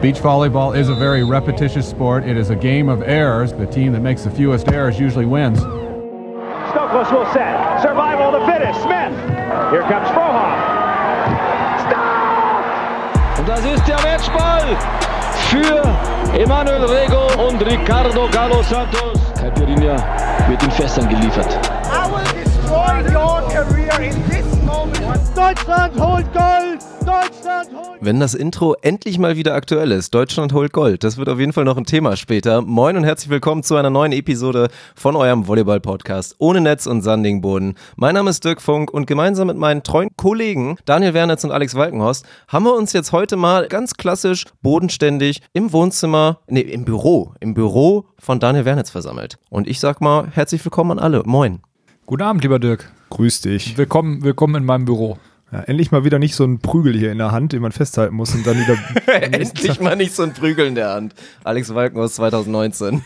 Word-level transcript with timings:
Beach 0.00 0.16
volleyball 0.16 0.74
is 0.74 0.88
a 0.88 0.94
very 0.94 1.22
repetitious 1.22 1.86
sport. 1.86 2.24
It 2.24 2.38
is 2.38 2.48
a 2.48 2.56
game 2.56 2.88
of 2.88 3.02
errors. 3.02 3.52
The 3.52 3.66
team 3.66 3.92
that 3.92 4.00
makes 4.00 4.24
the 4.24 4.30
fewest 4.30 4.68
errors 4.68 4.98
usually 4.98 5.26
wins. 5.26 5.58
Stokos 5.60 7.12
will 7.12 7.30
set. 7.34 7.82
Survival 7.82 8.32
to 8.32 8.40
finish. 8.46 8.74
Smith. 8.76 9.12
Here 9.68 9.82
comes 9.82 10.08
Frohoff. 10.08 10.56
Stop! 11.84 13.38
Und 13.38 13.46
das 13.46 13.62
ist 13.66 13.86
der 13.86 14.00
Matchball 14.00 14.74
für 15.50 15.82
Emanuel 16.40 16.84
Rego 16.86 17.46
und 17.46 17.60
Ricardo 17.60 18.26
Galo 18.30 18.62
Santos. 18.62 19.20
Caipirinha 19.38 19.96
wird 20.48 20.62
in 20.62 20.70
Fässern 20.70 21.10
geliefert. 21.10 21.58
I 21.92 22.08
will 22.10 22.24
destroy 22.42 23.02
your 23.12 23.42
career 23.50 24.00
in 24.00 24.28
this 24.30 24.46
moment. 24.64 25.20
Deutschland 25.36 25.94
holt 26.00 26.32
Gold! 26.32 26.73
Deutschland 27.04 27.68
holt 27.74 27.98
Wenn 28.00 28.18
das 28.18 28.34
Intro 28.34 28.74
endlich 28.80 29.18
mal 29.18 29.36
wieder 29.36 29.54
aktuell 29.54 29.92
ist, 29.92 30.14
Deutschland 30.14 30.54
holt 30.54 30.72
Gold, 30.72 31.04
das 31.04 31.18
wird 31.18 31.28
auf 31.28 31.38
jeden 31.38 31.52
Fall 31.52 31.64
noch 31.64 31.76
ein 31.76 31.84
Thema 31.84 32.16
später. 32.16 32.62
Moin 32.62 32.96
und 32.96 33.04
herzlich 33.04 33.28
willkommen 33.28 33.62
zu 33.62 33.76
einer 33.76 33.90
neuen 33.90 34.12
Episode 34.12 34.68
von 34.94 35.14
eurem 35.14 35.46
Volleyball-Podcast 35.46 36.36
ohne 36.38 36.62
Netz 36.62 36.86
und 36.86 37.02
sandigen 37.02 37.42
Boden. 37.42 37.74
Mein 37.96 38.14
Name 38.14 38.30
ist 38.30 38.42
Dirk 38.44 38.62
Funk 38.62 38.90
und 38.90 39.06
gemeinsam 39.06 39.48
mit 39.48 39.58
meinen 39.58 39.82
treuen 39.82 40.08
Kollegen 40.16 40.78
Daniel 40.86 41.12
Wernitz 41.12 41.44
und 41.44 41.50
Alex 41.50 41.74
Walkenhorst 41.74 42.24
haben 42.48 42.64
wir 42.64 42.74
uns 42.74 42.94
jetzt 42.94 43.12
heute 43.12 43.36
mal 43.36 43.68
ganz 43.68 43.94
klassisch 43.94 44.46
bodenständig 44.62 45.42
im 45.52 45.72
Wohnzimmer, 45.72 46.40
nee, 46.46 46.60
im 46.60 46.86
Büro, 46.86 47.34
im 47.40 47.52
Büro 47.52 48.06
von 48.18 48.40
Daniel 48.40 48.64
Wernitz 48.64 48.88
versammelt. 48.88 49.36
Und 49.50 49.68
ich 49.68 49.78
sag 49.78 50.00
mal 50.00 50.28
herzlich 50.30 50.64
willkommen 50.64 50.92
an 50.92 50.98
alle. 50.98 51.22
Moin. 51.26 51.60
Guten 52.06 52.22
Abend, 52.22 52.42
lieber 52.42 52.58
Dirk. 52.58 52.90
Grüß 53.10 53.42
dich. 53.42 53.76
Willkommen, 53.76 54.22
willkommen 54.22 54.54
in 54.56 54.64
meinem 54.64 54.86
Büro. 54.86 55.18
Ja, 55.52 55.60
endlich 55.60 55.90
mal 55.92 56.04
wieder 56.04 56.18
nicht 56.18 56.34
so 56.34 56.44
ein 56.44 56.58
Prügel 56.58 56.94
hier 56.94 57.12
in 57.12 57.18
der 57.18 57.30
Hand, 57.30 57.52
den 57.52 57.62
man 57.62 57.70
festhalten 57.70 58.16
muss 58.16 58.34
und 58.34 58.46
dann 58.46 58.56
wieder. 58.58 58.76
Endlich 59.22 59.78
mal 59.80 59.94
nicht 59.94 60.14
so 60.14 60.22
ein 60.22 60.32
Prügel 60.32 60.66
in 60.66 60.74
der 60.74 60.90
Hand. 60.90 61.14
Alex 61.44 61.72
Walkenhorst 61.72 62.14
2019. 62.16 63.02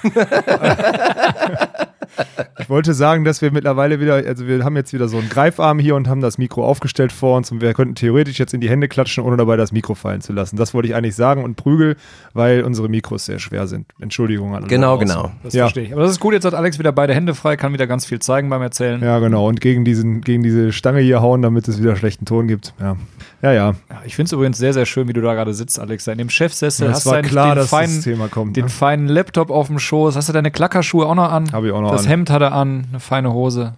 Ich 2.60 2.68
wollte 2.70 2.92
sagen, 2.94 3.24
dass 3.24 3.40
wir 3.42 3.50
mittlerweile 3.52 4.00
wieder, 4.00 4.14
also 4.14 4.46
wir 4.46 4.64
haben 4.64 4.76
jetzt 4.76 4.92
wieder 4.92 5.08
so 5.08 5.18
einen 5.18 5.28
Greifarm 5.28 5.78
hier 5.78 5.94
und 5.94 6.08
haben 6.08 6.20
das 6.20 6.38
Mikro 6.38 6.64
aufgestellt 6.64 7.12
vor 7.12 7.36
uns 7.36 7.50
und 7.52 7.60
wir 7.60 7.72
könnten 7.74 7.94
theoretisch 7.94 8.38
jetzt 8.38 8.52
in 8.52 8.60
die 8.60 8.68
Hände 8.68 8.88
klatschen, 8.88 9.22
ohne 9.24 9.36
dabei 9.36 9.56
das 9.56 9.72
Mikro 9.72 9.94
fallen 9.94 10.20
zu 10.20 10.32
lassen. 10.32 10.56
Das 10.56 10.74
wollte 10.74 10.88
ich 10.88 10.94
eigentlich 10.94 11.14
sagen 11.14 11.44
und 11.44 11.56
Prügel, 11.56 11.96
weil 12.34 12.62
unsere 12.62 12.88
Mikros 12.88 13.24
sehr 13.26 13.38
schwer 13.38 13.66
sind. 13.66 13.86
Entschuldigung 14.00 14.50
an 14.50 14.56
alle 14.62 14.66
Genau, 14.66 14.98
genau. 14.98 15.30
Das 15.42 15.54
Ja. 15.54 15.64
verstehe 15.64 15.84
ich. 15.84 15.92
Aber 15.92 16.02
das 16.02 16.10
ist 16.12 16.20
gut, 16.20 16.34
jetzt 16.34 16.44
hat 16.44 16.54
Alex 16.54 16.78
wieder 16.78 16.92
beide 16.92 17.14
Hände 17.14 17.34
frei, 17.34 17.56
kann 17.56 17.72
wieder 17.72 17.86
ganz 17.86 18.04
viel 18.04 18.18
zeigen 18.18 18.50
beim 18.50 18.62
Erzählen. 18.62 19.00
Ja, 19.02 19.18
genau. 19.18 19.46
Und 19.48 19.60
gegen, 19.60 19.84
diesen, 19.84 20.20
gegen 20.20 20.42
diese 20.42 20.72
Stange 20.72 21.00
hier 21.00 21.20
hauen, 21.22 21.42
damit 21.42 21.68
es 21.68 21.80
wieder 21.80 21.96
schlechten 21.96 22.24
Ton 22.26 22.48
gibt. 22.48 22.74
Ja, 22.80 22.96
ja. 23.42 23.52
ja. 23.52 23.74
Ja, 23.90 24.02
ich 24.04 24.16
finde 24.16 24.26
es 24.28 24.32
übrigens 24.32 24.58
sehr, 24.58 24.72
sehr 24.72 24.86
schön, 24.86 25.08
wie 25.08 25.12
du 25.12 25.20
da 25.20 25.34
gerade 25.34 25.54
sitzt, 25.54 25.78
Alex. 25.78 26.04
Da 26.04 26.12
In 26.12 26.18
dem 26.18 26.30
Chefsessel 26.30 26.88
Es 26.88 26.96
hast 26.96 27.06
war 27.06 27.22
du 27.22 27.28
klar, 27.28 27.54
den, 27.54 27.56
dass 27.56 27.68
feinen, 27.70 27.96
das 27.96 28.04
Thema 28.04 28.28
kommt. 28.28 28.56
den 28.56 28.64
Ne? 28.64 28.70
feinen 28.70 29.08
Laptop 29.08 29.50
auf 29.50 29.68
dem 29.68 29.78
Schoß. 29.78 30.16
Hast 30.16 30.28
du 30.28 30.32
deine 30.32 30.50
Klackerschuhe 30.50 31.06
auch 31.06 31.14
noch 31.14 31.30
an? 31.30 31.52
Hab 31.52 31.64
ich 31.64 31.72
auch 31.72 31.80
noch 31.80 31.90
Das 31.92 32.02
an. 32.02 32.08
Hemd 32.08 32.30
hat 32.30 32.42
er 32.42 32.52
an, 32.52 32.86
eine 32.90 33.00
feine 33.00 33.32
Hose. 33.32 33.74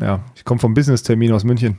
Ja, 0.00 0.20
ich 0.34 0.44
komme 0.44 0.60
vom 0.60 0.74
Business-Termin 0.74 1.32
aus 1.32 1.44
München. 1.44 1.78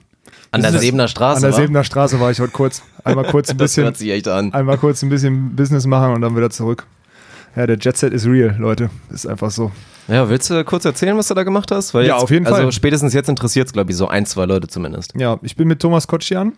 An 0.51 0.61
der 0.61 0.71
Sebener 0.77 1.07
Straße. 1.07 1.37
An 1.37 1.51
der? 1.51 1.53
Sebener 1.53 1.83
Straße 1.83 2.19
war 2.19 2.29
ich 2.31 2.39
heute 2.39 2.51
kurz. 2.51 2.83
Einmal 3.03 3.25
kurz 3.25 3.49
ein 3.49 3.57
Das 3.57 3.71
bisschen. 3.71 3.83
hört 3.85 3.97
sich 3.97 4.11
echt 4.11 4.27
an. 4.27 4.53
einmal 4.53 4.77
kurz 4.77 5.01
ein 5.01 5.09
bisschen 5.09 5.55
Business 5.55 5.85
machen 5.87 6.13
und 6.13 6.21
dann 6.21 6.35
wieder 6.37 6.49
zurück. 6.51 6.85
Ja, 7.55 7.67
der 7.67 7.77
Jet 7.77 7.97
Set 7.97 8.13
ist 8.13 8.25
real, 8.25 8.55
Leute. 8.57 8.89
Ist 9.11 9.27
einfach 9.27 9.51
so. 9.51 9.71
Ja, 10.07 10.27
willst 10.29 10.49
du 10.49 10.63
kurz 10.63 10.85
erzählen, 10.85 11.17
was 11.17 11.27
du 11.27 11.33
da 11.33 11.43
gemacht 11.43 11.71
hast? 11.71 11.93
Weil 11.93 12.05
Ja, 12.05 12.15
jetzt, 12.15 12.23
auf 12.23 12.31
jeden 12.31 12.45
also 12.47 12.61
Fall. 12.63 12.71
spätestens 12.71 13.13
jetzt 13.13 13.29
interessiert 13.29 13.67
es, 13.67 13.73
glaube 13.73 13.91
ich, 13.91 13.97
so 13.97 14.07
ein, 14.07 14.25
zwei 14.25 14.45
Leute 14.45 14.67
zumindest. 14.67 15.13
Ja, 15.17 15.39
ich 15.43 15.55
bin 15.55 15.67
mit 15.67 15.79
Thomas 15.79 16.07
Kotschian, 16.07 16.53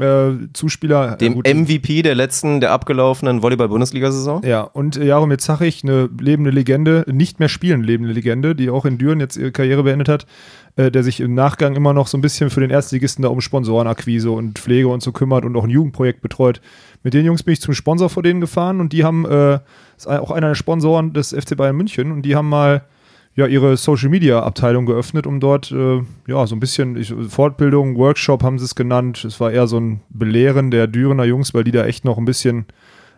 äh, 0.00 0.48
Zuspieler. 0.52 1.16
Dem 1.16 1.42
äh, 1.44 1.54
MVP 1.54 2.02
der 2.02 2.14
letzten, 2.14 2.60
der 2.60 2.72
abgelaufenen 2.72 3.42
Volleyball-Bundesliga-Saison. 3.42 4.42
Ja, 4.44 4.62
und 4.62 4.96
äh, 4.96 5.04
Jaromir 5.04 5.38
Zachrich, 5.38 5.82
eine 5.84 6.08
lebende 6.20 6.50
Legende, 6.50 7.04
nicht 7.10 7.38
mehr 7.40 7.48
spielende 7.48 7.86
lebende 7.86 8.12
Legende, 8.12 8.54
die 8.54 8.70
auch 8.70 8.84
in 8.84 8.98
Düren 8.98 9.20
jetzt 9.20 9.36
ihre 9.36 9.52
Karriere 9.52 9.82
beendet 9.82 10.08
hat, 10.08 10.26
äh, 10.76 10.90
der 10.90 11.02
sich 11.02 11.20
im 11.20 11.34
Nachgang 11.34 11.76
immer 11.76 11.92
noch 11.92 12.06
so 12.06 12.18
ein 12.18 12.20
bisschen 12.20 12.50
für 12.50 12.60
den 12.60 12.70
Erstligisten 12.70 13.22
da 13.22 13.28
um 13.28 13.40
Sponsorenakquise 13.40 14.30
und 14.30 14.58
Pflege 14.58 14.88
und 14.88 15.02
so 15.02 15.12
kümmert 15.12 15.44
und 15.44 15.56
auch 15.56 15.64
ein 15.64 15.70
Jugendprojekt 15.70 16.22
betreut. 16.22 16.60
Mit 17.02 17.14
den 17.14 17.24
Jungs 17.24 17.42
bin 17.42 17.52
ich 17.52 17.60
zum 17.60 17.74
Sponsor 17.74 18.10
vor 18.10 18.22
denen 18.22 18.40
gefahren 18.40 18.80
und 18.80 18.92
die 18.92 19.04
haben, 19.04 19.24
äh, 19.24 19.58
ist 19.96 20.06
auch 20.06 20.30
einer 20.30 20.48
der 20.48 20.54
Sponsoren 20.54 21.12
des 21.12 21.30
FC 21.32 21.56
Bayern 21.56 21.76
München 21.76 22.12
und 22.12 22.22
die 22.22 22.36
haben 22.36 22.48
mal 22.48 22.82
ja, 23.36 23.46
ihre 23.46 23.76
Social 23.76 24.08
Media 24.08 24.42
Abteilung 24.42 24.86
geöffnet, 24.86 25.26
um 25.26 25.40
dort 25.40 25.70
äh, 25.70 26.02
ja 26.26 26.46
so 26.46 26.56
ein 26.56 26.60
bisschen 26.60 26.96
ich, 26.96 27.14
Fortbildung, 27.28 27.96
Workshop 27.96 28.42
haben 28.42 28.58
sie 28.58 28.64
es 28.64 28.74
genannt. 28.74 29.24
Es 29.24 29.40
war 29.40 29.50
eher 29.52 29.66
so 29.66 29.78
ein 29.78 30.00
Belehren 30.10 30.70
der 30.70 30.86
Dürener 30.86 31.24
Jungs, 31.24 31.54
weil 31.54 31.64
die 31.64 31.70
da 31.70 31.84
echt 31.84 32.04
noch 32.04 32.18
ein 32.18 32.24
bisschen, 32.24 32.66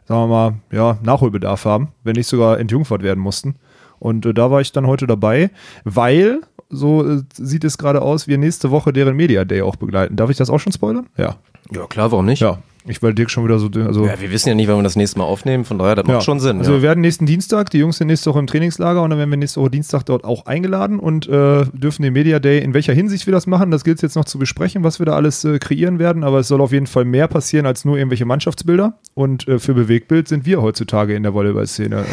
sagen 0.05 0.23
wir 0.23 0.27
mal, 0.27 0.55
ja, 0.71 0.99
Nachholbedarf 1.03 1.65
haben, 1.65 1.89
wenn 2.05 2.15
nicht 2.15 2.29
sogar 2.29 2.61
entjungfert 2.61 3.03
werden 3.03 3.21
mussten. 3.21 3.57
Und 3.99 4.27
äh, 4.27 4.35
da 4.35 4.51
war 4.51 4.61
ich 4.61 4.73
dann 4.73 4.87
heute 4.87 5.07
dabei, 5.07 5.51
weil, 5.85 6.41
so 6.69 7.09
äh, 7.09 7.23
sieht 7.35 7.65
es 7.65 7.79
gerade 7.79 8.03
aus, 8.03 8.29
wir 8.29 8.37
nächste 8.37 8.71
Woche 8.71 8.93
deren 8.93 9.17
Media 9.17 9.45
Day 9.45 9.63
auch 9.63 9.77
begleiten. 9.77 10.17
Darf 10.17 10.29
ich 10.31 10.37
das 10.37 10.51
auch 10.51 10.59
schon 10.59 10.73
spoilern? 10.73 11.07
Ja. 11.17 11.37
Ja, 11.71 11.87
klar, 11.87 12.11
warum 12.11 12.27
nicht? 12.27 12.41
Ja. 12.41 12.59
Ich 12.85 13.01
weil 13.01 13.15
Dirk 13.15 13.31
schon 13.31 13.45
wieder 13.45 13.61
so, 13.61 13.69
also 13.87 14.07
Ja, 14.07 14.21
wir 14.21 14.33
wissen 14.33 14.49
ja 14.49 14.55
nicht, 14.57 14.67
wann 14.67 14.77
wir 14.77 14.83
das 14.83 14.97
nächste 14.97 15.19
Mal 15.19 15.25
aufnehmen, 15.25 15.65
von 15.65 15.79
daher, 15.79 15.95
das 15.95 16.05
macht 16.05 16.25
schon 16.25 16.41
Sinn. 16.41 16.59
Also 16.59 16.73
ja. 16.73 16.79
wir 16.79 16.83
werden 16.83 17.01
nächsten 17.01 17.27
Dienstag, 17.27 17.71
die 17.71 17.79
Jungs 17.79 17.99
sind 17.99 18.09
nächste 18.09 18.31
Woche 18.31 18.41
im 18.41 18.49
Trainingslager 18.49 19.03
und 19.03 19.11
dann 19.11 19.21
werden 19.21 19.31
wir 19.31 19.37
nächste 19.37 19.61
Woche 19.61 19.71
Dienstag 19.71 20.03
dort 20.05 20.25
auch 20.25 20.47
eingeladen 20.47 20.99
und 20.99 21.29
äh, 21.29 21.65
dürfen 21.73 22.03
den 22.03 22.13
Media 22.13 22.41
Day, 22.41 22.59
in 22.59 22.75
welcher 22.75 22.93
Hinsicht 22.93 23.27
wir 23.27 23.33
das 23.33 23.47
machen, 23.47 23.71
das 23.71 23.85
gilt 23.85 23.99
es 23.99 24.03
jetzt 24.03 24.17
noch 24.17 24.25
zu 24.25 24.39
besprechen, 24.39 24.83
was 24.83 24.99
wir 24.99 25.07
da 25.07 25.13
alles 25.13 25.45
äh, 25.45 25.61
kreieren 25.61 26.01
werden, 26.01 26.25
aber 26.25 26.41
es 26.41 26.49
soll 26.49 26.61
auf 26.61 26.73
jeden 26.73 26.89
Fall 26.89 27.05
mehr 27.05 27.29
passieren 27.29 27.67
als 27.67 27.85
nur 27.85 27.97
irgendwelche 27.99 28.25
Mannschaftsbilder 28.25 28.99
und 29.15 29.47
äh, 29.47 29.61
für 29.61 29.75
Bewegtbild 29.75 30.27
sind 30.27 30.45
wir 30.45 30.61
heutzutage 30.61 31.15
in 31.15 31.23
der 31.23 31.35
Volleyball-Szene. 31.35 32.05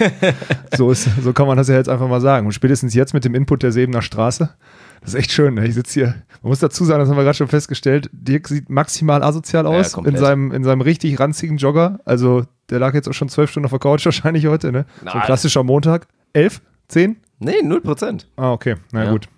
Äh, 0.00 0.32
so, 0.76 0.90
ist, 0.90 1.06
so 1.22 1.34
kann 1.34 1.46
man 1.46 1.58
das 1.58 1.68
ja 1.68 1.76
jetzt 1.76 1.90
einfach 1.90 2.08
mal 2.08 2.22
sagen 2.22 2.46
und 2.46 2.52
spätestens 2.52 2.94
jetzt 2.94 3.12
mit 3.12 3.26
dem 3.26 3.34
Input 3.34 3.62
der 3.62 3.72
Sebener 3.72 4.00
Straße, 4.00 4.48
das 5.02 5.12
ist 5.12 5.20
echt 5.20 5.32
schön, 5.32 5.54
ne? 5.54 5.66
ich 5.66 5.74
sitze 5.74 5.92
hier, 5.92 6.06
man 6.42 6.48
muss 6.48 6.60
dazu 6.60 6.82
sagen, 6.86 7.00
das 7.00 7.10
haben 7.10 7.16
wir 7.16 7.24
gerade 7.24 7.36
schon 7.36 7.48
festgestellt, 7.48 8.08
Dirk 8.12 8.48
sieht 8.48 8.70
maximal 8.70 9.22
asozial 9.22 9.66
aus 9.66 9.98
in 10.14 10.20
seinem, 10.20 10.52
in 10.52 10.64
seinem 10.64 10.80
richtig 10.80 11.18
ranzigen 11.20 11.56
Jogger, 11.56 12.00
also 12.04 12.44
der 12.70 12.78
lag 12.78 12.94
jetzt 12.94 13.08
auch 13.08 13.12
schon 13.14 13.28
zwölf 13.28 13.50
Stunden 13.50 13.64
auf 13.66 13.70
der 13.72 13.78
Couch 13.80 14.04
wahrscheinlich 14.04 14.46
heute, 14.46 14.72
ne? 14.72 14.86
So 15.02 15.06
ein 15.10 15.12
Nein. 15.18 15.22
klassischer 15.26 15.62
Montag. 15.62 16.06
Elf? 16.32 16.60
Zehn? 16.88 17.16
Nee, 17.38 17.60
0%. 17.62 18.24
Ah, 18.36 18.52
okay. 18.52 18.76
Na 18.92 19.04
Ja. 19.04 19.10
gut. 19.12 19.28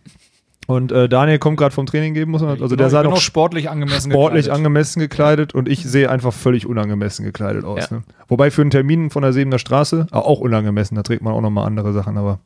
Und 0.68 0.90
äh, 0.90 1.08
Daniel 1.08 1.38
kommt 1.38 1.58
gerade 1.58 1.72
vom 1.72 1.86
Training 1.86 2.12
geben, 2.14 2.32
muss 2.32 2.42
man, 2.42 2.50
also 2.50 2.64
Genau, 2.64 2.76
der 2.76 2.86
ich 2.86 2.90
sah 2.90 3.02
noch 3.04 3.12
auch 3.12 3.20
sportlich 3.20 3.70
angemessen 3.70 4.10
sportlich 4.10 4.46
gekleidet. 4.46 4.56
angemessen 4.56 4.98
gekleidet 5.00 5.54
und 5.54 5.68
ich 5.68 5.84
sehe 5.84 6.10
einfach 6.10 6.32
völlig 6.32 6.66
unangemessen 6.66 7.24
gekleidet 7.24 7.64
aus. 7.64 7.88
Ja. 7.90 7.98
Ne? 7.98 8.02
Wobei 8.26 8.50
für 8.50 8.62
einen 8.62 8.70
Termin 8.70 9.10
von 9.10 9.22
der 9.22 9.32
Sebener 9.32 9.60
Straße 9.60 10.08
ah, 10.10 10.18
auch 10.18 10.40
unangemessen, 10.40 10.96
da 10.96 11.04
trägt 11.04 11.22
man 11.22 11.34
auch 11.34 11.40
nochmal 11.40 11.66
andere 11.68 11.92
Sachen, 11.92 12.18
aber 12.18 12.40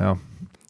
ja. 0.00 0.16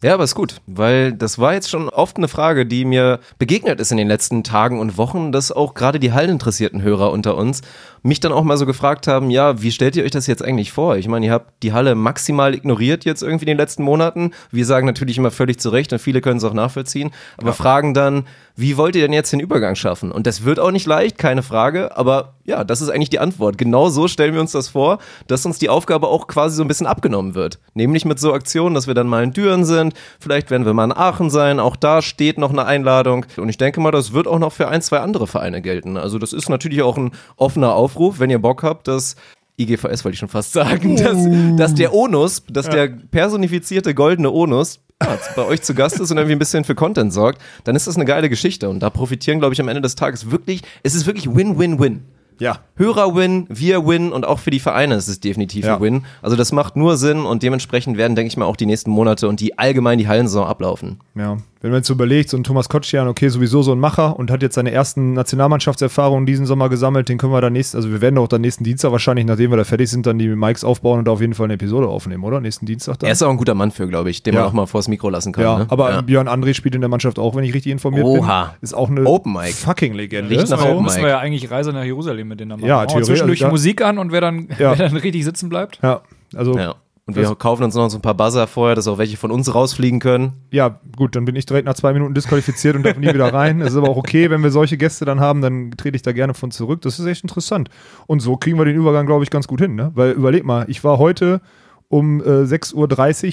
Ja, 0.04 0.12
aber 0.12 0.24
ist 0.24 0.34
gut, 0.34 0.56
weil 0.66 1.14
das 1.14 1.38
war 1.38 1.54
jetzt 1.54 1.70
schon 1.70 1.88
oft 1.88 2.18
eine 2.18 2.28
Frage, 2.28 2.66
die 2.66 2.84
mir 2.84 3.20
begegnet 3.38 3.80
ist 3.80 3.90
in 3.90 3.96
den 3.96 4.06
letzten 4.06 4.44
Tagen 4.44 4.78
und 4.78 4.98
Wochen, 4.98 5.32
dass 5.32 5.50
auch 5.50 5.72
gerade 5.72 5.98
die 5.98 6.12
hallinteressierten 6.12 6.82
Hörer 6.82 7.10
unter 7.10 7.38
uns 7.38 7.62
mich 8.04 8.20
dann 8.20 8.32
auch 8.32 8.44
mal 8.44 8.58
so 8.58 8.66
gefragt 8.66 9.08
haben, 9.08 9.30
ja, 9.30 9.62
wie 9.62 9.72
stellt 9.72 9.96
ihr 9.96 10.04
euch 10.04 10.10
das 10.10 10.26
jetzt 10.26 10.44
eigentlich 10.44 10.72
vor? 10.72 10.96
Ich 10.98 11.08
meine, 11.08 11.24
ihr 11.24 11.32
habt 11.32 11.62
die 11.62 11.72
Halle 11.72 11.94
maximal 11.94 12.54
ignoriert 12.54 13.06
jetzt 13.06 13.22
irgendwie 13.22 13.44
in 13.44 13.48
den 13.48 13.56
letzten 13.56 13.82
Monaten. 13.82 14.32
Wir 14.50 14.66
sagen 14.66 14.86
natürlich 14.86 15.16
immer 15.16 15.30
völlig 15.30 15.58
zu 15.58 15.70
Recht 15.70 15.90
und 15.90 15.98
viele 15.98 16.20
können 16.20 16.36
es 16.36 16.44
auch 16.44 16.52
nachvollziehen, 16.52 17.12
aber 17.38 17.54
fragen 17.54 17.94
dann, 17.94 18.26
wie 18.56 18.76
wollt 18.76 18.94
ihr 18.94 19.02
denn 19.02 19.14
jetzt 19.14 19.32
den 19.32 19.40
Übergang 19.40 19.74
schaffen? 19.74 20.12
Und 20.12 20.26
das 20.26 20.44
wird 20.44 20.60
auch 20.60 20.70
nicht 20.70 20.86
leicht, 20.86 21.16
keine 21.16 21.42
Frage, 21.42 21.96
aber 21.96 22.34
ja, 22.44 22.62
das 22.62 22.82
ist 22.82 22.90
eigentlich 22.90 23.10
die 23.10 23.18
Antwort. 23.18 23.56
Genau 23.56 23.88
so 23.88 24.06
stellen 24.06 24.34
wir 24.34 24.40
uns 24.40 24.52
das 24.52 24.68
vor, 24.68 24.98
dass 25.26 25.46
uns 25.46 25.58
die 25.58 25.70
Aufgabe 25.70 26.08
auch 26.08 26.26
quasi 26.26 26.56
so 26.56 26.62
ein 26.62 26.68
bisschen 26.68 26.86
abgenommen 26.86 27.34
wird. 27.34 27.58
Nämlich 27.72 28.04
mit 28.04 28.20
so 28.20 28.34
Aktionen, 28.34 28.74
dass 28.74 28.86
wir 28.86 28.92
dann 28.92 29.08
mal 29.08 29.24
in 29.24 29.32
Düren 29.32 29.64
sind, 29.64 29.94
vielleicht 30.20 30.50
werden 30.50 30.66
wir 30.66 30.74
mal 30.74 30.84
in 30.84 30.92
Aachen 30.92 31.30
sein, 31.30 31.58
auch 31.58 31.74
da 31.74 32.02
steht 32.02 32.36
noch 32.36 32.50
eine 32.50 32.66
Einladung. 32.66 33.24
Und 33.38 33.48
ich 33.48 33.56
denke 33.56 33.80
mal, 33.80 33.90
das 33.90 34.12
wird 34.12 34.28
auch 34.28 34.38
noch 34.38 34.52
für 34.52 34.68
ein, 34.68 34.82
zwei 34.82 34.98
andere 34.98 35.26
Vereine 35.26 35.62
gelten. 35.62 35.96
Also 35.96 36.18
das 36.18 36.34
ist 36.34 36.50
natürlich 36.50 36.82
auch 36.82 36.98
ein 36.98 37.12
offener 37.36 37.74
Aufruf, 37.74 37.93
wenn 38.18 38.30
ihr 38.30 38.38
Bock 38.38 38.62
habt, 38.62 38.88
dass 38.88 39.16
IGVS 39.56 40.04
wollte 40.04 40.14
ich 40.14 40.18
schon 40.18 40.28
fast 40.28 40.52
sagen, 40.52 40.96
dass, 41.56 41.56
dass 41.56 41.74
der 41.74 41.94
Onus, 41.94 42.42
dass 42.48 42.68
der 42.68 42.88
personifizierte 42.88 43.94
goldene 43.94 44.30
Onus 44.30 44.80
ja, 45.02 45.18
bei 45.36 45.44
euch 45.44 45.62
zu 45.62 45.74
Gast 45.74 46.00
ist 46.00 46.10
und 46.10 46.16
irgendwie 46.16 46.34
ein 46.36 46.38
bisschen 46.38 46.64
für 46.64 46.74
Content 46.74 47.12
sorgt, 47.12 47.40
dann 47.64 47.76
ist 47.76 47.86
das 47.86 47.96
eine 47.96 48.04
geile 48.04 48.28
Geschichte. 48.28 48.68
Und 48.68 48.80
da 48.80 48.90
profitieren, 48.90 49.38
glaube 49.38 49.54
ich, 49.54 49.60
am 49.60 49.68
Ende 49.68 49.82
des 49.82 49.96
Tages 49.96 50.30
wirklich, 50.30 50.62
es 50.82 50.94
ist 50.94 51.06
wirklich 51.06 51.34
Win-Win-Win. 51.34 52.02
Ja. 52.40 52.58
Hörer-Win, 52.76 53.46
wir 53.48 53.86
Win 53.86 54.12
und 54.12 54.26
auch 54.26 54.38
für 54.40 54.50
die 54.50 54.58
Vereine 54.58 54.96
ist 54.96 55.06
es 55.08 55.20
definitiv 55.20 55.64
Ja. 55.64 55.76
ein 55.76 55.80
Win. 55.82 56.04
Also 56.22 56.36
das 56.36 56.50
macht 56.52 56.74
nur 56.76 56.96
Sinn 56.96 57.24
und 57.24 57.42
dementsprechend 57.42 57.96
werden, 57.96 58.16
denke 58.16 58.28
ich 58.28 58.36
mal, 58.36 58.46
auch 58.46 58.56
die 58.56 58.66
nächsten 58.66 58.90
Monate 58.90 59.28
und 59.28 59.40
die 59.40 59.58
allgemein 59.58 59.98
die 59.98 60.08
Hallensaison 60.08 60.46
ablaufen. 60.46 60.98
Ja, 61.14 61.36
wenn 61.60 61.70
man 61.70 61.78
jetzt 61.78 61.86
so 61.86 61.94
überlegt, 61.94 62.28
so 62.28 62.36
ein 62.36 62.44
Thomas 62.44 62.68
Kotschian, 62.68 63.08
okay, 63.08 63.28
sowieso 63.28 63.62
so 63.62 63.72
ein 63.72 63.78
Macher 63.78 64.18
und 64.18 64.30
hat 64.30 64.42
jetzt 64.42 64.54
seine 64.56 64.70
ersten 64.72 65.14
Nationalmannschaftserfahrungen 65.14 66.26
diesen 66.26 66.46
Sommer 66.46 66.68
gesammelt, 66.68 67.08
den 67.08 67.16
können 67.18 67.32
wir 67.32 67.40
dann 67.40 67.52
nächsten, 67.52 67.76
also 67.76 67.90
wir 67.90 68.00
werden 68.00 68.18
auch 68.18 68.28
dann 68.28 68.40
nächsten 68.40 68.64
Dienstag 68.64 68.92
wahrscheinlich, 68.92 69.24
nachdem 69.24 69.50
wir 69.50 69.56
da 69.56 69.64
fertig 69.64 69.88
sind, 69.90 70.04
dann 70.06 70.18
die 70.18 70.28
Mikes 70.28 70.64
aufbauen 70.64 70.98
und 70.98 71.04
da 71.06 71.12
auf 71.12 71.20
jeden 71.20 71.34
Fall 71.34 71.44
eine 71.44 71.54
Episode 71.54 71.88
aufnehmen, 71.88 72.24
oder? 72.24 72.40
Nächsten 72.40 72.66
Dienstag 72.66 72.98
dann. 72.98 73.08
Er 73.08 73.12
ist 73.12 73.22
auch 73.22 73.30
ein 73.30 73.36
guter 73.36 73.54
Mann 73.54 73.70
für, 73.70 73.86
glaube 73.86 74.10
ich, 74.10 74.22
den 74.22 74.34
Ja. 74.34 74.40
man 74.40 74.48
auch 74.48 74.52
mal 74.52 74.66
vors 74.66 74.88
Mikro 74.88 75.08
lassen 75.08 75.32
kann. 75.32 75.44
ja, 75.44 75.58
ne? 75.60 75.66
aber 75.68 75.90
ja. 75.90 76.00
Björn 76.02 76.28
André 76.28 76.54
spielt 76.54 76.74
in 76.74 76.80
der 76.80 76.90
Mannschaft 76.90 77.18
auch, 77.18 77.34
wenn 77.34 77.44
ich 77.44 77.54
richtig 77.54 77.72
informiert 77.72 78.04
Oha. 78.04 78.42
bin. 78.44 78.50
Ist 78.62 78.74
auch 78.74 78.90
eine 78.90 79.04
Open 79.04 79.32
Mic. 79.32 79.52
fucking 79.54 79.94
Legende. 79.94 80.30
Riecht 80.30 80.50
nach 80.50 80.58
Müssen 80.58 80.64
wir, 80.68 80.72
Open 80.74 80.84
müssen 80.84 81.02
wir 81.02 81.08
ja 81.08 81.18
eigentlich 81.18 81.50
Reise 81.50 81.72
nach 81.72 81.84
Jerusalem 81.84 82.23
wir 82.24 82.30
mit 82.30 82.40
denen 82.40 82.50
dann 82.50 82.60
machen. 82.60 82.68
Ja, 82.68 82.84
theoretisch- 82.86 83.06
zwischendurch 83.06 83.40
da- 83.40 83.48
Musik 83.50 83.82
an 83.82 83.98
und 83.98 84.12
wer 84.12 84.20
dann, 84.20 84.48
Ja. 84.58 84.70
wer 84.78 84.88
dann 84.88 84.96
richtig 84.96 85.24
sitzen 85.24 85.48
bleibt. 85.48 85.78
Ja, 85.82 86.02
also 86.34 86.56
Ja. 86.58 86.74
Und 87.06 87.16
wir 87.16 87.34
kaufen 87.34 87.64
uns 87.64 87.74
noch 87.74 87.90
so 87.90 87.98
ein 87.98 88.00
paar 88.00 88.14
Buzzer 88.14 88.46
vorher, 88.46 88.74
dass 88.74 88.88
auch 88.88 88.96
welche 88.96 89.18
von 89.18 89.30
uns 89.30 89.54
rausfliegen 89.54 90.00
können. 90.00 90.32
Ja, 90.50 90.80
gut, 90.96 91.14
dann 91.14 91.26
bin 91.26 91.36
ich 91.36 91.44
direkt 91.44 91.66
nach 91.66 91.74
zwei 91.74 91.92
Minuten 91.92 92.14
disqualifiziert 92.14 92.76
und 92.76 92.82
darf 92.86 92.96
nie 92.96 93.08
wieder 93.12 93.30
rein. 93.30 93.60
Es 93.60 93.72
ist 93.72 93.76
aber 93.76 93.90
auch 93.90 93.98
okay, 93.98 94.30
wenn 94.30 94.42
wir 94.42 94.50
solche 94.50 94.78
Gäste 94.78 95.04
dann 95.04 95.20
haben, 95.20 95.42
dann 95.42 95.72
trete 95.76 95.96
ich 95.96 96.02
da 96.02 96.12
gerne 96.12 96.32
von 96.32 96.50
zurück. 96.50 96.80
Das 96.80 96.98
ist 96.98 97.04
echt 97.04 97.22
interessant. 97.22 97.68
Und 98.06 98.20
so 98.20 98.38
kriegen 98.38 98.56
wir 98.56 98.64
den 98.64 98.74
Übergang, 98.76 99.04
glaube 99.04 99.22
ich, 99.22 99.28
ganz 99.28 99.46
gut 99.46 99.60
hin. 99.60 99.74
Ne? 99.74 99.90
Weil 99.94 100.12
überleg 100.12 100.44
mal, 100.46 100.64
ich 100.66 100.82
war 100.82 100.96
heute 100.98 101.42
um 101.88 102.22
äh, 102.22 102.24
6.30 102.46 102.74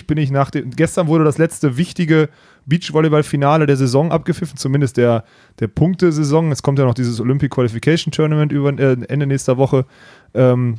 Uhr, 0.01 0.07
bin 0.07 0.17
ich 0.17 0.31
nach 0.31 0.51
dem. 0.51 0.71
Gestern 0.71 1.07
wurde 1.07 1.23
das 1.23 1.37
letzte 1.37 1.77
wichtige 1.77 2.27
Beachvolleyball-Finale 2.65 3.65
der 3.65 3.77
Saison 3.77 4.11
abgepfiffen, 4.11 4.57
zumindest 4.57 4.97
der, 4.97 5.23
der 5.59 5.67
Punktesaison. 5.67 6.51
Es 6.51 6.61
kommt 6.63 6.79
ja 6.79 6.85
noch 6.85 6.93
dieses 6.93 7.19
Olympic 7.19 7.49
Qualification 7.49 8.11
Tournament 8.11 8.51
über, 8.51 8.69
äh, 8.77 8.97
Ende 9.07 9.25
nächster 9.25 9.57
Woche. 9.57 9.85
Ähm, 10.33 10.77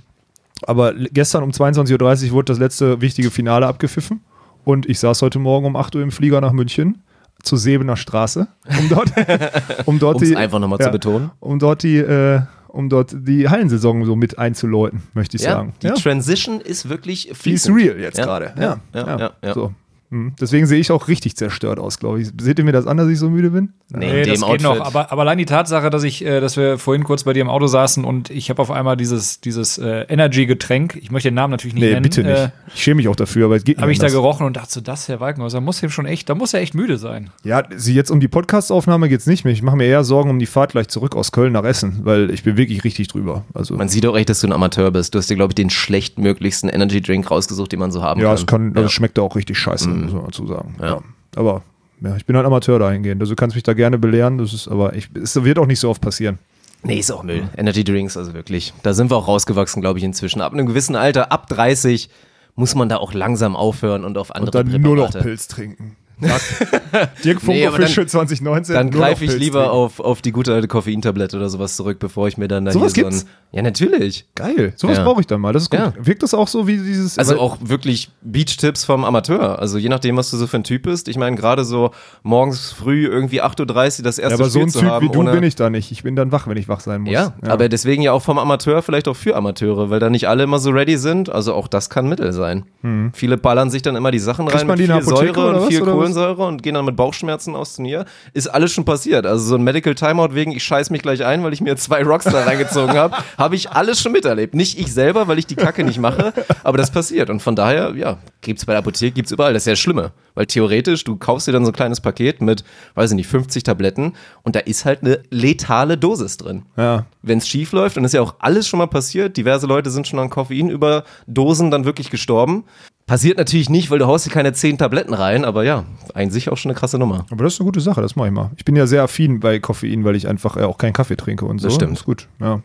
aber 0.65 0.95
gestern 0.95 1.43
um 1.43 1.51
22.30 1.51 2.27
Uhr 2.27 2.33
wurde 2.33 2.47
das 2.53 2.59
letzte 2.59 3.01
wichtige 3.01 3.31
Finale 3.31 3.67
abgepfiffen. 3.67 4.21
Und 4.65 4.89
ich 4.89 5.01
saß 5.01 5.23
heute 5.23 5.39
Morgen 5.41 5.67
um 5.67 5.75
8 5.77 5.97
Uhr 5.97 6.03
im 6.03 6.13
Flieger 6.13 6.41
nach 6.41 6.53
München 6.53 7.03
zur 7.43 7.59
Sebener 7.59 7.97
Straße, 7.97 8.47
um 8.79 8.89
dort, 8.89 9.13
um 9.87 9.99
dort 9.99 10.21
die, 10.21 10.37
einfach 10.37 10.61
nochmal 10.61 10.79
zu 10.79 10.91
betonen. 10.91 11.33
um 11.41 11.59
dort 11.59 11.83
die, 11.83 11.97
äh, 11.97 12.43
um 12.69 12.89
dort 12.89 13.13
die 13.13 13.49
Hallensaison 13.49 14.05
so 14.05 14.15
mit 14.15 14.39
einzuläuten, 14.39 15.03
möchte 15.15 15.37
ich 15.37 15.43
Ja, 15.43 15.55
sagen. 15.55 15.75
die 15.83 15.89
Transition 15.89 16.61
ist 16.61 16.89
wirklich 16.89 17.25
Die 17.25 17.31
ist 17.31 17.41
fließend. 17.43 17.77
real 17.77 17.99
jetzt 17.99 18.19
Ja, 18.19 18.25
gerade. 18.25 18.53
Ja, 18.57 18.79
ja, 18.95 19.19
ja. 19.19 19.31
ja, 19.43 19.55
So. 19.55 19.75
Hm. 20.13 20.35
Deswegen 20.39 20.67
sehe 20.67 20.79
ich 20.79 20.93
auch 20.93 21.09
richtig 21.09 21.37
zerstört 21.37 21.79
aus, 21.79 21.99
glaube 21.99 22.21
ich. 22.21 22.29
Seht 22.39 22.59
ihr 22.59 22.65
mir 22.65 22.73
das 22.73 22.87
an, 22.87 22.99
dass 22.99 23.09
ich 23.09 23.19
so 23.19 23.31
müde 23.31 23.49
bin? 23.51 23.71
Nee, 23.89 24.13
Nee, 24.13 24.25
das 24.27 24.43
geht 24.47 24.61
noch. 24.63 24.73
Outfit. 24.73 24.87
Aber, 24.87 25.11
aber 25.11 25.23
allein 25.23 25.39
die 25.39 25.47
Tatsache, 25.47 25.89
dass 25.89 26.03
ich, 26.05 26.23
äh, 26.23 26.41
dass 26.41 26.59
wir 26.59 26.77
vorhin 26.79 27.03
kurz 27.03 27.25
bei 27.25 27.33
dir 27.33 27.41
im 27.41 27.49
Auto 27.49 27.67
saßen 27.67 28.05
und 28.05 28.29
ich 28.29 28.51
habe 28.51 28.61
auf 28.61 28.71
einmal 28.71 28.99
dieses, 28.99 29.41
dieses 29.41 29.79
äh, 29.79 30.03
Energy-Getränk, 30.09 30.99
ich 31.01 31.11
möchte 31.11 31.31
den 31.31 31.35
Namen 31.35 31.51
natürlich 31.51 31.73
nicht 31.75 31.83
Nee, 31.83 31.91
nennen, 31.93 32.03
bitte 32.03 32.23
nicht. 32.25 32.37
Äh, 32.37 32.51
ich 32.75 32.83
schäme 32.83 32.97
mich 32.97 33.09
auch 33.09 33.17
dafür, 33.17 33.47
aber 33.47 33.57
es 33.57 33.65
geht 33.65 33.79
nicht. 33.79 33.83
habe 33.83 33.91
ich 33.91 33.99
da 33.99 34.09
gerochen 34.09 34.45
und 34.47 34.57
dachte 34.57 34.71
so, 34.71 34.81
das 34.83 35.09
Herr 35.09 35.21
Walkenhaus, 35.21 35.53
da 35.53 35.63
muss 35.63 35.83
ihm 35.83 35.89
schon 35.89 36.05
echt, 36.05 36.29
da 36.29 36.35
muss 36.35 36.53
er 36.53 36.61
echt 36.61 36.75
müde 36.75 36.99
sein. 36.99 37.31
Ja, 37.43 37.63
sie 37.75 37.95
jetzt 37.95 38.11
um 38.11 38.21
die 38.21 38.29
Podcast-Aufnahme 38.29 39.09
geht 39.09 39.21
es 39.21 39.27
nicht 39.27 39.45
mehr. 39.45 39.55
Ich 39.55 39.63
mache 39.63 39.77
mir 39.77 39.87
eher 39.87 40.05
Sorgen 40.05 40.29
um 40.29 40.39
die 40.39 40.47
Fahrt 40.47 40.73
gleich 40.73 40.89
zurück 40.89 41.17
aus 41.17 41.33
Köln 41.33 41.55
nach 41.55 41.65
Essen, 41.65 42.01
weil 42.03 42.31
ich 42.31 42.43
bin 42.43 42.59
wirklich 42.59 42.85
richtig 42.85 43.09
drüber. 43.09 43.45
Also, 43.55 43.77
Man 43.77 43.89
sieht 43.89 44.05
auch 44.07 44.17
echt, 44.17 44.29
dass 44.29 44.41
du 44.41 44.47
ein 44.47 44.53
Amateur 44.53 44.91
bist. 44.91 45.15
Du 45.15 45.19
hast 45.19 45.31
dir, 45.31 45.37
glaube 45.37 45.53
ich, 45.53 45.55
den 45.55 45.71
schlechtmöglichsten 45.71 46.69
Energy 46.69 47.01
Drink 47.01 47.31
rausgesucht, 47.31 47.73
den 47.73 47.79
man 47.79 47.93
so 47.93 48.03
haben 48.03 48.21
ja, 48.21 48.27
kann. 48.27 48.35
es 48.35 48.47
kann, 48.47 48.63
ja. 48.63 48.69
Mhm. 48.71 48.75
das 48.75 48.93
schmeckt 48.93 49.19
auch 49.19 49.37
richtig 49.37 49.59
scheiße, 49.59 49.89
muss 50.05 50.13
man 50.13 50.25
dazu 50.25 50.47
sagen. 50.47 50.75
Ja. 50.81 50.87
Ja. 50.87 51.01
Aber 51.37 51.63
ja, 52.01 52.17
ich 52.17 52.27
bin 52.27 52.37
halt 52.37 52.47
Amateur 52.47 52.79
dahingehend. 52.79 53.21
Also 53.21 53.33
du 53.33 53.37
kannst 53.37 53.55
mich 53.55 53.63
da 53.63 53.75
gerne 53.75 53.99
belehren. 53.99 54.39
Das 54.39 54.53
ist 54.53 54.69
aber 54.69 54.95
ich, 54.95 55.09
es 55.15 55.43
wird 55.43 55.59
auch 55.59 55.67
nicht 55.67 55.81
so 55.81 55.89
oft 55.89 56.01
passieren. 56.01 56.39
Nee, 56.83 56.99
ist 56.99 57.13
auch 57.13 57.23
Müll. 57.23 57.49
Energy 57.57 57.85
Drinks, 57.85 58.17
also 58.17 58.35
wirklich. 58.35 58.75
Da 58.83 58.93
sind 58.93 59.11
wir 59.11 59.17
auch 59.17 59.29
rausgewachsen, 59.29 59.81
glaube 59.81 59.99
ich, 60.01 60.05
inzwischen. 60.05 60.41
Ab 60.41 60.53
einem 60.53 60.67
gewissen 60.67 60.97
Alter, 60.97 61.31
ab 61.31 61.47
30, 61.49 62.11
muss 62.57 62.75
man 62.75 62.89
da 62.89 62.97
auch 62.97 63.15
langsam 63.15 63.55
aufhören 63.55 64.05
und 64.05 64.19
auf 64.19 64.35
andere 64.35 64.59
Und 64.59 64.73
dann 64.73 64.83
nur 64.83 64.97
noch 64.97 65.05
Präparate. 65.07 65.25
Pilz 65.25 65.47
trinken. 65.47 65.97
Dirk 67.25 67.41
Funko 67.41 67.53
Nee, 67.53 67.71
Fische 67.71 68.07
2019. 68.07 68.75
Dann 68.75 68.91
greife 68.91 69.25
ich 69.25 69.37
lieber 69.37 69.61
trinken. 69.61 69.75
auf, 69.77 70.01
auf 70.01 70.23
die 70.23 70.31
gute 70.33 70.53
alte 70.55 70.69
Koffeintablette 70.69 71.37
oder 71.37 71.49
sowas 71.49 71.77
zurück, 71.77 71.99
bevor 71.99 72.29
ich 72.29 72.37
mir 72.39 72.49
dann 72.49 72.65
da 72.65 72.73
Sowas 72.73 72.95
hier 72.95 73.05
so 73.05 73.11
gibt's? 73.11 73.25
ein. 73.25 73.29
Ja, 73.57 73.63
natürlich. 73.63 74.27
Geil, 74.35 74.73
sowas 74.77 74.99
Ja. 74.99 75.05
brauche 75.05 75.21
ich 75.21 75.27
dann 75.27 75.41
mal. 75.41 75.53
Das 75.53 75.65
ist 75.65 75.71
gut. 75.71 75.81
Ja. 75.81 75.93
Wirkt 75.99 76.23
das 76.23 76.33
auch 76.35 76.49
so 76.49 76.67
wie 76.67 76.77
dieses. 76.79 77.19
Also 77.19 77.39
auch 77.39 77.59
wirklich 77.61 78.11
Beach-Tipps 78.23 78.85
vom 78.85 79.05
Amateur. 79.05 79.59
Also 79.59 79.79
je 79.79 79.89
nachdem, 79.89 80.17
was 80.17 80.31
du 80.31 80.37
so 80.37 80.47
für 80.47 80.57
ein 80.59 80.65
Typ 80.65 80.83
bist. 80.85 81.09
Ich 81.09 81.17
meine, 81.17 81.37
gerade 81.37 81.65
so 81.65 81.91
morgens 82.23 82.73
früh 82.73 83.07
irgendwie 83.07 83.43
8.30 83.43 83.99
Uhr 83.99 84.05
das 84.05 84.19
erste 84.19 84.23
ja, 84.23 84.35
aber 84.35 84.45
so 84.45 84.51
Spiel 84.51 84.63
ein 84.63 84.69
zu 84.71 84.79
Typ 84.81 84.89
haben. 84.89 85.07
wie 85.07 85.13
du 85.13 85.25
bin 85.25 85.43
ich 85.43 85.55
da 85.57 85.71
nicht. 85.71 85.91
Ich 85.93 86.03
bin 86.03 86.17
dann 86.17 86.33
wach, 86.33 86.47
wenn 86.47 86.57
ich 86.57 86.69
wach 86.69 86.81
sein 86.81 87.03
muss. 87.03 87.13
Ja, 87.13 87.35
aber 87.43 87.69
deswegen 87.69 88.03
ja 88.03 88.13
auch 88.13 88.23
vom 88.23 88.39
Amateur 88.39 88.81
vielleicht 88.83 89.09
auch 89.09 89.17
für 89.17 89.37
Amateure, 89.37 89.91
weil 89.91 90.01
da 90.01 90.09
nicht 90.09 90.29
alle 90.29 90.45
immer 90.45 90.59
so 90.59 90.71
ready 90.71 90.97
sind. 90.97 91.29
Also 91.31 91.53
auch 91.55 91.69
das 91.69 91.91
kann 91.91 92.09
Mittel 92.09 92.33
sein. 92.33 92.65
Viele 93.13 93.37
ballern 93.37 93.71
sich 93.71 93.83
dann 93.83 93.97
immer 93.97 94.11
die 94.11 94.19
Sachen. 94.19 94.47
Kriegt 94.47 94.61
rein 94.61 94.67
man 94.67 94.79
mit 94.79 94.89
die 94.89 94.93
viel 94.93 95.03
Apotheke 95.03 95.35
Säure 95.35 95.61
und 95.63 95.69
viel 95.69 95.81
was? 95.87 96.02
Kohlensäure 96.03 96.47
und 96.47 96.63
gehen 96.63 96.75
dann 96.75 96.85
mit 96.85 96.97
Bauchschmerzen 96.97 97.55
aus 97.55 97.77
Turnier. 97.77 98.05
Ist 98.33 98.49
alles 98.49 98.73
schon 98.73 98.85
passiert. 98.85 99.27
Also 99.27 99.45
so 99.45 99.55
ein 99.55 99.63
Medical 99.63 99.95
Timeout 99.95 100.35
wegen, 100.35 100.53
ich 100.53 100.65
scheiß 100.65 100.91
mich 100.91 101.03
gleich 101.03 101.25
ein, 101.25 101.43
weil 101.43 101.53
ich 101.53 101.61
mir 101.61 101.77
zwei 101.77 102.03
Rocks 102.03 102.25
da 102.25 102.43
reingezogen 102.43 102.97
habe, 102.97 103.17
habe 103.39 103.55
ich 103.57 103.71
alles 103.71 104.01
schon 104.01 104.13
miterlebt. 104.13 104.55
Nicht 104.55 104.79
ich 104.79 104.93
selber, 104.93 105.29
weil 105.29 105.39
ich 105.39 105.47
die 105.47 105.57
Kacke 105.57 105.85
nicht 105.85 105.99
mache, 105.99 106.33
aber 106.65 106.79
das 106.79 106.91
passiert. 106.91 107.31
Und 107.31 107.41
von 107.41 107.57
daher, 107.57 107.95
ja, 107.97 108.19
gibt's 108.41 108.67
bei 108.67 108.73
der 108.73 108.81
Apotheke, 108.81 109.13
gibt's 109.15 109.33
überall. 109.33 109.53
Das 109.53 109.63
ist 109.63 109.67
ja 109.67 109.73
das 109.73 109.81
Schlimme. 109.81 110.13
Weil 110.35 110.47
theoretisch, 110.47 111.05
du 111.05 111.17
kaufst 111.17 111.47
dir 111.47 111.53
dann 111.53 111.65
so 111.65 111.71
ein 111.71 111.75
kleines 111.75 112.01
Paket 112.01 112.41
mit, 112.41 112.65
weiß 112.95 113.11
ich 113.11 113.17
nicht, 113.17 113.27
50 113.29 113.63
Tabletten 113.65 114.15
und 114.43 114.57
da 114.57 114.61
ist 114.61 114.85
halt 114.85 115.03
eine 115.03 115.21
letale 115.31 115.99
Dosis 115.99 116.39
drin 116.39 116.65
Ja. 116.77 117.05
wenn 117.21 117.39
es 117.39 117.47
schief 117.49 117.73
läuft, 117.73 117.99
und 117.99 118.05
ist 118.05 118.15
ja 118.15 118.23
auch 118.23 118.37
alles 118.39 118.67
schon 118.67 118.79
mal 118.79 118.87
passiert, 118.87 119.37
diverse 119.37 119.67
Leute 119.67 119.91
sind 119.91 120.09
schon 120.09 120.19
an 120.19 120.31
Koffeinüberdosen 120.31 121.71
dann 121.71 121.85
wirklich 121.85 122.11
gestorben. 122.11 122.65
Passiert 123.07 123.37
natürlich 123.37 123.69
nicht, 123.69 123.91
weil 123.91 123.99
du 123.99 124.07
haust 124.07 124.27
dir 124.27 124.31
keine 124.31 124.53
zehn 124.53 124.79
Tabletten 124.79 125.13
rein, 125.13 125.45
aber 125.45 125.65
ja, 125.65 125.85
ein 126.15 126.31
sich 126.31 126.49
auch 126.51 126.57
schon 126.57 126.71
eine 126.71 126.79
krasse 126.79 126.99
Nummer. 126.99 127.27
Aber 127.31 127.45
das 127.45 127.55
ist 127.55 127.61
eine 127.61 127.67
gute 127.67 127.81
Sache, 127.81 128.01
das 128.01 128.17
mache 128.17 128.29
ich 128.29 128.33
mal. 128.33 128.51
Ich 128.57 128.65
bin 128.65 128.77
ja 128.77 128.87
sehr 128.87 129.03
affin 129.03 129.41
bei 129.41 129.59
Koffein, 129.59 130.05
weil 130.05 130.15
ich 130.17 130.29
einfach 130.29 130.57
äh, 130.57 130.63
auch 130.63 130.79
keinen 130.79 130.93
Kaffee 130.93 131.17
trinke 131.17 131.45
und 131.45 131.59
so. 131.59 131.69
Das 131.69 131.75
stimmt. 131.75 131.95
ist 131.95 132.05
gut. 132.05 132.29
Ja. 132.41 132.61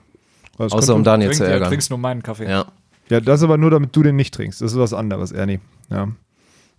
Das 0.57 0.71
Außer 0.71 0.95
um 0.95 1.03
Daniel 1.03 1.31
zu 1.31 1.45
ärgern. 1.45 1.69
trinkst 1.69 1.89
nur 1.89 1.99
meinen 1.99 2.23
Kaffee. 2.23 2.49
Ja. 2.49 2.65
Ja, 3.09 3.19
das 3.21 3.41
aber 3.41 3.57
nur, 3.57 3.71
damit 3.71 3.95
du 3.95 4.03
den 4.03 4.15
nicht 4.15 4.33
trinkst. 4.33 4.61
Das 4.61 4.73
ist 4.73 4.77
was 4.77 4.93
anderes, 4.93 5.31
Ernie. 5.31 5.59
Ja. 5.89 6.07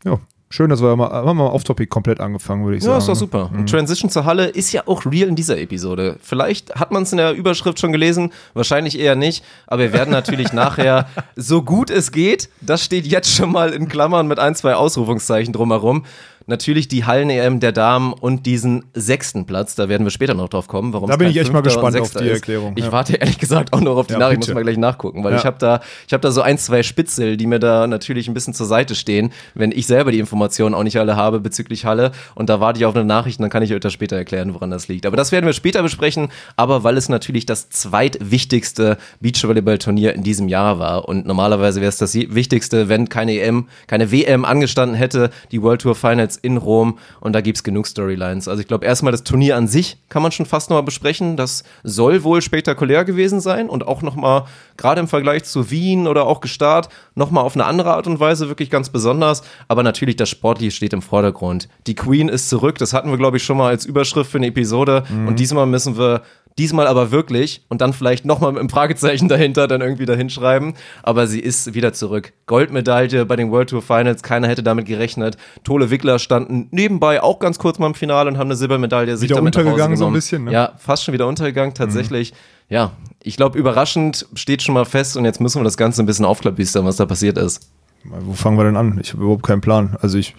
Ja. 0.04 0.18
Schön, 0.50 0.70
dass 0.70 0.80
wir 0.80 0.96
mal, 0.96 1.10
haben 1.10 1.26
wir 1.26 1.34
mal 1.34 1.46
auf 1.48 1.62
Topic 1.64 1.88
komplett 1.88 2.20
angefangen, 2.20 2.64
würde 2.64 2.78
ich 2.78 2.82
Ja, 2.82 2.88
sagen. 2.92 3.00
ist 3.00 3.08
doch 3.08 3.14
super. 3.16 3.50
Und 3.52 3.68
Transition 3.68 4.10
zur 4.10 4.24
Halle 4.24 4.46
ist 4.46 4.72
ja 4.72 4.82
auch 4.86 5.04
real 5.04 5.28
in 5.28 5.36
dieser 5.36 5.58
Episode. 5.58 6.16
Vielleicht 6.22 6.74
hat 6.74 6.90
man 6.90 7.02
es 7.02 7.12
in 7.12 7.18
der 7.18 7.32
Überschrift 7.32 7.78
schon 7.78 7.92
gelesen, 7.92 8.32
wahrscheinlich 8.54 8.98
eher 8.98 9.14
nicht, 9.14 9.44
aber 9.66 9.82
wir 9.82 9.92
werden 9.92 10.10
natürlich 10.10 10.52
nachher, 10.54 11.06
so 11.36 11.62
gut 11.62 11.90
es 11.90 12.12
geht, 12.12 12.48
das 12.62 12.82
steht 12.82 13.06
jetzt 13.06 13.30
schon 13.34 13.52
mal 13.52 13.74
in 13.74 13.88
Klammern 13.88 14.26
mit 14.26 14.38
ein, 14.38 14.54
zwei 14.54 14.74
Ausrufungszeichen 14.74 15.52
drumherum, 15.52 16.04
natürlich 16.48 16.88
die 16.88 17.04
Hallen-EM 17.04 17.60
der 17.60 17.72
Damen 17.72 18.12
und 18.12 18.46
diesen 18.46 18.84
sechsten 18.94 19.46
Platz, 19.46 19.74
da 19.74 19.88
werden 19.88 20.04
wir 20.04 20.10
später 20.10 20.34
noch 20.34 20.48
drauf 20.48 20.66
kommen, 20.66 20.92
warum 20.92 21.08
Da 21.08 21.16
bin 21.16 21.28
ich 21.28 21.36
echt 21.36 21.52
mal 21.52 21.60
gespannt 21.62 21.98
auf 22.00 22.10
die 22.12 22.24
ist. 22.24 22.30
Erklärung, 22.32 22.72
Ich 22.76 22.84
ja. 22.86 22.92
warte 22.92 23.14
ehrlich 23.16 23.38
gesagt 23.38 23.72
auch 23.72 23.80
noch 23.80 23.96
auf 23.96 24.06
die 24.06 24.14
Ja, 24.14 24.18
Nachricht, 24.18 24.40
bitte. 24.40 24.52
muss 24.52 24.54
mal 24.56 24.62
gleich 24.64 24.76
nachgucken, 24.78 25.22
weil 25.24 25.32
Ja. 25.32 25.38
ich 25.38 25.44
habe 25.44 25.58
da, 25.58 25.80
ich 26.06 26.12
habe 26.12 26.20
da 26.22 26.30
so 26.30 26.40
ein, 26.42 26.58
zwei 26.58 26.82
Spitzel, 26.82 27.36
die 27.36 27.46
mir 27.46 27.58
da 27.60 27.86
natürlich 27.86 28.28
ein 28.28 28.34
bisschen 28.34 28.54
zur 28.54 28.66
Seite 28.66 28.94
stehen, 28.94 29.30
wenn 29.54 29.70
ich 29.72 29.86
selber 29.86 30.10
die 30.10 30.18
Informationen 30.18 30.74
auch 30.74 30.82
nicht 30.82 30.98
alle 30.98 31.16
habe 31.16 31.38
bezüglich 31.40 31.84
Halle 31.84 32.12
und 32.34 32.48
da 32.48 32.60
warte 32.60 32.80
ich 32.80 32.86
auf 32.86 32.94
eine 32.96 33.04
Nachricht 33.04 33.38
und 33.38 33.42
dann 33.42 33.50
kann 33.50 33.62
ich 33.62 33.72
euch 33.72 33.80
das 33.80 33.92
später 33.92 34.16
erklären, 34.16 34.54
woran 34.54 34.70
das 34.70 34.88
liegt. 34.88 35.06
Aber 35.06 35.16
das 35.16 35.32
werden 35.32 35.46
wir 35.46 35.52
später 35.52 35.82
besprechen, 35.82 36.28
aber 36.56 36.82
weil 36.82 36.96
es 36.96 37.08
natürlich 37.08 37.44
das 37.46 37.68
zweitwichtigste 37.70 38.96
Beachvolleyball-Turnier 39.20 40.14
in 40.14 40.22
diesem 40.22 40.48
Jahr 40.48 40.78
war 40.78 41.08
und 41.08 41.26
normalerweise 41.26 41.80
wäre 41.80 41.88
es 41.90 41.98
das 41.98 42.14
wichtigste, 42.14 42.88
wenn 42.88 43.08
keine 43.08 43.38
EM, 43.38 43.68
keine 43.86 44.10
WM 44.10 44.44
angestanden 44.44 44.96
hätte, 44.96 45.30
die 45.52 45.62
World 45.62 45.82
Tour 45.82 45.94
Finals 45.94 46.37
in 46.38 46.56
Rom 46.56 46.98
und 47.20 47.32
da 47.32 47.40
gibt's 47.40 47.62
genug 47.62 47.86
Storylines. 47.86 48.48
Also 48.48 48.60
ich 48.60 48.68
glaube 48.68 48.86
erstmal 48.86 49.12
das 49.12 49.24
Turnier 49.24 49.56
an 49.56 49.68
sich 49.68 49.98
kann 50.08 50.22
man 50.22 50.32
schon 50.32 50.46
fast 50.46 50.70
nochmal 50.70 50.82
besprechen, 50.82 51.36
das 51.36 51.64
soll 51.82 52.22
wohl 52.24 52.42
spektakulär 52.42 53.04
gewesen 53.04 53.40
sein 53.40 53.68
und 53.68 53.86
auch 53.86 54.02
nochmal 54.02 54.44
gerade 54.76 55.00
im 55.00 55.08
Vergleich 55.08 55.44
zu 55.44 55.70
Wien 55.70 56.06
oder 56.06 56.26
auch 56.26 56.40
Gestart 56.40 56.88
nochmal 57.14 57.44
auf 57.44 57.54
eine 57.54 57.64
andere 57.64 57.94
Art 57.94 58.06
und 58.06 58.20
Weise 58.20 58.48
wirklich 58.48 58.70
ganz 58.70 58.90
besonders, 58.90 59.42
aber 59.68 59.82
natürlich 59.82 60.16
das 60.16 60.28
Sportliche 60.28 60.70
steht 60.70 60.92
im 60.92 61.02
Vordergrund. 61.02 61.68
Die 61.86 61.94
Queen 61.94 62.28
ist 62.28 62.48
zurück, 62.48 62.78
das 62.78 62.92
hatten 62.92 63.10
wir 63.10 63.18
glaube 63.18 63.36
ich 63.36 63.44
schon 63.44 63.56
mal 63.56 63.68
als 63.68 63.84
Überschrift 63.84 64.30
für 64.30 64.38
eine 64.38 64.46
Episode 64.46 65.04
und 65.26 65.38
diesmal 65.38 65.66
müssen 65.66 65.98
wir 65.98 66.22
Diesmal 66.58 66.86
aber 66.86 67.10
wirklich 67.10 67.62
und 67.68 67.80
dann 67.80 67.92
vielleicht 67.92 68.24
nochmal 68.24 68.52
mit 68.52 68.60
einem 68.60 68.68
Fragezeichen 68.68 69.28
dahinter 69.28 69.68
dann 69.68 69.80
irgendwie 69.80 70.06
dahinschreiben. 70.06 70.74
Aber 71.02 71.26
sie 71.26 71.40
ist 71.40 71.74
wieder 71.74 71.92
zurück. 71.92 72.32
Goldmedaille 72.46 73.24
bei 73.24 73.36
den 73.36 73.50
World 73.50 73.70
Tour 73.70 73.80
Finals, 73.80 74.22
keiner 74.22 74.48
hätte 74.48 74.62
damit 74.62 74.86
gerechnet. 74.86 75.36
Tole 75.64 75.90
Wickler 75.90 76.18
standen 76.18 76.68
nebenbei 76.70 77.22
auch 77.22 77.38
ganz 77.38 77.58
kurz 77.58 77.78
mal 77.78 77.86
im 77.86 77.94
Finale 77.94 78.28
und 78.28 78.38
haben 78.38 78.48
eine 78.48 78.56
Silbermedaille 78.56 79.16
sich 79.16 79.30
Wieder 79.30 79.36
damit 79.36 79.56
untergegangen 79.56 79.96
so 79.96 80.06
ein 80.06 80.12
bisschen, 80.12 80.44
ne? 80.44 80.52
Ja, 80.52 80.72
fast 80.78 81.04
schon 81.04 81.14
wieder 81.14 81.26
untergegangen, 81.28 81.74
tatsächlich. 81.74 82.34
Ja, 82.68 82.92
ich 83.22 83.36
glaube, 83.36 83.58
überraschend 83.58 84.26
steht 84.34 84.62
schon 84.62 84.74
mal 84.74 84.84
fest 84.84 85.16
und 85.16 85.24
jetzt 85.24 85.40
müssen 85.40 85.60
wir 85.60 85.64
das 85.64 85.76
Ganze 85.76 86.02
ein 86.02 86.06
bisschen 86.06 86.24
aufklabüstern, 86.24 86.84
was 86.84 86.96
da 86.96 87.06
passiert 87.06 87.38
ist. 87.38 87.70
Wo 88.04 88.32
fangen 88.32 88.56
wir 88.56 88.64
denn 88.64 88.76
an? 88.76 88.98
Ich 89.00 89.12
habe 89.12 89.22
überhaupt 89.22 89.44
keinen 89.44 89.60
Plan. 89.60 89.96
Also 90.00 90.18
ich, 90.18 90.34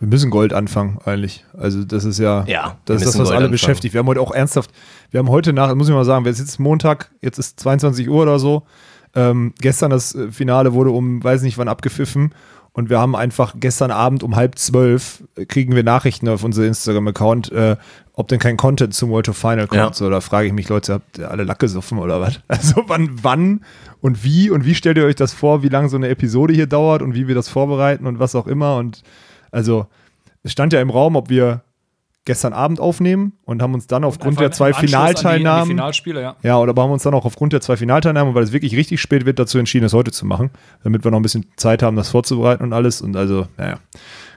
wir 0.00 0.08
müssen 0.08 0.30
Gold 0.30 0.52
anfangen 0.52 0.98
eigentlich. 1.04 1.44
Also 1.56 1.84
das 1.84 2.04
ist 2.04 2.18
ja, 2.18 2.44
Ja, 2.46 2.76
das 2.84 3.02
ist 3.02 3.08
das, 3.08 3.14
was 3.14 3.16
Gold 3.16 3.28
alle 3.28 3.36
anfangen. 3.36 3.52
beschäftigt. 3.52 3.94
Wir 3.94 3.98
haben 4.00 4.06
heute 4.06 4.20
auch 4.20 4.32
ernsthaft, 4.32 4.70
wir 5.10 5.18
haben 5.18 5.28
heute 5.28 5.52
nach, 5.52 5.74
muss 5.74 5.88
ich 5.88 5.94
mal 5.94 6.04
sagen, 6.04 6.24
wir 6.24 6.34
sitzen 6.34 6.62
Montag, 6.62 7.10
jetzt 7.20 7.38
ist 7.38 7.58
22 7.60 8.08
Uhr 8.08 8.22
oder 8.22 8.38
so. 8.38 8.62
Ähm, 9.14 9.54
gestern 9.60 9.90
das 9.90 10.14
äh, 10.14 10.30
Finale 10.30 10.72
wurde 10.74 10.90
um, 10.90 11.22
weiß 11.24 11.42
nicht 11.42 11.58
wann 11.58 11.68
abgepfiffen. 11.68 12.32
Und 12.72 12.90
wir 12.90 13.00
haben 13.00 13.16
einfach 13.16 13.54
gestern 13.58 13.90
Abend 13.90 14.22
um 14.22 14.36
halb 14.36 14.56
zwölf 14.56 15.24
äh, 15.34 15.46
kriegen 15.46 15.74
wir 15.74 15.82
Nachrichten 15.82 16.28
auf 16.28 16.44
unser 16.44 16.64
Instagram-Account, 16.64 17.50
äh, 17.50 17.76
ob 18.12 18.28
denn 18.28 18.38
kein 18.38 18.56
Content 18.56 18.94
zum 18.94 19.10
World 19.10 19.26
Tour 19.26 19.34
Final 19.34 19.66
kommt. 19.66 19.80
Ja. 19.80 19.92
So, 19.92 20.08
da 20.10 20.20
frage 20.20 20.46
ich 20.46 20.52
mich, 20.52 20.68
Leute, 20.68 20.92
habt 20.94 21.18
ihr 21.18 21.30
alle 21.30 21.42
Lack 21.44 21.58
gesoffen 21.58 21.98
oder 21.98 22.20
was? 22.20 22.38
Also 22.48 22.84
wann, 22.86 23.10
wann 23.22 23.64
und 24.00 24.22
wie 24.22 24.50
und 24.50 24.64
wie 24.64 24.74
stellt 24.76 24.96
ihr 24.98 25.06
euch 25.06 25.16
das 25.16 25.32
vor, 25.32 25.62
wie 25.64 25.68
lange 25.68 25.88
so 25.88 25.96
eine 25.96 26.08
Episode 26.08 26.52
hier 26.52 26.66
dauert 26.68 27.02
und 27.02 27.14
wie 27.14 27.26
wir 27.26 27.34
das 27.34 27.48
vorbereiten 27.48 28.06
und 28.06 28.20
was 28.20 28.36
auch 28.36 28.46
immer. 28.46 28.76
Und 28.76 29.02
also 29.50 29.86
es 30.42 30.52
stand 30.52 30.72
ja 30.72 30.80
im 30.80 30.90
Raum, 30.90 31.16
ob 31.16 31.28
wir 31.30 31.62
gestern 32.24 32.52
Abend 32.52 32.78
aufnehmen 32.78 33.32
und 33.46 33.62
haben 33.62 33.72
uns 33.72 33.86
dann 33.86 34.04
aufgrund 34.04 34.38
der 34.38 34.50
zwei 34.50 34.66
Anschluss 34.68 34.82
an 34.82 34.88
die- 34.90 34.94
an 34.96 35.06
Die, 35.06 35.16
Finalteilnahmen 35.16 35.66
Finalspiele, 35.68 36.20
ja. 36.20 36.36
ja, 36.42 36.58
oder 36.58 36.74
haben 36.82 36.90
uns 36.92 37.02
dann 37.02 37.14
auch 37.14 37.24
aufgrund 37.24 37.54
der 37.54 37.62
zwei 37.62 37.76
Finalteilnahmen, 37.78 38.34
weil 38.34 38.42
es 38.42 38.52
wirklich 38.52 38.76
richtig 38.76 39.00
spät 39.00 39.24
wird, 39.24 39.38
dazu 39.38 39.58
entschieden, 39.58 39.86
es 39.86 39.94
heute 39.94 40.10
zu 40.12 40.26
machen, 40.26 40.50
damit 40.84 41.04
wir 41.04 41.10
noch 41.10 41.18
ein 41.18 41.22
bisschen 41.22 41.46
Zeit 41.56 41.82
haben, 41.82 41.96
das 41.96 42.10
vorzubereiten 42.10 42.62
und 42.64 42.74
alles. 42.74 43.00
Und 43.00 43.16
also, 43.16 43.46
naja, 43.56 43.78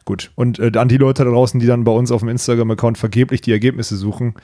gut. 0.05 0.31
Und 0.35 0.57
äh, 0.59 0.71
an 0.77 0.87
die 0.87 0.97
Leute 0.97 1.25
da 1.25 1.31
draußen, 1.31 1.59
die 1.59 1.67
dann 1.67 1.83
bei 1.83 1.91
uns 1.91 2.11
auf 2.11 2.21
dem 2.21 2.29
Instagram-Account 2.29 2.97
vergeblich 2.97 3.41
die 3.41 3.51
Ergebnisse 3.51 3.97
suchen, 3.97 4.35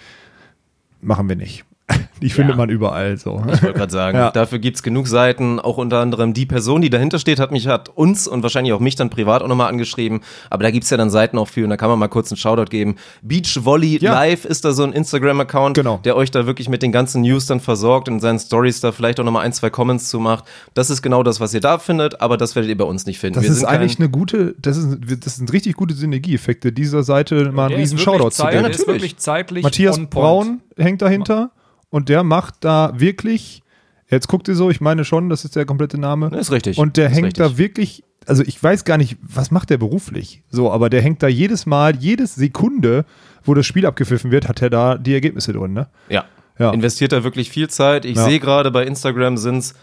machen 1.02 1.30
wir 1.30 1.38
nicht. 1.38 1.64
Die 2.22 2.32
findet 2.32 2.58
man 2.58 2.70
überall 2.70 3.16
so. 3.18 3.44
Ich 3.54 3.62
wollte 3.62 3.78
gerade 3.78 3.92
sagen, 3.92 4.18
Ja. 4.28 4.32
dafür 4.32 4.58
gibt's 4.58 4.82
genug 4.82 5.08
Seiten, 5.08 5.60
auch 5.60 5.78
unter 5.78 6.00
anderem 6.00 6.34
die 6.34 6.48
Person, 6.48 6.82
die 6.82 6.90
dahinter 6.90 7.20
steht, 7.20 7.40
hat 7.40 7.52
mich, 7.52 7.68
hat 7.68 7.90
uns 7.90 8.28
und 8.28 8.42
wahrscheinlich 8.42 8.74
auch 8.74 8.80
mich 8.80 8.96
dann 8.96 9.12
privat 9.12 9.44
auch 9.44 9.48
nochmal 9.48 9.70
angeschrieben, 9.70 10.22
aber 10.50 10.64
da 10.64 10.72
gibt's 10.72 10.90
ja 10.90 10.98
dann 10.98 11.12
Seiten 11.12 11.38
auch 11.38 11.48
für 11.48 11.64
und 11.64 11.70
da 11.70 11.78
kann 11.78 11.90
man 11.90 12.00
mal 12.00 12.08
kurz 12.08 12.32
einen 12.32 12.38
Shoutout 12.38 12.66
geben. 12.72 12.96
Beach 13.22 13.60
Volley 13.64 14.00
Ja. 14.02 14.14
Live 14.14 14.46
ist 14.46 14.66
da 14.66 14.72
so 14.74 14.84
ein 14.84 14.94
Instagram-Account, 14.94 15.76
Genau. 15.76 16.00
der 16.04 16.16
euch 16.16 16.32
da 16.32 16.48
wirklich 16.48 16.70
mit 16.70 16.82
den 16.82 16.92
ganzen 16.92 17.22
News 17.22 17.46
dann 17.46 17.60
versorgt 17.60 18.08
und 18.10 18.16
in 18.16 18.20
seinen 18.20 18.40
Stories 18.40 18.82
da 18.82 18.92
vielleicht 18.92 19.20
auch 19.20 19.24
nochmal 19.24 19.46
ein, 19.46 19.54
zwei 19.54 19.70
Comments 19.70 20.10
zu 20.10 20.20
macht. 20.20 20.46
Das 20.74 20.90
ist 20.90 21.04
genau 21.04 21.22
das, 21.22 21.40
was 21.40 21.54
ihr 21.54 21.62
da 21.62 21.78
findet, 21.78 22.20
aber 22.20 22.36
das 22.38 22.56
werdet 22.56 22.70
ihr 22.70 22.78
bei 22.78 22.86
uns 22.86 23.06
nicht 23.06 23.20
finden. 23.20 23.36
Das 23.36 23.44
Wir 23.44 23.52
ist 23.52 23.60
sind 23.60 23.68
eigentlich 23.68 24.00
eine 24.00 24.10
gute, 24.10 24.56
das, 24.60 24.76
ist, 24.78 24.98
das 25.24 25.36
sind 25.36 25.54
richtig 25.54 25.76
gute 25.76 25.94
Synergieeffekte, 25.94 26.72
dieser 26.72 27.04
Seite 27.04 27.52
mal 27.52 27.68
einen 27.68 27.76
riesen 27.76 28.00
Shoutout 28.00 28.32
zu 28.32 28.44
geben. 28.44 28.56
ist 28.58 28.64
natürlich. 28.64 28.88
wirklich 28.88 29.18
zeitlich 29.18 29.64
Matthias. 29.64 30.00
Braun 30.10 30.62
hängt 30.78 31.02
dahinter 31.04 31.52
und 31.90 32.10
der 32.10 32.24
macht 32.24 32.56
da 32.62 32.92
wirklich, 32.96 33.62
jetzt 34.10 34.28
guckt 34.28 34.48
ihr 34.48 34.56
so, 34.56 34.70
ich 34.70 34.82
meine 34.82 35.06
schon, 35.06 35.30
das 35.30 35.46
ist 35.46 35.56
der 35.56 35.66
komplette 35.66 36.00
Name. 36.00 36.36
ist 36.38 36.52
richtig. 36.52 36.78
Und 36.78 36.98
der 36.98 37.10
hängt 37.10 37.28
richtig. 37.28 37.44
da 37.46 37.58
wirklich, 37.58 38.04
also 38.26 38.44
ich 38.44 38.62
weiß 38.62 38.84
gar 38.86 38.98
nicht, 38.98 39.18
was 39.22 39.52
macht 39.52 39.70
der 39.70 39.78
beruflich? 39.78 40.44
So, 40.50 40.72
aber 40.72 40.90
der 40.90 41.02
hängt 41.02 41.24
da 41.24 41.28
jedes 41.28 41.66
Mal, 41.66 41.96
jedes 41.96 42.36
Sekunde, 42.36 43.06
wo 43.44 43.54
das 43.54 43.66
Spiel 43.66 43.86
abgepfiffen 43.86 44.32
wird, 44.32 44.48
hat 44.50 44.62
er 44.62 44.70
da 44.70 44.98
die 44.98 45.14
Ergebnisse 45.14 45.54
drin, 45.54 45.74
ne? 45.74 45.88
Ja. 46.10 46.26
Ja. 46.60 46.72
Investiert 46.72 47.12
da 47.12 47.24
wirklich 47.24 47.50
viel 47.52 47.70
Zeit. 47.70 48.04
Ich 48.04 48.18
Ja. 48.18 48.26
sehe 48.26 48.40
gerade 48.40 48.72
bei 48.72 48.84
Instagram 48.86 49.38
sind's 49.38 49.76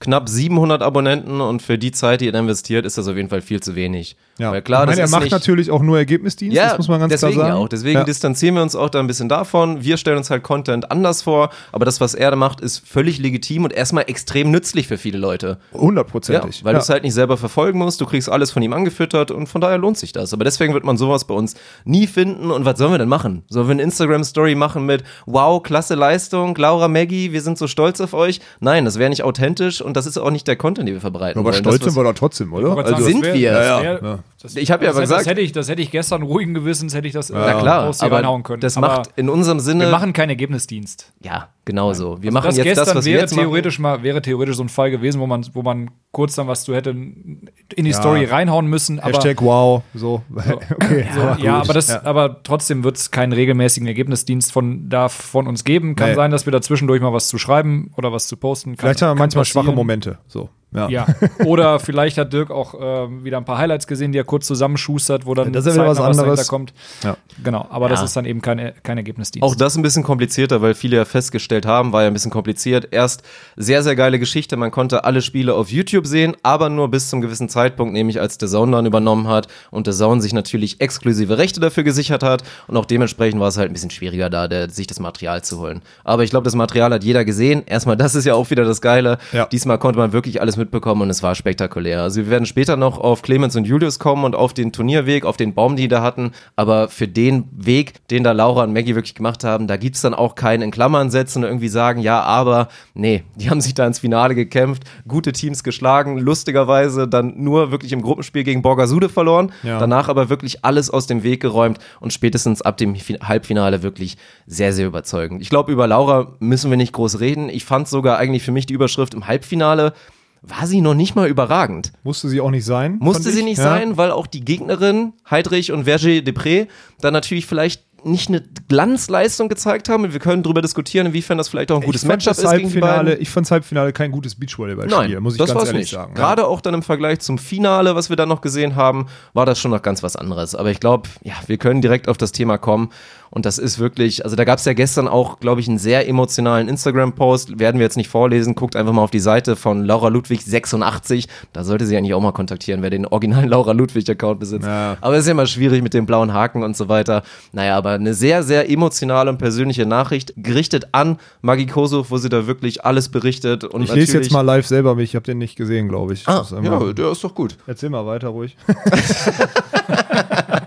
knapp 0.00 0.30
700 0.30 0.82
Abonnenten 0.82 1.42
und 1.42 1.60
für 1.60 1.76
die 1.76 1.92
Zeit, 1.92 2.22
die 2.22 2.28
er 2.28 2.34
investiert, 2.34 2.86
ist 2.86 2.96
das 2.96 3.06
auf 3.06 3.16
jeden 3.16 3.28
Fall 3.28 3.42
viel 3.42 3.60
zu 3.60 3.74
wenig. 3.74 4.16
Ja, 4.38 4.50
Weil 4.50 4.62
klar, 4.62 4.84
ich 4.84 4.88
meine, 4.88 5.02
er 5.02 5.10
macht 5.10 5.30
natürlich 5.30 5.70
auch 5.70 5.82
nur 5.82 5.98
Ergebnisdienst, 5.98 6.56
ja, 6.56 6.70
das 6.70 6.78
muss 6.78 6.88
man 6.88 7.00
ganz 7.00 7.10
deswegen 7.10 7.34
klar 7.34 7.46
sagen. 7.48 7.58
Ja 7.58 7.62
auch. 7.62 7.68
Deswegen 7.68 7.98
ja. 7.98 8.04
distanzieren 8.04 8.54
wir 8.54 8.62
uns 8.62 8.74
auch 8.74 8.88
da 8.88 8.98
ein 8.98 9.06
bisschen 9.06 9.28
davon. 9.28 9.84
Wir 9.84 9.98
stellen 9.98 10.16
uns 10.16 10.30
halt 10.30 10.42
Content 10.42 10.90
anders 10.90 11.20
vor, 11.20 11.50
aber 11.72 11.84
das, 11.84 12.00
was 12.00 12.14
er 12.14 12.30
da 12.30 12.36
macht, 12.36 12.62
ist 12.62 12.78
völlig 12.88 13.18
legitim 13.18 13.64
und 13.64 13.74
erstmal 13.74 14.04
extrem 14.08 14.50
nützlich 14.50 14.88
für 14.88 14.96
viele 14.96 15.18
Leute. 15.18 15.58
Ja, 15.74 15.80
hundertprozentig. 15.80 16.64
weil 16.64 16.72
ja. 16.72 16.78
du 16.78 16.82
es 16.82 16.88
halt 16.88 17.02
nicht 17.02 17.12
selber 17.12 17.36
verfolgen 17.36 17.78
musst, 17.78 18.00
du 18.00 18.06
kriegst 18.06 18.30
alles 18.30 18.50
von 18.50 18.62
ihm 18.62 18.72
angefüttert 18.72 19.30
und 19.30 19.48
von 19.48 19.60
daher 19.60 19.76
lohnt 19.76 19.98
sich 19.98 20.12
das. 20.12 20.32
Aber 20.32 20.44
deswegen 20.44 20.72
wird 20.72 20.84
man 20.84 20.96
sowas 20.96 21.26
bei 21.26 21.34
uns 21.34 21.56
nie 21.84 22.06
finden 22.06 22.50
und 22.50 22.64
was 22.64 22.78
sollen 22.78 22.92
wir 22.92 22.98
denn 22.98 23.08
machen? 23.08 23.42
Sollen 23.50 23.68
wir 23.68 23.72
eine 23.72 23.82
Instagram-Story 23.82 24.54
machen 24.54 24.86
mit 24.86 25.04
wow, 25.26 25.62
klasse 25.62 25.94
Leistung, 25.94 26.56
Laura, 26.56 26.88
Maggie, 26.88 27.32
wir 27.32 27.42
sind 27.42 27.58
so 27.58 27.66
stolz 27.66 28.00
auf 28.00 28.14
euch? 28.14 28.40
Nein, 28.60 28.86
das 28.86 28.98
wäre 28.98 29.10
nicht 29.10 29.22
authentisch 29.22 29.82
und 29.90 29.96
das 29.96 30.06
ist 30.06 30.16
auch 30.18 30.30
nicht 30.30 30.46
der 30.46 30.56
Content, 30.56 30.88
den 30.88 30.94
wir 30.94 31.00
verbreiten 31.00 31.38
aber 31.38 31.52
wollen. 31.52 31.62
stolz 31.62 31.84
sind 31.84 31.96
wir 31.96 32.04
doch 32.04 32.14
trotzdem, 32.14 32.52
oder? 32.52 32.76
Also, 32.76 32.92
sagen, 32.92 33.04
sind 33.04 33.24
das 33.24 33.34
wir. 33.34 33.40
Ja, 33.40 33.82
wär, 33.82 34.00
ja. 34.02 34.18
Das, 34.42 34.56
Ich 34.56 34.70
hab 34.70 34.80
ja 34.80 34.88
das, 34.88 34.96
aber 34.96 35.02
das, 35.02 35.10
gesagt- 35.10 35.26
hätte 35.28 35.40
ich, 35.42 35.52
das 35.52 35.68
hätte 35.68 35.82
ich 35.82 35.90
gestern 35.90 36.22
ruhigen 36.22 36.54
Gewissens, 36.54 36.94
hätte 36.94 37.06
ich 37.06 37.12
das 37.12 37.28
Na 37.28 37.60
klar, 37.60 37.86
Post 37.86 38.00
hier 38.00 38.06
aber 38.06 38.16
reinhauen 38.16 38.42
können. 38.42 38.60
das 38.60 38.76
Aber 38.78 38.86
macht 38.88 39.10
in 39.16 39.28
unserem 39.28 39.60
Sinne 39.60 39.84
wir 39.84 39.90
machen 39.90 40.12
keinen 40.14 40.30
Ergebnisdienst. 40.30 41.12
ja, 41.20 41.48
genau 41.66 41.92
so. 41.92 42.22
Wir 42.22 42.32
machen 42.32 42.46
das 42.46 42.56
jetzt 42.56 42.64
gestern 42.64 42.86
das, 42.86 42.94
was 42.94 43.04
wir 43.04 43.12
wäre 43.12 43.22
jetzt 43.22 43.32
machen. 43.36 43.42
theoretisch 43.44 43.78
mal 43.78 44.02
wäre 44.02 44.22
theoretisch 44.22 44.56
so 44.56 44.62
ein 44.64 44.70
Fall 44.70 44.90
gewesen, 44.90 45.20
wo 45.20 45.26
man 45.26 45.46
wo 45.52 45.62
man 45.62 45.90
kurz 46.12 46.34
dann 46.36 46.48
was 46.48 46.64
zu 46.64 46.74
hätte 46.74 46.90
in 46.90 47.50
die 47.76 47.84
Ja. 47.90 47.92
Story 47.92 48.24
reinhauen 48.24 48.66
müssen, 48.66 48.98
aber 48.98 49.12
Hashtag 49.12 49.42
wow, 49.42 49.82
so. 49.94 50.22
okay. 50.74 51.06
so, 51.14 51.20
ja, 51.44 51.60
aber 51.60 51.74
das, 51.74 51.88
Ja. 51.88 52.02
aber 52.04 52.42
trotzdem 52.42 52.82
wird 52.82 52.96
es 52.96 53.10
keinen 53.10 53.32
regelmäßigen 53.34 53.86
Ergebnisdienst 53.86 54.52
von 54.52 54.88
da 54.88 55.08
von 55.10 55.46
uns 55.46 55.64
geben. 55.64 55.96
Kann 55.96 56.08
Nee. 56.10 56.14
sein, 56.14 56.30
dass 56.30 56.46
wir 56.46 56.50
da 56.52 56.62
zwischendurch 56.62 57.02
mal 57.02 57.12
was 57.12 57.28
zu 57.28 57.36
schreiben 57.36 57.92
oder 57.96 58.10
was 58.10 58.26
zu 58.26 58.38
posten. 58.38 58.70
Kann, 58.70 58.78
Vielleicht 58.86 59.02
haben 59.02 59.10
wir 59.16 59.18
manchmal 59.18 59.42
passieren. 59.44 59.66
schwache 59.66 59.76
Momente. 59.76 60.18
So. 60.28 60.48
Ja. 60.72 60.88
Ja. 60.88 61.06
Oder 61.44 61.80
vielleicht 61.80 62.16
hat 62.18 62.32
Dirk 62.32 62.50
auch 62.50 62.74
ähm, 62.80 63.24
wieder 63.24 63.38
ein 63.38 63.44
paar 63.44 63.58
Highlights 63.58 63.86
gesehen, 63.88 64.12
die 64.12 64.18
er 64.18 64.24
kurz 64.24 64.46
zusammenschustert, 64.46 65.26
wo 65.26 65.34
dann 65.34 65.46
Ja, 65.46 65.50
das 65.52 65.66
ist 65.66 65.74
wieder 65.74 65.86
was 65.88 65.98
anderes. 66.00 66.46
kommt. 66.46 66.72
Ja. 67.02 67.16
Genau, 67.42 67.66
aber 67.70 67.88
das 67.88 68.00
Ja. 68.00 68.04
ist 68.04 68.16
dann 68.16 68.24
eben 68.24 68.40
keine, 68.40 68.74
kein 68.82 68.96
Ergebnisdienst. 68.96 69.42
Auch 69.44 69.54
das 69.56 69.76
ein 69.76 69.82
bisschen 69.82 70.02
komplizierter, 70.04 70.62
weil 70.62 70.74
viele 70.74 70.96
ja 70.96 71.04
festgestellt 71.04 71.66
haben, 71.66 71.92
war 71.92 72.02
ja 72.02 72.06
ein 72.06 72.12
bisschen 72.12 72.30
kompliziert. 72.30 72.88
Erst 72.92 73.22
sehr, 73.56 73.82
sehr 73.82 73.96
geile 73.96 74.18
Geschichte. 74.20 74.56
Man 74.56 74.70
konnte 74.70 75.04
alle 75.04 75.22
Spiele 75.22 75.54
auf 75.54 75.70
YouTube 75.72 76.06
sehen, 76.06 76.36
aber 76.44 76.68
nur 76.68 76.88
bis 76.88 77.10
zum 77.10 77.20
gewissen 77.20 77.48
Zeitpunkt, 77.48 77.92
nämlich 77.92 78.20
als 78.20 78.36
The 78.38 78.46
Zone 78.46 78.72
dann 78.72 78.86
übernommen 78.86 79.26
hat 79.26 79.48
und 79.72 79.86
The 79.86 79.92
Zone 79.92 80.20
sich 80.22 80.32
natürlich 80.32 80.80
exklusive 80.80 81.36
Rechte 81.38 81.58
dafür 81.60 81.82
gesichert 81.82 82.22
hat. 82.22 82.44
Und 82.68 82.76
auch 82.76 82.84
dementsprechend 82.84 83.40
war 83.40 83.48
es 83.48 83.56
halt 83.56 83.70
ein 83.70 83.72
bisschen 83.72 83.90
schwieriger 83.90 84.30
da, 84.30 84.46
der, 84.46 84.70
sich 84.70 84.86
das 84.86 85.00
Material 85.00 85.42
zu 85.42 85.58
holen. 85.58 85.82
Aber 86.04 86.22
ich 86.22 86.30
glaube, 86.30 86.44
das 86.44 86.54
Material 86.54 86.92
hat 86.92 87.02
jeder 87.02 87.24
gesehen. 87.24 87.64
Erstmal, 87.66 87.96
das 87.96 88.14
ist 88.14 88.24
ja 88.24 88.34
auch 88.34 88.50
wieder 88.50 88.64
das 88.64 88.80
Geile. 88.80 89.18
Diesmal 89.50 89.78
konnte 89.78 89.98
man 89.98 90.12
wirklich 90.12 90.40
alles 90.40 90.59
mitbekommen 90.60 91.02
und 91.02 91.10
es 91.10 91.22
war 91.24 91.34
spektakulär. 91.34 92.02
Also 92.02 92.20
wir 92.22 92.30
werden 92.30 92.46
später 92.46 92.76
noch 92.76 92.98
auf 92.98 93.22
Clemens 93.22 93.56
und 93.56 93.64
Julius 93.66 93.98
kommen 93.98 94.24
und 94.24 94.36
auf 94.36 94.54
den 94.54 94.70
Turnierweg, 94.70 95.24
auf 95.24 95.36
den 95.36 95.54
Baum, 95.54 95.74
die 95.74 95.88
da 95.88 96.02
hatten. 96.02 96.30
Aber 96.54 96.88
für 96.88 97.08
den 97.08 97.48
Weg, 97.50 98.06
den 98.08 98.22
da 98.22 98.30
Laura 98.32 98.62
und 98.62 98.72
Maggie 98.72 98.94
wirklich 98.94 99.16
gemacht 99.16 99.42
haben, 99.42 99.66
da 99.66 99.76
gibt's 99.76 100.02
dann 100.02 100.14
auch 100.14 100.36
keinen 100.36 100.62
in 100.62 100.70
Klammern 100.70 101.10
setzen 101.10 101.42
und 101.42 101.48
irgendwie 101.50 101.68
sagen, 101.68 102.00
ja, 102.00 102.20
aber, 102.22 102.68
nee, 102.94 103.24
die 103.34 103.50
haben 103.50 103.60
sich 103.60 103.74
da 103.74 103.86
ins 103.86 103.98
Finale 103.98 104.36
gekämpft, 104.36 104.84
gute 105.08 105.32
Teams 105.32 105.64
geschlagen, 105.64 106.18
lustigerweise 106.18 107.08
dann 107.08 107.34
nur 107.42 107.70
wirklich 107.72 107.92
im 107.92 108.02
Gruppenspiel 108.02 108.44
gegen 108.44 108.62
Borgasude 108.62 109.08
verloren, 109.08 109.50
Ja. 109.62 109.78
danach 109.78 110.08
aber 110.08 110.28
wirklich 110.28 110.64
alles 110.64 110.90
aus 110.90 111.06
dem 111.06 111.22
Weg 111.22 111.40
geräumt 111.40 111.78
und 111.98 112.12
spätestens 112.12 112.62
ab 112.62 112.76
dem 112.76 112.94
Fi- 112.94 113.18
Halbfinale 113.22 113.82
wirklich 113.82 114.16
sehr, 114.46 114.72
sehr 114.72 114.86
überzeugend. 114.86 115.40
Ich 115.40 115.48
glaube, 115.48 115.72
über 115.72 115.86
Laura 115.86 116.32
müssen 116.40 116.70
wir 116.70 116.76
nicht 116.76 116.92
groß 116.92 117.20
reden. 117.20 117.48
Ich 117.48 117.64
fand 117.64 117.88
sogar 117.88 118.18
eigentlich 118.18 118.42
für 118.42 118.52
mich 118.52 118.66
die 118.66 118.74
Überschrift 118.74 119.14
im 119.14 119.26
Halbfinale 119.26 119.92
war 120.42 120.66
sie 120.66 120.80
noch 120.80 120.94
nicht 120.94 121.14
mal 121.16 121.28
überragend. 121.28 121.92
Musste 122.02 122.28
sie 122.28 122.40
auch 122.40 122.50
nicht 122.50 122.64
sein. 122.64 122.96
Musste 123.00 123.30
sie 123.30 123.40
ich. 123.40 123.44
nicht 123.44 123.58
Ja. 123.58 123.64
sein, 123.64 123.96
weil 123.96 124.10
auch 124.10 124.26
die 124.26 124.44
Gegnerin, 124.44 125.12
Heidrich 125.30 125.70
und 125.72 125.84
Verger 125.84 126.08
Depré, 126.22 126.66
dann 127.00 127.12
natürlich 127.12 127.46
vielleicht 127.46 127.84
nicht 128.02 128.28
eine 128.30 128.42
Glanzleistung 128.68 129.50
gezeigt 129.50 129.90
haben. 129.90 130.10
Wir 130.10 130.20
können 130.20 130.42
darüber 130.42 130.62
diskutieren, 130.62 131.08
inwiefern 131.08 131.36
das 131.36 131.50
vielleicht 131.50 131.70
auch 131.70 131.76
ein 131.76 131.82
gutes 131.84 132.06
Matchup 132.06 132.32
ist 132.32 132.38
gegen 132.40 132.56
die 132.56 132.62
Halbfinale, 132.64 133.10
beiden. 133.10 133.22
Ich 133.22 133.28
fand 133.28 133.46
das 133.46 133.50
Halbfinale 133.50 133.92
kein 133.92 134.10
gutes 134.10 134.34
Beachvolleyballspiel, 134.36 135.08
Nein, 135.14 135.22
muss 135.22 135.34
ich 135.34 135.38
das 135.38 135.50
ganz 135.52 135.66
ehrlich 135.66 135.80
nicht. 135.82 135.90
sagen. 135.90 136.14
Gerade 136.14 136.46
auch 136.46 136.62
dann 136.62 136.72
im 136.72 136.82
Vergleich 136.82 137.20
zum 137.20 137.36
Finale, 137.36 137.94
was 137.94 138.08
wir 138.08 138.16
dann 138.16 138.30
noch 138.30 138.40
gesehen 138.40 138.74
haben, 138.74 139.06
war 139.34 139.44
das 139.44 139.58
schon 139.58 139.70
noch 139.70 139.82
ganz 139.82 140.02
was 140.02 140.16
anderes. 140.16 140.54
Aber 140.54 140.70
ich 140.70 140.80
glaube, 140.80 141.10
ja, 141.22 141.34
wir 141.46 141.58
können 141.58 141.82
direkt 141.82 142.08
auf 142.08 142.16
das 142.16 142.32
Thema 142.32 142.56
kommen. 142.56 142.88
Und 143.32 143.46
das 143.46 143.58
ist 143.58 143.78
wirklich, 143.78 144.24
also 144.24 144.34
da 144.34 144.42
gab 144.44 144.58
es 144.58 144.64
ja 144.64 144.72
gestern 144.72 145.06
auch, 145.06 145.38
glaube 145.38 145.60
ich, 145.60 145.68
einen 145.68 145.78
sehr 145.78 146.08
emotionalen 146.08 146.68
Instagram-Post. 146.68 147.60
Werden 147.60 147.78
wir 147.78 147.84
jetzt 147.84 147.96
nicht 147.96 148.08
vorlesen. 148.08 148.56
Guckt 148.56 148.74
einfach 148.74 148.92
mal 148.92 149.02
auf 149.02 149.12
die 149.12 149.20
Seite 149.20 149.54
von 149.54 149.84
Laura 149.84 150.08
Ludwig 150.08 150.42
86. 150.44 151.28
Da 151.52 151.62
sollte 151.62 151.86
sie 151.86 151.96
eigentlich 151.96 152.14
auch 152.14 152.20
mal 152.20 152.32
kontaktieren, 152.32 152.82
wer 152.82 152.90
den 152.90 153.06
originalen 153.06 153.48
Laura 153.50 153.70
Ludwig-Account 153.70 154.40
besitzt. 154.40 154.66
Ja. 154.66 154.96
Aber 155.00 155.14
es 155.14 155.20
ist 155.20 155.26
ja 155.26 155.32
immer 155.32 155.46
schwierig 155.46 155.80
mit 155.82 155.94
dem 155.94 156.06
blauen 156.06 156.32
Haken 156.34 156.64
und 156.64 156.76
so 156.76 156.88
weiter. 156.88 157.22
Naja, 157.52 157.76
aber 157.76 157.90
eine 157.92 158.14
sehr, 158.14 158.42
sehr 158.42 158.68
emotionale 158.68 159.30
und 159.30 159.38
persönliche 159.38 159.86
Nachricht 159.86 160.32
gerichtet 160.36 160.88
an 160.90 161.18
Maggie 161.40 161.66
Kosow, 161.66 162.06
wo 162.10 162.18
sie 162.18 162.28
da 162.30 162.48
wirklich 162.48 162.84
alles 162.84 163.10
berichtet. 163.10 163.62
Und 163.62 163.82
Ich 163.82 163.92
lese 163.94 164.18
jetzt 164.18 164.32
mal 164.32 164.40
live 164.40 164.66
selber 164.66 164.96
mich, 164.96 165.10
ich 165.10 165.14
habe 165.14 165.24
den 165.24 165.38
nicht 165.38 165.54
gesehen, 165.54 165.88
glaube 165.88 166.14
ich. 166.14 166.26
Ah, 166.26 166.38
Das 166.38 166.48
ist 166.48 166.58
einmal- 166.58 166.84
ja, 166.88 166.92
der 166.94 167.12
ist 167.12 167.22
doch 167.22 167.34
gut. 167.34 167.56
Erzähl 167.68 167.90
mal 167.90 168.04
weiter 168.06 168.28
ruhig. 168.28 168.56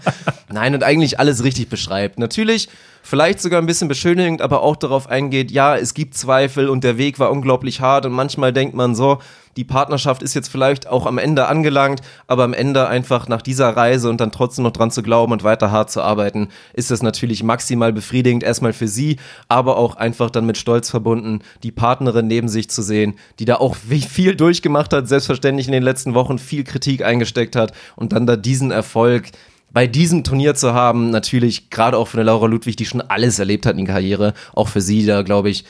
Nein, 0.53 0.75
und 0.75 0.83
eigentlich 0.83 1.19
alles 1.19 1.43
richtig 1.43 1.67
beschreibt. 1.67 2.19
Natürlich, 2.19 2.69
vielleicht 3.01 3.41
sogar 3.41 3.59
ein 3.59 3.65
bisschen 3.65 3.87
beschönigend, 3.87 4.39
aber 4.39 4.61
auch 4.61 4.75
darauf 4.75 5.09
eingeht, 5.09 5.49
ja, 5.49 5.75
es 5.75 5.95
gibt 5.95 6.13
Zweifel 6.13 6.69
und 6.69 6.83
der 6.83 6.99
Weg 6.99 7.17
war 7.17 7.31
unglaublich 7.31 7.81
hart 7.81 8.05
und 8.05 8.11
manchmal 8.11 8.53
denkt 8.53 8.75
man 8.75 8.93
so, 8.93 9.17
die 9.57 9.63
Partnerschaft 9.63 10.21
ist 10.21 10.35
jetzt 10.35 10.49
vielleicht 10.49 10.87
auch 10.87 11.07
am 11.07 11.17
Ende 11.17 11.47
angelangt, 11.47 12.01
aber 12.27 12.43
am 12.43 12.53
Ende 12.53 12.87
einfach 12.87 13.27
nach 13.27 13.41
dieser 13.41 13.69
Reise 13.69 14.09
und 14.09 14.21
dann 14.21 14.31
trotzdem 14.31 14.63
noch 14.63 14.71
dran 14.71 14.91
zu 14.91 15.01
glauben 15.01 15.31
und 15.31 15.43
weiter 15.43 15.71
hart 15.71 15.89
zu 15.89 16.01
arbeiten, 16.01 16.49
ist 16.73 16.91
das 16.91 17.01
natürlich 17.01 17.43
maximal 17.43 17.91
befriedigend, 17.91 18.43
erstmal 18.43 18.73
für 18.73 18.87
sie, 18.87 19.17
aber 19.47 19.77
auch 19.77 19.95
einfach 19.95 20.29
dann 20.29 20.45
mit 20.45 20.57
Stolz 20.57 20.89
verbunden, 20.89 21.39
die 21.63 21.71
Partnerin 21.71 22.27
neben 22.27 22.47
sich 22.47 22.69
zu 22.69 22.83
sehen, 22.83 23.15
die 23.39 23.45
da 23.45 23.55
auch 23.55 23.75
viel 23.75 24.35
durchgemacht 24.35 24.93
hat, 24.93 25.07
selbstverständlich 25.07 25.67
in 25.67 25.73
den 25.73 25.83
letzten 25.83 26.13
Wochen 26.13 26.37
viel 26.37 26.63
Kritik 26.63 27.03
eingesteckt 27.03 27.55
hat 27.55 27.73
und 27.95 28.13
dann 28.13 28.27
da 28.27 28.35
diesen 28.35 28.69
Erfolg 28.69 29.31
bei 29.73 29.87
diesem 29.87 30.23
Turnier 30.23 30.55
zu 30.55 30.73
haben, 30.73 31.09
natürlich 31.09 31.69
gerade 31.69 31.97
auch 31.97 32.07
für 32.07 32.17
eine 32.17 32.25
Laura 32.25 32.45
Ludwig, 32.45 32.75
die 32.75 32.85
schon 32.85 33.01
alles 33.01 33.39
erlebt 33.39 33.65
hat 33.65 33.77
in 33.77 33.85
der 33.85 33.95
Karriere, 33.95 34.33
auch 34.53 34.67
für 34.67 34.81
sie 34.81 35.05
da, 35.05 35.23
glaube 35.23 35.49
ich, 35.49 35.65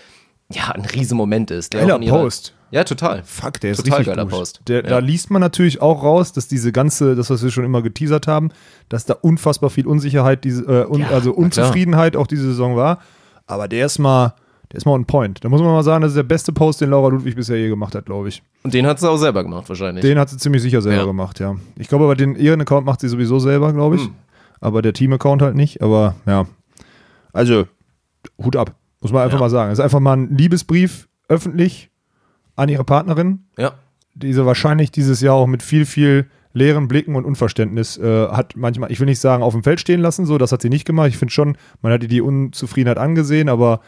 ja, 0.51 0.69
ein 0.71 0.85
Riesenmoment 0.85 1.51
ist. 1.51 1.73
Der 1.73 1.85
Geiler 1.85 1.99
Post. 1.99 2.53
Ja, 2.69 2.83
total. 2.83 3.23
Fuck, 3.23 3.59
der 3.61 3.71
ist 3.71 3.77
Total 3.77 3.99
richtig 3.99 4.15
geiler 4.15 4.23
gut. 4.25 4.33
Post. 4.33 4.61
Der, 4.67 4.83
Ja. 4.83 4.89
Da 4.89 4.99
liest 4.99 5.29
man 5.29 5.39
natürlich 5.41 5.81
auch 5.81 6.03
raus, 6.03 6.33
dass 6.33 6.47
diese 6.47 6.71
ganze, 6.71 7.15
das, 7.15 7.29
was 7.29 7.43
wir 7.43 7.51
schon 7.51 7.63
immer 7.63 7.81
geteasert 7.81 8.27
haben, 8.27 8.49
dass 8.89 9.05
da 9.05 9.13
unfassbar 9.13 9.69
viel 9.69 9.87
Unsicherheit, 9.87 10.43
diese, 10.43 10.63
äh, 10.63 10.85
un, 10.85 11.01
Ja, 11.01 11.09
also. 11.09 11.33
Unzufriedenheit 11.33 12.15
auch 12.15 12.27
diese 12.27 12.43
Saison 12.43 12.75
war. 12.75 12.99
Aber 13.45 13.67
der 13.67 13.85
ist 13.85 13.99
mal, 13.99 14.33
der 14.73 14.77
ist 14.79 14.85
mal 14.85 14.93
on 14.93 15.05
point. 15.05 15.43
Da 15.45 15.49
muss 15.49 15.61
man 15.61 15.69
mal 15.71 15.83
sagen, 15.83 16.01
das 16.01 16.11
ist 16.11 16.15
der 16.17 16.23
beste 16.23 16.51
Post, 16.51 16.81
den 16.81 16.89
Laura 16.89 17.07
Ludwig 17.09 17.35
bisher 17.35 17.57
je 17.57 17.69
gemacht 17.69 17.93
hat, 17.95 18.05
glaube 18.07 18.27
ich. 18.27 18.41
Und 18.63 18.73
den 18.73 18.85
hat 18.87 18.99
sie 18.99 19.09
auch 19.09 19.17
selber 19.17 19.43
gemacht, 19.43 19.69
wahrscheinlich. 19.69 20.01
Den 20.01 20.17
hat 20.19 20.29
sie 20.29 20.37
ziemlich 20.37 20.61
sicher 20.63 20.81
selber 20.81 21.01
Ja. 21.01 21.05
gemacht, 21.05 21.39
ja. 21.39 21.55
Ich 21.77 21.87
glaube 21.87 22.05
aber, 22.05 22.15
den 22.15 22.35
ihren 22.35 22.59
Account 22.59 22.85
macht 22.85 22.99
sie 22.99 23.07
sowieso 23.07 23.37
selber, 23.39 23.71
glaube 23.71 23.95
ich. 23.97 24.01
Hm. 24.03 24.11
Aber 24.59 24.81
der 24.81 24.93
Team-Account 24.93 25.41
halt 25.43 25.55
nicht. 25.55 25.81
Aber 25.81 26.15
ja. 26.25 26.45
Also, 27.33 27.65
Hut 28.43 28.55
ab, 28.55 28.75
muss 29.01 29.11
man 29.11 29.21
einfach 29.23 29.37
Ja. 29.37 29.41
mal 29.45 29.49
sagen. 29.49 29.71
Es 29.71 29.79
ist 29.79 29.83
einfach 29.83 29.99
mal 29.99 30.17
ein 30.17 30.35
Liebesbrief 30.37 31.07
öffentlich 31.27 31.89
an 32.55 32.69
ihre 32.69 32.83
Partnerin, 32.83 33.45
Ja. 33.57 33.73
die 34.15 34.33
sie 34.33 34.45
wahrscheinlich 34.45 34.91
dieses 34.91 35.21
Jahr 35.21 35.35
auch 35.35 35.47
mit 35.47 35.61
viel, 35.63 35.85
viel 35.85 36.27
leeren 36.53 36.87
Blicken 36.87 37.15
und 37.15 37.25
Unverständnis 37.25 37.97
äh, 37.97 38.27
hat 38.29 38.55
manchmal, 38.55 38.91
ich 38.91 38.99
will 38.99 39.07
nicht 39.07 39.19
sagen, 39.19 39.41
auf 39.43 39.53
dem 39.53 39.63
Feld 39.63 39.79
stehen 39.79 39.99
lassen, 40.01 40.25
so, 40.27 40.37
das 40.37 40.51
hat 40.51 40.61
sie 40.61 40.69
nicht 40.69 40.85
gemacht. 40.85 41.07
Ich 41.09 41.17
finde 41.17 41.31
schon, 41.31 41.57
man 41.81 41.91
hat 41.91 42.03
ihr 42.03 42.09
die 42.09 42.21
Unzufriedenheit 42.21 42.99
angesehen, 42.99 43.49
aber 43.49 43.79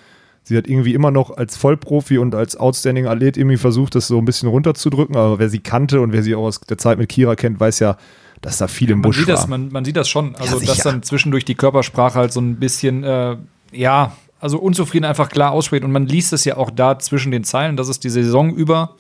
sie 0.45 0.55
hat 0.55 0.67
irgendwie 0.67 0.93
immer 0.93 1.11
noch 1.11 1.35
als 1.35 1.57
Vollprofi 1.57 2.19
und 2.19 2.35
als 2.35 2.55
outstanding 2.55 3.07
Athlet 3.07 3.35
irgendwie 3.35 3.57
versucht, 3.57 3.95
das 3.95 4.07
so 4.07 4.17
ein 4.17 4.25
bisschen 4.25 4.47
runterzudrücken. 4.47 5.17
Aber 5.17 5.39
wer 5.39 5.49
sie 5.49 5.59
kannte 5.59 5.99
und 6.01 6.13
wer 6.13 6.23
sie 6.23 6.35
auch 6.35 6.43
aus 6.43 6.61
der 6.61 6.77
Zeit 6.77 6.97
mit 6.99 7.09
Kira 7.09 7.35
kennt, 7.35 7.59
weiß 7.59 7.79
ja, 7.79 7.97
dass 8.41 8.59
da 8.59 8.67
viel 8.67 8.91
im 8.91 8.99
Man 8.99 9.09
Busch 9.09 9.17
sieht, 9.17 9.27
war. 9.27 9.35
das, 9.35 9.47
man, 9.47 9.71
man 9.71 9.83
sieht 9.83 9.97
das 9.97 10.07
schon. 10.07 10.35
Also, 10.35 10.59
dass 10.59 10.77
sicher. 10.77 10.91
dann 10.91 11.03
zwischendurch 11.03 11.45
die 11.45 11.55
Körpersprache 11.55 12.19
halt 12.19 12.31
so 12.31 12.39
ein 12.39 12.57
bisschen, 12.57 13.03
äh, 13.03 13.37
ja, 13.71 14.15
also 14.39 14.59
unzufrieden 14.59 15.05
einfach 15.05 15.29
klar 15.29 15.51
ausspricht. 15.51 15.83
Und 15.83 15.91
man 15.91 16.05
liest 16.05 16.31
es 16.31 16.45
ja 16.45 16.57
auch 16.57 16.69
da 16.69 16.99
zwischen 16.99 17.31
den 17.31 17.43
Zeilen, 17.43 17.75
dass 17.75 17.87
es 17.87 17.99
die 17.99 18.09
Saison 18.09 18.53
über 18.53 18.95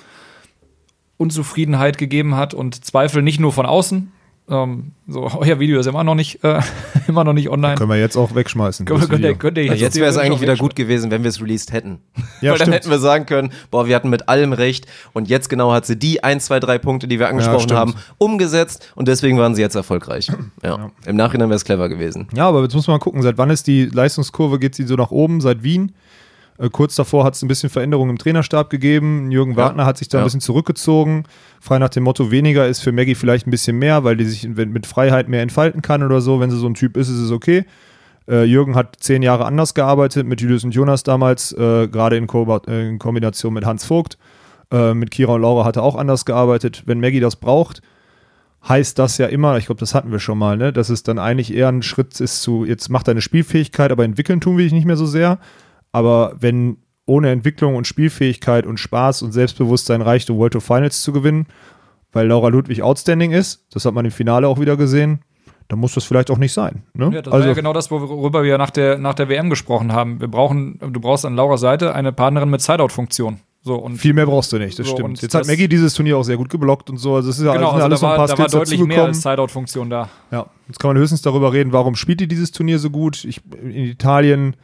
Unzufriedenheit 1.17 1.99
gegeben 1.99 2.35
hat 2.35 2.55
und 2.55 2.83
Zweifel 2.83 3.21
nicht 3.21 3.39
nur 3.39 3.53
von 3.53 3.67
außen. 3.67 4.11
Ähm, 4.47 4.91
so, 5.07 5.27
euer 5.39 5.59
Video 5.59 5.79
ist 5.79 5.87
immer 5.87 6.03
noch 6.03 6.13
nicht, 6.13 6.43
äh, 6.43 6.59
immer 7.07 7.23
noch 7.23 7.33
nicht 7.33 7.49
online. 7.49 7.75
Können 7.75 7.89
wir 7.89 7.97
jetzt 7.97 8.15
auch 8.15 8.35
wegschmeißen. 8.35 8.85
Könnt, 8.85 9.01
das 9.01 9.09
könnt, 9.09 9.23
ihr, 9.23 9.33
könnt 9.33 9.57
ihr 9.57 9.65
Jetzt, 9.65 9.81
jetzt 9.81 9.95
wäre 9.95 10.09
es 10.09 10.17
eigentlich 10.17 10.41
wieder 10.41 10.55
gut 10.55 10.75
gewesen, 10.75 11.09
wenn 11.09 11.23
wir 11.23 11.29
es 11.29 11.41
released 11.41 11.73
hätten. 11.73 11.99
Ja, 12.41 12.51
Weil 12.51 12.59
dann 12.59 12.71
hätten 12.71 12.89
wir 12.91 12.99
sagen 12.99 13.25
können, 13.25 13.51
boah, 13.71 13.87
wir 13.87 13.95
hatten 13.95 14.09
mit 14.09 14.29
allem 14.29 14.53
recht 14.53 14.85
und 15.13 15.29
jetzt 15.29 15.49
genau 15.49 15.71
hat 15.73 15.87
sie 15.87 15.97
die 15.97 16.23
ein, 16.23 16.39
zwei, 16.39 16.59
drei 16.59 16.77
Punkte, 16.77 17.07
die 17.07 17.17
wir 17.17 17.27
angesprochen 17.27 17.61
stimmt. 17.61 17.79
haben, 17.79 17.95
umgesetzt 18.19 18.91
und 18.95 19.07
deswegen 19.07 19.39
waren 19.39 19.55
sie 19.55 19.61
jetzt 19.61 19.75
erfolgreich. 19.75 20.31
Ja. 20.63 20.91
Im 21.07 21.15
Nachhinein 21.15 21.49
wäre 21.49 21.57
es 21.57 21.65
clever 21.65 21.89
gewesen. 21.89 22.27
Ja, 22.35 22.47
aber 22.47 22.61
jetzt 22.61 22.75
muss 22.75 22.85
man 22.87 22.95
mal 22.95 23.03
gucken, 23.03 23.23
seit 23.23 23.39
wann 23.39 23.49
ist 23.49 23.65
die 23.65 23.85
Leistungskurve, 23.85 24.59
geht 24.59 24.75
sie 24.75 24.85
so 24.85 24.95
nach 24.95 25.11
oben? 25.11 25.41
Seit 25.41 25.63
Wien? 25.63 25.93
Äh, 26.57 26.69
kurz 26.69 26.95
davor 26.95 27.23
hat 27.25 27.35
es 27.35 27.41
ein 27.41 27.47
bisschen 27.47 27.69
Veränderung 27.69 28.09
im 28.09 28.17
Trainerstab 28.17 28.69
gegeben. 28.69 29.29
Jürgen 29.31 29.55
Wagner 29.55 29.85
hat 29.85 29.97
sich 29.97 30.07
da 30.07 30.17
Ja. 30.19 30.23
ein 30.23 30.25
bisschen 30.25 30.39
zurückgezogen. 30.41 31.23
Frei 31.59 31.79
nach 31.79 31.89
dem 31.89 32.03
Motto, 32.03 32.31
weniger 32.31 32.67
ist 32.67 32.81
für 32.81 32.91
Maggie 32.91 33.15
vielleicht 33.15 33.47
ein 33.47 33.51
bisschen 33.51 33.77
mehr, 33.77 34.03
weil 34.03 34.15
die 34.17 34.25
sich 34.25 34.47
mit 34.47 34.85
Freiheit 34.87 35.27
mehr 35.27 35.41
entfalten 35.41 35.81
kann 35.81 36.03
oder 36.03 36.21
so. 36.21 36.39
Wenn 36.39 36.51
sie 36.51 36.57
so 36.57 36.67
ein 36.67 36.73
Typ 36.75 36.95
ist, 36.97 37.09
ist 37.09 37.19
es 37.19 37.31
okay. 37.31 37.65
Äh, 38.27 38.43
Jürgen 38.45 38.75
hat 38.75 38.95
zehn 39.01 39.21
Jahre 39.21 39.45
anders 39.45 39.73
gearbeitet 39.73 40.25
mit 40.25 40.41
Julius 40.41 40.63
und 40.63 40.71
Jonas 40.73 41.03
damals, 41.03 41.51
äh, 41.51 41.87
gerade 41.87 42.17
in, 42.17 42.25
Ko 42.25 42.59
in 42.67 42.99
Kombination 42.99 43.53
mit 43.53 43.65
Hans 43.65 43.85
Vogt. 43.85 44.17
Äh, 44.71 44.93
mit 44.95 45.11
Kira 45.11 45.33
und 45.33 45.41
Laura 45.41 45.63
hat 45.65 45.75
er 45.75 45.83
auch 45.83 45.95
anders 45.95 46.25
gearbeitet. 46.25 46.83
Wenn 46.87 46.99
Maggie 46.99 47.19
das 47.19 47.35
braucht, 47.35 47.81
heißt 48.67 48.97
das 48.97 49.19
ja 49.19 49.27
immer, 49.27 49.57
ich 49.57 49.67
glaube, 49.67 49.79
das 49.79 49.93
hatten 49.93 50.11
wir 50.11 50.17
schon 50.19 50.39
mal, 50.39 50.57
ne, 50.57 50.73
dass 50.73 50.89
es 50.89 51.03
dann 51.03 51.19
eigentlich 51.19 51.53
eher 51.53 51.67
ein 51.67 51.83
Schritt 51.83 52.19
ist 52.19 52.41
zu, 52.41 52.65
jetzt 52.65 52.89
macht 52.89 53.07
deine 53.07 53.21
Spielfähigkeit, 53.21 53.91
aber 53.91 54.03
entwickeln 54.05 54.41
tun 54.41 54.57
wir 54.57 54.63
dich 54.63 54.73
nicht 54.73 54.85
mehr 54.87 54.97
so 54.97 55.05
sehr. 55.05 55.37
Aber 55.95 56.35
wenn 56.41 56.75
ohne 57.05 57.29
Entwicklung 57.31 57.75
und 57.75 57.87
Spielfähigkeit 57.87 58.65
und 58.65 58.81
Spaß 58.81 59.21
und 59.21 59.31
Selbstbewusstsein 59.31 60.01
reicht, 60.01 60.29
um 60.29 60.37
World 60.37 60.51
Tour 60.51 60.61
Finals 60.61 61.01
zu 61.03 61.13
gewinnen, 61.13 61.45
weil 62.11 62.27
Laura 62.27 62.49
Ludwig 62.49 62.81
outstanding 62.81 63.31
ist, 63.31 63.65
das 63.71 63.85
hat 63.85 63.93
man 63.93 64.03
im 64.03 64.11
Finale 64.11 64.45
auch 64.49 64.59
wieder 64.59 64.75
gesehen, 64.75 65.19
dann 65.69 65.79
muss 65.79 65.93
das 65.93 66.03
vielleicht 66.03 66.29
auch 66.31 66.37
nicht 66.37 66.51
sein. 66.51 66.83
Ne? 66.93 67.11
Ja, 67.13 67.21
das 67.21 67.31
war 67.31 67.45
ja 67.47 67.53
genau 67.53 67.71
das, 67.71 67.89
worüber 67.91 68.43
wir 68.43 68.57
nach 68.57 68.71
der, 68.71 68.97
nach 68.97 69.13
der 69.13 69.29
WM 69.29 69.49
gesprochen 69.49 69.93
haben. 69.93 70.19
Wir 70.19 70.27
brauchen, 70.27 70.79
du 70.79 70.99
brauchst 70.99 71.23
an 71.25 71.37
Laura 71.37 71.55
Seite 71.55 71.95
eine 71.95 72.11
Partnerin 72.11 72.49
mit 72.49 72.61
Sideout-Funktion. 72.61 73.39
So, 73.61 73.75
und 73.75 73.95
viel 73.95 74.13
mehr 74.13 74.25
brauchst 74.25 74.51
du 74.51 74.57
nicht, 74.59 74.77
das 74.77 74.87
So, 74.87 74.95
stimmt. 74.97 75.21
Jetzt 75.21 75.33
hat 75.33 75.41
das- 75.41 75.47
Maggie 75.47 75.69
dieses 75.69 75.93
Turnier 75.93 76.17
auch 76.17 76.23
sehr 76.23 76.35
gut 76.37 76.49
geblockt 76.49 76.89
und 76.89 76.97
so. 76.97 77.15
Also 77.15 77.29
es 77.29 77.39
ist 77.39 77.45
ja 77.45 77.53
genau, 77.53 77.71
sind 77.71 77.81
also 77.81 77.85
alles 77.85 77.99
da 78.01 78.05
noch 78.07 78.13
ein 78.13 78.17
war, 78.19 78.27
paar 78.27 78.35
da 78.35 78.53
war 78.53 78.59
deutlich 78.59 78.83
mehr 78.83 79.03
als 79.05 79.21
Sideout-Funktion 79.21 79.89
da. 79.89 80.09
Ja, 80.29 80.45
jetzt 80.67 80.77
kann 80.79 80.89
man 80.89 80.97
höchstens 80.97 81.21
darüber 81.21 81.53
reden, 81.53 81.71
warum 81.71 81.95
spielt 81.95 82.19
die 82.19 82.27
dieses 82.27 82.51
Turnier 82.51 82.79
so 82.79 82.89
gut. 82.89 83.23
Ich, 83.23 83.39
in 83.63 83.71
Italien 83.71 84.55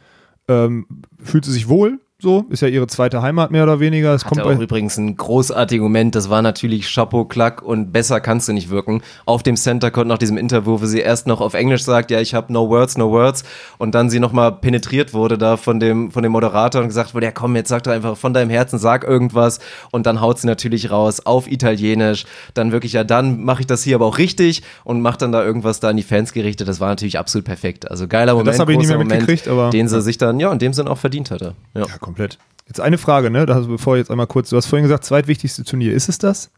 ähm, 0.48 0.86
fühlt 1.22 1.44
sie 1.44 1.52
sich 1.52 1.68
wohl, 1.68 2.00
so, 2.22 2.44
ist 2.50 2.62
ja 2.62 2.68
ihre 2.68 2.86
zweite 2.86 3.20
Heimat 3.20 3.50
mehr 3.50 3.64
oder 3.64 3.80
weniger. 3.80 4.14
Es 4.14 4.24
kommt 4.24 4.40
Hatte 4.40 4.48
auch 4.50 4.56
bei, 4.56 4.62
übrigens 4.62 4.96
ein 4.96 5.16
großartiger 5.16 5.82
Moment, 5.82 6.14
das 6.14 6.30
war 6.30 6.40
natürlich 6.40 6.86
Chapeau, 6.94 7.24
Klack 7.24 7.62
und 7.62 7.92
besser 7.92 8.20
kannst 8.20 8.48
du 8.48 8.52
nicht 8.52 8.70
wirken. 8.70 9.02
Auf 9.26 9.42
dem 9.42 9.56
Center 9.56 9.90
Court 9.90 10.06
nach 10.06 10.18
diesem 10.18 10.36
Interview, 10.36 10.80
wo 10.80 10.86
sie 10.86 11.00
erst 11.00 11.26
noch 11.26 11.40
auf 11.40 11.54
Englisch 11.54 11.82
sagt, 11.82 12.12
ja, 12.12 12.20
ich 12.20 12.34
habe 12.34 12.52
no 12.52 12.68
words, 12.68 12.96
no 12.96 13.10
words 13.10 13.42
und 13.78 13.94
dann 13.96 14.08
sie 14.08 14.20
nochmal 14.20 14.52
penetriert 14.52 15.12
wurde 15.14 15.36
da 15.36 15.56
von 15.56 15.80
dem, 15.80 16.12
von 16.12 16.22
dem 16.22 16.30
Moderator 16.30 16.80
und 16.80 16.88
gesagt 16.88 17.12
wurde, 17.14 17.26
ja 17.26 17.32
komm, 17.32 17.56
jetzt 17.56 17.68
sag 17.68 17.82
doch 17.82 17.92
einfach 17.92 18.16
von 18.16 18.32
deinem 18.32 18.50
Herzen, 18.50 18.78
sag 18.78 19.02
irgendwas 19.02 19.58
und 19.90 20.06
dann 20.06 20.20
haut 20.20 20.38
sie 20.38 20.46
natürlich 20.46 20.92
raus 20.92 21.26
auf 21.26 21.50
Italienisch, 21.50 22.24
dann 22.54 22.70
wirklich, 22.70 22.92
ja, 22.92 23.02
dann 23.02 23.42
mache 23.42 23.62
ich 23.62 23.66
das 23.66 23.82
hier 23.82 23.96
aber 23.96 24.06
auch 24.06 24.18
richtig 24.18 24.62
und 24.84 25.00
macht 25.00 25.22
dann 25.22 25.32
da 25.32 25.42
irgendwas 25.44 25.80
da 25.80 25.88
an 25.88 25.96
die 25.96 26.04
Fans 26.04 26.32
gerichtet. 26.32 26.68
Das 26.68 26.78
war 26.78 26.88
natürlich 26.88 27.18
absolut 27.18 27.44
perfekt. 27.44 27.90
Also 27.90 28.06
geiler 28.06 28.34
Moment, 28.34 28.48
das 28.48 28.60
habe 28.60 28.70
ich 28.72 28.78
nicht 28.78 28.86
großer 28.86 28.98
mehr 28.98 29.04
Moment, 29.06 29.22
mitgekriegt, 29.22 29.48
aber- 29.48 29.70
den 29.70 29.88
sie 29.88 30.00
sich 30.00 30.18
dann, 30.18 30.38
ja, 30.38 30.52
in 30.52 30.60
dem 30.60 30.72
Sinn 30.72 30.86
auch 30.86 30.98
verdient 30.98 31.32
hatte. 31.32 31.54
Ja. 31.74 31.80
ja, 31.80 31.86
komplett. 32.12 32.38
Jetzt 32.66 32.80
eine 32.80 32.98
Frage, 32.98 33.30
ne? 33.30 33.46
Das, 33.46 33.66
bevor 33.66 33.96
jetzt 33.96 34.10
einmal 34.10 34.26
kurz, 34.26 34.50
du 34.50 34.56
hast 34.56 34.66
vorhin 34.66 34.84
gesagt, 34.84 35.04
zweitwichtigste 35.04 35.64
Turnier. 35.64 35.92
Ist 35.92 36.08
es 36.08 36.18
das? 36.18 36.50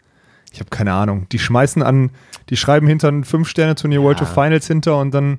Ich 0.53 0.61
habe 0.61 0.71
keine 0.71 0.93
Ahnung. 0.93 1.27
Die 1.33 1.39
schmeißen 1.39 1.83
an, 1.83 2.11
die 2.51 2.57
schreiben 2.57 2.87
hinter 2.87 3.09
ein 3.09 3.25
Fünf-Sterne-Turnier 3.25 4.03
World 4.03 4.19
Tour 4.19 4.29
Finals 4.29 4.67
hinter 4.67 4.99
und 4.99 5.13
dann. 5.13 5.39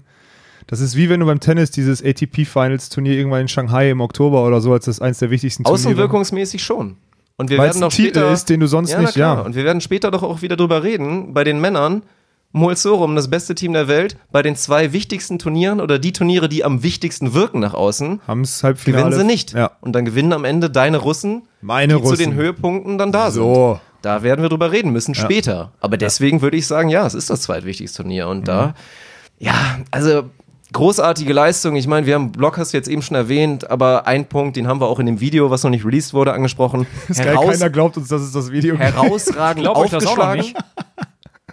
Das 0.68 0.80
ist 0.80 0.96
wie 0.96 1.10
wenn 1.10 1.20
du 1.20 1.28
beim 1.28 1.40
Tennis 1.40 1.70
dieses 1.70 2.04
ATP-Finals-Turnier 2.04 3.14
irgendwann 3.14 3.42
in 3.42 3.48
Shanghai 3.48 3.92
im 3.92 4.02
Oktober 4.02 4.46
oder 4.48 4.62
so 4.62 4.74
als 4.74 4.86
das 4.86 5.00
eins 5.00 5.20
der 5.20 5.30
wichtigsten 5.30 5.64
Turniere. 5.64 5.90
Außenwirkungsmäßig 5.90 6.64
schon. 6.64 6.98
Und 7.38 7.52
wir 7.52 7.60
Weil 7.60 7.68
werden 7.68 7.82
noch 7.82 7.92
Titel 7.92 8.20
später, 8.20 8.32
ist, 8.32 8.50
den 8.50 8.62
du 8.62 8.68
sonst 8.68 8.92
ja, 8.92 9.00
nicht, 9.00 9.16
ja. 9.16 9.34
Und 9.34 9.56
wir 9.56 9.64
werden 9.64 9.82
später 9.82 10.10
doch 10.10 10.24
auch 10.24 10.42
wieder 10.42 10.56
drüber 10.56 10.82
reden. 10.82 11.34
Bei 11.34 11.44
den 11.44 11.62
Männern, 11.62 12.02
Moel 12.56 12.76
das 13.16 13.30
beste 13.30 13.54
Team 13.54 13.74
der 13.74 13.88
Welt, 13.88 14.18
bei 14.32 14.42
den 14.42 14.56
zwei 14.56 14.94
wichtigsten 14.94 15.40
Turnieren 15.40 15.82
oder 15.82 16.00
die 16.00 16.14
Turniere, 16.14 16.48
die 16.48 16.64
am 16.64 16.84
wichtigsten 16.84 17.34
wirken 17.34 17.60
nach 17.60 17.74
außen, 17.74 18.22
Haben 18.28 18.42
es 18.42 18.64
Halbfinale. 18.64 19.04
gewinnen 19.04 19.20
sie 19.20 19.26
nicht. 19.26 19.54
Ja. 19.54 19.72
Und 19.82 19.94
dann 19.94 20.06
gewinnen 20.06 20.32
am 20.34 20.46
Ende 20.46 20.70
deine 20.70 20.98
Russen, 20.98 21.44
Meine 21.62 21.96
die 21.96 22.02
zu 22.02 22.10
Russen. 22.10 22.18
den 22.32 22.34
Höhepunkten 22.36 22.98
dann 22.98 23.12
da 23.12 23.30
sind. 23.32 23.44
So. 23.44 23.80
Da 24.02 24.24
werden 24.24 24.42
wir 24.42 24.50
drüber 24.50 24.72
reden 24.72 24.92
müssen 24.92 25.16
später. 25.16 25.72
Aber 25.82 25.98
deswegen 25.98 26.42
würde 26.42 26.56
ich 26.58 26.66
sagen, 26.68 26.90
ja, 26.90 27.06
es 27.06 27.14
ist 27.14 27.30
das 27.30 27.42
zweitwichtigste 27.42 28.04
Turnier. 28.04 28.28
Und 28.30 28.48
da, 28.48 28.68
Mhm. 28.68 28.74
ja, 29.40 29.54
also 29.92 30.24
großartige 30.72 31.34
Leistung. 31.34 31.76
Ich 31.76 31.88
meine, 31.88 32.06
wir 32.06 32.16
haben 32.16 32.32
Block 32.32 32.58
hast 32.58 32.74
du 32.74 32.78
jetzt 32.78 32.88
eben 32.88 33.02
schon 33.02 33.16
erwähnt, 33.16 33.70
aber 33.70 34.08
ein 34.08 34.26
Punkt, 34.28 34.58
den 34.58 34.68
haben 34.68 34.80
wir 34.82 34.88
auch 34.88 35.00
in 35.00 35.06
dem 35.06 35.20
Video, 35.22 35.50
was 35.50 35.64
noch 35.64 35.70
nicht 35.72 35.86
released 35.86 36.14
wurde, 36.14 36.34
angesprochen. 36.34 36.86
Ist 37.10 37.24
geil, 37.24 37.36
keiner 37.36 37.70
glaubt 37.70 37.98
uns, 37.98 38.08
dass 38.10 38.22
es 38.22 38.32
das 38.32 38.52
Video 38.52 38.76
gibt. 38.78 38.84
herausragend 38.84 39.64
Glaub 39.64 39.78
euch 39.78 39.92
das 39.92 40.06
auch 40.06 40.18
noch 40.18 40.26
aufgeschlagen. 40.28 40.54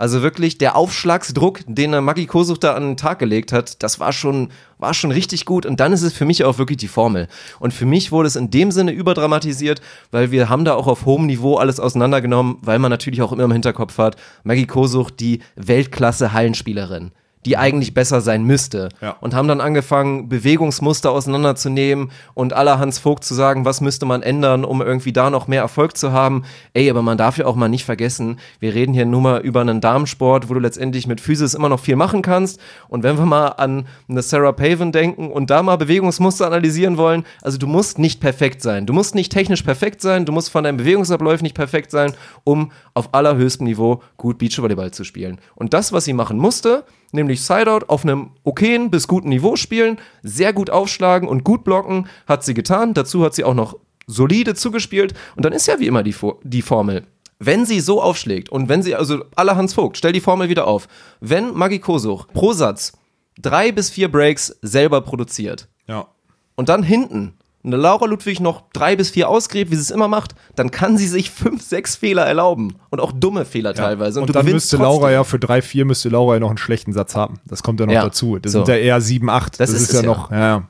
Also 0.02 0.20
wirklich 0.20 0.58
der 0.58 0.74
Aufschlagsdruck, 0.74 1.60
den 1.68 1.92
Maggi 2.02 2.26
Kosuch 2.26 2.58
da 2.58 2.74
an 2.74 2.82
den 2.82 2.96
Tag 2.96 3.20
gelegt 3.20 3.52
hat, 3.52 3.84
das 3.84 4.00
war 4.00 4.12
schon, 4.12 4.48
war 4.78 4.94
schon 4.94 5.12
richtig 5.12 5.44
gut. 5.44 5.64
Und 5.64 5.78
dann 5.78 5.92
ist 5.92 6.02
es 6.02 6.12
für 6.12 6.24
mich 6.24 6.42
auch 6.42 6.58
wirklich 6.58 6.78
die 6.78 6.88
Formel. 6.88 7.28
Und 7.60 7.72
für 7.72 7.86
mich 7.86 8.10
wurde 8.10 8.26
es 8.26 8.34
in 8.34 8.50
dem 8.50 8.72
Sinne 8.72 8.90
überdramatisiert, 8.90 9.80
weil 10.10 10.32
wir 10.32 10.48
haben 10.48 10.64
da 10.64 10.74
auch 10.74 10.88
auf 10.88 11.06
hohem 11.06 11.26
Niveau 11.26 11.54
alles 11.54 11.78
auseinandergenommen, 11.78 12.56
weil 12.62 12.80
man 12.80 12.90
natürlich 12.90 13.22
auch 13.22 13.30
immer 13.30 13.44
im 13.44 13.52
Hinterkopf 13.52 13.96
hat, 13.98 14.16
Maggi 14.42 14.66
Kosuch, 14.66 15.12
die 15.12 15.38
Weltklasse-Hallenspielerin 15.54 17.12
die 17.44 17.56
eigentlich 17.56 17.94
besser 17.94 18.20
sein 18.20 18.44
müsste. 18.44 18.88
Ja. 19.00 19.16
Und 19.20 19.34
haben 19.34 19.48
dann 19.48 19.60
angefangen, 19.60 20.28
Bewegungsmuster 20.28 21.10
auseinanderzunehmen 21.10 22.10
und 22.34 22.52
aller 22.52 22.78
Hans 22.78 22.98
Vogt 22.98 23.24
zu 23.24 23.34
sagen, 23.34 23.64
was 23.64 23.80
müsste 23.80 24.06
man 24.06 24.22
ändern, 24.22 24.64
um 24.64 24.80
irgendwie 24.80 25.12
da 25.12 25.30
noch 25.30 25.48
mehr 25.48 25.62
Erfolg 25.62 25.96
zu 25.96 26.12
haben. 26.12 26.44
Ey, 26.72 26.88
aber 26.88 27.02
man 27.02 27.18
darf 27.18 27.38
ja 27.38 27.46
auch 27.46 27.56
mal 27.56 27.68
nicht 27.68 27.84
vergessen, 27.84 28.38
wir 28.60 28.74
reden 28.74 28.94
hier 28.94 29.06
nur 29.06 29.20
mal 29.20 29.40
über 29.40 29.60
einen 29.60 29.80
Damensport, 29.80 30.48
wo 30.48 30.54
du 30.54 30.60
letztendlich 30.60 31.06
mit 31.06 31.20
Physis 31.20 31.54
immer 31.54 31.68
noch 31.68 31.80
viel 31.80 31.96
machen 31.96 32.22
kannst. 32.22 32.60
Und 32.88 33.02
wenn 33.02 33.18
wir 33.18 33.26
mal 33.26 33.48
an 33.48 33.86
eine 34.08 34.22
Sarah 34.22 34.52
Paven 34.52 34.92
denken 34.92 35.30
und 35.30 35.50
da 35.50 35.62
mal 35.62 35.76
Bewegungsmuster 35.76 36.46
analysieren 36.46 36.96
wollen, 36.96 37.24
also 37.42 37.58
du 37.58 37.66
musst 37.66 37.98
nicht 37.98 38.20
perfekt 38.20 38.62
sein. 38.62 38.86
Du 38.86 38.92
musst 38.92 39.14
nicht 39.14 39.32
technisch 39.32 39.62
perfekt 39.62 40.00
sein, 40.00 40.24
du 40.26 40.32
musst 40.32 40.50
von 40.50 40.64
deinen 40.64 40.76
Bewegungsabläufen 40.76 41.42
nicht 41.42 41.56
perfekt 41.56 41.90
sein, 41.90 42.14
um 42.44 42.70
auf 42.94 43.14
allerhöchstem 43.14 43.66
Niveau 43.66 44.02
gut 44.16 44.38
Beachvolleyball 44.38 44.92
zu 44.92 45.04
spielen. 45.04 45.40
Und 45.54 45.74
das, 45.74 45.92
was 45.92 46.04
sie 46.04 46.12
machen 46.12 46.38
musste, 46.38 46.84
nämlich 47.12 47.42
Sideout 47.42 47.86
auf 47.88 48.04
einem 48.04 48.30
okayen 48.44 48.90
bis 48.90 49.06
guten 49.06 49.28
Niveau 49.28 49.56
spielen, 49.56 49.98
sehr 50.22 50.52
gut 50.52 50.70
aufschlagen 50.70 51.28
und 51.28 51.44
gut 51.44 51.64
blocken, 51.64 52.08
hat 52.26 52.44
sie 52.44 52.54
getan. 52.54 52.94
Dazu 52.94 53.24
hat 53.24 53.34
sie 53.34 53.44
auch 53.44 53.54
noch 53.54 53.76
solide 54.06 54.54
zugespielt 54.54 55.14
und 55.36 55.44
dann 55.44 55.52
ist 55.52 55.66
ja 55.66 55.78
wie 55.78 55.86
immer 55.86 56.02
die, 56.02 56.14
die 56.42 56.62
Formel. 56.62 57.04
Wenn 57.38 57.66
sie 57.66 57.80
so 57.80 58.00
aufschlägt 58.02 58.50
und 58.50 58.68
wenn 58.68 58.82
sie, 58.82 58.94
also 58.94 59.24
aller 59.34 59.56
Hans 59.56 59.74
Vogt, 59.74 59.96
stell 59.96 60.12
die 60.12 60.20
Formel 60.20 60.48
wieder 60.48 60.66
auf. 60.66 60.86
Wenn 61.20 61.52
Maggi 61.54 61.78
Kosuch 61.80 62.26
pro 62.32 62.52
Satz 62.52 62.92
drei 63.40 63.72
bis 63.72 63.90
vier 63.90 64.10
Breaks 64.10 64.56
selber 64.62 65.00
produziert 65.00 65.68
Ja. 65.88 66.06
und 66.54 66.68
dann 66.68 66.82
hinten 66.82 67.34
eine 67.64 67.76
Laura 67.76 68.06
Ludwig 68.06 68.40
noch 68.40 68.64
drei 68.72 68.96
bis 68.96 69.10
vier 69.10 69.28
ausgräbt, 69.28 69.70
wie 69.70 69.76
sie 69.76 69.82
es 69.82 69.90
immer 69.90 70.08
macht, 70.08 70.34
dann 70.56 70.70
kann 70.70 70.96
sie 70.98 71.06
sich 71.06 71.30
fünf, 71.30 71.62
sechs 71.62 71.94
Fehler 71.96 72.24
erlauben 72.26 72.74
und 72.90 73.00
auch 73.00 73.12
dumme 73.12 73.44
Fehler 73.44 73.72
teilweise. 73.74 74.20
Und, 74.20 74.28
du 74.28 74.32
dann 74.32 74.46
müsste 74.46 74.76
Laura 74.78 74.98
trotzdem. 74.98 75.12
ja 75.14 75.24
für 75.24 75.38
3, 75.38 75.62
4 75.62 75.84
müsste 75.84 76.08
Laura 76.08 76.34
ja 76.34 76.40
noch 76.40 76.48
einen 76.48 76.58
schlechten 76.58 76.92
Satz 76.92 77.14
haben. 77.14 77.38
Das 77.46 77.62
kommt 77.62 77.78
ja 77.80 77.86
noch 77.86 77.92
Ja, 77.92 78.02
dazu. 78.02 78.38
Das 78.38 78.52
so. 78.52 78.64
sind 78.64 78.68
ja 78.74 78.80
eher 78.80 79.00
7, 79.00 79.30
8. 79.30 79.60
Das 79.60 79.70
ist 79.70 79.82
es 79.82 79.92
ja 79.92 80.00
ja. 80.00 80.06
noch, 80.06 80.30
ja, 80.32 80.38
ja. 80.38 80.68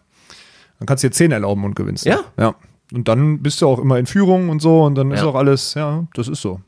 Dann 0.78 0.86
kannst 0.86 1.02
du 1.04 1.08
dir 1.08 1.12
10 1.14 1.32
erlauben 1.32 1.64
und 1.64 1.76
gewinnst. 1.76 2.04
Ja. 2.04 2.20
ja. 2.38 2.54
Und 2.92 3.08
dann 3.08 3.42
bist 3.42 3.62
du 3.62 3.68
auch 3.68 3.78
immer 3.78 3.98
in 3.98 4.04
Führung 4.06 4.50
und 4.50 4.60
so 4.60 4.82
und 4.82 4.94
dann 4.96 5.12
ist 5.12 5.20
Ja. 5.20 5.26
auch 5.26 5.34
alles, 5.34 5.74
ja, 5.74 6.04
das 6.14 6.28
ist 6.28 6.42
so. 6.42 6.60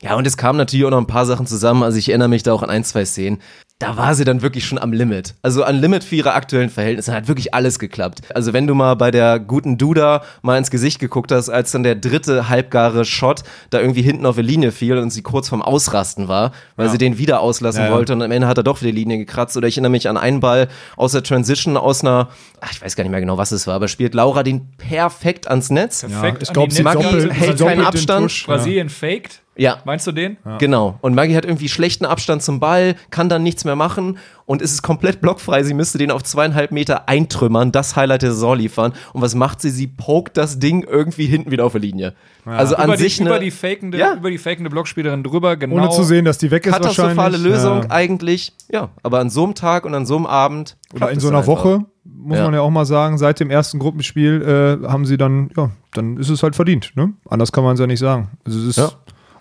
Ja, 0.00 0.14
und 0.16 0.26
es 0.26 0.36
kamen 0.36 0.58
natürlich 0.58 0.84
auch 0.86 0.90
noch 0.90 0.98
ein 0.98 1.06
paar 1.06 1.26
Sachen 1.26 1.46
zusammen. 1.46 1.82
Also 1.82 1.96
ich 1.98 2.08
erinnere 2.08 2.28
mich 2.28 2.42
da 2.42 2.52
auch 2.52 2.62
an 2.62 2.70
ein, 2.70 2.84
zwei 2.84 3.04
Szenen. 3.04 3.40
Da 3.82 3.96
war 3.96 4.14
sie 4.14 4.24
dann 4.24 4.42
wirklich 4.42 4.64
schon 4.64 4.78
am 4.78 4.92
Limit. 4.92 5.34
Also 5.42 5.64
an 5.64 5.74
Limit 5.74 6.04
für 6.04 6.14
ihre 6.14 6.34
aktuellen 6.34 6.70
Verhältnisse 6.70 7.12
hat 7.12 7.26
wirklich 7.26 7.52
alles 7.52 7.80
geklappt. 7.80 8.20
Also 8.32 8.52
wenn 8.52 8.68
du 8.68 8.74
mal 8.74 8.94
bei 8.94 9.10
der 9.10 9.40
guten 9.40 9.76
Duda 9.76 10.22
mal 10.42 10.56
ins 10.56 10.70
Gesicht 10.70 11.00
geguckt 11.00 11.32
hast, 11.32 11.48
als 11.48 11.72
dann 11.72 11.82
der 11.82 11.96
dritte 11.96 12.48
halbgare 12.48 13.04
Shot 13.04 13.42
da 13.70 13.80
irgendwie 13.80 14.02
hinten 14.02 14.24
auf 14.24 14.36
die 14.36 14.42
Linie 14.42 14.70
fiel 14.70 14.98
und 14.98 15.10
sie 15.10 15.22
kurz 15.22 15.48
vorm 15.48 15.62
Ausrasten 15.62 16.28
war, 16.28 16.52
weil 16.76 16.90
sie 16.90 16.98
den 16.98 17.18
wieder 17.18 17.40
auslassen 17.40 17.82
Ja, 17.82 17.88
ja. 17.88 17.94
wollte 17.94 18.12
und 18.12 18.22
am 18.22 18.30
Ende 18.30 18.46
hat 18.46 18.56
er 18.56 18.62
doch 18.62 18.80
wieder 18.80 18.92
die 18.92 18.98
Linie 18.98 19.18
gekratzt. 19.18 19.56
Oder 19.56 19.66
ich 19.66 19.74
erinnere 19.76 19.90
mich 19.90 20.08
an 20.08 20.16
einen 20.16 20.38
Ball 20.38 20.68
aus 20.96 21.10
der 21.10 21.24
Transition 21.24 21.76
aus 21.76 22.02
einer, 22.02 22.28
ach, 22.60 22.70
ich 22.70 22.80
weiß 22.80 22.94
gar 22.94 23.02
nicht 23.02 23.10
mehr 23.10 23.20
genau, 23.20 23.36
was 23.36 23.50
es 23.50 23.66
war, 23.66 23.74
aber 23.74 23.88
spielt 23.88 24.14
Laura 24.14 24.44
den 24.44 24.68
perfekt 24.76 25.48
ans 25.48 25.70
Netz. 25.70 26.02
Perfekt 26.02 26.42
ich 26.44 26.52
glaube, 26.52 26.68
die 26.68 26.76
sie 26.76 26.84
doppelt, 26.84 27.32
hält 27.32 27.58
keinen 27.58 27.84
Abstand. 27.84 28.44
Brasilien 28.46 28.88
faked. 28.88 29.42
Ja, 29.54 29.78
Meinst 29.84 30.06
du 30.06 30.12
den? 30.12 30.38
Genau. 30.58 30.98
Und 31.02 31.14
Maggie 31.14 31.36
hat 31.36 31.44
irgendwie 31.44 31.68
schlechten 31.68 32.06
Abstand 32.06 32.42
zum 32.42 32.58
Ball, 32.58 32.94
kann 33.10 33.28
dann 33.28 33.42
nichts 33.42 33.66
mehr 33.66 33.76
machen 33.76 34.16
und 34.46 34.62
es 34.62 34.72
ist 34.72 34.82
komplett 34.82 35.20
blockfrei. 35.20 35.62
Sie 35.62 35.74
müsste 35.74 35.98
den 35.98 36.10
auf 36.10 36.22
zweieinhalb 36.22 36.72
Meter 36.72 37.06
eintrümmern, 37.08 37.70
das 37.70 37.94
Highlight 37.94 38.22
der 38.22 38.32
Saison 38.32 38.56
liefern. 38.56 38.94
Und 39.12 39.20
was 39.20 39.34
macht 39.34 39.60
sie? 39.60 39.68
Sie 39.68 39.88
pokt 39.88 40.38
das 40.38 40.58
Ding 40.58 40.84
irgendwie 40.84 41.26
hinten 41.26 41.50
wieder 41.50 41.66
auf 41.66 41.72
die 41.74 41.80
Linie. 41.80 42.14
Also 42.46 42.76
an 42.76 42.86
über, 42.86 42.96
die, 42.96 43.02
sich 43.02 43.20
über, 43.20 43.38
die 43.38 43.50
fakende, 43.50 43.98
Ja. 43.98 44.14
über 44.14 44.30
die 44.30 44.38
fakende 44.38 44.70
Blockspielerin 44.70 45.22
drüber, 45.22 45.56
genau. 45.56 45.76
Ohne 45.76 45.90
zu 45.90 46.02
sehen, 46.02 46.24
dass 46.24 46.38
die 46.38 46.50
weg 46.50 46.66
ist 46.66 46.72
katastrophale 46.72 47.16
wahrscheinlich. 47.16 47.42
Lösung 47.42 47.82
Ja. 47.82 47.90
eigentlich. 47.90 48.52
Ja, 48.70 48.88
aber 49.02 49.20
an 49.20 49.28
so 49.28 49.44
einem 49.44 49.54
Tag 49.54 49.84
und 49.84 49.94
an 49.94 50.06
so 50.06 50.16
einem 50.16 50.26
Abend. 50.26 50.76
Oder 50.94 51.10
in 51.10 51.20
so 51.20 51.28
einer. 51.28 51.46
Woche, 51.46 51.84
muss 52.04 52.38
Ja. 52.38 52.44
man 52.44 52.54
ja 52.54 52.60
auch 52.62 52.70
mal 52.70 52.86
sagen, 52.86 53.18
seit 53.18 53.38
dem 53.38 53.50
ersten 53.50 53.78
Gruppenspiel 53.78 54.80
äh, 54.82 54.88
haben 54.88 55.04
sie 55.04 55.18
dann, 55.18 55.50
ja, 55.56 55.70
dann 55.92 56.16
ist 56.16 56.30
es 56.30 56.42
halt 56.42 56.56
verdient. 56.56 56.92
Ne? 56.94 57.12
Anders 57.28 57.52
kann 57.52 57.64
man 57.64 57.74
es 57.74 57.80
ja 57.80 57.86
nicht 57.86 58.00
sagen. 58.00 58.30
Also 58.46 58.58
es 58.58 58.64
ist, 58.64 58.76
Ja. 58.78 58.90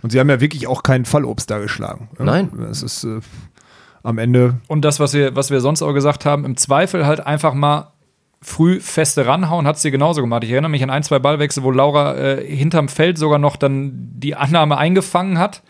Und 0.02 0.12
sie 0.12 0.20
haben 0.20 0.30
ja 0.30 0.40
wirklich 0.42 0.68
auch 0.68 0.84
keinen 0.84 1.06
Fallobst 1.06 1.50
da 1.50 1.60
geschlagen. 1.60 2.10
Ja? 2.18 2.26
Nein. 2.26 2.50
Es 2.70 2.84
ist 2.84 3.04
äh, 3.04 3.20
am 4.04 4.18
Ende, 4.18 4.58
Und 4.68 4.84
das, 4.84 5.00
was 5.00 5.14
wir, 5.14 5.36
was 5.36 5.52
wir 5.52 5.62
sonst 5.62 5.82
auch 5.82 5.94
gesagt 5.94 6.26
haben, 6.26 6.46
im 6.46 6.58
Zweifel 6.58 7.06
halt 7.06 7.26
einfach 7.26 7.54
mal 7.54 7.92
früh 8.42 8.80
feste 8.80 9.28
ranhauen, 9.28 9.68
hat 9.68 9.78
sie 9.78 9.92
genauso 9.92 10.22
gemacht. 10.22 10.44
Ich 10.44 10.52
erinnere 10.52 10.72
mich 10.72 10.82
an 10.82 10.90
ein, 10.90 11.04
zwei 11.04 11.20
Ballwechsel, 11.20 11.64
wo 11.64 11.70
Laura 11.70 12.16
äh, 12.16 12.56
hinterm 12.56 12.88
Feld 12.88 13.18
sogar 13.18 13.38
noch 13.38 13.56
dann 13.56 13.92
die 13.94 14.36
Annahme 14.36 14.78
eingefangen 14.78 15.38
hat. 15.38 15.62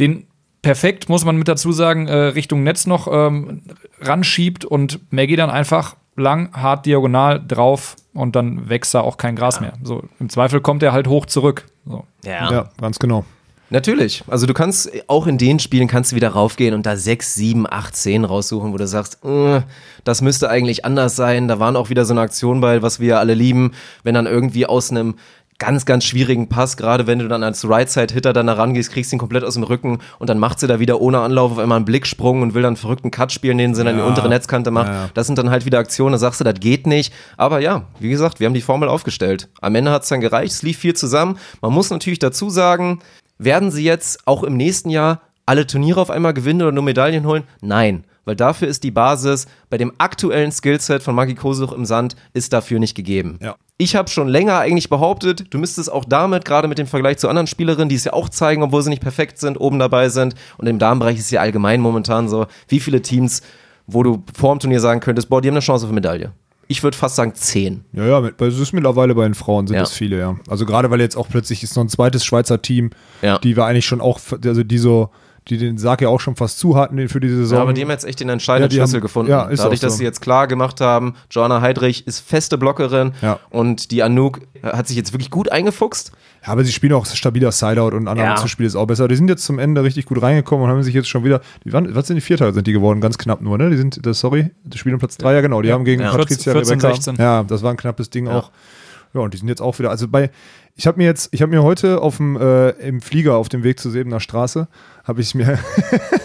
Den 0.00 0.26
perfekt, 0.62 1.10
muss 1.10 1.26
man 1.26 1.36
mit 1.36 1.46
dazu 1.46 1.72
sagen, 1.72 2.08
äh, 2.08 2.16
Richtung 2.16 2.62
Netz 2.62 2.86
noch 2.86 3.06
ähm, 3.12 3.62
ranschiebt 4.00 4.64
und 4.64 5.00
Maggie 5.12 5.36
dann 5.36 5.50
einfach 5.50 5.96
lang, 6.16 6.50
hart, 6.54 6.86
diagonal 6.86 7.44
drauf 7.46 7.96
und 8.12 8.36
dann 8.36 8.68
wächst 8.68 8.94
da 8.94 9.00
auch 9.00 9.16
kein 9.16 9.36
Gras 9.36 9.60
mehr. 9.60 9.72
So, 9.82 10.04
Im 10.20 10.28
Zweifel 10.28 10.60
kommt 10.60 10.82
er 10.82 10.92
halt 10.92 11.08
hoch 11.08 11.26
zurück. 11.26 11.66
So. 11.86 12.04
Ja. 12.24 12.50
ja, 12.50 12.68
ganz 12.80 12.98
genau. 12.98 13.24
Natürlich. 13.70 14.22
Also 14.28 14.46
du 14.46 14.54
kannst 14.54 14.90
auch 15.08 15.26
in 15.26 15.38
den 15.38 15.58
Spielen 15.58 15.88
kannst 15.88 16.12
du 16.12 16.16
wieder 16.16 16.28
raufgehen 16.28 16.74
und 16.74 16.86
da 16.86 16.96
6, 16.96 17.34
7, 17.34 17.66
8, 17.68 17.96
10 17.96 18.24
raussuchen, 18.24 18.72
wo 18.72 18.76
du 18.76 18.86
sagst, 18.86 19.24
äh, 19.24 19.62
das 20.04 20.22
müsste 20.22 20.48
eigentlich 20.48 20.84
anders 20.84 21.16
sein. 21.16 21.48
Da 21.48 21.58
waren 21.58 21.74
auch 21.74 21.90
wieder 21.90 22.04
so 22.04 22.12
eine 22.12 22.20
Aktion 22.20 22.60
bei, 22.60 22.82
was 22.82 23.00
wir 23.00 23.18
alle 23.18 23.34
lieben, 23.34 23.72
wenn 24.02 24.14
dann 24.14 24.26
irgendwie 24.26 24.66
aus 24.66 24.90
einem 24.90 25.16
ganz, 25.64 25.86
ganz 25.86 26.04
schwierigen 26.04 26.48
Pass, 26.50 26.76
gerade 26.76 27.06
wenn 27.06 27.18
du 27.20 27.26
dann 27.26 27.42
als 27.42 27.66
Right-Side-Hitter 27.66 28.34
dann 28.34 28.46
da 28.48 28.52
rangehst, 28.52 28.92
kriegst 28.92 29.12
ihn 29.14 29.18
komplett 29.18 29.44
aus 29.44 29.54
dem 29.54 29.62
Rücken 29.62 29.98
und 30.18 30.28
dann 30.28 30.38
macht 30.38 30.60
sie 30.60 30.66
da 30.66 30.78
wieder 30.78 31.00
ohne 31.00 31.20
Anlauf 31.20 31.52
auf 31.52 31.58
einmal 31.58 31.76
einen 31.76 31.86
Blicksprung 31.86 32.42
und 32.42 32.52
will 32.52 32.60
dann 32.62 32.70
einen 32.70 32.76
verrückten 32.76 33.10
Cut 33.10 33.32
spielen, 33.32 33.56
den 33.56 33.74
sie 33.74 33.82
dann 33.82 33.92
in 33.92 33.96
die 33.96 34.02
Ja. 34.02 34.08
untere 34.08 34.28
Netzkante 34.28 34.70
macht. 34.70 34.88
Ja, 34.88 34.92
ja. 35.04 35.10
Das 35.14 35.26
sind 35.26 35.38
dann 35.38 35.48
halt 35.48 35.64
wieder 35.64 35.78
Aktionen, 35.78 36.12
da 36.12 36.18
sagst 36.18 36.40
du, 36.40 36.44
das 36.44 36.60
geht 36.60 36.86
nicht. 36.86 37.12
Aber 37.38 37.60
ja, 37.60 37.84
wie 37.98 38.10
gesagt, 38.10 38.40
wir 38.40 38.46
haben 38.46 38.54
die 38.54 38.60
Formel 38.60 38.88
aufgestellt. 38.90 39.48
Am 39.62 39.74
Ende 39.74 39.90
hat 39.90 40.02
es 40.02 40.10
dann 40.10 40.20
gereicht, 40.20 40.52
es 40.52 40.62
lief 40.62 40.78
viel 40.78 40.94
zusammen. 40.94 41.38
Man 41.62 41.72
muss 41.72 41.88
natürlich 41.88 42.18
dazu 42.18 42.50
sagen, 42.50 42.98
werden 43.38 43.70
sie 43.70 43.84
jetzt 43.84 44.26
auch 44.26 44.42
im 44.42 44.56
nächsten 44.58 44.90
Jahr 44.90 45.20
alle 45.46 45.66
Turniere 45.66 46.00
auf 46.00 46.10
einmal 46.10 46.34
gewinnen 46.34 46.62
oder 46.62 46.72
nur 46.72 46.84
Medaillen 46.84 47.26
holen? 47.26 47.44
Nein. 47.62 48.04
Weil 48.24 48.36
dafür 48.36 48.68
ist 48.68 48.84
die 48.84 48.90
Basis 48.90 49.46
bei 49.70 49.78
dem 49.78 49.92
aktuellen 49.98 50.50
Skillset 50.52 51.02
von 51.02 51.14
Maggie 51.14 51.34
Kosuch 51.34 51.72
im 51.72 51.84
Sand 51.84 52.16
ist 52.32 52.52
dafür 52.52 52.78
nicht 52.78 52.94
gegeben. 52.94 53.38
Ja. 53.42 53.56
Ich 53.76 53.96
habe 53.96 54.08
schon 54.08 54.28
länger 54.28 54.58
eigentlich 54.58 54.88
behauptet, 54.88 55.46
du 55.50 55.58
müsstest 55.58 55.90
auch 55.92 56.04
damit, 56.04 56.44
gerade 56.44 56.68
mit 56.68 56.78
dem 56.78 56.86
Vergleich 56.86 57.18
zu 57.18 57.28
anderen 57.28 57.46
Spielerinnen, 57.48 57.88
die 57.88 57.96
es 57.96 58.04
ja 58.04 58.12
auch 58.12 58.28
zeigen, 58.28 58.62
obwohl 58.62 58.82
sie 58.82 58.90
nicht 58.90 59.02
perfekt 59.02 59.38
sind, 59.38 59.60
oben 59.60 59.78
dabei 59.78 60.08
sind. 60.08 60.34
Und 60.58 60.66
im 60.68 60.78
Damenbereich 60.78 61.18
ist 61.18 61.24
es 61.26 61.30
ja 61.32 61.40
allgemein 61.40 61.80
momentan 61.80 62.28
so, 62.28 62.46
wie 62.68 62.80
viele 62.80 63.02
Teams, 63.02 63.42
wo 63.86 64.02
du 64.02 64.22
vor 64.34 64.54
dem 64.54 64.60
Turnier 64.60 64.80
sagen 64.80 65.00
könntest, 65.00 65.28
boah, 65.28 65.42
die 65.42 65.48
haben 65.48 65.54
eine 65.54 65.60
Chance 65.60 65.84
auf 65.84 65.90
eine 65.90 65.96
Medaille. 65.96 66.32
Ich 66.66 66.82
würde 66.82 66.96
fast 66.96 67.16
sagen 67.16 67.34
zehn. 67.34 67.84
Ja, 67.92 68.06
ja, 68.06 68.30
es 68.38 68.58
ist 68.58 68.72
mittlerweile 68.72 69.14
bei 69.14 69.24
den 69.24 69.34
Frauen 69.34 69.66
sind 69.66 69.76
Ja. 69.76 69.82
es 69.82 69.92
viele, 69.92 70.18
ja. 70.18 70.36
Also 70.48 70.64
gerade 70.64 70.90
weil 70.90 71.00
jetzt 71.00 71.16
auch 71.16 71.28
plötzlich 71.28 71.62
ist 71.62 71.76
noch 71.76 71.84
ein 71.84 71.90
zweites 71.90 72.24
Schweizer 72.24 72.62
Team, 72.62 72.90
Ja. 73.20 73.38
die 73.38 73.56
wir 73.56 73.66
eigentlich 73.66 73.84
schon 73.84 74.00
auch, 74.00 74.18
also 74.44 74.62
die 74.62 74.78
so, 74.78 75.10
die 75.48 75.58
den 75.58 75.76
Sarg 75.78 76.00
ja 76.00 76.08
auch 76.08 76.20
schon 76.20 76.36
fast 76.36 76.58
zu 76.58 76.74
hatten 76.76 76.96
den- 76.96 77.08
für 77.08 77.20
diese 77.20 77.36
Saison. 77.36 77.56
Ja, 77.58 77.62
aber 77.62 77.72
die 77.74 77.82
haben 77.82 77.90
jetzt 77.90 78.04
echt 78.06 78.20
den 78.20 78.28
entscheidenden 78.30 78.64
Ja, 78.64 78.68
die 78.68 78.76
Schlüssel 78.76 78.94
haben- 78.96 79.02
gefunden. 79.02 79.30
ja, 79.30 79.42
ist 79.44 79.62
Dadurch, 79.62 79.80
so. 79.80 79.86
dass 79.86 79.98
sie 79.98 80.04
jetzt 80.04 80.20
klar 80.20 80.46
gemacht 80.46 80.80
haben, 80.80 81.14
Joanna 81.30 81.60
Heidrich 81.60 82.06
ist 82.06 82.20
feste 82.20 82.56
Blockerin 82.56 83.12
Ja. 83.20 83.38
und 83.50 83.90
die 83.90 84.02
Anouk 84.02 84.40
hat 84.62 84.88
sich 84.88 84.96
jetzt 84.96 85.12
wirklich 85.12 85.30
gut 85.30 85.52
eingefuchst. 85.52 86.12
Ja, 86.46 86.52
aber 86.52 86.64
sie 86.64 86.72
spielen 86.72 86.92
auch 86.94 87.04
stabiler 87.06 87.52
Sideout 87.52 87.94
und 87.96 88.08
anderen 88.08 88.30
Ja. 88.30 88.36
zu 88.36 88.48
Spiel 88.48 88.66
ist 88.66 88.76
auch 88.76 88.86
besser. 88.86 89.06
Die 89.08 89.16
sind 89.16 89.28
jetzt 89.28 89.44
zum 89.44 89.58
Ende 89.58 89.82
richtig 89.82 90.06
gut 90.06 90.20
reingekommen 90.22 90.64
und 90.64 90.70
haben 90.70 90.82
sich 90.82 90.94
jetzt 90.94 91.08
schon 91.08 91.24
wieder, 91.24 91.40
die 91.64 91.72
waren, 91.72 91.94
was 91.94 92.06
sind 92.06 92.16
die 92.16 92.20
Vierter 92.22 92.52
sind 92.52 92.66
die 92.66 92.72
geworden? 92.72 93.00
Ganz 93.00 93.18
knapp 93.18 93.40
nur, 93.42 93.56
ne? 93.58 93.70
Die 93.70 93.76
sind, 93.76 94.04
das, 94.06 94.20
sorry, 94.20 94.50
die 94.64 94.78
spielen 94.78 94.94
um 94.94 94.98
Platz 94.98 95.16
drei, 95.18 95.34
ja 95.34 95.40
genau. 95.42 95.60
Die 95.62 95.72
haben 95.72 95.84
gegen 95.84 96.02
Ja. 96.02 96.10
Patricia 96.10 96.52
14, 96.52 96.74
Rebecca. 96.80 96.94
16. 96.94 97.16
Ja, 97.16 97.42
das 97.44 97.62
war 97.62 97.70
ein 97.70 97.76
knappes 97.76 98.08
Ding 98.10 98.28
auch. 98.28 98.50
Ja, 99.14 99.20
und 99.20 99.32
die 99.32 99.38
sind 99.38 99.48
jetzt 99.48 99.62
auch 99.62 99.78
wieder, 99.78 99.90
also 99.90 100.08
bei, 100.08 100.30
ich 100.74 100.86
habe 100.88 100.98
mir 100.98 101.04
jetzt, 101.04 101.28
ich 101.32 101.40
habe 101.40 101.50
mir 101.50 101.62
heute 101.62 102.00
auf 102.02 102.16
dem, 102.16 102.36
äh, 102.36 102.70
im 102.70 103.00
Flieger 103.00 103.36
auf 103.36 103.48
dem 103.48 103.62
Weg 103.62 103.78
zur 103.78 103.92
Sebener 103.92 104.18
Straße, 104.18 104.66
habe 105.04 105.20
ich 105.20 105.34
mir, 105.34 105.58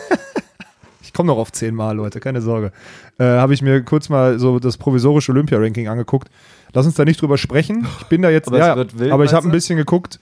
ich 1.01 1.13
komme 1.13 1.27
noch 1.27 1.37
auf 1.37 1.51
zehnmal, 1.51 1.95
Leute, 1.95 2.19
keine 2.19 2.41
Sorge, 2.41 2.71
äh, 3.17 3.23
habe 3.23 3.53
ich 3.53 3.61
mir 3.61 3.81
kurz 3.83 4.09
mal 4.09 4.39
so 4.39 4.59
das 4.59 4.77
provisorische 4.77 5.31
Olympia-Ranking 5.31 5.87
angeguckt. 5.87 6.29
Lass 6.73 6.85
uns 6.85 6.95
da 6.95 7.05
nicht 7.05 7.21
drüber 7.21 7.37
sprechen. 7.37 7.87
Ich 7.99 8.05
bin 8.07 8.21
da 8.21 8.29
jetzt, 8.29 8.47
Aber 8.47 8.59
ja, 8.59 8.75
wird 8.75 8.97
wild, 8.99 9.11
aber 9.11 9.23
ich 9.25 9.33
habe 9.33 9.47
ein 9.47 9.51
bisschen 9.51 9.77
geguckt. 9.77 10.19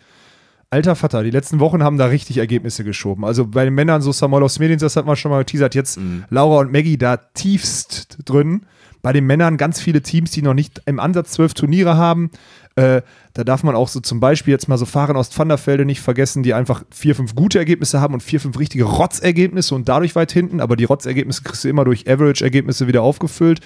Alter 0.70 0.96
Vater, 0.96 1.24
die 1.24 1.32
letzten 1.32 1.60
Wochen 1.62 1.82
haben 1.82 1.98
da 1.98 2.08
richtig 2.08 2.38
Ergebnisse 2.38 2.84
geschoben. 2.84 3.24
Also 3.24 3.48
bei 3.48 3.64
den 3.64 3.74
Männern, 3.74 4.02
so 4.02 4.12
Samolos 4.12 4.60
Medins, 4.60 4.82
das 4.82 4.98
hat 4.98 5.06
man 5.06 5.16
schon 5.16 5.32
mal 5.32 5.40
geteasert, 5.40 5.76
jetzt 5.76 5.98
Mhm. 5.98 6.26
Laura 6.30 6.60
und 6.60 6.72
Maggie 6.74 6.98
da 6.98 7.18
tiefst 7.18 8.18
drin. 8.26 8.66
Bei 9.02 9.14
den 9.14 9.26
Männern 9.26 9.56
ganz 9.56 9.80
viele 9.80 10.02
Teams, 10.02 10.32
die 10.32 10.42
noch 10.42 10.54
nicht 10.54 10.82
im 10.86 11.00
Ansatz 11.00 11.32
zwölf 11.32 11.54
Turniere 11.54 11.96
haben. 11.96 12.32
Äh, 12.78 13.02
da 13.34 13.44
darf 13.44 13.64
man 13.64 13.76
auch 13.76 13.88
so 13.88 14.00
zum 14.00 14.20
Beispiel 14.20 14.52
jetzt 14.52 14.70
mal 14.70 14.78
so 14.78 14.86
Fahren 14.86 15.18
aus 15.18 15.36
Vanderfelde 15.38 15.84
nicht 15.84 16.00
vergessen, 16.00 16.44
die 16.44 16.54
einfach 16.54 16.84
vier, 16.92 17.16
fünf 17.16 17.34
gute 17.34 17.58
Ergebnisse 17.58 18.00
haben 18.00 18.14
und 18.14 18.22
vier, 18.22 18.40
fünf 18.40 18.60
richtige 18.60 18.84
Rotzergebnisse 18.84 19.74
und 19.74 19.90
dadurch 19.90 20.16
weit 20.16 20.32
hinten. 20.32 20.62
Aber 20.62 20.76
die 20.76 20.84
Rotzergebnisse 20.84 21.42
kriegst 21.42 21.64
du 21.64 21.70
immer 21.70 21.86
durch 21.86 22.08
Average-Ergebnisse 22.08 22.88
wieder 22.88 23.02
aufgefüllt. 23.02 23.62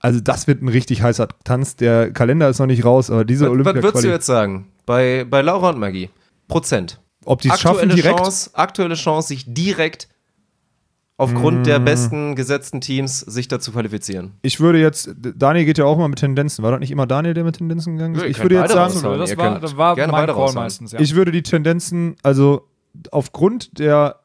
Also 0.00 0.18
das 0.18 0.48
wird 0.48 0.60
ein 0.60 0.68
richtig 0.68 1.02
heißer 1.02 1.28
Tanz. 1.44 1.76
Der 1.76 2.12
Kalender 2.12 2.48
ist 2.48 2.58
noch 2.58 2.66
nicht 2.66 2.84
raus, 2.84 3.10
aber 3.10 3.24
diese 3.24 3.44
Was, 3.44 3.50
was 3.50 3.52
olympia 3.52 3.82
würdest 3.82 4.04
du 4.04 4.08
jetzt 4.08 4.26
sagen? 4.26 4.66
Bei, 4.86 5.24
bei 5.24 5.40
Laura 5.40 5.70
und 5.70 5.78
Maggie? 5.78 6.10
Prozent. 6.48 7.00
Ob 7.24 7.40
die 7.40 7.50
es 7.50 7.60
schaffen 7.60 7.90
direkt? 7.90 8.18
Chance, 8.18 8.50
aktuelle 8.54 8.96
Chance, 8.96 9.28
sich 9.28 9.44
direkt 9.46 10.08
aufgrund 11.18 11.60
Mm. 11.60 11.64
der 11.64 11.78
besten 11.80 12.34
gesetzten 12.36 12.80
Teams 12.80 13.20
sich 13.20 13.48
dazu 13.48 13.72
qualifizieren. 13.72 14.32
Ich 14.40 14.60
würde 14.60 14.78
jetzt, 14.80 15.10
Daniel 15.36 15.66
geht 15.66 15.76
ja 15.76 15.84
auch 15.84 15.96
immer 15.96 16.08
mit 16.08 16.20
Tendenzen. 16.20 16.62
War 16.64 16.70
das 16.70 16.80
nicht 16.80 16.90
immer 16.92 17.06
Daniel, 17.06 17.34
der 17.34 17.44
mit 17.44 17.58
Tendenzen 17.58 17.96
gegangen 17.96 18.14
ist? 18.14 18.22
Ja, 18.22 18.28
ich 18.28 18.40
würde 18.40 18.54
jetzt 18.54 18.72
sagen, 18.72 18.94
raushauen. 18.94 19.18
das 19.18 19.36
war, 19.36 19.60
das 19.60 19.76
war 19.76 19.94
gerne 19.96 20.12
mein 20.12 20.22
beide 20.22 20.32
Call 20.32 20.42
raushauen. 20.42 20.64
meistens, 20.64 20.92
ja. 20.92 21.00
ich 21.00 21.14
würde 21.14 21.32
die 21.32 21.42
Tendenzen, 21.42 22.16
also 22.22 22.62
aufgrund 23.10 23.78
der 23.78 24.20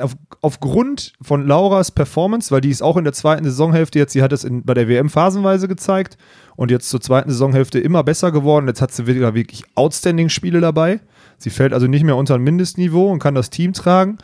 auf, 0.00 0.16
aufgrund 0.42 1.12
von 1.20 1.46
Lauras 1.46 1.90
Performance, 1.90 2.52
weil 2.52 2.60
die 2.60 2.70
ist 2.70 2.82
auch 2.82 2.96
in 2.96 3.02
der 3.04 3.12
zweiten 3.12 3.44
Saisonhälfte 3.44 3.98
jetzt, 3.98 4.12
sie 4.12 4.22
hat 4.22 4.32
es 4.32 4.44
in, 4.44 4.62
bei 4.64 4.74
der 4.74 4.88
WM 4.88 5.10
phasenweise 5.10 5.66
gezeigt 5.66 6.16
und 6.56 6.70
jetzt 6.70 6.88
zur 6.88 7.00
zweiten 7.00 7.30
Saisonhälfte 7.30 7.80
immer 7.80 8.04
besser 8.04 8.30
geworden. 8.30 8.68
Jetzt 8.68 8.80
hat 8.80 8.92
sie 8.92 9.06
wieder 9.08 9.34
wirklich 9.34 9.64
outstanding 9.74 10.28
Spiele 10.28 10.60
dabei. 10.60 11.00
Sie 11.36 11.50
fällt 11.50 11.72
also 11.72 11.86
nicht 11.86 12.04
mehr 12.04 12.16
unter 12.16 12.34
ein 12.34 12.42
Mindestniveau 12.42 13.10
und 13.10 13.18
kann 13.20 13.34
das 13.34 13.50
Team 13.50 13.72
tragen. 13.72 14.18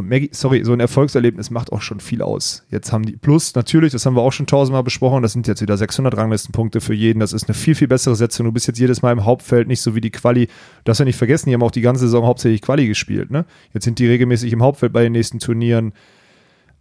Und 0.00 0.08
Maggie, 0.08 0.30
sorry, 0.32 0.64
so 0.64 0.72
ein 0.72 0.80
Erfolgserlebnis 0.80 1.50
macht 1.50 1.72
auch 1.72 1.82
schon 1.82 2.00
viel 2.00 2.22
aus. 2.22 2.64
Jetzt 2.70 2.90
haben 2.90 3.04
die, 3.04 3.16
plus 3.16 3.54
natürlich, 3.54 3.92
das 3.92 4.06
haben 4.06 4.16
wir 4.16 4.22
auch 4.22 4.32
schon 4.32 4.46
tausendmal 4.46 4.82
besprochen, 4.82 5.22
das 5.22 5.34
sind 5.34 5.46
jetzt 5.46 5.60
wieder 5.60 5.76
600 5.76 6.16
Ranglistenpunkte 6.16 6.80
für 6.80 6.94
jeden. 6.94 7.20
Das 7.20 7.34
ist 7.34 7.48
eine 7.48 7.54
viel, 7.54 7.74
viel 7.74 7.86
bessere 7.86 8.16
Setzung. 8.16 8.46
Du 8.46 8.52
bist 8.52 8.66
jetzt 8.66 8.78
jedes 8.78 9.02
Mal 9.02 9.12
im 9.12 9.26
Hauptfeld, 9.26 9.68
nicht 9.68 9.82
so 9.82 9.94
wie 9.94 10.00
die 10.00 10.10
Quali. 10.10 10.46
Du 10.46 10.52
darfst 10.84 11.00
ja 11.00 11.04
nicht 11.04 11.16
vergessen, 11.16 11.50
die 11.50 11.54
haben 11.54 11.62
auch 11.62 11.70
die 11.70 11.82
ganze 11.82 12.06
Saison 12.06 12.24
hauptsächlich 12.24 12.62
Quali 12.62 12.86
gespielt. 12.88 13.30
Ne? 13.30 13.44
Jetzt 13.74 13.84
sind 13.84 13.98
die 13.98 14.06
regelmäßig 14.06 14.52
im 14.54 14.62
Hauptfeld 14.62 14.92
bei 14.92 15.02
den 15.02 15.12
nächsten 15.12 15.38
Turnieren. 15.38 15.92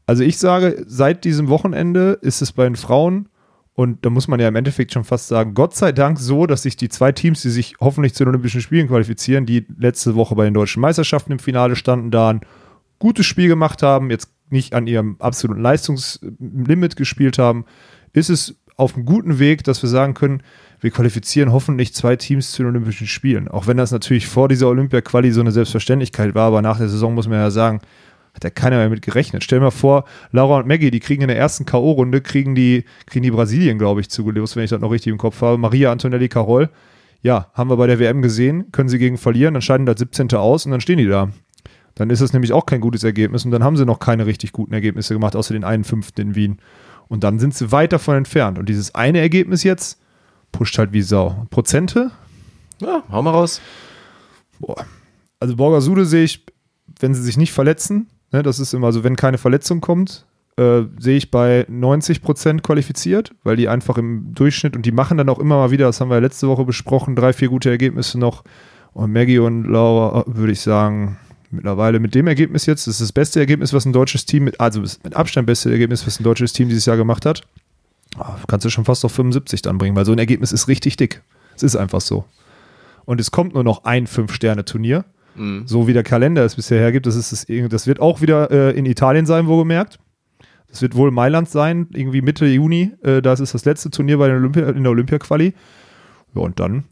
Also 0.07 0.23
ich 0.23 0.37
sage, 0.37 0.85
seit 0.87 1.25
diesem 1.25 1.49
Wochenende 1.49 2.17
ist 2.21 2.41
es 2.41 2.53
bei 2.53 2.63
den 2.63 2.77
Frauen 2.77 3.27
und 3.79 4.05
da 4.05 4.09
muss 4.09 4.27
man 4.27 4.41
ja 4.41 4.47
im 4.49 4.55
Endeffekt 4.57 4.91
schon 4.91 5.05
fast 5.05 5.29
sagen, 5.29 5.53
Gott 5.53 5.73
sei 5.73 5.93
Dank 5.93 6.19
so, 6.19 6.45
dass 6.45 6.63
sich 6.63 6.75
die 6.75 6.89
zwei 6.89 7.13
Teams, 7.13 7.41
die 7.41 7.49
sich 7.49 7.75
hoffentlich 7.79 8.13
zu 8.13 8.25
den 8.25 8.29
Olympischen 8.29 8.59
Spielen 8.59 8.89
qualifizieren, 8.89 9.45
die 9.45 9.65
letzte 9.77 10.15
Woche 10.15 10.35
bei 10.35 10.43
den 10.43 10.53
deutschen 10.53 10.81
Meisterschaften 10.81 11.31
im 11.31 11.39
Finale 11.39 11.77
standen, 11.77 12.11
da 12.11 12.29
ein 12.31 12.41
gutes 12.99 13.25
Spiel 13.25 13.47
gemacht 13.47 13.81
haben, 13.81 14.11
jetzt 14.11 14.29
nicht 14.49 14.73
an 14.73 14.87
ihrem 14.87 15.15
absoluten 15.19 15.61
Leistungslimit 15.61 16.95
gespielt 16.95 17.37
haben, 17.37 17.65
ist 18.13 18.29
es 18.29 18.55
auf 18.75 18.95
einem 18.95 19.05
guten 19.05 19.39
Weg, 19.39 19.63
dass 19.63 19.81
wir 19.81 19.89
sagen 19.89 20.13
können, 20.13 20.41
wir 20.79 20.91
qualifizieren 20.91 21.51
hoffentlich 21.51 21.93
zwei 21.93 22.15
Teams 22.15 22.51
zu 22.51 22.63
den 22.63 22.71
Olympischen 22.71 23.07
Spielen. 23.07 23.47
Auch 23.49 23.67
wenn 23.67 23.77
das 23.77 23.91
natürlich 23.91 24.27
vor 24.27 24.47
dieser 24.47 24.69
Olympia-Quali 24.69 25.31
so 25.31 25.41
eine 25.41 25.51
Selbstverständlichkeit 25.51 26.33
war, 26.33 26.47
aber 26.47 26.61
nach 26.61 26.77
der 26.77 26.87
Saison 26.87 27.13
muss 27.13 27.27
man 27.27 27.39
ja 27.39 27.51
sagen, 27.51 27.81
Hat 28.33 28.43
ja 28.43 28.49
keiner 28.49 28.77
mehr 28.77 28.89
mit 28.89 29.01
gerechnet. 29.01 29.43
Stell 29.43 29.59
dir 29.59 29.65
mal 29.65 29.71
vor, 29.71 30.05
Laura 30.31 30.59
und 30.59 30.67
Maggie, 30.67 30.91
die 30.91 30.99
kriegen 30.99 31.23
in 31.23 31.27
der 31.27 31.37
ersten 31.37 31.65
K.O.-Runde, 31.65 32.21
kriegen 32.21 32.55
die, 32.55 32.85
kriegen 33.05 33.23
die 33.23 33.31
Brasilien, 33.31 33.77
glaube 33.77 34.01
ich, 34.01 34.09
zugelost, 34.09 34.55
wenn 34.55 34.63
ich 34.63 34.69
das 34.69 34.79
noch 34.79 34.91
richtig 34.91 35.11
im 35.11 35.17
Kopf 35.17 35.41
habe. 35.41 35.57
Maria 35.57 35.91
Antonelli 35.91 36.29
Carol. 36.29 36.69
Ja, 37.21 37.47
haben 37.53 37.69
wir 37.69 37.75
bei 37.75 37.87
der 37.87 37.99
WM 37.99 38.21
gesehen, 38.21 38.71
können 38.71 38.87
sie 38.87 38.97
gegen 38.97 39.17
verlieren, 39.17 39.55
dann 39.55 39.61
scheiden 39.61 39.85
da 39.85 39.97
17. 39.97 40.29
aus 40.35 40.65
und 40.65 40.71
dann 40.71 40.79
stehen 40.79 40.99
die 40.99 41.07
da. 41.07 41.29
Dann 41.99 42.09
ist 42.09 42.21
das 42.21 42.31
nämlich 42.31 42.53
auch 42.53 42.65
kein 42.65 42.79
gutes 42.79 43.03
Ergebnis 43.03 43.43
und 43.43 43.51
dann 43.51 43.61
haben 43.61 43.75
sie 43.75 43.85
noch 43.85 43.99
keine 43.99 44.25
richtig 44.25 44.53
guten 44.53 44.73
Ergebnisse 44.73 45.13
gemacht, 45.13 45.35
außer 45.35 45.53
den 45.53 45.65
einen 45.65 45.83
fünften 45.83 46.21
in 46.21 46.35
Wien. 46.35 46.57
Und 47.09 47.25
dann 47.25 47.39
sind 47.39 47.53
sie 47.53 47.73
weit 47.73 47.91
davon 47.91 48.15
entfernt. 48.15 48.57
Und 48.57 48.69
dieses 48.69 48.95
eine 48.95 49.19
Ergebnis 49.19 49.63
jetzt 49.63 49.99
pusht 50.53 50.77
halt 50.77 50.93
wie 50.93 51.01
Sau. 51.01 51.45
Prozente? 51.49 52.11
Ja, 52.79 53.03
hau 53.11 53.21
mal 53.21 53.31
raus. 53.31 53.59
Boah. 54.59 54.85
Also 55.41 55.57
Borgasude 55.57 56.05
sehe 56.05 56.23
ich, 56.23 56.45
wenn 57.01 57.13
sie 57.13 57.21
sich 57.21 57.35
nicht 57.35 57.51
verletzen, 57.51 58.07
ne, 58.31 58.43
das 58.43 58.59
ist 58.59 58.73
immer 58.73 58.93
so, 58.93 59.03
wenn 59.03 59.17
keine 59.17 59.37
Verletzung 59.37 59.81
kommt, 59.81 60.25
äh, 60.55 60.83
sehe 60.99 61.17
ich 61.17 61.31
bei 61.31 61.65
90 61.67 62.21
Prozent 62.21 62.63
qualifiziert, 62.63 63.35
weil 63.43 63.57
die 63.57 63.67
einfach 63.67 63.97
im 63.97 64.33
Durchschnitt 64.33 64.77
und 64.77 64.85
die 64.85 64.93
machen 64.93 65.17
dann 65.17 65.27
auch 65.27 65.39
immer 65.39 65.57
mal 65.57 65.71
wieder, 65.71 65.87
das 65.87 65.99
haben 65.99 66.09
wir 66.09 66.15
ja 66.15 66.21
letzte 66.21 66.47
Woche 66.47 66.63
besprochen, 66.63 67.17
drei, 67.17 67.33
vier 67.33 67.49
gute 67.49 67.69
Ergebnisse 67.69 68.17
noch. 68.17 68.45
Und 68.93 69.11
Maggie 69.11 69.39
und 69.39 69.65
Laura, 69.65 70.23
würde 70.27 70.53
ich 70.53 70.61
sagen, 70.61 71.17
mittlerweile 71.51 71.99
mit 71.99 72.15
dem 72.15 72.27
Ergebnis 72.27 72.65
jetzt, 72.65 72.87
das 72.87 72.95
ist 72.95 73.01
das 73.01 73.11
beste 73.11 73.39
Ergebnis, 73.39 73.73
was 73.73 73.85
ein 73.85 73.93
deutsches 73.93 74.25
Team, 74.25 74.45
mit, 74.45 74.59
also 74.59 74.81
mit 74.81 75.15
Abstand 75.15 75.47
beste 75.47 75.71
Ergebnis, 75.71 76.05
was 76.05 76.19
ein 76.19 76.23
deutsches 76.23 76.53
Team 76.53 76.69
dieses 76.69 76.85
Jahr 76.85 76.97
gemacht 76.97 77.25
hat. 77.25 77.41
Ah, 78.17 78.37
Kannst 78.47 78.65
du 78.65 78.69
schon 78.69 78.85
fast 78.85 79.05
auf 79.05 79.11
75 79.11 79.61
dann 79.61 79.77
bringen, 79.77 79.95
weil 79.95 80.05
so 80.05 80.11
ein 80.11 80.19
Ergebnis 80.19 80.51
ist 80.51 80.67
richtig 80.67 80.97
dick. 80.97 81.21
Es 81.55 81.63
ist 81.63 81.75
einfach 81.75 82.01
so. 82.01 82.25
Und 83.05 83.19
es 83.19 83.31
kommt 83.31 83.53
nur 83.53 83.63
noch 83.63 83.85
ein 83.85 84.07
Fünf-Sterne-Turnier. 84.07 85.05
So 85.65 85.87
wie 85.87 85.93
der 85.93 86.03
Kalender 86.03 86.43
es 86.43 86.55
bisher 86.55 86.79
hergibt. 86.79 87.05
Das, 87.05 87.15
ist 87.15 87.31
das, 87.31 87.45
das 87.69 87.87
wird 87.87 88.01
auch 88.01 88.19
wieder 88.19 88.51
äh, 88.51 88.77
in 88.77 88.85
Italien 88.85 89.25
sein, 89.25 89.47
wohlgemerkt. 89.47 89.97
Das 90.67 90.81
wird 90.81 90.95
wohl 90.95 91.11
Mailand 91.11 91.49
sein, 91.49 91.87
irgendwie 91.93 92.21
Mitte 92.21 92.45
Juni. 92.45 92.91
Äh, 93.03 93.21
das 93.21 93.39
ist 93.39 93.53
das 93.53 93.63
letzte 93.63 93.89
Turnier 93.89 94.17
bei 94.17 94.27
der 94.27 94.35
Olympia, 94.35 94.67
in 94.69 94.83
der 94.83 94.91
Olympia-Quali. 94.91 95.53
Ja, 96.35 96.41
und 96.41 96.59
dann. 96.59 96.83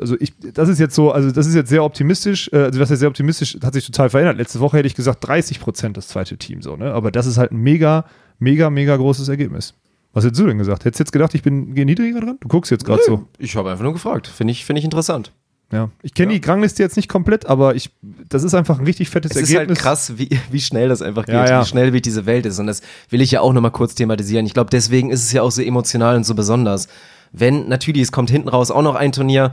Also 0.00 0.16
ich, 0.20 0.32
das 0.54 0.68
ist 0.68 0.78
jetzt 0.78 0.94
so, 0.94 1.12
also 1.12 1.30
das 1.30 1.46
ist 1.46 1.54
jetzt 1.54 1.68
sehr 1.68 1.84
optimistisch, 1.84 2.48
äh, 2.52 2.56
also 2.64 2.78
das 2.78 2.90
ist 2.90 3.00
sehr 3.00 3.08
optimistisch, 3.08 3.58
hat 3.62 3.74
sich 3.74 3.84
total 3.86 4.08
verändert. 4.10 4.38
Letzte 4.38 4.60
Woche 4.60 4.78
hätte 4.78 4.86
ich 4.86 4.94
gesagt 4.94 5.26
30 5.26 5.60
Prozent 5.60 5.96
das 5.96 6.08
zweite 6.08 6.36
Team 6.38 6.62
so, 6.62 6.76
ne? 6.76 6.92
Aber 6.94 7.10
das 7.10 7.26
ist 7.26 7.36
halt 7.38 7.52
ein 7.52 7.58
mega, 7.58 8.04
mega, 8.38 8.70
mega 8.70 8.96
großes 8.96 9.28
Ergebnis. 9.28 9.74
Was 10.14 10.24
hättest 10.24 10.40
du 10.40 10.46
denn 10.46 10.58
gesagt? 10.58 10.84
Hättest 10.84 11.00
du 11.00 11.02
jetzt 11.04 11.12
gedacht, 11.12 11.34
ich 11.34 11.42
bin 11.42 11.74
gehe 11.74 11.86
niedriger 11.86 12.20
dran? 12.20 12.36
Du 12.40 12.48
guckst 12.48 12.70
jetzt 12.70 12.84
gerade 12.84 13.02
so. 13.06 13.26
Ich 13.38 13.56
habe 13.56 13.70
einfach 13.70 13.84
nur 13.84 13.92
gefragt. 13.94 14.26
Finde 14.26 14.52
ich, 14.52 14.64
finde 14.64 14.78
ich 14.80 14.84
interessant. 14.84 15.32
Ja. 15.72 15.88
Ich 16.02 16.12
kenne 16.12 16.38
die 16.38 16.46
Rangliste 16.46 16.82
jetzt 16.82 16.96
nicht 16.96 17.08
komplett, 17.08 17.46
aber 17.46 17.74
ich, 17.74 17.90
das 18.28 18.44
ist 18.44 18.52
einfach 18.52 18.78
ein 18.78 18.84
richtig 18.84 19.08
fettes 19.08 19.30
Es 19.30 19.38
ist 19.38 19.48
halt 19.48 19.60
Ergebnis. 19.60 19.78
krass, 19.78 20.12
wie, 20.18 20.28
wie 20.50 20.60
schnell 20.60 20.90
das 20.90 21.00
einfach 21.00 21.24
geht, 21.24 21.34
Ja, 21.34 21.46
ja. 21.48 21.62
wie 21.62 21.66
schnell 21.66 21.94
wie 21.94 22.02
diese 22.02 22.26
Welt 22.26 22.44
ist. 22.44 22.58
Und 22.58 22.66
das 22.66 22.82
will 23.08 23.22
ich 23.22 23.30
ja 23.30 23.40
auch 23.40 23.54
nochmal 23.54 23.70
kurz 23.70 23.94
thematisieren. 23.94 24.44
Ich 24.44 24.52
glaube, 24.52 24.68
deswegen 24.68 25.10
ist 25.10 25.22
es 25.22 25.32
ja 25.32 25.40
auch 25.40 25.50
so 25.50 25.62
emotional 25.62 26.14
und 26.16 26.24
so 26.24 26.34
besonders. 26.34 26.88
Wenn, 27.32 27.68
natürlich, 27.68 28.02
es 28.02 28.12
kommt 28.12 28.28
hinten 28.28 28.50
raus 28.50 28.70
auch 28.70 28.82
noch 28.82 28.96
ein 28.96 29.12
Turnier, 29.12 29.52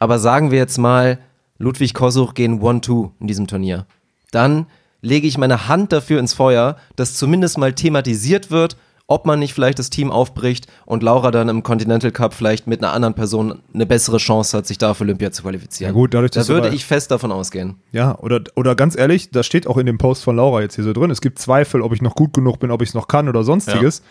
aber 0.00 0.18
sagen 0.18 0.50
wir 0.50 0.58
jetzt 0.58 0.78
mal, 0.78 1.18
Ludwig 1.58 1.94
Kosuch 1.94 2.34
gehen 2.34 2.60
1-2 2.60 3.10
in 3.20 3.26
diesem 3.28 3.46
Turnier. 3.46 3.86
Dann 4.32 4.66
lege 5.02 5.28
ich 5.28 5.38
meine 5.38 5.68
Hand 5.68 5.92
dafür 5.92 6.18
ins 6.18 6.34
Feuer, 6.34 6.76
dass 6.96 7.14
zumindest 7.14 7.58
mal 7.58 7.72
thematisiert 7.74 8.50
wird, 8.50 8.76
ob 9.06 9.26
man 9.26 9.40
nicht 9.40 9.54
vielleicht 9.54 9.80
das 9.80 9.90
Team 9.90 10.12
aufbricht 10.12 10.68
und 10.86 11.02
Laura 11.02 11.32
dann 11.32 11.48
im 11.48 11.64
Continental 11.64 12.12
Cup 12.12 12.32
vielleicht 12.32 12.68
mit 12.68 12.82
einer 12.82 12.92
anderen 12.92 13.14
Person 13.14 13.60
eine 13.74 13.84
bessere 13.84 14.18
Chance 14.18 14.56
hat, 14.56 14.66
sich 14.68 14.78
da 14.78 14.94
für 14.94 15.02
Olympia 15.02 15.32
zu 15.32 15.42
qualifizieren. 15.42 15.92
Ja 15.92 15.94
gut, 15.94 16.14
dadurch, 16.14 16.30
da 16.30 16.40
dass 16.40 16.46
du 16.46 16.54
würde 16.54 16.68
ich 16.68 16.84
fest 16.84 17.10
davon 17.10 17.32
ausgehen. 17.32 17.74
Ja, 17.90 18.16
oder, 18.20 18.40
oder 18.54 18.76
ganz 18.76 18.96
ehrlich, 18.96 19.30
das 19.32 19.46
steht 19.46 19.66
auch 19.66 19.78
in 19.78 19.86
dem 19.86 19.98
Post 19.98 20.22
von 20.22 20.36
Laura 20.36 20.60
jetzt 20.60 20.76
hier 20.76 20.84
so 20.84 20.92
drin. 20.92 21.10
Es 21.10 21.20
gibt 21.20 21.40
Zweifel, 21.40 21.82
ob 21.82 21.92
ich 21.92 22.02
noch 22.02 22.14
gut 22.14 22.32
genug 22.32 22.60
bin, 22.60 22.70
ob 22.70 22.82
ich 22.82 22.90
es 22.90 22.94
noch 22.94 23.08
kann 23.08 23.28
oder 23.28 23.42
sonstiges. 23.42 24.02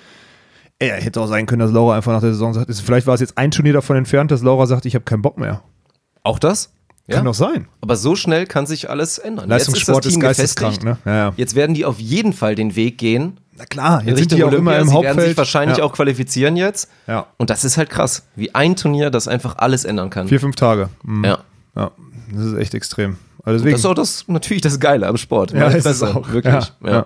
Ey, 0.80 1.02
hätte 1.02 1.22
auch 1.22 1.28
sein 1.28 1.46
können, 1.46 1.60
dass 1.60 1.72
Laura 1.72 1.96
einfach 1.96 2.12
nach 2.12 2.22
der 2.22 2.32
Saison 2.32 2.54
sagt, 2.54 2.70
vielleicht 2.74 3.08
war 3.08 3.14
es 3.14 3.22
jetzt 3.22 3.38
ein 3.38 3.52
Turnier 3.52 3.74
davon 3.74 3.96
entfernt, 3.96 4.32
dass 4.32 4.42
Laura 4.44 4.66
sagt, 4.66 4.86
ich 4.86 4.96
habe 4.96 5.06
keinen 5.06 5.22
Bock 5.22 5.38
mehr. 5.38 5.62
Auch 6.24 6.40
das? 6.40 6.72
Kann 7.10 7.26
doch 7.26 7.34
sein. 7.34 7.68
Aber 7.82 7.96
so 7.96 8.16
schnell 8.16 8.46
kann 8.46 8.68
sich 8.68 8.88
alles 8.88 9.18
ändern. 9.18 9.50
Leistungssport 9.50 10.06
Jetzt 10.06 10.16
ist 10.16 10.18
ist 10.18 10.24
das 10.24 10.36
Team 10.36 10.70
geisteskrank, 10.72 10.84
ne? 10.84 10.98
Ja, 11.06 11.16
ja. 11.16 11.34
Jetzt 11.38 11.56
werden 11.56 11.74
die 11.74 11.84
auf 11.86 12.00
jeden 12.00 12.34
Fall 12.34 12.54
den 12.54 12.76
Weg 12.76 13.00
gehen. 13.00 13.40
Na 13.58 13.66
klar, 13.66 13.98
jetzt 14.04 14.06
sind 14.06 14.18
Richtung 14.20 14.38
die 14.38 14.44
auch 14.44 14.48
Olympia. 14.50 14.74
immer 14.74 14.82
im 14.82 14.88
Sie 14.90 14.94
werden 14.94 15.08
Hauptfeld. 15.08 15.28
sich 15.30 15.38
wahrscheinlich 15.38 15.78
ja. 15.80 15.84
auch 15.84 15.94
qualifizieren 15.94 16.56
jetzt. 16.56 16.88
Ja. 17.08 17.26
Und 17.38 17.50
das 17.50 17.64
ist 17.66 17.78
halt 17.78 17.90
krass, 17.90 18.28
wie 18.36 18.54
ein 18.54 18.76
Turnier 18.76 19.10
das 19.10 19.28
einfach 19.28 19.58
alles 19.58 19.86
ändern 19.86 20.12
kann. 20.12 20.28
Vier, 20.28 20.40
fünf 20.40 20.56
Tage. 20.56 20.90
Mhm. 21.04 21.26
Ja. 21.26 21.40
ja. 21.76 21.92
Das 22.32 22.46
ist 22.46 22.54
echt 22.58 22.76
extrem. 22.76 23.18
Also 23.44 23.66
Das 23.66 23.74
ist 23.80 23.86
auch 23.88 23.96
das, 23.96 24.26
natürlich 24.28 24.62
das 24.62 24.80
Geile 24.80 25.08
am 25.08 25.18
Sport. 25.18 25.52
ja, 25.52 25.68
ist 25.68 25.86
es 25.88 26.04
auch. 26.04 26.30
Wirklich. 26.32 26.72
Ja, 26.84 26.92
ja. 26.92 27.06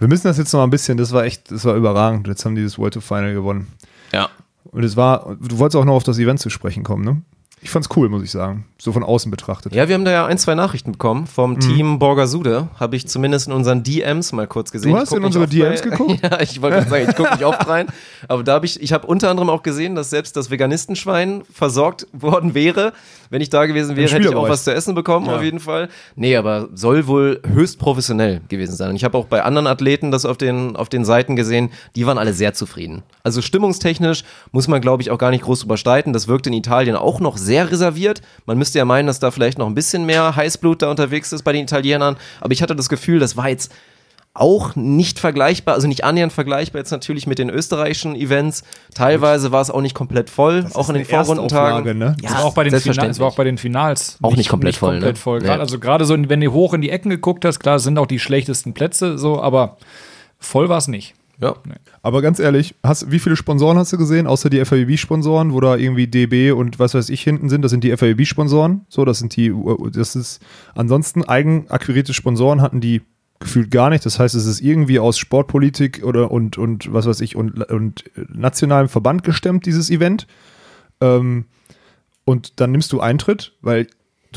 Wir 0.00 0.08
müssen 0.08 0.26
das 0.26 0.38
jetzt 0.38 0.52
noch 0.52 0.64
ein 0.64 0.70
bisschen, 0.70 0.98
das 0.98 1.12
war 1.12 1.22
echt, 1.24 1.52
das 1.52 1.64
war 1.64 1.76
überragend. 1.76 2.26
Jetzt 2.26 2.44
haben 2.44 2.56
die 2.56 2.64
das 2.64 2.78
World 2.78 2.94
to 2.94 3.00
Final 3.00 3.32
gewonnen. 3.32 3.68
ja. 4.12 4.28
Und 4.72 4.82
es 4.82 4.96
war, 4.96 5.36
du 5.40 5.58
wolltest 5.58 5.76
auch 5.76 5.84
noch 5.86 5.94
auf 5.94 6.02
das 6.02 6.18
Event 6.18 6.40
zu 6.40 6.50
sprechen 6.50 6.82
kommen, 6.82 7.04
ne? 7.04 7.22
Ich 7.62 7.70
fand's 7.70 7.88
cool, 7.96 8.10
muss 8.10 8.22
ich 8.22 8.30
sagen. 8.30 8.66
So 8.78 8.92
von 8.92 9.02
außen 9.02 9.30
betrachtet. 9.30 9.74
Ja, 9.74 9.88
wir 9.88 9.94
haben 9.94 10.04
da 10.04 10.10
ja 10.12 10.26
ein, 10.26 10.36
zwei 10.36 10.54
Nachrichten 10.54 10.92
bekommen 10.92 11.26
vom 11.26 11.52
Mhm. 11.54 11.60
Team 11.60 11.98
Borgasude. 11.98 12.68
Habe 12.78 12.96
ich 12.96 13.08
zumindest 13.08 13.46
in 13.46 13.54
unseren 13.54 13.82
DMs 13.82 14.32
mal 14.32 14.46
kurz 14.46 14.70
gesehen. 14.70 14.92
Du 14.92 14.98
hast 14.98 15.12
in 15.14 15.24
unsere 15.24 15.48
DMs 15.48 15.80
bei- 15.80 15.88
geguckt? 15.88 16.20
ja, 16.22 16.38
ich 16.42 16.60
wollte 16.60 16.76
gerade 16.76 16.90
sagen, 16.90 17.06
ich 17.08 17.16
gucke 17.16 17.30
nicht 17.32 17.44
oft 17.44 17.66
rein. 17.66 17.86
Aber 18.28 18.42
da 18.44 18.52
habe 18.52 18.66
ich, 18.66 18.80
ich 18.82 18.92
habe 18.92 19.06
unter 19.06 19.30
anderem 19.30 19.48
auch 19.48 19.62
gesehen, 19.62 19.94
dass 19.94 20.10
selbst 20.10 20.36
das 20.36 20.50
Veganistenschwein 20.50 21.42
versorgt 21.50 22.06
worden 22.12 22.54
wäre. 22.54 22.92
Wenn 23.30 23.40
ich 23.40 23.48
da 23.50 23.64
gewesen 23.66 23.96
wäre, 23.96 24.08
hätte 24.12 24.28
ich 24.28 24.34
auch 24.36 24.48
was 24.48 24.62
zu 24.64 24.72
essen 24.72 24.94
bekommen, 24.94 25.28
auf 25.28 25.42
jeden 25.42 25.58
Fall. 25.58 25.88
Nee, 26.14 26.36
aber 26.36 26.68
soll 26.74 27.08
wohl 27.08 27.40
höchst 27.44 27.78
professionell 27.80 28.40
gewesen 28.48 28.76
sein. 28.76 28.90
Und 28.90 28.96
ich 28.96 29.02
habe 29.02 29.16
auch 29.18 29.24
bei 29.26 29.42
anderen 29.42 29.66
Athleten 29.66 30.10
das 30.12 30.24
auf 30.26 30.36
den, 30.36 30.76
auf 30.76 30.88
den 30.90 31.04
Seiten 31.04 31.34
gesehen, 31.34 31.70
die 31.96 32.06
waren 32.06 32.18
alle 32.18 32.34
sehr 32.34 32.52
zufrieden. 32.54 33.02
Also 33.24 33.40
stimmungstechnisch 33.42 34.22
muss 34.52 34.68
man, 34.68 34.80
glaube 34.80 35.02
ich, 35.02 35.10
auch 35.10 35.18
gar 35.18 35.30
nicht 35.30 35.42
groß 35.42 35.64
überstreiten. 35.64 36.12
Das 36.12 36.28
wirkt 36.28 36.46
in 36.46 36.52
Italien 36.52 36.94
auch 36.94 37.18
noch 37.18 37.36
sehr 37.36 37.55
reserviert. 37.64 38.22
Man 38.44 38.58
müsste 38.58 38.78
ja 38.78 38.84
meinen, 38.84 39.06
dass 39.06 39.18
da 39.18 39.30
vielleicht 39.30 39.58
noch 39.58 39.66
ein 39.66 39.74
bisschen 39.74 40.06
mehr 40.06 40.36
Heißblut 40.36 40.82
da 40.82 40.90
unterwegs 40.90 41.32
ist 41.32 41.42
bei 41.42 41.52
den 41.52 41.64
Italienern. 41.64 42.16
Aber 42.40 42.52
ich 42.52 42.62
hatte 42.62 42.76
das 42.76 42.88
Gefühl, 42.88 43.18
das 43.18 43.36
war 43.36 43.48
jetzt 43.48 43.72
auch 44.38 44.76
nicht 44.76 45.18
vergleichbar, 45.18 45.74
also 45.74 45.88
nicht 45.88 46.04
annähernd 46.04 46.32
vergleichbar 46.32 46.80
jetzt 46.80 46.90
natürlich 46.90 47.26
mit 47.26 47.38
den 47.38 47.48
österreichischen 47.48 48.14
Events. 48.14 48.64
Teilweise 48.94 49.50
war 49.50 49.62
es 49.62 49.70
auch 49.70 49.80
nicht 49.80 49.94
komplett 49.94 50.28
voll, 50.28 50.66
auch 50.74 50.88
in 50.90 50.96
den 50.96 51.04
Vorrundentagen. 51.06 51.98
ne? 51.98 52.16
Ja, 52.20 52.28
Das 52.28 52.38
war 52.38 52.44
auch 52.44 52.54
bei 52.54 52.64
den 52.64 52.78
Finals, 52.78 52.96
das 53.08 53.18
war 53.20 53.28
auch 53.28 53.36
bei 53.36 53.44
den 53.44 53.56
Finals 53.56 54.18
Auch 54.20 54.36
nicht 54.36 54.50
komplett 54.50 54.76
voll, 54.76 54.92
komplett 54.96 55.16
ne? 55.16 55.20
voll. 55.20 55.38
Nee. 55.40 55.48
Also 55.48 55.78
gerade 55.78 56.04
so, 56.04 56.14
wenn 56.28 56.40
du 56.40 56.52
hoch 56.52 56.74
in 56.74 56.82
die 56.82 56.90
Ecken 56.90 57.08
geguckt 57.08 57.46
hast, 57.46 57.60
klar, 57.60 57.76
es 57.76 57.84
sind 57.84 57.98
auch 57.98 58.06
die 58.06 58.18
schlechtesten 58.18 58.74
Plätze, 58.74 59.16
so, 59.16 59.40
aber 59.40 59.78
voll 60.38 60.68
war 60.68 60.78
es 60.78 60.88
nicht. 60.88 61.14
Ja. 61.40 61.54
Aber 62.02 62.22
ganz 62.22 62.38
ehrlich, 62.38 62.74
hast, 62.82 63.10
wie 63.10 63.18
viele 63.18 63.36
Sponsoren 63.36 63.78
hast 63.78 63.92
du 63.92 63.98
gesehen, 63.98 64.26
außer 64.26 64.48
die 64.48 64.64
FAWB-Sponsoren, 64.64 65.52
wo 65.52 65.60
da 65.60 65.76
irgendwie 65.76 66.06
DB 66.06 66.50
und 66.52 66.78
was 66.78 66.94
weiß 66.94 67.10
ich 67.10 67.22
hinten 67.22 67.48
sind? 67.48 67.62
Das 67.62 67.70
sind 67.70 67.84
die 67.84 67.94
FAWB-Sponsoren. 67.96 68.86
So, 68.88 69.04
das 69.04 69.18
sind 69.18 69.36
die, 69.36 69.52
das 69.92 70.16
ist, 70.16 70.40
ansonsten 70.74 71.24
eigenakquirierte 71.24 72.14
Sponsoren 72.14 72.62
hatten 72.62 72.80
die 72.80 73.02
gefühlt 73.38 73.70
gar 73.70 73.90
nicht. 73.90 74.06
Das 74.06 74.18
heißt, 74.18 74.34
es 74.34 74.46
ist 74.46 74.60
irgendwie 74.60 74.98
aus 74.98 75.18
Sportpolitik 75.18 76.02
oder 76.04 76.30
und, 76.30 76.56
und 76.58 76.92
was 76.92 77.06
weiß 77.06 77.20
ich 77.20 77.36
und, 77.36 77.70
und 77.70 78.04
nationalem 78.28 78.88
Verband 78.88 79.22
gestemmt, 79.22 79.66
dieses 79.66 79.90
Event. 79.90 80.26
Ähm, 81.00 81.44
und 82.24 82.60
dann 82.60 82.72
nimmst 82.72 82.92
du 82.92 83.00
Eintritt, 83.00 83.52
weil 83.60 83.86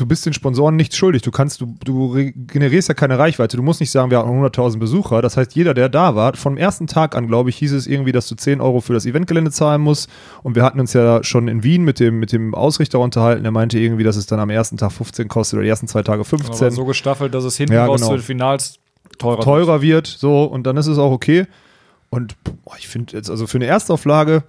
du 0.00 0.06
bist 0.06 0.24
den 0.24 0.32
Sponsoren 0.32 0.76
nichts 0.76 0.96
schuldig. 0.96 1.22
Du 1.22 1.30
kannst, 1.30 1.60
du, 1.60 1.74
du 1.84 2.32
generierst 2.34 2.88
ja 2.88 2.94
keine 2.94 3.18
Reichweite. 3.18 3.56
Du 3.56 3.62
musst 3.62 3.80
nicht 3.80 3.90
sagen, 3.90 4.10
wir 4.10 4.18
haben 4.18 4.42
100.000 4.42 4.78
Besucher. 4.78 5.20
Das 5.22 5.36
heißt, 5.36 5.54
jeder, 5.54 5.74
der 5.74 5.88
da 5.88 6.14
war, 6.14 6.34
vom 6.34 6.56
ersten 6.56 6.86
Tag 6.86 7.14
an, 7.14 7.26
glaube 7.26 7.50
ich, 7.50 7.56
hieß 7.56 7.72
es 7.72 7.86
irgendwie, 7.86 8.12
dass 8.12 8.26
du 8.26 8.34
10 8.34 8.60
Euro 8.60 8.80
für 8.80 8.94
das 8.94 9.06
Eventgelände 9.06 9.50
zahlen 9.50 9.82
musst. 9.82 10.08
Und 10.42 10.56
wir 10.56 10.62
hatten 10.62 10.80
uns 10.80 10.92
ja 10.92 11.22
schon 11.22 11.48
in 11.48 11.62
Wien 11.62 11.84
mit 11.84 12.00
dem, 12.00 12.18
mit 12.18 12.32
dem 12.32 12.54
Ausrichter 12.54 12.98
unterhalten. 12.98 13.42
Der 13.42 13.52
meinte 13.52 13.78
irgendwie, 13.78 14.04
dass 14.04 14.16
es 14.16 14.26
dann 14.26 14.40
am 14.40 14.50
ersten 14.50 14.76
Tag 14.76 14.92
15 14.92 15.28
kostet 15.28 15.58
oder 15.58 15.64
die 15.64 15.68
ersten 15.68 15.86
zwei 15.86 16.02
Tage 16.02 16.24
15 16.24 16.54
Aber 16.54 16.70
so 16.70 16.84
gestaffelt, 16.84 17.34
dass 17.34 17.44
es 17.44 17.56
hinten 17.56 17.74
Ja, 17.74 17.86
raus 17.86 18.00
genau. 18.00 18.12
zu 18.12 18.16
den 18.16 18.24
Finals 18.24 18.78
teurer, 19.18 19.40
teurer 19.40 19.82
wird, 19.82 20.06
so, 20.06 20.44
und 20.44 20.66
dann 20.66 20.76
ist 20.76 20.86
es 20.86 20.98
auch 20.98 21.12
okay. 21.12 21.46
Und 22.08 22.36
boah, 22.42 22.76
ich 22.78 22.88
finde 22.88 23.16
jetzt, 23.16 23.30
also 23.30 23.46
für 23.46 23.58
eine 23.58 23.66
Erstauflage 23.66 24.44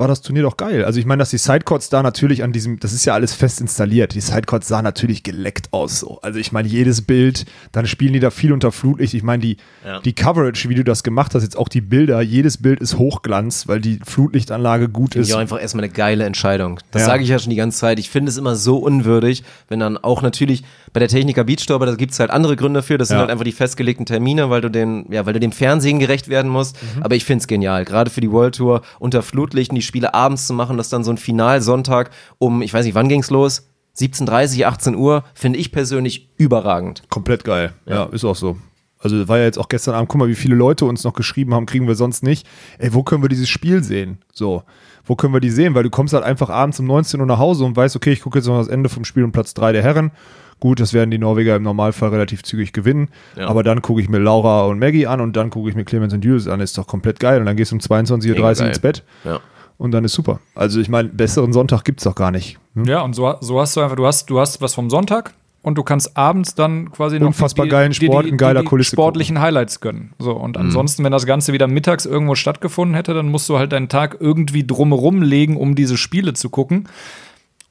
war 0.00 0.08
das 0.08 0.22
Turnier 0.22 0.42
doch 0.42 0.56
geil. 0.56 0.84
Also 0.84 0.98
ich 0.98 1.06
meine, 1.06 1.20
dass 1.20 1.30
die 1.30 1.38
Sidecourts 1.38 1.88
da 1.90 2.02
natürlich 2.02 2.42
an 2.42 2.52
diesem, 2.52 2.80
das 2.80 2.92
ist 2.92 3.04
ja 3.04 3.14
alles 3.14 3.34
fest 3.34 3.60
installiert. 3.60 4.14
Die 4.14 4.20
Sidecourts 4.20 4.66
sahen 4.66 4.82
natürlich 4.84 5.22
geleckt 5.22 5.68
aus. 5.72 6.00
So. 6.00 6.18
Also 6.22 6.38
ich 6.40 6.50
meine, 6.52 6.66
jedes 6.68 7.02
Bild, 7.02 7.44
dann 7.72 7.86
spielen 7.86 8.12
die 8.14 8.20
da 8.20 8.30
viel 8.30 8.52
unter 8.52 8.72
Flutlicht. 8.72 9.14
Ich 9.14 9.22
meine, 9.22 9.42
die, 9.42 9.56
die 10.04 10.12
Coverage, 10.14 10.68
wie 10.68 10.74
du 10.74 10.82
das 10.84 11.02
gemacht 11.02 11.34
hast, 11.34 11.42
jetzt 11.42 11.56
auch 11.56 11.68
die 11.68 11.80
Bilder, 11.82 12.20
jedes 12.22 12.58
Bild 12.58 12.80
ist 12.80 12.98
Hochglanz, 12.98 13.68
weil 13.68 13.80
die 13.80 14.00
Flutlichtanlage 14.04 14.88
gut 14.88 15.14
ist. 15.14 15.32
auch 15.32 15.38
einfach 15.38 15.60
erstmal 15.60 15.84
eine 15.84 15.92
geile 15.92 16.24
Entscheidung. 16.24 16.80
Das 16.90 17.02
Ja. 17.02 17.06
sage 17.06 17.22
ich 17.22 17.28
ja 17.28 17.38
schon 17.38 17.50
die 17.50 17.56
ganze 17.56 17.78
Zeit. 17.78 17.98
Ich 17.98 18.10
finde 18.10 18.30
es 18.30 18.36
immer 18.38 18.56
so 18.56 18.78
unwürdig, 18.78 19.44
wenn 19.68 19.80
dann 19.80 19.96
auch 19.98 20.22
natürlich 20.22 20.64
bei 20.92 21.00
der 21.00 21.08
Techniker 21.08 21.44
Beach 21.44 21.66
Tour, 21.66 21.76
aber 21.76 21.86
da 21.86 21.94
gibt 21.94 22.12
es 22.12 22.20
halt 22.20 22.30
andere 22.30 22.56
Gründe 22.56 22.82
für. 22.82 22.96
Das 22.98 23.08
sind 23.08 23.16
Ja. 23.16 23.20
halt 23.20 23.30
einfach 23.30 23.44
die 23.44 23.52
festgelegten 23.52 24.06
Termine, 24.06 24.50
weil 24.50 24.60
du 24.62 24.70
den, 24.70 25.06
ja, 25.10 25.26
weil 25.26 25.34
du 25.34 25.40
dem 25.40 25.52
Fernsehen 25.52 25.98
gerecht 25.98 26.28
werden 26.28 26.50
musst. 26.50 26.76
Mhm. 26.96 27.02
Aber 27.02 27.14
ich 27.16 27.24
finde 27.24 27.42
es 27.42 27.46
genial. 27.46 27.84
Gerade 27.84 28.10
für 28.10 28.20
die 28.22 28.30
World 28.30 28.54
Tour 28.56 28.82
unter 28.98 29.22
Flutlichten 29.22 29.74
die 29.74 29.82
Spiele 29.90 30.14
abends 30.14 30.46
zu 30.46 30.54
machen, 30.54 30.76
das 30.76 30.88
dann 30.88 31.04
so 31.04 31.10
ein 31.10 31.18
Finalsonntag 31.18 32.10
um, 32.38 32.62
ich 32.62 32.72
weiß 32.72 32.84
nicht, 32.84 32.94
wann 32.94 33.08
ging's 33.08 33.30
los? 33.30 33.66
17.30, 33.98 34.64
18 34.64 34.94
Uhr, 34.94 35.24
finde 35.34 35.58
ich 35.58 35.72
persönlich 35.72 36.30
überragend. 36.36 37.02
Komplett 37.10 37.44
geil. 37.44 37.72
Ja, 37.86 38.04
ist 38.04 38.24
auch 38.24 38.36
so. 38.36 38.56
Also 39.02 39.28
war 39.28 39.38
ja 39.38 39.44
jetzt 39.44 39.58
auch 39.58 39.68
gestern 39.68 39.94
Abend, 39.94 40.08
guck 40.08 40.18
mal, 40.18 40.28
wie 40.28 40.34
viele 40.34 40.54
Leute 40.54 40.84
uns 40.84 41.04
noch 41.04 41.14
geschrieben 41.14 41.54
haben, 41.54 41.66
kriegen 41.66 41.88
wir 41.88 41.94
sonst 41.94 42.22
nicht. 42.22 42.46
Ey, 42.78 42.92
wo 42.92 43.02
können 43.02 43.22
wir 43.22 43.28
dieses 43.28 43.48
Spiel 43.48 43.82
sehen? 43.82 44.18
So, 44.32 44.62
wo 45.04 45.16
können 45.16 45.32
wir 45.32 45.40
die 45.40 45.50
sehen? 45.50 45.74
Weil 45.74 45.82
du 45.82 45.90
kommst 45.90 46.12
halt 46.12 46.22
einfach 46.22 46.50
abends 46.50 46.78
um 46.80 46.86
19 46.86 47.18
Uhr 47.18 47.26
nach 47.26 47.38
Hause 47.38 47.64
und 47.64 47.76
weißt, 47.76 47.96
okay, 47.96 48.12
ich 48.12 48.20
gucke 48.20 48.38
jetzt 48.38 48.46
noch 48.46 48.58
das 48.58 48.68
Ende 48.68 48.88
vom 48.88 49.04
Spiel 49.04 49.24
um 49.24 49.32
Platz 49.32 49.54
3 49.54 49.72
der 49.72 49.82
Herren. 49.82 50.12
Gut, 50.60 50.78
das 50.78 50.92
werden 50.92 51.10
die 51.10 51.16
Norweger 51.16 51.56
im 51.56 51.62
Normalfall 51.62 52.10
relativ 52.10 52.42
zügig 52.42 52.74
gewinnen. 52.74 53.08
Ja. 53.36 53.48
Aber 53.48 53.62
dann 53.62 53.80
gucke 53.80 54.02
ich 54.02 54.10
mir 54.10 54.18
Laura 54.18 54.66
und 54.66 54.78
Maggie 54.78 55.06
an 55.06 55.22
und 55.22 55.34
dann 55.34 55.48
gucke 55.48 55.70
ich 55.70 55.74
mir 55.74 55.84
Clemens 55.84 56.12
und 56.12 56.22
Julius 56.22 56.48
an. 56.48 56.60
Ist 56.60 56.76
doch 56.76 56.86
komplett 56.86 57.18
geil. 57.18 57.40
Und 57.40 57.46
dann 57.46 57.56
gehst 57.56 57.72
du 57.72 57.76
um 57.76 57.80
22.30 57.80 58.60
Uhr 58.60 58.68
ins 58.68 58.78
Bett 58.78 59.02
Ja. 59.24 59.40
Und 59.80 59.90
dann 59.92 60.04
ist 60.04 60.12
super. 60.12 60.38
Also 60.54 60.78
ich 60.80 60.88
meine, 60.88 61.08
besseren 61.08 61.52
Sonntag 61.52 61.84
gibt 61.84 62.00
es 62.00 62.04
doch 62.04 62.14
gar 62.14 62.30
nicht. 62.30 62.58
Hm? 62.74 62.84
Ja, 62.84 63.00
und 63.00 63.14
so, 63.14 63.34
so 63.40 63.60
hast 63.60 63.74
du 63.76 63.80
einfach, 63.80 63.96
du 63.96 64.06
hast, 64.06 64.28
du 64.30 64.38
hast 64.38 64.60
was 64.60 64.74
vom 64.74 64.90
Sonntag 64.90 65.32
und 65.62 65.76
du 65.76 65.82
kannst 65.82 66.16
abends 66.16 66.54
dann 66.54 66.90
quasi 66.92 67.18
noch 67.18 67.28
Unfassbar 67.28 67.64
die- 67.66 67.70
geilen 67.70 67.90
die- 67.92 68.06
Sport 68.06 68.24
die, 68.26 68.28
in 68.30 68.36
geiler 68.36 68.60
die, 68.60 68.64
die 68.66 68.68
Kulisse 68.68 68.92
sportlichen 68.92 69.40
Highlights 69.40 69.80
gönnen. 69.80 70.12
So, 70.18 70.32
und 70.32 70.56
Mhm. 70.56 70.62
ansonsten, 70.64 71.02
wenn 71.04 71.12
das 71.12 71.26
Ganze 71.26 71.52
wieder 71.52 71.66
mittags 71.66 72.06
irgendwo 72.06 72.34
stattgefunden 72.34 72.94
hätte, 72.94 73.14
dann 73.14 73.30
musst 73.30 73.48
du 73.48 73.58
halt 73.58 73.72
deinen 73.72 73.88
Tag 73.88 74.18
irgendwie 74.20 74.66
drumherum 74.66 75.22
legen, 75.22 75.56
um 75.56 75.74
diese 75.74 75.96
Spiele 75.96 76.34
zu 76.34 76.50
gucken. 76.50 76.86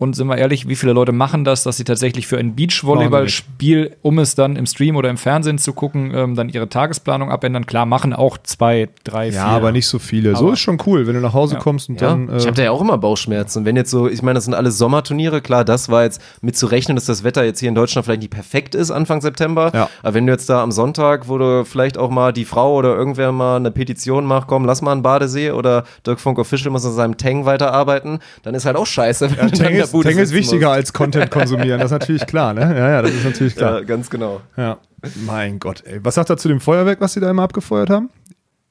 Und 0.02 0.16
sind 0.16 0.28
wir 0.28 0.38
ehrlich, 0.38 0.68
wie 0.70 0.76
viele 0.78 0.94
Leute 0.94 1.12
machen 1.12 1.44
das, 1.44 1.64
dass 1.64 1.76
sie 1.76 1.84
tatsächlich 1.84 2.26
für 2.26 2.38
ein 2.38 2.56
Beachvolleyballspiel, 2.56 3.98
um 4.02 4.20
es 4.20 4.36
dann 4.36 4.56
im 4.56 4.66
Stream 4.66 4.96
oder 4.96 5.10
im 5.10 5.18
Fernsehen 5.18 5.58
zu 5.58 5.74
gucken, 5.74 6.14
ähm, 6.16 6.36
dann 6.36 6.50
ihre 6.50 6.70
Tagesplanung 6.70 7.30
abändern? 7.32 7.66
Klar, 7.66 7.86
machen 7.86 8.14
auch 8.14 8.38
zwei, 8.38 8.90
drei, 9.04 9.26
Ja, 9.28 9.32
vier. 9.32 9.44
aber 9.46 9.72
nicht 9.72 9.88
so 9.88 10.00
viele. 10.00 10.36
so 10.36 10.46
Aber- 10.46 10.54
ist 10.54 10.60
schon 10.60 10.78
cool, 10.86 11.06
wenn 11.08 11.16
du 11.16 11.20
nach 11.22 11.34
Hause 11.34 11.56
Ja. 11.56 11.60
kommst 11.60 11.90
und 11.90 12.00
Ja, 12.00 12.10
dann. 12.10 12.30
ich 12.36 12.44
äh, 12.44 12.48
habe 12.48 12.56
da 12.56 12.64
ja 12.64 12.72
auch 12.72 12.82
immer 12.82 12.98
Bauchschmerzen. 12.98 13.60
Und 13.60 13.66
wenn 13.66 13.76
jetzt 13.76 13.92
so, 13.92 14.08
ich 14.08 14.22
meine, 14.22 14.36
das 14.36 14.46
sind 14.46 14.54
alles 14.54 14.78
Sommerturniere, 14.78 15.42
klar, 15.42 15.66
das 15.66 15.90
war 15.90 16.04
jetzt 16.04 16.22
mit 16.42 16.56
zu 16.56 16.68
rechnen, 16.68 16.96
dass 16.96 17.06
das 17.06 17.24
Wetter 17.24 17.44
jetzt 17.44 17.60
hier 17.60 17.70
in 17.70 17.76
Deutschland 17.76 18.06
vielleicht 18.06 18.22
nicht 18.22 18.32
perfekt 18.32 18.76
ist 18.76 18.92
Anfang 18.92 19.22
September. 19.22 19.72
Ja. 19.74 19.90
Aber 20.02 20.14
wenn 20.14 20.26
du 20.26 20.32
jetzt 20.32 20.50
da 20.50 20.64
am 20.64 20.72
Sonntag, 20.72 21.28
wo 21.28 21.38
du 21.38 21.66
vielleicht 21.66 21.98
auch 21.98 22.10
mal 22.10 22.32
die 22.32 22.46
Frau 22.46 22.76
oder 22.76 22.96
irgendwer 22.96 23.32
mal 23.32 23.58
eine 23.58 23.72
Petition 23.72 24.26
macht, 24.26 24.48
komm, 24.48 24.64
lass 24.66 24.82
mal 24.82 24.94
einen 24.94 25.02
Badesee 25.02 25.52
oder 25.52 25.84
Dirk 26.06 26.20
Funk 26.22 26.40
Official 26.40 26.72
muss 26.72 26.86
an 26.86 26.94
seinem 26.94 27.18
Tang 27.18 27.46
weiterarbeiten, 27.46 28.20
dann 28.44 28.56
ist 28.56 28.66
halt 28.66 28.78
auch 28.78 28.86
scheiße. 28.86 29.30
Wenn 29.38 29.50
ja, 29.50 29.56
Tang 29.56 29.74
ist, 29.90 29.94
Bude 29.94 30.10
Tang 30.10 30.18
ist 30.20 30.34
wichtiger 30.34 30.72
als 30.72 30.94
Content 30.94 31.30
konsumieren, 31.40 31.80
das 31.80 31.88
ist 31.92 32.00
natürlich 32.00 32.26
klar, 32.26 32.54
ne? 32.54 32.62
Ja, 32.62 32.90
ja, 32.90 33.02
das 33.02 33.12
ist 33.12 33.26
natürlich 33.26 33.56
klar. 33.56 33.80
Ja, 33.80 33.84
ganz 33.86 34.10
genau. 34.10 34.42
Ja. 34.58 34.78
Mein 35.26 35.60
Gott, 35.60 35.84
ey. 35.86 36.00
Was 36.04 36.16
sagt 36.16 36.30
er 36.30 36.38
zu 36.38 36.48
dem 36.48 36.60
Feuerwerk, 36.60 37.00
was 37.02 37.14
sie 37.14 37.20
da 37.20 37.30
immer 37.30 37.44
abgefeuert 37.44 37.90
haben? 37.90 38.10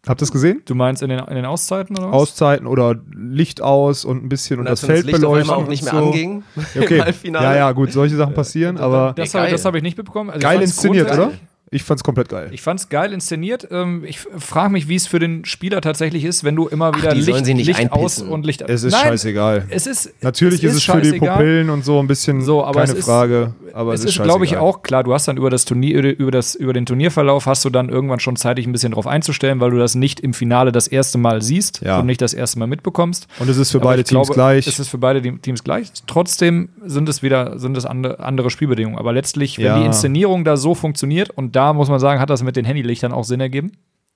Habt 0.06 0.20
ihr 0.20 0.24
das 0.24 0.32
gesehen? 0.32 0.62
Du 0.64 0.74
meinst 0.74 1.02
in 1.02 1.08
den, 1.10 1.18
in 1.18 1.34
den 1.34 1.44
Auszeiten 1.44 1.96
oder 1.98 2.08
was? 2.08 2.14
Auszeiten 2.14 2.66
oder 2.66 2.94
Licht 3.14 3.60
aus 3.60 4.04
und 4.04 4.24
ein 4.24 4.28
bisschen 4.28 4.60
und, 4.60 4.66
Und 4.66 4.70
das 4.70 4.80
Feld 4.84 5.06
auf 5.06 5.12
beleuchten. 5.12 5.50
auch 5.50 5.66
nicht 5.68 5.82
mehr 5.82 5.92
so. 5.92 6.06
anging 6.06 6.44
Ja, 6.74 6.82
Okay. 6.82 6.96
im 6.98 7.04
Halbfinale. 7.04 7.44
Ja, 7.44 7.56
ja, 7.56 7.72
gut, 7.72 7.92
solche 7.92 8.14
Sachen 8.16 8.32
passieren, 8.32 8.78
aber 8.78 9.12
das 9.16 9.34
habe 9.34 9.50
das 9.50 9.64
hab 9.64 9.74
ich 9.74 9.82
nicht 9.82 9.98
mitbekommen. 9.98 10.30
Also 10.30 10.40
geil 10.40 10.62
inszeniert, 10.62 11.10
oder? 11.12 11.32
Ich 11.70 11.82
fand's 11.82 12.02
komplett 12.04 12.28
geil. 12.28 12.48
Ich 12.52 12.62
fand's 12.62 12.88
geil 12.88 13.12
inszeniert. 13.12 13.68
Ähm, 13.70 14.04
ich 14.06 14.18
frage 14.20 14.72
mich, 14.72 14.88
wie 14.88 14.94
es 14.96 15.06
für 15.06 15.18
den 15.18 15.44
Spieler 15.44 15.80
tatsächlich 15.80 16.24
ist, 16.24 16.44
wenn 16.44 16.56
du 16.56 16.66
immer 16.68 16.94
wieder 16.94 17.10
die 17.10 17.16
Licht, 17.20 17.30
sollen 17.32 17.44
sie 17.44 17.54
nicht 17.54 17.66
Licht 17.66 17.92
aus 17.92 18.20
und 18.22 18.46
Licht 18.46 18.62
Es 18.62 18.84
ist 18.84 18.92
Nein, 18.92 19.02
scheißegal. 19.08 19.66
Es 19.70 19.86
ist, 19.86 20.12
Natürlich 20.22 20.64
ist 20.64 20.74
es 20.74 20.84
für 20.84 21.00
die. 21.00 21.18
Pupillen 21.18 21.70
und 21.70 21.84
so 21.84 21.98
ein 21.98 22.06
bisschen 22.06 22.40
So, 22.42 22.64
aber 22.64 22.80
keine 22.80 22.92
es 22.92 22.98
ist, 23.00 23.04
Frage. 23.04 23.54
Aber 23.74 23.92
es 23.92 24.00
es, 24.00 24.06
ist, 24.10 24.16
ist, 24.18 24.22
glaube 24.24 24.44
ich, 24.44 24.56
auch 24.56 24.82
klar. 24.82 25.04
Du 25.04 25.12
hast 25.12 25.28
dann 25.28 25.36
über 25.36 25.50
das 25.50 25.64
Turnier, 25.64 26.02
über 26.18 26.30
das, 26.30 26.54
über 26.54 26.72
den 26.72 26.86
Turnierverlauf 26.86 27.46
hast 27.46 27.64
du 27.64 27.70
dann 27.70 27.88
irgendwann 27.88 28.20
schon 28.20 28.36
Zeit, 28.36 28.58
dich 28.58 28.66
ein 28.66 28.72
bisschen 28.72 28.92
drauf 28.92 29.06
einzustellen, 29.06 29.60
weil 29.60 29.70
du 29.70 29.78
das 29.78 29.94
nicht 29.94 30.20
im 30.20 30.32
Finale 30.34 30.72
das 30.72 30.88
erste 30.88 31.18
Mal 31.18 31.42
siehst 31.42 31.80
Ja. 31.84 32.00
und 32.00 32.06
nicht 32.06 32.20
das 32.22 32.34
erste 32.34 32.58
Mal 32.58 32.66
mitbekommst. 32.66 33.26
Und 33.38 33.48
es 33.48 33.56
ist 33.58 33.70
für 33.72 33.78
Aber 33.78 33.90
beide 33.90 34.02
ich 34.02 34.08
glaube, 34.08 34.26
Teams 34.26 34.34
gleich. 34.34 34.66
Es 34.66 34.78
ist 34.78 34.88
für 34.88 34.98
beide 34.98 35.20
Te- 35.22 35.38
Teams 35.38 35.62
gleich. 35.64 35.90
Trotzdem 36.06 36.68
sind 36.84 37.08
es 37.08 37.22
wieder 37.22 37.58
sind 37.58 37.76
es 37.76 37.84
andere, 37.86 38.20
andere 38.20 38.50
Spielbedingungen. 38.50 38.98
Aber 38.98 39.12
letztlich, 39.12 39.58
wenn 39.58 39.64
Ja. 39.66 39.78
die 39.80 39.86
Inszenierung 39.86 40.44
da 40.44 40.56
so 40.56 40.74
funktioniert 40.74 41.30
und 41.30 41.54
da 41.58 41.72
muss 41.72 41.88
man 41.88 41.98
sagen, 41.98 42.20
hat 42.20 42.30
das 42.30 42.42
mit 42.44 42.54
den 42.54 42.64
Handylichtern 42.64 43.12
auch 43.12 43.24
Sinn 43.24 43.40
ergeben. 43.40 43.72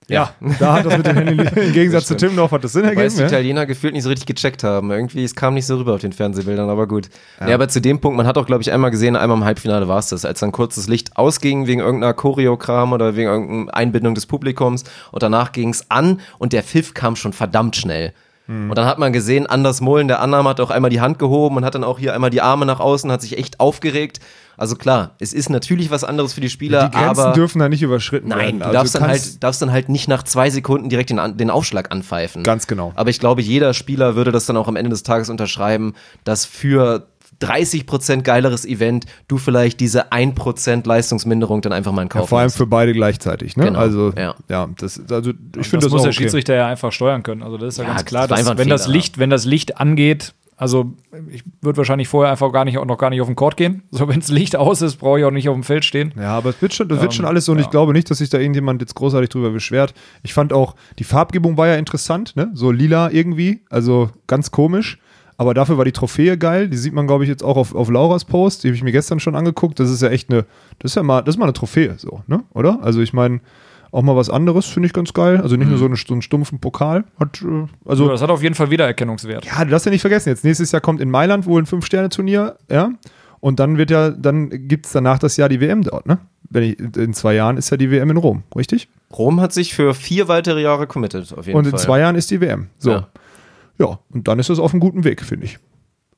ja, 0.09 0.31
da 0.61 0.75
hat 0.75 0.87
das 0.87 0.97
mit 0.97 1.07
den 1.07 1.17
Händen, 1.17 1.39
im 1.59 1.73
Gegensatz 1.73 2.07
zu 2.07 2.17
Timmendorf 2.17 2.51
hat 2.53 2.63
das 2.63 2.73
Sinn 2.73 2.85
Weil 2.85 2.91
es 2.93 2.97
ergeben. 2.99 3.17
die 3.17 3.21
Ja? 3.23 3.27
Italiener 3.29 3.67
gefühlt 3.67 3.95
nicht 3.95 4.03
so 4.05 4.09
richtig 4.11 4.27
gecheckt 4.27 4.63
haben. 4.65 4.91
Irgendwie, 4.93 5.25
es 5.25 5.35
kam 5.35 5.55
nicht 5.55 5.67
so 5.67 5.77
rüber 5.77 5.95
auf 5.95 6.01
den 6.01 6.13
Fernsehbildern, 6.13 6.69
aber 6.71 6.87
gut. 6.87 7.09
Ja. 7.41 7.55
aber 7.55 7.69
zu 7.69 7.81
dem 7.81 8.01
Punkt, 8.01 8.17
man 8.17 8.27
hat 8.27 8.39
auch, 8.39 8.47
glaube 8.47 8.63
ich, 8.63 8.71
einmal 8.73 8.91
gesehen, 8.93 9.17
einmal 9.17 9.37
im 9.39 9.45
Halbfinale 9.45 9.89
war 9.89 9.99
es 9.99 10.09
das, 10.09 10.25
als 10.25 10.39
dann 10.41 10.53
kurz 10.53 10.77
das 10.77 10.87
Licht 10.89 11.17
ausging 11.17 11.67
wegen 11.67 11.81
irgendeiner 11.81 12.15
Choreokram 12.15 12.93
oder 12.93 13.17
wegen 13.17 13.29
irgendeiner 13.29 13.75
Einbindung 13.77 14.15
des 14.15 14.27
Publikums 14.27 14.85
und 15.13 15.23
danach 15.23 15.51
ging 15.53 15.71
es 15.71 15.91
an 15.91 16.21
und 16.39 16.53
der 16.53 16.63
Pfiff 16.63 16.95
kam 16.95 17.17
schon 17.17 17.33
verdammt 17.33 17.75
schnell. 17.77 18.13
Und 18.49 18.77
dann 18.77 18.87
hat 18.87 18.99
man 18.99 19.13
gesehen, 19.15 19.47
Anders 19.47 19.81
Mullen, 19.81 20.09
der 20.09 20.21
Annam 20.21 20.47
hat 20.49 20.61
auch 20.61 20.71
einmal 20.71 20.91
die 20.91 21.01
Hand 21.01 21.19
gehoben 21.21 21.57
und 21.57 21.65
hat 21.65 21.77
dann 21.77 21.85
auch 21.85 21.99
hier 21.99 22.13
einmal 22.13 22.29
die 22.29 22.43
Arme 22.43 22.67
nach 22.67 22.81
außen, 22.81 23.11
hat 23.11 23.23
sich 23.23 23.39
echt 23.39 23.61
aufgeregt. 23.61 24.19
Also 24.63 24.77
klar, 24.77 25.17
es 25.19 25.33
ist 25.33 25.51
natürlich 25.51 25.91
was 25.91 26.05
anderes 26.05 26.35
für 26.35 26.41
die 26.41 26.49
Spieler, 26.49 26.85
Die 26.89 26.97
Grenzen 26.97 27.21
aber 27.21 27.33
dürfen 27.33 27.59
da 27.59 27.69
nicht 27.69 27.83
überschritten 27.83 28.29
Nein, 28.29 28.39
werden. 28.39 28.59
du 28.61 28.65
Also 28.67 28.79
darfst, 28.79 28.95
dann 28.95 29.03
halt, 29.09 29.43
darfst 29.43 29.61
dann 29.61 29.73
halt 29.73 29.89
nicht 29.89 30.07
nach 30.07 30.23
zwei 30.23 30.51
Sekunden 30.51 30.89
direkt 30.89 31.11
den, 31.11 31.37
den 31.37 31.51
Aufschlag 31.51 31.91
anpfeifen. 31.91 32.45
Ganz 32.45 32.69
genau. 32.69 32.93
Aber 32.95 33.11
ich 33.11 33.19
glaube, 33.19 33.43
jeder 33.43 33.75
Spieler 33.75 34.15
würde 34.15 34.31
das 34.31 34.47
dann 34.47 34.57
auch 34.57 34.69
am 34.69 34.77
Ende 34.77 34.91
des 34.91 35.03
Tages 35.03 35.31
unterschreiben, 35.31 35.95
dass 36.23 36.45
für 36.47 37.09
30% 37.41 38.23
geileres 38.23 38.65
Event 38.65 39.07
du 39.27 39.37
vielleicht 39.37 39.81
diese 39.81 40.13
1% 40.13 40.87
Leistungsminderung 40.87 41.61
dann 41.61 41.73
einfach 41.73 41.91
mal 41.91 42.03
in 42.03 42.09
Kauf 42.09 42.23
Ja, 42.23 42.27
vor 42.29 42.39
allem 42.39 42.45
nimmst. 42.47 42.57
für 42.57 42.67
beide 42.69 42.93
gleichzeitig. 42.93 43.57
Ne? 43.57 43.65
Genau, 43.65 43.81
also, 43.81 44.13
ja. 44.17 44.37
ja. 44.49 44.69
das, 44.79 45.01
also 45.11 45.31
ich 45.31 45.37
das 45.53 45.67
finde 45.67 45.87
das 45.87 45.93
muss 45.93 46.01
auch 46.01 46.05
der 46.05 46.11
okay. 46.11 46.23
Schiedsrichter 46.23 46.55
ja 46.55 46.69
einfach 46.69 46.93
steuern 46.93 47.25
können. 47.25 47.43
Also 47.43 47.59
das 47.59 47.71
ist 47.75 47.79
ja, 47.79 47.83
Ja, 47.85 47.89
ganz 47.89 48.03
das 48.03 48.07
klar, 48.09 48.31
war 48.31 48.37
dass, 48.37 48.59
wenn 48.59 48.69
das 48.69 48.83
Fehler. 48.85 48.93
Licht, 48.95 49.19
wenn 49.19 49.31
das 49.31 49.45
Licht 49.45 49.79
angeht, 49.81 50.35
also 50.63 50.93
ich 51.29 51.43
würde 51.61 51.79
wahrscheinlich 51.79 52.07
vorher 52.07 52.31
einfach 52.31 52.53
gar 52.53 52.65
nicht 52.65 52.77
noch 52.77 52.97
gar 52.97 53.11
nicht 53.11 53.21
auf 53.21 53.27
den 53.27 53.35
Court 53.35 53.57
gehen. 53.57 53.83
So 53.91 54.07
wenn 54.07 54.21
das 54.21 54.29
Licht 54.29 54.55
aus 54.55 54.81
ist, 54.81 54.95
brauche 54.97 55.19
ich 55.19 55.25
auch 55.25 55.33
nicht 55.33 55.49
auf 55.49 55.57
dem 55.57 55.65
Feld 55.65 55.85
stehen. 55.85 56.13
Ja, 56.17 56.37
aber 56.37 56.51
es 56.51 56.63
wird 56.63 56.73
schon, 56.73 56.89
das 56.89 57.01
wird 57.01 57.11
Ähm, 57.11 57.17
schon 57.17 57.25
alles 57.25 57.47
so 57.47 57.53
und 57.53 57.59
ja. 57.59 57.65
ich 57.65 57.71
glaube 57.71 57.93
nicht, 57.93 58.09
dass 58.09 58.19
sich 58.19 58.31
da 58.31 58.39
irgendjemand 58.39 58.81
jetzt 58.81 58.95
großartig 58.95 59.29
drüber 59.29 59.51
beschwert. 59.51 59.93
Ich 60.23 60.33
fand 60.33 60.53
auch, 60.53 60.77
die 61.01 61.05
Farbgebung 61.05 61.57
war 61.57 61.67
ja 61.67 61.75
interessant, 61.75 62.37
ne? 62.37 62.53
So 62.55 62.71
lila 62.71 63.11
irgendwie, 63.11 63.63
also 63.71 64.11
ganz 64.29 64.53
komisch. 64.53 64.99
Aber 65.37 65.53
dafür 65.53 65.79
war 65.79 65.85
die 65.85 65.93
Trophäe 65.93 66.39
geil. 66.39 66.69
Die 66.69 66.77
sieht 66.77 66.93
man, 66.93 67.09
glaube 67.09 67.25
ich, 67.25 67.29
jetzt 67.29 67.43
auch 67.43 67.57
auf, 67.57 67.75
auf 67.75 67.91
Lauras 67.91 68.25
Post. 68.25 68.63
Die 68.63 68.69
habe 68.69 68.77
ich 68.77 68.85
mir 68.85 68.93
gestern 68.93 69.19
schon 69.19 69.35
angeguckt. 69.35 69.81
Das 69.81 69.91
ist 69.91 70.01
ja 70.01 70.11
echt 70.11 70.31
eine, 70.31 70.45
das 70.79 70.93
ist 70.93 70.95
ja 70.95 71.03
mal, 71.03 71.23
das 71.23 71.35
ist 71.35 71.39
mal 71.41 71.47
eine 71.47 71.55
Trophäe, 71.55 71.95
so, 71.99 72.23
ne? 72.29 72.45
Oder? 72.55 72.79
Also 72.83 73.01
ich 73.01 73.13
meine, 73.13 73.41
auch 73.93 74.03
mal 74.03 74.17
was 74.17 74.29
anderes 74.31 74.67
finde 74.67 74.87
ich 74.89 74.93
ganz 74.93 75.13
geil. 75.13 75.41
Also 75.41 75.55
nicht 75.57 75.69
nur 75.69 75.79
so, 75.79 75.85
eine, 75.85 75.95
so 75.97 76.13
einen 76.15 76.23
stumpfen 76.23 76.59
Pokal. 76.59 77.05
Hat, 77.21 77.43
äh, 77.43 77.67
also 77.87 78.07
So, 78.07 78.11
das 78.11 78.23
hat 78.23 78.31
auf 78.31 78.43
jeden 78.43 78.55
Fall 78.55 78.71
Wiedererkennungswert. 78.71 79.45
ja, 79.45 79.65
du 79.65 79.71
darfst 79.71 79.87
ja 79.87 79.93
nicht 79.93 80.01
vergessen, 80.01 80.31
jetzt 80.31 80.45
nächstes 80.45 80.73
Jahr 80.73 80.81
kommt 80.81 81.01
in 81.01 81.11
Mailand 81.11 81.47
wohl 81.47 81.63
ein 81.63 81.67
Fünf-Sterne-Turnier, 81.67 82.57
ja. 82.71 82.91
Und 83.41 83.59
dann 83.61 83.77
wird 83.77 83.91
ja, 83.91 84.11
dann 84.11 84.51
gibt 84.69 84.87
es 84.87 84.93
danach 84.93 85.19
das 85.19 85.37
Jahr 85.37 85.49
die 85.49 85.61
WM 85.61 85.83
dort, 85.83 86.07
ne? 86.07 86.19
Wenn 86.49 86.63
ich, 86.65 86.79
in 86.97 87.13
zwei 87.15 87.35
Jahren 87.35 87.57
ist 87.57 87.71
ja 87.71 87.77
die 87.77 87.91
WM 87.91 88.11
in 88.11 88.17
Rom, 88.17 88.43
richtig? 88.57 88.89
Rom 89.17 89.41
hat 89.41 89.53
sich 89.53 89.75
für 89.75 89.95
vier 89.95 90.29
weitere 90.29 90.63
Jahre 90.63 90.87
committed, 90.87 91.33
auf 91.37 91.47
jeden 91.47 91.59
Und 91.59 91.65
Fall. 91.65 91.73
in 91.73 91.79
zwei 91.79 91.99
Jahren 92.01 92.15
ist 92.17 92.31
die 92.31 92.41
WM. 92.41 92.69
So. 92.79 92.91
Ja. 92.93 93.09
Ja. 93.79 93.99
und 94.11 94.29
dann 94.29 94.39
ist 94.39 94.49
das 94.51 94.59
auf 94.59 94.73
einem 94.73 94.81
guten 94.81 95.03
Weg, 95.05 95.23
finde 95.23 95.47
ich. 95.47 95.59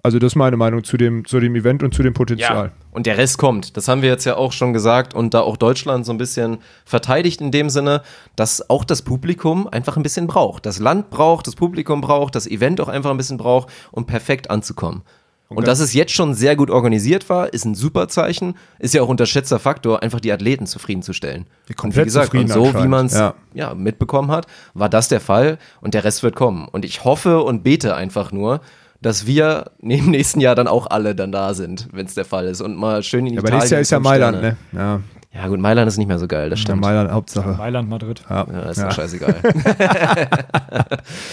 Also, 0.05 0.19
das 0.19 0.33
ist 0.33 0.37
meine 0.37 0.59
Meinung 0.59 0.85
zu 0.85 0.99
dem, 0.99 1.25
zu 1.25 1.41
dem 1.41 1.57
Event 1.57 1.83
und 1.83 1.95
zu 1.95 2.03
dem 2.03 2.13
Potenzial. 2.13 2.67
Ja, 2.67 2.73
und 2.93 3.07
der 3.07 3.17
Rest 3.17 3.39
kommt. 3.39 3.75
Das 3.75 3.89
haben 3.89 4.03
wir 4.03 4.11
jetzt 4.11 4.27
ja 4.27 4.37
auch 4.37 4.53
schon 4.53 4.75
gesagt 4.75 5.15
und 5.15 5.33
da 5.33 5.41
auch 5.41 5.57
Deutschland 5.57 6.05
so 6.05 6.13
ein 6.13 6.19
bisschen 6.19 6.59
verteidigt 6.85 7.41
in 7.41 7.51
dem 7.51 7.71
Sinne, 7.71 8.03
dass 8.37 8.69
auch 8.69 8.85
das 8.85 9.01
Publikum 9.01 9.67
einfach 9.67 9.97
ein 9.97 10.03
bisschen 10.03 10.27
braucht. 10.27 10.67
Das 10.67 10.79
Land 10.79 11.09
braucht, 11.09 11.47
das 11.47 11.55
Publikum 11.55 12.03
braucht, 12.03 12.35
das 12.35 12.47
Event 12.47 12.83
auch 12.83 12.89
einfach 12.89 13.11
ein 13.11 13.17
bisschen 13.17 13.39
braucht, 13.39 13.71
um 13.93 14.05
perfekt 14.05 14.51
anzukommen. 14.51 15.05
Und 15.49 15.69
dass 15.69 15.81
es 15.81 15.95
jetzt 15.95 16.13
schon 16.13 16.35
sehr 16.35 16.57
gut 16.57 16.71
organisiert 16.71 17.29
war, 17.31 17.53
ist 17.53 17.65
ein 17.65 17.75
super 17.75 18.09
Zeichen. 18.09 18.57
Ist 18.79 18.93
ja 18.93 19.03
auch 19.03 19.09
unterschätzter 19.09 19.59
Faktor, 19.59 20.03
einfach 20.03 20.21
die 20.21 20.33
Athleten 20.33 20.67
zufriedenzustellen. 20.67 21.47
Und 21.69 21.77
komplett 21.77 22.03
wie 22.03 22.07
gesagt, 22.07 22.27
zufrieden 22.27 22.53
und 22.53 22.73
so 22.73 22.83
wie 22.83 22.89
man 22.89 23.07
es 23.07 23.15
ja. 23.15 23.35
ja. 23.55 23.75
mitbekommen 23.75 24.31
hat, 24.31 24.47
war 24.75 24.89
das 24.89 25.09
der 25.09 25.21
Fall 25.21 25.59
und 25.81 25.95
der 25.95 26.05
Rest 26.05 26.23
wird 26.23 26.37
kommen. 26.37 26.69
Und 26.69 26.85
ich 26.85 27.05
hoffe 27.05 27.43
und 27.43 27.63
bete 27.63 27.95
einfach 27.95 28.33
nur, 28.33 28.61
dass 29.05 29.27
wir 29.27 29.71
im 29.81 30.11
nächsten 30.11 30.41
Jahr 30.41 30.55
dann 30.55 30.67
auch 30.67 30.89
alle 30.91 31.15
dann 31.15 31.31
da 31.33 31.55
sind, 31.55 31.89
wenn 31.93 32.07
es 32.07 32.15
der 32.15 32.25
Fall 32.25 32.47
ist. 32.47 32.61
Und 32.61 32.77
mal 32.77 33.03
schön 33.03 33.27
in 33.27 33.35
Ja, 33.35 33.41
aber 33.41 33.49
Italien. 33.49 33.55
nächstes 33.59 33.71
Jahr 33.71 33.81
ist 33.83 33.91
ja 33.91 34.01
Mailand, 34.01 34.37
Sterne. 34.39 34.57
ne? 34.73 35.01
Ja, 35.33 35.41
Ja 35.43 35.49
gut, 35.49 35.61
Mailand 35.61 35.89
ist 35.89 35.99
nicht 35.99 36.07
mehr 36.09 36.19
so 36.19 36.27
geil, 36.27 36.49
das 36.51 36.59
ja 36.61 36.65
stimmt. 36.65 36.81
Mailand, 36.81 37.11
Hauptsache. 37.11 37.55
Mailand, 37.59 37.89
Madrid. 37.89 38.23
Ja, 38.31 38.47
Ja, 38.51 38.61
ist 38.71 38.79
ja. 38.79 38.89
doch 38.89 38.95
scheißegal. 38.97 39.35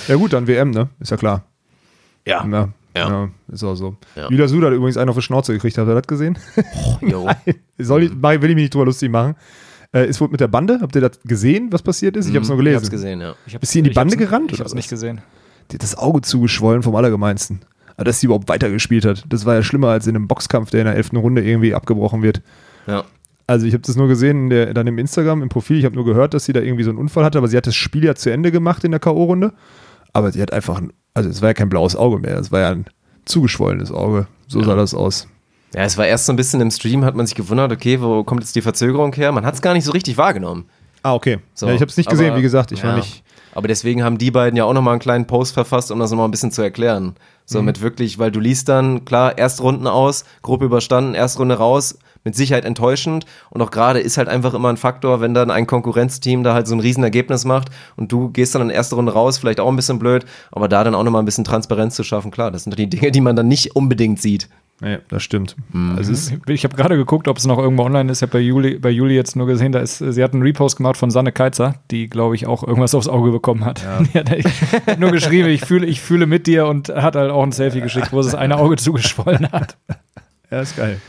ja 0.08 0.16
gut, 0.16 0.34
dann 0.34 0.48
WM, 0.48 0.72
ne? 0.72 0.90
Ist 1.00 1.12
ja 1.12 1.18
klar. 1.18 1.44
ja. 2.26 2.46
Ja, 2.46 2.70
Ja. 2.96 3.10
ja. 3.10 3.30
ist 3.52 3.64
auch 3.64 3.76
so. 3.76 3.96
Ja. 4.16 4.30
Julia 4.30 4.48
Suda 4.48 4.68
hat 4.68 4.74
übrigens 4.74 4.98
einen 4.98 5.10
auf 5.10 5.16
die 5.16 5.22
Schnauze 5.22 5.54
gekriegt, 5.54 5.78
habt 5.78 5.88
ihr 5.88 5.96
das 5.96 6.08
gesehen? 6.08 6.38
Jo. 7.02 7.30
Soll 7.78 8.04
ich, 8.04 8.12
will 8.12 8.50
ich 8.50 8.56
mich 8.56 8.64
nicht 8.64 8.74
drüber 8.74 8.86
lustig 8.86 9.12
machen. 9.12 9.36
Äh, 9.94 10.08
ist 10.08 10.20
wohl 10.22 10.30
mit 10.30 10.40
der 10.40 10.48
Bande, 10.48 10.80
habt 10.82 10.96
ihr 10.96 11.02
das 11.02 11.20
gesehen, 11.24 11.68
was 11.72 11.82
passiert 11.82 12.16
ist? 12.18 12.28
Ich 12.28 12.34
habe 12.36 12.44
es 12.44 12.50
nur 12.50 12.58
Ich 12.58 12.64
gelesen. 12.64 12.78
hab's 12.82 12.90
gesehen, 12.90 13.22
ja. 13.22 13.34
Ich 13.46 13.54
hab's- 13.56 13.64
Ist 13.64 13.72
sie 13.72 13.80
in 13.80 13.86
die 13.86 13.92
ich 13.92 13.98
hab's- 13.98 14.10
Bande 14.10 14.18
gerannt, 14.18 14.46
Ich 14.52 14.56
oder 14.56 14.60
hab's 14.62 14.72
was? 14.72 14.76
nicht 14.76 14.90
gesehen. 14.90 15.22
Die 15.72 15.76
hat 15.76 15.84
das 15.84 15.98
Auge 15.98 16.22
zugeschwollen 16.22 16.84
vom 16.84 16.96
Allergemeinsten. 16.96 17.62
Aber 17.96 18.06
dass 18.06 18.20
sie 18.20 18.26
überhaupt 18.28 18.50
weitergespielt 18.50 19.06
hat, 19.06 19.24
das 19.30 19.46
war 19.46 19.56
ja 19.56 19.64
schlimmer 19.64 19.90
als 19.90 20.08
in 20.08 20.16
einem 20.16 20.28
Boxkampf, 20.28 20.70
der 20.72 20.82
in 20.82 20.86
der 20.88 20.96
elften 20.96 21.18
Runde 21.18 21.44
irgendwie 21.44 21.74
abgebrochen 21.74 22.22
wird. 22.22 22.42
ja. 22.88 23.04
Also 23.48 23.66
ich 23.66 23.74
habe 23.74 23.82
das 23.86 23.98
nur 23.98 24.08
gesehen 24.08 24.44
in 24.44 24.50
der, 24.50 24.74
dann 24.74 24.88
im 24.88 24.98
Instagram, 24.98 25.42
im 25.42 25.50
Profil. 25.50 25.78
Ich 25.78 25.84
habe 25.84 25.96
nur 25.96 26.06
gehört, 26.06 26.34
dass 26.34 26.46
sie 26.46 26.54
da 26.54 26.62
irgendwie 26.62 26.84
so 26.86 26.90
einen 26.90 27.00
Unfall 27.00 27.26
hatte, 27.26 27.38
aber 27.38 27.50
sie 27.50 27.58
hat 27.58 27.68
das 27.68 27.76
Spiel 27.76 28.06
ja 28.06 28.16
zu 28.16 28.30
Ende 28.32 28.50
gemacht 28.50 28.86
in 28.86 28.92
der 28.92 29.02
K.O.-Runde. 29.02 29.52
Aber 30.14 30.32
sie 30.32 30.42
hat 30.42 30.54
einfach, 30.54 30.78
ein, 30.78 30.94
also 31.14 31.30
es 31.30 31.42
war 31.42 31.50
ja 31.50 31.54
kein 31.54 31.68
blaues 31.68 31.98
Auge 31.98 32.20
mehr, 32.20 32.38
es 32.38 32.52
war 32.54 32.62
ja 32.62 32.70
ein 32.70 32.86
zugeschwollenes 33.26 33.92
Auge. 33.92 34.28
So 34.48 34.64
sah 34.64 34.76
das 34.76 34.94
aus. 34.94 35.28
Ja, 35.76 35.82
es 35.84 35.98
war 35.98 36.06
erst 36.08 36.28
so 36.28 36.34
ein 36.34 36.38
bisschen 36.38 36.62
im 36.62 36.72
Stream, 36.72 37.04
hat 37.04 37.16
man 37.16 37.26
sich 37.26 37.36
gewundert, 37.36 37.74
okay, 37.74 38.00
wo 38.00 38.24
kommt 38.24 38.42
jetzt 38.42 38.56
die 38.56 38.62
Verzögerung 38.62 39.12
her? 39.16 39.34
Man 39.34 39.46
hat 39.46 39.56
es 39.56 39.62
gar 39.62 39.74
nicht 39.74 39.84
so 39.84 39.92
richtig 39.92 40.18
wahrgenommen. 40.18 40.66
Ah, 41.04 41.14
okay. 41.14 41.40
So, 41.54 41.68
ja, 41.68 41.74
ich 41.74 41.82
habe 41.82 41.90
es 41.90 41.98
nicht 41.98 42.10
gesehen, 42.10 42.30
aber- 42.30 42.38
wie 42.38 42.44
gesagt. 42.44 42.72
Ich 42.72 42.84
war 42.84 42.92
ja. 42.92 42.98
nicht. 42.98 43.24
Aber 43.54 43.68
deswegen 43.68 44.04
haben 44.04 44.18
die 44.18 44.32
beiden 44.32 44.58
ja 44.58 44.66
auch 44.66 44.74
nochmal 44.74 44.94
einen 44.94 45.02
kleinen 45.02 45.28
Post 45.28 45.54
verfasst, 45.54 45.92
um 45.92 46.00
das 46.00 46.12
nochmal 46.12 46.28
ein 46.28 46.32
bisschen 46.32 46.52
zu 46.52 46.62
erklären. 46.62 47.16
So 47.46 47.60
Mhm. 47.60 47.66
mit 47.66 47.82
wirklich, 47.82 48.20
weil 48.20 48.32
du 48.32 48.40
liest 48.40 48.70
dann, 48.70 49.04
klar, 49.06 49.38
Erstrunden 49.38 49.88
aus, 49.88 50.24
Gruppe 50.42 50.66
überstanden, 50.66 51.16
Erstrunde 51.16 51.56
raus, 51.56 51.98
mit 52.24 52.36
Sicherheit 52.36 52.66
enttäuschend. 52.66 53.26
Und 53.50 53.62
auch 53.62 53.72
gerade 53.72 54.00
ist 54.00 54.18
halt 54.18 54.30
einfach 54.30 54.54
immer 54.54 54.70
ein 54.70 54.78
Faktor, 54.78 55.22
wenn 55.22 55.34
dann 55.34 55.50
ein 55.52 55.66
Konkurrenzteam 55.68 56.44
da 56.44 56.54
halt 56.54 56.68
so 56.68 56.76
ein 56.76 56.80
Riesenergebnis 56.80 57.46
macht 57.46 57.70
und 57.98 58.12
du 58.12 58.30
gehst 58.30 58.54
dann 58.54 58.62
in 58.62 58.68
der 58.68 58.78
ersten 58.78 58.96
Runde 58.96 59.12
raus, 59.14 59.40
vielleicht 59.40 59.60
auch 59.60 59.68
ein 59.70 59.76
bisschen 59.76 60.00
blöd, 60.00 60.26
aber 60.52 60.68
da 60.68 60.84
dann 60.84 60.94
auch 60.96 61.04
nochmal 61.04 61.24
ein 61.24 61.26
bisschen 61.26 61.44
Transparenz 61.44 61.96
zu 61.96 62.04
schaffen, 62.04 62.30
klar, 62.32 62.52
das 62.52 62.64
sind 62.64 62.72
doch 62.74 62.78
die 62.78 62.90
Dinge, 62.90 63.12
die 63.12 63.22
man 63.22 63.36
dann 63.36 63.48
nicht 63.48 63.76
unbedingt 63.76 64.22
sieht. 64.22 64.50
Nee, 64.82 64.98
das 65.10 65.22
stimmt. 65.22 65.56
Mhm. 65.72 65.96
Also 65.96 66.12
ist, 66.12 66.34
Ich 66.48 66.64
habe 66.64 66.76
gerade 66.76 66.98
geguckt, 66.98 67.28
ob 67.28 67.38
es 67.38 67.46
noch 67.46 67.60
irgendwo 67.60 67.84
online 67.84 68.12
ist. 68.12 68.18
Ich 68.18 68.22
habe 68.24 68.32
bei 68.32 68.40
Juli, 68.40 68.80
bei 68.80 68.90
Juli 68.90 69.14
jetzt 69.14 69.36
nur 69.36 69.46
gesehen, 69.46 69.72
da 69.72 69.80
ist, 69.80 70.00
sie 70.00 70.24
hat 70.24 70.34
einen 70.34 70.42
Repost 70.42 70.78
gemacht 70.78 70.98
von 70.98 71.12
Sanne 71.12 71.32
Keizer, 71.32 71.76
die, 71.92 72.10
glaube 72.10 72.34
ich, 72.34 72.48
auch 72.48 72.64
irgendwas 72.64 72.96
aufs 72.96 73.08
Auge 73.08 73.32
bekommen 73.32 73.64
hat. 73.64 73.86
Die 74.14 74.18
hat, 74.18 75.00
nur 75.00 75.12
geschrieben, 75.12 75.50
ich 75.50 75.62
fühle, 75.62 75.86
ich 75.86 76.02
fühle 76.02 76.26
mit 76.26 76.48
dir 76.48 76.66
und 76.66 76.90
hat 76.90 77.16
halt 77.16 77.30
auch 77.32 77.44
ein 77.44 77.52
Selfie 77.52 77.82
geschickt, 77.82 78.12
wo 78.12 78.24
sie 78.24 78.32
das 78.32 78.40
eine 78.40 78.58
Auge 78.58 78.76
zugeschwollen 78.78 79.52
hat. 79.52 79.78
ja, 80.50 80.62
ist 80.62 80.76
geil. 80.76 81.00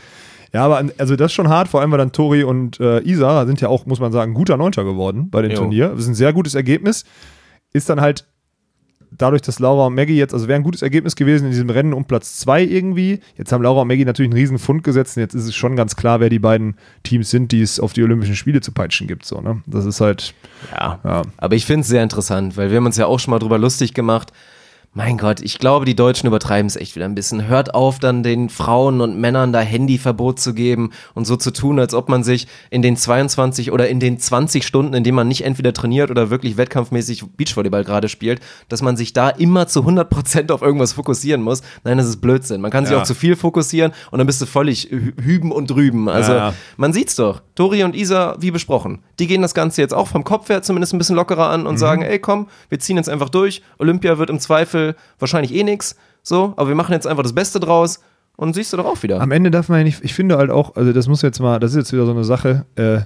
Ja, 0.53 0.65
aber 0.65 0.83
also 0.99 1.15
das 1.15 1.31
ist 1.31 1.33
schon 1.33 1.49
hart, 1.49 1.67
vor 1.67 1.81
allem 1.81 1.89
weil 1.91 1.97
dann 1.97 2.11
Tori 2.11 2.43
und 2.43 2.79
äh, 2.79 2.99
Isa 2.99 3.47
sind 3.47 3.59
ja 3.59 3.69
auch, 3.69 3.87
muss 3.87 3.99
man 3.99 4.11
sagen, 4.11 4.35
guter 4.35 4.55
Neunter 4.55 4.83
geworden 4.83 5.31
bei 5.31 5.41
dem 5.41 5.51
Jo. 5.51 5.57
Turnier. 5.57 5.89
Das 5.89 6.01
ist 6.01 6.07
ein 6.09 6.13
sehr 6.15 6.31
gutes 6.31 6.53
Ergebnis. 6.53 7.05
Ist 7.73 7.89
dann 7.89 8.01
halt 8.01 8.27
dadurch, 9.17 9.41
dass 9.41 9.59
Laura 9.59 9.87
und 9.87 9.95
Maggie 9.95 10.17
jetzt, 10.17 10.33
also 10.33 10.47
wäre 10.47 10.57
ein 10.57 10.63
gutes 10.63 10.81
Ergebnis 10.81 11.15
gewesen 11.15 11.45
in 11.45 11.51
diesem 11.51 11.69
Rennen 11.69 11.93
um 11.93 12.05
Platz 12.05 12.37
zwei 12.37 12.63
irgendwie. 12.63 13.19
Jetzt 13.37 13.51
haben 13.51 13.63
Laura 13.63 13.81
und 13.81 13.87
Maggie 13.87 14.05
natürlich 14.05 14.31
einen 14.31 14.39
riesen 14.39 14.59
Fund 14.59 14.83
gesetzt 14.83 15.17
und 15.17 15.21
jetzt 15.21 15.33
ist 15.33 15.45
es 15.45 15.55
schon 15.55 15.75
ganz 15.75 15.95
klar, 15.95 16.19
wer 16.19 16.29
die 16.29 16.39
beiden 16.39 16.75
Teams 17.03 17.29
sind, 17.29 17.51
die 17.51 17.61
es 17.61 17.79
auf 17.79 17.93
die 17.93 18.03
Olympischen 18.03 18.35
Spiele 18.35 18.61
zu 18.61 18.71
peitschen 18.71 19.07
gibt. 19.07 19.25
So, 19.25 19.41
ne? 19.41 19.61
Das 19.65 19.85
ist 19.85 20.01
halt, 20.01 20.33
Ja. 20.71 20.99
ja. 21.03 21.21
Aber 21.37 21.55
ich 21.55 21.65
finde 21.65 21.81
es 21.81 21.87
sehr 21.87 22.03
interessant, 22.03 22.57
weil 22.57 22.69
wir 22.69 22.77
haben 22.77 22.85
uns 22.85 22.97
ja 22.97 23.05
auch 23.05 23.19
schon 23.19 23.31
mal 23.31 23.39
drüber 23.39 23.57
lustig 23.57 23.93
gemacht. 23.93 24.31
Mein 24.95 25.17
Gott, 25.17 25.41
ich 25.41 25.57
glaube, 25.57 25.85
die 25.85 25.95
Deutschen 25.95 26.27
übertreiben 26.27 26.67
es 26.67 26.75
echt 26.75 26.95
wieder 26.95 27.05
ein 27.05 27.15
bisschen. 27.15 27.47
Hört 27.47 27.73
auf, 27.73 27.97
dann 27.97 28.21
den 28.21 28.49
Frauen 28.49 29.01
und 29.01 29.17
Männern 29.19 29.51
da 29.51 29.59
Handyverbot 29.59 30.39
zu 30.39 30.53
geben 30.53 30.91
und 31.15 31.25
so 31.25 31.35
zu 31.35 31.49
tun, 31.51 31.79
als 31.79 31.95
ob 31.95 32.09
man 32.09 32.23
sich 32.23 32.45
in 32.69 32.83
den 32.83 32.95
22 32.95 33.71
oder 33.71 33.89
in 33.89 33.99
den 33.99 34.19
20 34.19 34.63
Stunden, 34.63 34.93
in 34.93 35.03
denen 35.03 35.15
man 35.15 35.27
nicht 35.27 35.45
entweder 35.45 35.73
trainiert 35.73 36.11
oder 36.11 36.29
wirklich 36.29 36.57
wettkampfmäßig 36.57 37.23
Beachvolleyball 37.35 37.83
gerade 37.83 38.07
spielt, 38.07 38.39
dass 38.69 38.83
man 38.83 38.95
sich 38.95 39.13
da 39.13 39.29
immer 39.29 39.67
zu 39.67 39.79
100% 39.83 40.51
auf 40.51 40.61
irgendwas 40.61 40.93
fokussieren 40.93 41.41
muss. 41.41 41.63
Nein, 41.83 41.97
das 41.97 42.05
ist 42.05 42.21
Blödsinn. 42.21 42.61
Man 42.61 42.69
kann 42.69 42.85
sich 42.85 42.93
Ja. 42.93 43.01
auch 43.01 43.05
zu 43.05 43.15
viel 43.15 43.35
fokussieren 43.35 43.93
und 44.11 44.19
dann 44.19 44.27
bist 44.27 44.43
du 44.43 44.45
völlig 44.45 44.89
hü- 44.91 45.19
hüben 45.19 45.51
und 45.51 45.71
drüben. 45.71 46.07
Also 46.07 46.33
Ja. 46.33 46.53
man 46.77 46.93
sieht's 46.93 47.15
doch. 47.15 47.41
Tori 47.55 47.83
und 47.83 47.95
Isa, 47.95 48.35
wie 48.39 48.51
besprochen, 48.51 48.99
die 49.19 49.25
gehen 49.25 49.41
das 49.41 49.55
Ganze 49.55 49.81
jetzt 49.81 49.93
auch 49.93 50.07
vom 50.07 50.23
Kopf 50.23 50.49
her 50.49 50.61
zumindest 50.61 50.93
ein 50.93 50.97
bisschen 50.99 51.15
lockerer 51.15 51.49
an 51.49 51.65
und 51.65 51.77
sagen, 51.79 52.03
ey 52.03 52.19
komm, 52.19 52.47
wir 52.69 52.77
ziehen 52.79 52.97
jetzt 52.97 53.09
einfach 53.09 53.29
durch. 53.29 53.63
Olympia 53.79 54.19
wird 54.19 54.29
im 54.29 54.39
Zweifel 54.39 54.82
wahrscheinlich 55.19 55.53
eh 55.53 55.63
nix, 55.63 55.95
so, 56.21 56.53
aber 56.55 56.69
wir 56.69 56.75
machen 56.75 56.93
jetzt 56.93 57.07
einfach 57.07 57.23
das 57.23 57.33
Beste 57.33 57.59
draus 57.59 57.99
und 58.35 58.53
siehst 58.53 58.73
du 58.73 58.77
doch 58.77 58.85
auch 58.85 59.03
wieder. 59.03 59.21
Am 59.21 59.31
Ende 59.31 59.51
darf 59.51 59.69
man 59.69 59.79
ja 59.79 59.83
nicht, 59.83 60.03
ich 60.03 60.13
finde 60.13 60.37
halt 60.37 60.49
auch, 60.49 60.75
also 60.75 60.93
das 60.93 61.07
muss 61.07 61.21
jetzt 61.21 61.39
mal, 61.39 61.59
das 61.59 61.71
ist 61.71 61.77
jetzt 61.77 61.93
wieder 61.93 62.05
so 62.05 62.11
eine 62.11 62.23
Sache, 62.23 62.65
äh, 62.75 63.01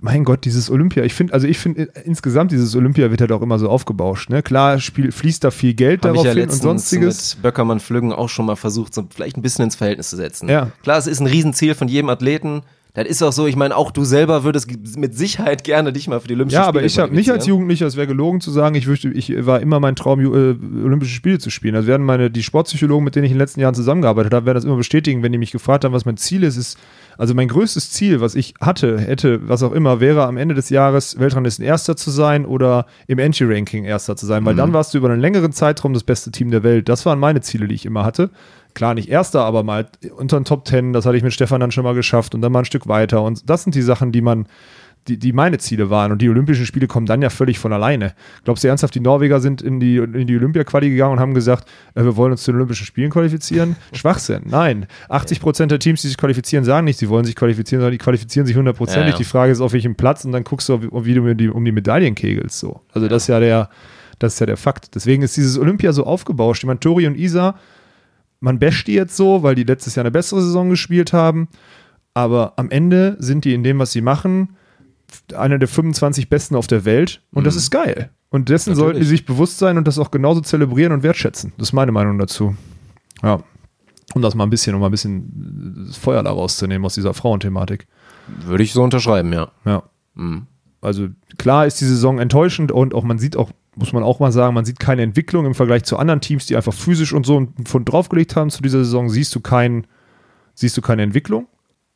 mein 0.00 0.24
Gott, 0.24 0.44
dieses 0.44 0.70
Olympia, 0.70 1.02
ich 1.02 1.14
finde, 1.14 1.32
also 1.34 1.46
ich 1.46 1.58
finde 1.58 1.82
äh, 1.82 2.02
insgesamt 2.04 2.52
dieses 2.52 2.76
Olympia 2.76 3.10
wird 3.10 3.20
halt 3.20 3.32
auch 3.32 3.42
immer 3.42 3.58
so 3.58 3.68
aufgebauscht, 3.68 4.30
ne? 4.30 4.42
Klar 4.42 4.78
spiel, 4.78 5.10
fließt 5.10 5.42
da 5.42 5.50
viel 5.50 5.74
Geld 5.74 5.96
ich 5.96 6.00
darauf 6.02 6.24
ja 6.24 6.32
hin 6.32 6.44
und 6.44 6.52
sonstiges. 6.52 7.36
mit 7.36 7.42
Böckermann 7.42 7.80
Flüggen 7.80 8.12
auch 8.12 8.28
schon 8.28 8.46
mal 8.46 8.56
versucht, 8.56 8.94
so 8.94 9.06
vielleicht 9.12 9.36
ein 9.36 9.42
bisschen 9.42 9.64
ins 9.64 9.76
Verhältnis 9.76 10.10
zu 10.10 10.16
setzen. 10.16 10.48
Ja. 10.48 10.70
Klar, 10.82 10.98
es 10.98 11.06
ist 11.06 11.20
ein 11.20 11.26
Riesenziel 11.26 11.74
von 11.74 11.88
jedem 11.88 12.08
Athleten. 12.08 12.62
Das 12.94 13.06
ist 13.06 13.22
auch 13.22 13.32
so, 13.32 13.46
ich 13.46 13.56
meine, 13.56 13.76
auch 13.76 13.90
du 13.90 14.04
selber 14.04 14.42
würdest 14.42 14.68
mit 14.96 15.16
Sicherheit 15.16 15.62
gerne 15.64 15.92
dich 15.92 16.08
mal 16.08 16.20
für 16.20 16.28
die 16.28 16.34
Olympischen 16.34 16.60
Ja, 16.60 16.66
aber 16.66 16.80
Spiele 16.80 16.86
ich 16.86 16.98
habe 16.98 17.14
nicht 17.14 17.30
als. 17.30 17.46
Jugendlicher, 17.46 17.86
es 17.86 17.96
wäre 17.96 18.06
gelogen 18.06 18.40
zu 18.40 18.50
sagen, 18.50 18.74
ich 18.74 18.86
wüsste, 18.86 19.08
ich 19.08 19.46
war 19.46 19.60
immer 19.60 19.80
mein 19.80 19.96
Traum, 19.96 20.20
äh, 20.20 20.24
Olympische 20.84 21.14
Spiele 21.14 21.38
zu 21.38 21.50
spielen. 21.50 21.74
Das 21.74 21.86
werden 21.86 22.04
meine, 22.04 22.30
die 22.30 22.42
Sportpsychologen, 22.42 23.04
mit 23.04 23.16
denen 23.16 23.24
ich 23.24 23.30
in 23.30 23.36
den 23.36 23.40
letzten 23.40 23.60
Jahren 23.60 23.74
zusammengearbeitet 23.74 24.34
habe, 24.34 24.46
werden 24.46 24.56
das 24.56 24.64
immer 24.64 24.76
bestätigen, 24.76 25.22
wenn 25.22 25.32
die 25.32 25.38
mich 25.38 25.52
gefragt 25.52 25.84
haben, 25.84 25.92
was 25.92 26.04
mein 26.04 26.16
Ziel 26.16 26.42
ist, 26.42 26.56
ist, 26.56 26.78
also 27.16 27.34
mein 27.34 27.48
größtes 27.48 27.90
Ziel, 27.90 28.20
was 28.20 28.34
ich 28.34 28.54
hatte, 28.60 28.98
hätte, 28.98 29.48
was 29.48 29.62
auch 29.62 29.72
immer, 29.72 30.00
wäre 30.00 30.26
am 30.26 30.36
Ende 30.36 30.54
des 30.54 30.70
Jahres 30.70 31.18
Weltranglisten 31.18 31.64
Erster 31.64 31.96
zu 31.96 32.10
sein 32.10 32.46
oder 32.46 32.86
im 33.06 33.18
Entry-Ranking 33.18 33.84
Erster 33.84 34.16
zu 34.16 34.26
sein, 34.26 34.44
weil 34.44 34.54
dann 34.54 34.72
warst 34.72 34.94
du 34.94 34.98
über 34.98 35.10
einen 35.10 35.20
längeren 35.20 35.52
Zeitraum 35.52 35.92
das 35.92 36.04
beste 36.04 36.30
Team 36.30 36.50
der 36.50 36.62
Welt. 36.62 36.88
Das 36.88 37.04
waren 37.06 37.18
meine 37.18 37.40
Ziele, 37.40 37.68
die 37.68 37.74
ich 37.74 37.86
immer 37.86 38.04
hatte. 38.04 38.30
Klar, 38.74 38.94
nicht 38.94 39.08
Erster, 39.08 39.44
aber 39.44 39.62
mal 39.62 39.88
unter 40.16 40.38
den 40.38 40.44
Top 40.44 40.64
Ten, 40.64 40.92
das 40.92 41.06
hatte 41.06 41.16
ich 41.16 41.22
mit 41.22 41.32
Stefan 41.32 41.60
dann 41.60 41.70
schon 41.70 41.84
mal 41.84 41.94
geschafft 41.94 42.34
und 42.34 42.42
dann 42.42 42.52
mal 42.52 42.60
ein 42.60 42.64
Stück 42.64 42.88
weiter. 42.88 43.22
Und 43.22 43.48
das 43.48 43.64
sind 43.64 43.74
die 43.74 43.82
Sachen, 43.82 44.12
die 44.12 44.20
man, 44.20 44.46
die, 45.08 45.18
die 45.18 45.32
meine 45.32 45.58
Ziele 45.58 45.90
waren. 45.90 46.12
Und 46.12 46.22
die 46.22 46.28
Olympischen 46.28 46.66
Spiele 46.66 46.86
kommen 46.86 47.06
dann 47.06 47.22
ja 47.22 47.30
völlig 47.30 47.58
von 47.58 47.72
alleine. 47.72 48.14
Glaubst 48.44 48.64
du 48.64 48.68
ernsthaft, 48.68 48.94
die 48.94 49.00
Norweger 49.00 49.40
sind 49.40 49.62
in 49.62 49.80
die, 49.80 49.96
in 49.96 50.26
die 50.26 50.36
Olympia-Quali 50.36 50.90
gegangen 50.90 51.14
und 51.14 51.20
haben 51.20 51.34
gesagt, 51.34 51.68
äh, 51.94 52.04
wir 52.04 52.16
wollen 52.16 52.32
uns 52.32 52.42
zu 52.42 52.52
den 52.52 52.56
Olympischen 52.56 52.86
Spielen 52.86 53.10
qualifizieren? 53.10 53.76
Schwachsinn. 53.92 54.42
Nein. 54.46 54.86
80 55.08 55.40
Prozent 55.40 55.72
der 55.72 55.78
Teams, 55.78 56.02
die 56.02 56.08
sich 56.08 56.16
qualifizieren, 56.16 56.64
sagen 56.64 56.84
nicht, 56.84 56.98
sie 56.98 57.08
wollen 57.08 57.24
sich 57.24 57.36
qualifizieren, 57.36 57.80
sondern 57.80 57.92
die 57.92 57.98
qualifizieren 57.98 58.46
sich 58.46 58.56
hundertprozentig. 58.56 59.06
Ja, 59.06 59.12
ja. 59.12 59.18
Die 59.18 59.24
Frage 59.24 59.52
ist, 59.52 59.60
auf 59.60 59.72
welchem 59.72 59.96
Platz 59.96 60.24
und 60.24 60.32
dann 60.32 60.44
guckst 60.44 60.68
du, 60.68 60.80
wie 60.82 61.14
du 61.14 61.22
um 61.22 61.36
die, 61.36 61.48
um 61.48 61.64
die 61.64 61.72
Medaillen 61.72 62.14
kegelst. 62.14 62.58
So. 62.58 62.80
Also 62.92 63.08
das 63.08 63.24
ist 63.24 63.28
ja 63.28 63.40
der, 63.40 63.70
das 64.18 64.34
ist 64.34 64.40
ja 64.40 64.46
der 64.46 64.56
Fakt. 64.56 64.94
Deswegen 64.94 65.22
ist 65.22 65.36
dieses 65.36 65.58
Olympia 65.58 65.92
so 65.92 66.04
aufgebauscht. 66.04 66.62
Ich 66.62 66.66
meine, 66.66 66.78
Tori 66.78 67.06
und 67.06 67.16
Isa, 67.16 67.56
man 68.40 68.58
basht 68.58 68.86
die 68.86 68.94
jetzt 68.94 69.16
so, 69.16 69.42
weil 69.42 69.54
die 69.54 69.64
letztes 69.64 69.94
Jahr 69.94 70.04
eine 70.04 70.10
bessere 70.10 70.42
Saison 70.42 70.70
gespielt 70.70 71.12
haben. 71.12 71.48
Aber 72.14 72.54
am 72.56 72.70
Ende 72.70 73.16
sind 73.20 73.44
die 73.44 73.54
in 73.54 73.62
dem, 73.62 73.78
was 73.78 73.92
sie 73.92 74.00
machen, 74.00 74.56
einer 75.34 75.58
der 75.58 75.68
25 75.68 76.28
Besten 76.28 76.56
auf 76.56 76.66
der 76.66 76.84
Welt. 76.84 77.22
Und 77.32 77.46
das 77.46 77.56
ist 77.56 77.70
geil. 77.70 78.10
Und 78.30 78.48
dessen 78.48 78.70
Natürlich. 78.70 78.84
sollten 78.84 79.00
die 79.00 79.06
sich 79.06 79.26
bewusst 79.26 79.58
sein 79.58 79.76
und 79.76 79.86
das 79.86 79.98
auch 79.98 80.10
genauso 80.10 80.40
zelebrieren 80.40 80.92
und 80.92 81.02
wertschätzen. 81.02 81.52
Das 81.58 81.68
ist 81.68 81.72
meine 81.72 81.92
Meinung 81.92 82.18
dazu. 82.18 82.56
Ja. 83.22 83.42
Um 84.14 84.22
das 84.22 84.34
mal 84.34 84.44
ein 84.44 84.50
bisschen, 84.50 84.74
um 84.74 84.80
mal 84.80 84.88
ein 84.88 84.92
bisschen 84.92 85.86
das 85.86 85.96
Feuer 85.96 86.22
da 86.22 86.30
rauszunehmen 86.30 86.84
aus 86.84 86.94
dieser 86.94 87.14
Frauenthematik. 87.14 87.86
Würde 88.44 88.62
ich 88.62 88.72
so 88.72 88.82
unterschreiben, 88.82 89.32
ja. 89.32 89.50
Ja. 89.64 89.82
Mhm. 90.14 90.46
Also 90.80 91.08
klar 91.38 91.66
ist 91.66 91.80
die 91.80 91.84
Saison 91.84 92.18
enttäuschend 92.18 92.72
und 92.72 92.94
auch 92.94 93.04
man 93.04 93.18
sieht 93.18 93.36
auch, 93.36 93.50
muss 93.76 93.92
man 93.92 94.02
auch 94.02 94.20
mal 94.20 94.32
sagen, 94.32 94.54
man 94.54 94.64
sieht 94.64 94.80
keine 94.80 95.02
Entwicklung 95.02 95.46
im 95.46 95.54
Vergleich 95.54 95.84
zu 95.84 95.96
anderen 95.96 96.20
Teams, 96.20 96.46
die 96.46 96.56
einfach 96.56 96.74
physisch 96.74 97.12
und 97.12 97.24
so 97.24 97.36
einen 97.36 97.54
Pfund 97.64 97.90
draufgelegt 97.90 98.36
haben 98.36 98.50
zu 98.50 98.62
dieser 98.62 98.78
Saison, 98.78 99.08
siehst 99.08 99.34
du 99.34 99.40
kein, 99.40 99.86
siehst 100.54 100.76
du 100.76 100.82
keine 100.82 101.02
Entwicklung. 101.02 101.46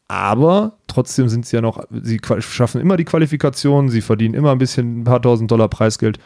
Aber 0.06 0.78
trotzdem 0.86 1.28
sind 1.28 1.46
sie 1.46 1.56
ja 1.56 1.62
noch, 1.62 1.82
sie 1.90 2.20
schaffen 2.40 2.80
immer 2.80 2.96
die 2.96 3.04
Qualifikation, 3.04 3.88
sie 3.88 4.02
verdienen 4.02 4.34
immer 4.34 4.52
ein 4.52 4.58
bisschen 4.58 5.00
ein 5.00 5.04
paar 5.04 5.20
tausend 5.20 5.50
Dollar 5.50 5.68
Preisgeld. 5.68 6.18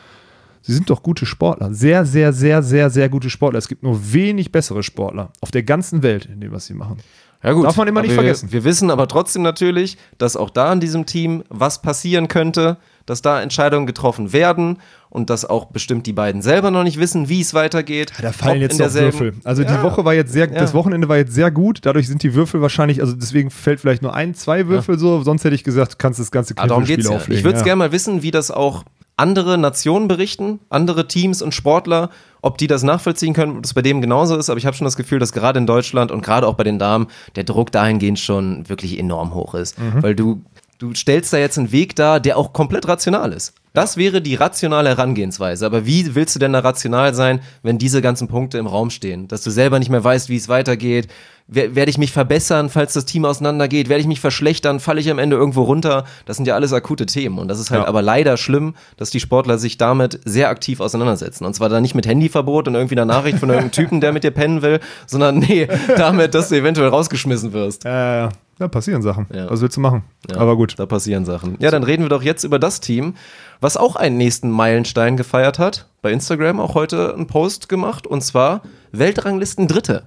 Sie 0.60 0.72
sind 0.72 0.90
doch 0.90 1.02
gute 1.02 1.24
Sportler. 1.24 1.72
Sehr, 1.72 2.04
sehr, 2.04 2.32
sehr, 2.32 2.62
sehr, 2.62 2.90
sehr 2.90 3.08
gute 3.08 3.30
Sportler. 3.30 3.58
Es 3.58 3.68
gibt 3.68 3.84
nur 3.84 4.12
wenig 4.12 4.50
bessere 4.50 4.82
Sportler 4.82 5.32
auf 5.40 5.50
der 5.52 5.62
ganzen 5.62 6.02
Welt 6.02 6.26
in 6.26 6.40
dem, 6.40 6.52
was 6.52 6.66
sie 6.66 6.74
machen. 6.74 6.98
Ja 7.42 7.52
gut. 7.52 7.64
Darf 7.64 7.76
man 7.76 7.86
immer 7.86 8.02
nicht 8.02 8.10
wir, 8.10 8.16
vergessen. 8.16 8.50
Wir 8.50 8.64
wissen 8.64 8.90
aber 8.90 9.06
trotzdem 9.06 9.42
natürlich, 9.42 9.96
dass 10.18 10.36
auch 10.36 10.50
da 10.50 10.72
in 10.72 10.80
diesem 10.80 11.06
Team 11.06 11.44
was 11.48 11.80
passieren 11.80 12.26
könnte, 12.26 12.78
dass 13.08 13.22
da 13.22 13.40
Entscheidungen 13.40 13.86
getroffen 13.86 14.32
werden 14.32 14.78
und 15.10 15.30
dass 15.30 15.44
auch 15.44 15.66
bestimmt 15.66 16.06
die 16.06 16.12
beiden 16.12 16.42
selber 16.42 16.70
noch 16.70 16.82
nicht 16.84 16.98
wissen, 16.98 17.28
wie 17.28 17.40
es 17.40 17.54
weitergeht. 17.54 18.12
Da 18.20 18.32
fallen 18.32 18.60
jetzt 18.60 18.78
noch 18.78 18.92
Würfel. 18.92 19.34
Also 19.44 19.62
die 19.64 19.72
Ja. 19.72 19.82
Woche 19.82 20.04
war 20.04 20.14
jetzt 20.14 20.32
sehr, 20.32 20.46
Ja. 20.52 20.58
das 20.60 20.74
Wochenende 20.74 21.08
war 21.08 21.16
jetzt 21.16 21.32
sehr 21.32 21.50
gut. 21.50 21.80
Dadurch 21.82 22.06
sind 22.08 22.22
die 22.22 22.34
Würfel 22.34 22.60
wahrscheinlich, 22.60 23.00
also 23.00 23.14
deswegen 23.14 23.50
fällt 23.50 23.80
vielleicht 23.80 24.02
nur 24.02 24.14
ein, 24.14 24.34
zwei 24.34 24.68
Würfel 24.68 24.98
so. 24.98 25.22
Sonst 25.22 25.44
hätte 25.44 25.54
ich 25.54 25.64
gesagt, 25.64 25.94
du 25.94 25.96
kannst 25.98 26.20
das 26.20 26.30
ganze 26.30 26.54
Ah, 26.56 26.66
darum 26.66 26.84
Kniffelspiel 26.84 27.10
ja. 27.12 27.16
auflegen. 27.18 27.38
Ich 27.38 27.44
würde 27.44 27.56
es 27.56 27.60
ja. 27.62 27.64
gerne 27.66 27.78
mal 27.78 27.92
wissen, 27.92 28.22
wie 28.22 28.30
das 28.30 28.50
auch 28.50 28.84
andere 29.16 29.58
Nationen 29.58 30.06
berichten, 30.06 30.60
andere 30.70 31.08
Teams 31.08 31.42
und 31.42 31.52
Sportler, 31.52 32.10
ob 32.40 32.56
die 32.56 32.68
das 32.68 32.84
nachvollziehen 32.84 33.34
können, 33.34 33.56
ob 33.56 33.62
das 33.62 33.74
bei 33.74 33.82
dem 33.82 34.00
genauso 34.00 34.36
ist. 34.36 34.48
Aber 34.48 34.58
ich 34.58 34.66
habe 34.66 34.76
schon 34.76 34.84
das 34.84 34.94
Gefühl, 34.96 35.18
dass 35.18 35.32
gerade 35.32 35.58
in 35.58 35.66
Deutschland 35.66 36.12
und 36.12 36.22
gerade 36.22 36.46
auch 36.46 36.54
bei 36.54 36.62
den 36.62 36.78
Damen 36.78 37.08
der 37.34 37.42
Druck 37.42 37.72
dahingehend 37.72 38.20
schon 38.20 38.68
wirklich 38.68 38.96
enorm 38.96 39.34
hoch 39.34 39.54
ist. 39.54 39.76
Mhm. 39.78 40.02
Weil 40.04 40.14
du, 40.14 40.40
du 40.78 40.94
stellst 40.94 41.32
da 41.32 41.38
jetzt 41.38 41.58
einen 41.58 41.72
Weg 41.72 41.96
dar, 41.96 42.20
der 42.20 42.36
auch 42.38 42.52
komplett 42.52 42.86
rational 42.88 43.32
ist. 43.32 43.52
Das 43.74 43.96
wäre 43.96 44.20
die 44.22 44.34
rationale 44.34 44.88
Herangehensweise. 44.88 45.64
Aber 45.66 45.86
wie 45.86 46.14
willst 46.14 46.34
du 46.34 46.38
denn 46.40 46.52
da 46.52 46.60
rational 46.60 47.14
sein, 47.14 47.40
wenn 47.62 47.78
diese 47.78 48.02
ganzen 48.02 48.26
Punkte 48.26 48.58
im 48.58 48.66
Raum 48.66 48.90
stehen? 48.90 49.28
Dass 49.28 49.42
du 49.42 49.50
selber 49.50 49.78
nicht 49.78 49.90
mehr 49.90 50.02
weißt, 50.02 50.28
wie 50.30 50.36
es 50.36 50.48
weitergeht. 50.48 51.06
Wer- 51.46 51.74
Werde 51.76 51.90
ich 51.90 51.98
mich 51.98 52.10
verbessern, 52.10 52.70
falls 52.70 52.94
das 52.94 53.04
Team 53.04 53.24
auseinandergeht? 53.24 53.88
Werde 53.88 54.00
ich 54.00 54.06
mich 54.08 54.20
verschlechtern? 54.20 54.80
Falle 54.80 55.00
ich 55.00 55.10
am 55.10 55.18
Ende 55.18 55.36
irgendwo 55.36 55.62
runter? 55.62 56.04
Das 56.26 56.36
sind 56.38 56.46
ja 56.46 56.54
alles 56.56 56.72
akute 56.72 57.06
Themen. 57.06 57.38
Und 57.38 57.46
das 57.48 57.60
ist 57.60 57.70
halt 57.70 57.82
Ja. 57.82 57.88
aber 57.88 58.02
leider 58.02 58.36
schlimm, 58.36 58.74
dass 58.96 59.10
die 59.10 59.20
Sportler 59.20 59.58
sich 59.58 59.78
damit 59.78 60.18
sehr 60.24 60.48
aktiv 60.48 60.80
auseinandersetzen. 60.80 61.44
Und 61.44 61.54
zwar 61.54 61.68
dann 61.68 61.82
nicht 61.82 61.94
mit 61.94 62.06
Handyverbot 62.06 62.66
und 62.66 62.74
irgendwie 62.74 62.96
einer 62.96 63.04
Nachricht 63.04 63.38
von 63.38 63.48
irgendeinem 63.48 63.72
Typen, 63.72 64.00
der 64.00 64.12
mit 64.12 64.24
dir 64.24 64.32
pennen 64.32 64.62
will, 64.62 64.80
sondern 65.06 65.38
nee, 65.38 65.68
damit, 65.96 66.34
dass 66.34 66.48
du 66.48 66.56
eventuell 66.56 66.88
rausgeschmissen 66.88 67.52
wirst. 67.52 67.84
Ja, 67.84 68.30
ja, 68.58 68.64
ja, 68.64 68.68
passieren 68.68 69.02
Sachen. 69.02 69.26
Ja. 69.32 69.50
Was 69.50 69.60
willst 69.60 69.76
du 69.76 69.80
machen? 69.80 70.02
Ja, 70.30 70.38
Aber 70.38 70.56
gut. 70.56 70.74
Da 70.78 70.86
passieren 70.86 71.24
Sachen. 71.24 71.56
Ja, 71.60 71.70
dann 71.70 71.82
reden 71.82 72.02
wir 72.02 72.08
doch 72.08 72.22
jetzt 72.22 72.44
über 72.44 72.58
das 72.58 72.80
Team, 72.80 73.14
was 73.60 73.76
auch 73.76 73.96
einen 73.96 74.16
nächsten 74.16 74.50
Meilenstein 74.50 75.16
gefeiert 75.16 75.58
hat. 75.58 75.86
Bei 76.02 76.12
Instagram 76.12 76.60
auch 76.60 76.74
heute 76.74 77.14
einen 77.14 77.26
Post 77.26 77.68
gemacht 77.68 78.06
und 78.06 78.22
zwar 78.22 78.62
Weltranglisten 78.92 79.68
Dritte. 79.68 80.04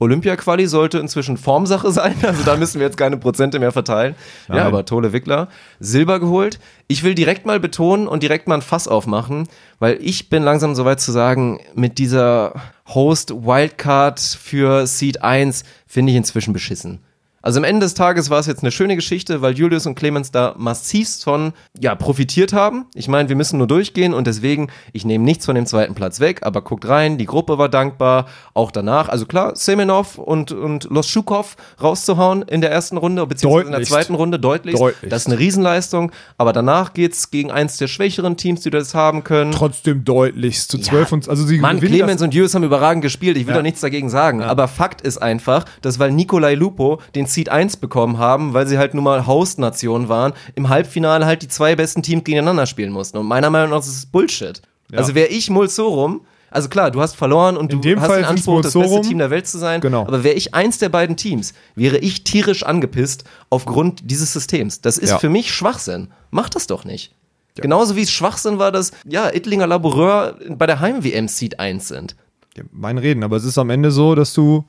Olympia-Quali 0.00 0.66
sollte 0.66 0.98
inzwischen 0.98 1.36
Formsache 1.36 1.90
sein, 1.92 2.14
also 2.22 2.44
da 2.44 2.56
müssen 2.56 2.78
wir 2.78 2.86
jetzt 2.86 2.96
keine 2.96 3.16
Prozente 3.16 3.58
mehr 3.58 3.72
verteilen. 3.72 4.14
Ja, 4.48 4.56
Nein. 4.56 4.66
aber 4.66 4.84
Tole 4.84 5.12
Wickler, 5.12 5.48
Silber 5.80 6.20
geholt. 6.20 6.58
Ich 6.86 7.02
will 7.02 7.14
direkt 7.14 7.46
mal 7.46 7.60
betonen 7.60 8.06
und 8.06 8.22
direkt 8.22 8.48
mal 8.48 8.56
ein 8.56 8.62
Fass 8.62 8.88
aufmachen, 8.88 9.48
weil 9.78 9.98
ich 10.00 10.28
bin 10.28 10.42
langsam 10.42 10.74
soweit 10.74 11.00
zu 11.00 11.12
sagen, 11.12 11.60
mit 11.74 11.98
dieser 11.98 12.54
Host 12.88 13.30
Wildcard 13.32 14.20
für 14.20 14.86
Seed 14.86 15.22
1 15.22 15.64
finde 15.86 16.12
ich 16.12 16.16
inzwischen 16.16 16.52
beschissen. 16.52 17.00
Also 17.40 17.60
am 17.60 17.64
Ende 17.64 17.86
des 17.86 17.94
Tages 17.94 18.30
war 18.30 18.40
es 18.40 18.46
jetzt 18.46 18.62
eine 18.62 18.72
schöne 18.72 18.96
Geschichte, 18.96 19.42
weil 19.42 19.54
Julius 19.56 19.86
und 19.86 19.94
Clemens 19.94 20.32
da 20.32 20.54
massivst 20.58 21.22
von 21.22 21.52
ja, 21.78 21.94
profitiert 21.94 22.52
haben. 22.52 22.86
Ich 22.94 23.06
meine, 23.06 23.28
wir 23.28 23.36
müssen 23.36 23.58
nur 23.58 23.68
durchgehen 23.68 24.12
und 24.12 24.26
deswegen, 24.26 24.68
ich 24.92 25.04
nehme 25.04 25.24
nichts 25.24 25.46
von 25.46 25.54
dem 25.54 25.64
zweiten 25.64 25.94
Platz 25.94 26.18
weg, 26.18 26.40
aber 26.42 26.62
guckt 26.62 26.88
rein, 26.88 27.16
die 27.16 27.26
Gruppe 27.26 27.56
war 27.56 27.68
dankbar, 27.68 28.26
auch 28.54 28.72
danach. 28.72 29.08
Also 29.08 29.24
klar, 29.26 29.54
Semenov 29.54 30.18
und, 30.18 30.50
und 30.50 30.84
Loschukov 30.90 31.56
rauszuhauen 31.80 32.42
in 32.42 32.60
der 32.60 32.72
ersten 32.72 32.96
Runde, 32.96 33.24
beziehungsweise 33.26 33.66
in 33.66 33.72
der 33.72 33.82
zweiten 33.82 34.14
Runde 34.14 34.40
deutlich. 34.40 34.74
Deutlichst. 34.74 35.12
Das 35.12 35.22
ist 35.22 35.26
eine 35.28 35.38
Riesenleistung, 35.38 36.10
aber 36.38 36.52
danach 36.52 36.92
geht's 36.92 37.30
gegen 37.30 37.52
eins 37.52 37.76
der 37.76 37.86
schwächeren 37.86 38.36
Teams, 38.36 38.62
die 38.62 38.70
das 38.70 38.94
haben 38.94 39.22
können. 39.22 39.52
Trotzdem 39.52 40.04
deutlichst 40.04 40.72
zu 40.72 40.78
12 40.78 41.12
und 41.12 41.28
also 41.28 41.46
sie 41.46 41.58
Mann, 41.58 41.78
Clemens 41.78 42.20
und 42.20 42.34
Julius 42.34 42.54
haben 42.56 42.64
überragend 42.64 43.02
gespielt. 43.02 43.36
Ich 43.36 43.46
will 43.46 43.52
Ja. 43.52 43.58
doch 43.58 43.62
nichts 43.62 43.80
dagegen 43.80 44.10
sagen. 44.10 44.42
Aber 44.42 44.66
Fakt 44.66 45.02
ist 45.02 45.18
einfach, 45.18 45.64
dass 45.82 46.00
weil 46.00 46.10
Nikolai 46.10 46.54
Lupo 46.54 47.00
den 47.14 47.27
Seed 47.28 47.48
1 47.48 47.76
bekommen 47.78 48.18
haben, 48.18 48.54
weil 48.54 48.66
sie 48.66 48.78
halt 48.78 48.94
nun 48.94 49.04
mal 49.04 49.26
Host-Nation 49.26 50.08
waren, 50.08 50.32
im 50.54 50.68
Halbfinale 50.68 51.26
halt 51.26 51.42
die 51.42 51.48
zwei 51.48 51.76
besten 51.76 52.02
Teams 52.02 52.24
gegeneinander 52.24 52.66
spielen 52.66 52.92
mussten. 52.92 53.18
Und 53.18 53.26
meiner 53.26 53.50
Meinung 53.50 53.70
nach 53.70 53.78
ist 53.80 53.88
es 53.88 54.06
Bullshit. 54.06 54.62
Also 54.92 55.14
wäre 55.14 55.28
ich 55.28 55.50
Mulsorum, 55.50 56.22
also 56.50 56.68
klar, 56.70 56.90
du 56.90 57.00
hast 57.02 57.14
verloren 57.14 57.56
und 57.58 57.72
In 57.72 57.82
du 57.82 57.96
hast 58.00 58.06
Fall 58.06 58.22
den 58.22 58.24
Anspruch, 58.24 58.62
das 58.62 58.72
beste. 58.72 59.02
Team 59.02 59.18
der 59.18 59.28
Welt 59.30 59.46
zu 59.46 59.58
sein. 59.58 59.80
Genau. 59.82 60.02
Aber 60.06 60.24
wäre 60.24 60.34
ich 60.34 60.54
eins 60.54 60.78
der 60.78 60.88
beiden 60.88 61.16
Teams, 61.16 61.52
wäre 61.74 61.98
ich 61.98 62.24
tierisch 62.24 62.62
angepisst 62.62 63.24
aufgrund 63.50 64.10
dieses 64.10 64.32
Systems. 64.32 64.80
Das 64.80 64.96
ist 64.96 65.10
Ja. 65.10 65.18
für 65.18 65.28
mich 65.28 65.52
Schwachsinn. 65.52 66.08
Mach 66.30 66.48
das 66.48 66.66
doch 66.66 66.84
nicht. 66.84 67.12
Genauso 67.56 67.96
wie 67.96 68.02
es 68.02 68.10
Schwachsinn 68.12 68.58
war, 68.58 68.70
dass 68.72 68.92
ja, 69.04 69.28
Ittlinger 69.28 69.66
Laboureur 69.66 70.36
bei 70.50 70.66
der 70.66 70.80
Heim-WM 70.80 71.26
Seed 71.28 71.58
1 71.58 71.88
sind. 71.88 72.14
Ja, 72.56 72.62
mein 72.70 72.98
Reden, 72.98 73.24
aber 73.24 73.36
es 73.36 73.44
ist 73.44 73.58
am 73.58 73.68
Ende 73.68 73.90
so, 73.90 74.14
dass 74.14 74.32
du, 74.32 74.64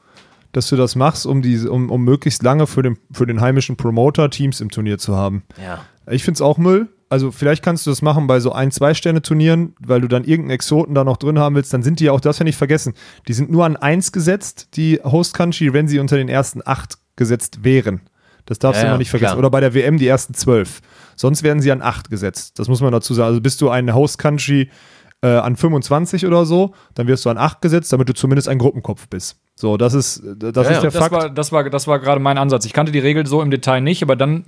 dass 0.52 0.68
du 0.70 0.76
das 0.76 0.95
machst, 0.95 1.26
um, 1.26 1.41
diese, 1.41 1.72
um, 1.72 1.89
um 1.89 2.04
möglichst 2.04 2.43
lange 2.43 2.68
für 2.68 2.82
den, 2.82 2.97
für 3.12 3.26
den 3.26 3.41
heimischen 3.41 3.76
Promoter 3.78 4.30
Teams 4.30 4.62
im 4.62 4.70
Turnier 4.72 4.97
zu 4.97 5.16
haben. 5.16 5.43
Ja. 5.64 5.82
Ich 6.12 6.24
finde 6.24 6.38
es 6.38 6.41
auch 6.41 6.58
Müll. 6.58 6.88
Also 7.12 7.32
vielleicht 7.32 7.64
kannst 7.64 7.88
du 7.88 7.91
das 7.91 8.02
machen 8.04 8.28
bei 8.28 8.39
so 8.39 8.52
ein, 8.52 8.70
zwei 8.72 8.93
Sterne 8.93 9.22
Turnieren, 9.24 9.74
weil 9.80 10.02
du 10.02 10.08
dann 10.08 10.24
irgendeinen 10.24 10.52
Exoten 10.52 10.93
da 10.93 11.04
noch 11.04 11.18
drin 11.18 11.39
haben 11.39 11.56
willst, 11.56 11.74
dann 11.74 11.82
sind 11.82 12.00
die 12.00 12.06
ja 12.06 12.12
auch, 12.12 12.22
das 12.22 12.38
ja 12.38 12.43
nicht 12.43 12.58
vergessen, 12.58 12.93
die 13.28 13.34
sind 13.34 13.50
nur 13.50 13.66
an 13.66 13.78
eins 13.78 14.12
gesetzt, 14.12 14.70
die 14.76 15.00
Host 15.04 15.34
Country, 15.34 15.74
wenn 15.74 15.88
sie 15.88 15.97
unter 16.00 16.18
den 16.18 16.30
ersten 16.30 16.62
acht 16.64 17.00
gesetzt 17.16 17.64
wären. 17.64 18.02
Das 18.45 18.60
darfst 18.60 18.78
Ja, 18.78 18.84
du 18.84 18.88
ja, 18.88 18.91
immer 18.93 18.97
nicht 19.00 19.10
vergessen. 19.10 19.32
klar. 19.32 19.39
Oder 19.39 19.50
bei 19.50 19.60
der 19.60 19.74
WM 19.74 19.97
die 19.97 20.08
ersten 20.08 20.34
zwölf. 20.36 20.82
Sonst 21.16 21.43
werden 21.43 21.62
sie 21.62 21.72
an 21.72 21.82
acht 21.82 22.10
gesetzt. 22.10 22.58
Das 22.60 22.68
muss 22.68 22.82
man 22.82 22.91
dazu 22.91 23.14
sagen. 23.14 23.28
Also 23.28 23.41
bist 23.41 23.60
du 23.62 23.70
ein 23.70 23.93
Host 23.93 24.18
Country 24.18 24.70
äh, 25.22 25.28
an 25.28 25.55
25 25.55 26.26
oder 26.26 26.45
so, 26.45 26.74
dann 26.95 27.07
wirst 27.07 27.26
du 27.26 27.30
an 27.30 27.38
8 27.38 27.61
gesetzt, 27.61 27.91
damit 27.91 28.07
du 28.09 28.13
zumindest 28.13 28.47
ein 28.47 28.57
Gruppenkopf 28.57 29.07
bist. 29.09 29.38
So, 29.55 29.76
das 29.78 29.93
ist, 29.93 30.22
das 30.24 30.55
Ja, 30.55 30.61
ist 30.61 30.70
ja. 30.76 30.82
der 30.82 30.91
Das 30.91 30.95
Fakt. 30.95 31.11
war, 31.11 31.30
das, 31.30 31.51
war, 31.51 31.70
das 31.70 31.88
war 31.88 31.99
gerade 31.99 32.22
mein 32.22 32.38
Ansatz. 32.38 32.65
Ich 32.65 32.74
kannte 32.74 32.91
die 32.91 32.99
Regel 32.99 33.26
so 33.28 33.41
im 33.41 33.51
Detail 33.51 33.82
nicht, 33.82 34.01
aber 34.01 34.15
dann 34.15 34.45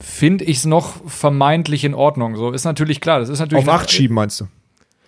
finde 0.00 0.44
ich 0.44 0.58
es 0.58 0.64
noch 0.66 0.94
vermeintlich 1.08 1.84
in 1.84 1.94
Ordnung. 1.94 2.36
So 2.36 2.50
ist 2.52 2.64
natürlich 2.64 3.00
klar. 3.00 3.20
Das 3.20 3.28
ist 3.28 3.38
natürlich 3.38 3.66
Auf 3.68 3.72
8 3.74 3.90
schieben, 3.90 4.14
meinst 4.14 4.40
du? 4.40 4.46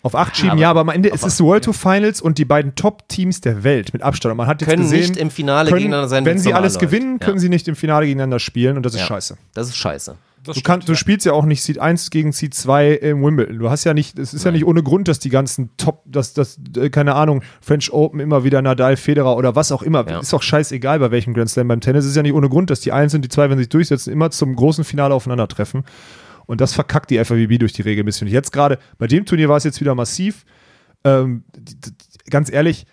Auf 0.03 0.15
8 0.15 0.37
schieben, 0.37 0.53
aber- 0.53 0.61
ja, 0.61 0.71
aber 0.71 0.81
am 0.81 0.89
Ende 0.91 1.09
ist 1.09 1.27
es 1.27 1.41
World 1.43 1.65
to 1.65 1.73
Finals 1.73 2.21
und 2.23 2.39
die 2.39 2.45
beiden 2.45 2.77
Top-Teams 2.77 3.41
der 3.41 3.65
Welt 3.65 3.93
mit 3.93 4.03
Abstand. 4.03 4.31
Und 4.31 4.37
man 4.37 4.47
hat 4.47 4.61
jetzt 4.61 4.71
Können 4.71 4.83
gesehen, 4.83 5.01
nicht 5.01 5.17
im 5.17 5.31
Finale 5.31 5.69
können, 5.71 5.79
gegeneinander 5.81 6.09
sein, 6.09 6.25
Wenn 6.25 6.39
sie 6.39 6.55
alles 6.55 6.75
läuft. 6.75 6.87
gewinnen, 6.87 7.19
Ja. 7.21 7.27
können 7.27 7.41
sie 7.41 7.49
nicht 7.49 7.67
im 7.67 7.75
Finale 7.75 8.07
gegeneinander 8.07 8.39
spielen 8.39 8.77
und 8.77 8.87
das 8.87 8.95
ist 8.95 9.01
Ja. 9.01 9.07
scheiße. 9.07 9.37
Das 9.55 9.69
ist 9.69 9.77
scheiße. 9.77 10.15
Du, 10.55 10.61
stimmt, 10.61 10.89
du 10.89 10.93
ja. 10.93 10.97
spielst 10.97 11.27
ja 11.27 11.33
auch 11.33 11.45
nicht 11.45 11.63
Seed 11.63 11.79
1 11.79 12.11
gegen 12.11 12.33
Seed 12.33 12.55
2 12.55 12.93
im 12.93 13.23
Wimbledon. 13.23 13.59
Du 13.59 13.71
hast 13.71 13.85
ja 13.85 13.95
nicht, 13.95 14.19
es 14.19 14.33
ist 14.33 14.45
ja 14.45 14.51
nicht 14.51 14.65
ohne 14.65 14.83
Grund, 14.83 15.09
dass 15.09 15.19
die 15.19 15.29
ganzen 15.29 15.77
Top, 15.77 16.03
dass 16.07 16.33
das, 16.33 16.59
äh, 16.77 16.91
keine 16.91 17.15
Ahnung, 17.15 17.43
French 17.61 17.93
Open 17.93 18.21
immer 18.21 18.45
wieder 18.45 18.63
Nadal, 18.63 18.97
Federer 18.97 19.37
oder 19.37 19.55
was 19.57 19.73
auch 19.73 19.83
immer. 19.83 20.09
Ja. 20.09 20.21
Ist 20.21 20.33
doch 20.33 20.43
scheißegal, 20.43 20.99
bei 20.99 21.11
welchem 21.11 21.35
Grand 21.35 21.51
Slam 21.51 21.69
beim 21.69 21.81
Tennis. 21.81 22.05
ist 22.05 22.17
ja 22.17 22.23
nicht 22.23 22.35
ohne 22.35 22.49
Grund, 22.49 22.71
dass 22.71 22.81
die 22.81 22.93
Eins 22.93 23.15
und 23.15 23.23
die 23.23 23.29
Zwei, 23.29 23.51
wenn 23.51 23.59
sie 23.59 23.65
sich 23.65 23.69
durchsetzen, 23.69 24.13
immer 24.13 24.31
zum 24.31 24.57
großen 24.57 24.85
Finale 24.85 25.15
aufeinandertreffen. 25.15 25.85
Und 26.47 26.63
das 26.63 26.73
verkackt 26.73 27.11
die 27.11 27.23
FAWB 27.23 27.59
durch 27.59 27.75
die 27.75 27.83
Regel 27.83 28.03
ein 28.03 28.07
bisschen. 28.07 28.27
Jetzt 28.27 28.53
gerade, 28.53 28.79
bei 28.97 29.07
dem 29.07 29.27
Turnier 29.27 29.51
war 29.51 29.59
es 29.59 29.65
jetzt 29.65 29.81
wieder 29.81 29.95
massiv. 29.95 30.47
Ähm, 31.05 31.45
ganz 32.31 32.51
ehrlich, 32.51 32.87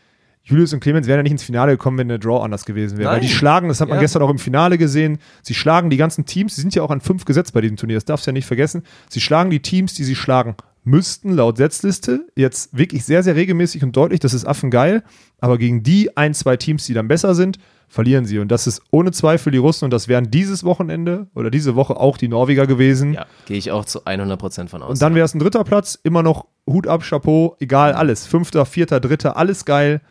Julius 0.48 0.74
und 0.74 0.80
Clemens 0.80 1.08
wären 1.08 1.18
ja 1.18 1.24
nicht 1.24 1.32
ins 1.32 1.44
Finale 1.44 1.72
gekommen, 1.74 1.98
wenn 1.98 2.08
der 2.08 2.20
Draw 2.20 2.44
anders 2.44 2.66
gewesen 2.66 2.98
wäre. 3.00 3.12
Weil 3.12 3.20
die 3.20 3.28
schlagen, 3.30 3.68
das 3.68 3.82
hat 3.82 3.90
man 3.90 3.98
Ja. 3.98 4.02
gestern 4.02 4.22
auch 4.22 4.30
im 4.30 4.38
Finale 4.38 4.78
gesehen, 4.78 5.18
sie 5.42 5.56
schlagen 5.56 5.90
die 5.90 5.98
ganzen 5.98 6.26
Teams, 6.26 6.56
sie 6.56 6.62
sind 6.62 6.76
ja 6.76 6.84
auch 6.84 6.92
an 6.92 7.02
fünf 7.02 7.26
gesetzt 7.26 7.52
bei 7.54 7.62
diesem 7.62 7.78
Turnier, 7.78 7.98
das 7.98 8.06
darfst 8.06 8.28
du 8.28 8.30
ja 8.30 8.34
nicht 8.34 8.46
vergessen. 8.46 8.84
Sie 9.10 9.20
schlagen 9.22 9.50
die 9.50 9.62
Teams, 9.62 9.96
die 9.96 10.04
sie 10.04 10.16
schlagen 10.16 10.56
müssten, 10.84 11.32
laut 11.32 11.58
Setzliste, 11.58 12.28
jetzt 12.36 12.78
wirklich 12.78 13.04
sehr, 13.06 13.24
sehr 13.24 13.36
regelmäßig 13.36 13.84
und 13.84 13.98
deutlich, 13.98 14.20
das 14.20 14.36
ist 14.36 14.46
affengeil, 14.46 15.04
aber 15.40 15.58
gegen 15.58 15.82
die 15.82 16.16
ein, 16.16 16.36
zwei 16.36 16.58
Teams, 16.58 16.86
die 16.86 16.94
dann 16.94 17.08
besser 17.08 17.34
sind, 17.34 17.58
verlieren 17.88 18.26
sie. 18.26 18.38
Und 18.38 18.50
das 18.52 18.68
ist 18.68 18.82
ohne 18.92 19.12
Zweifel 19.12 19.52
die 19.52 19.58
Russen 19.58 19.86
und 19.86 19.92
das 19.92 20.08
wären 20.08 20.30
dieses 20.30 20.64
Wochenende 20.64 21.28
oder 21.34 21.50
diese 21.50 21.76
Woche 21.76 21.98
auch 21.98 22.18
die 22.18 22.28
Norweger 22.28 22.68
gewesen. 22.68 23.14
Ja, 23.14 23.26
gehe 23.48 23.58
ich 23.58 23.72
auch 23.72 23.86
zu 23.86 24.06
100% 24.06 24.68
von 24.70 24.84
aus. 24.84 24.90
Und 24.92 25.02
dann 25.02 25.16
wäre 25.16 25.26
es 25.26 25.34
ein 25.34 25.40
dritter 25.40 25.64
Platz, 25.64 25.98
immer 26.04 26.22
noch 26.22 26.46
Hut 26.68 26.88
ab, 26.88 27.02
Chapeau, 27.04 27.56
egal, 27.60 27.94
alles. 27.94 28.28
Fünfter, 28.28 28.66
vierter, 28.66 29.00
dritter, 29.00 29.38
alles 29.38 29.66
geil. 29.66 30.02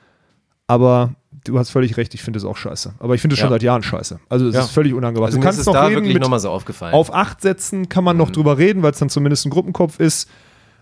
Aber 0.67 1.15
du 1.45 1.59
hast 1.59 1.71
völlig 1.71 1.97
recht, 1.97 2.15
ich 2.15 2.23
finde 2.23 2.39
es 2.39 2.45
auch 2.45 2.57
scheiße. 2.57 2.95
Aber 2.99 3.15
ich 3.15 3.21
finde 3.21 3.35
es 3.35 3.41
schon 3.41 3.49
Ja. 3.49 3.55
seit 3.55 3.63
Jahren 3.63 3.83
scheiße. 3.83 4.19
Also 4.29 4.49
es 4.49 4.55
Ja. 4.55 4.61
ist 4.63 4.71
völlig 4.71 4.95
unangebracht. 4.95 5.27
also 5.29 5.39
du 5.39 5.45
kannst 5.45 5.59
ist 5.61 5.67
noch 5.67 5.75
da 5.75 5.87
reden 5.87 6.05
wirklich 6.05 6.19
nochmal 6.21 6.41
so 6.41 6.51
aufgefallen. 6.51 6.95
auf 6.95 7.13
acht 7.13 7.43
setzen 7.43 7.89
kann 7.89 8.03
man 8.05 8.17
noch 8.17 8.31
drüber 8.31 8.57
reden, 8.59 8.83
weil 8.83 8.93
es 8.93 8.99
dann 8.99 9.11
zumindest 9.11 9.45
ein 9.47 9.51
Gruppenkopf 9.51 10.01
ist. 10.01 10.29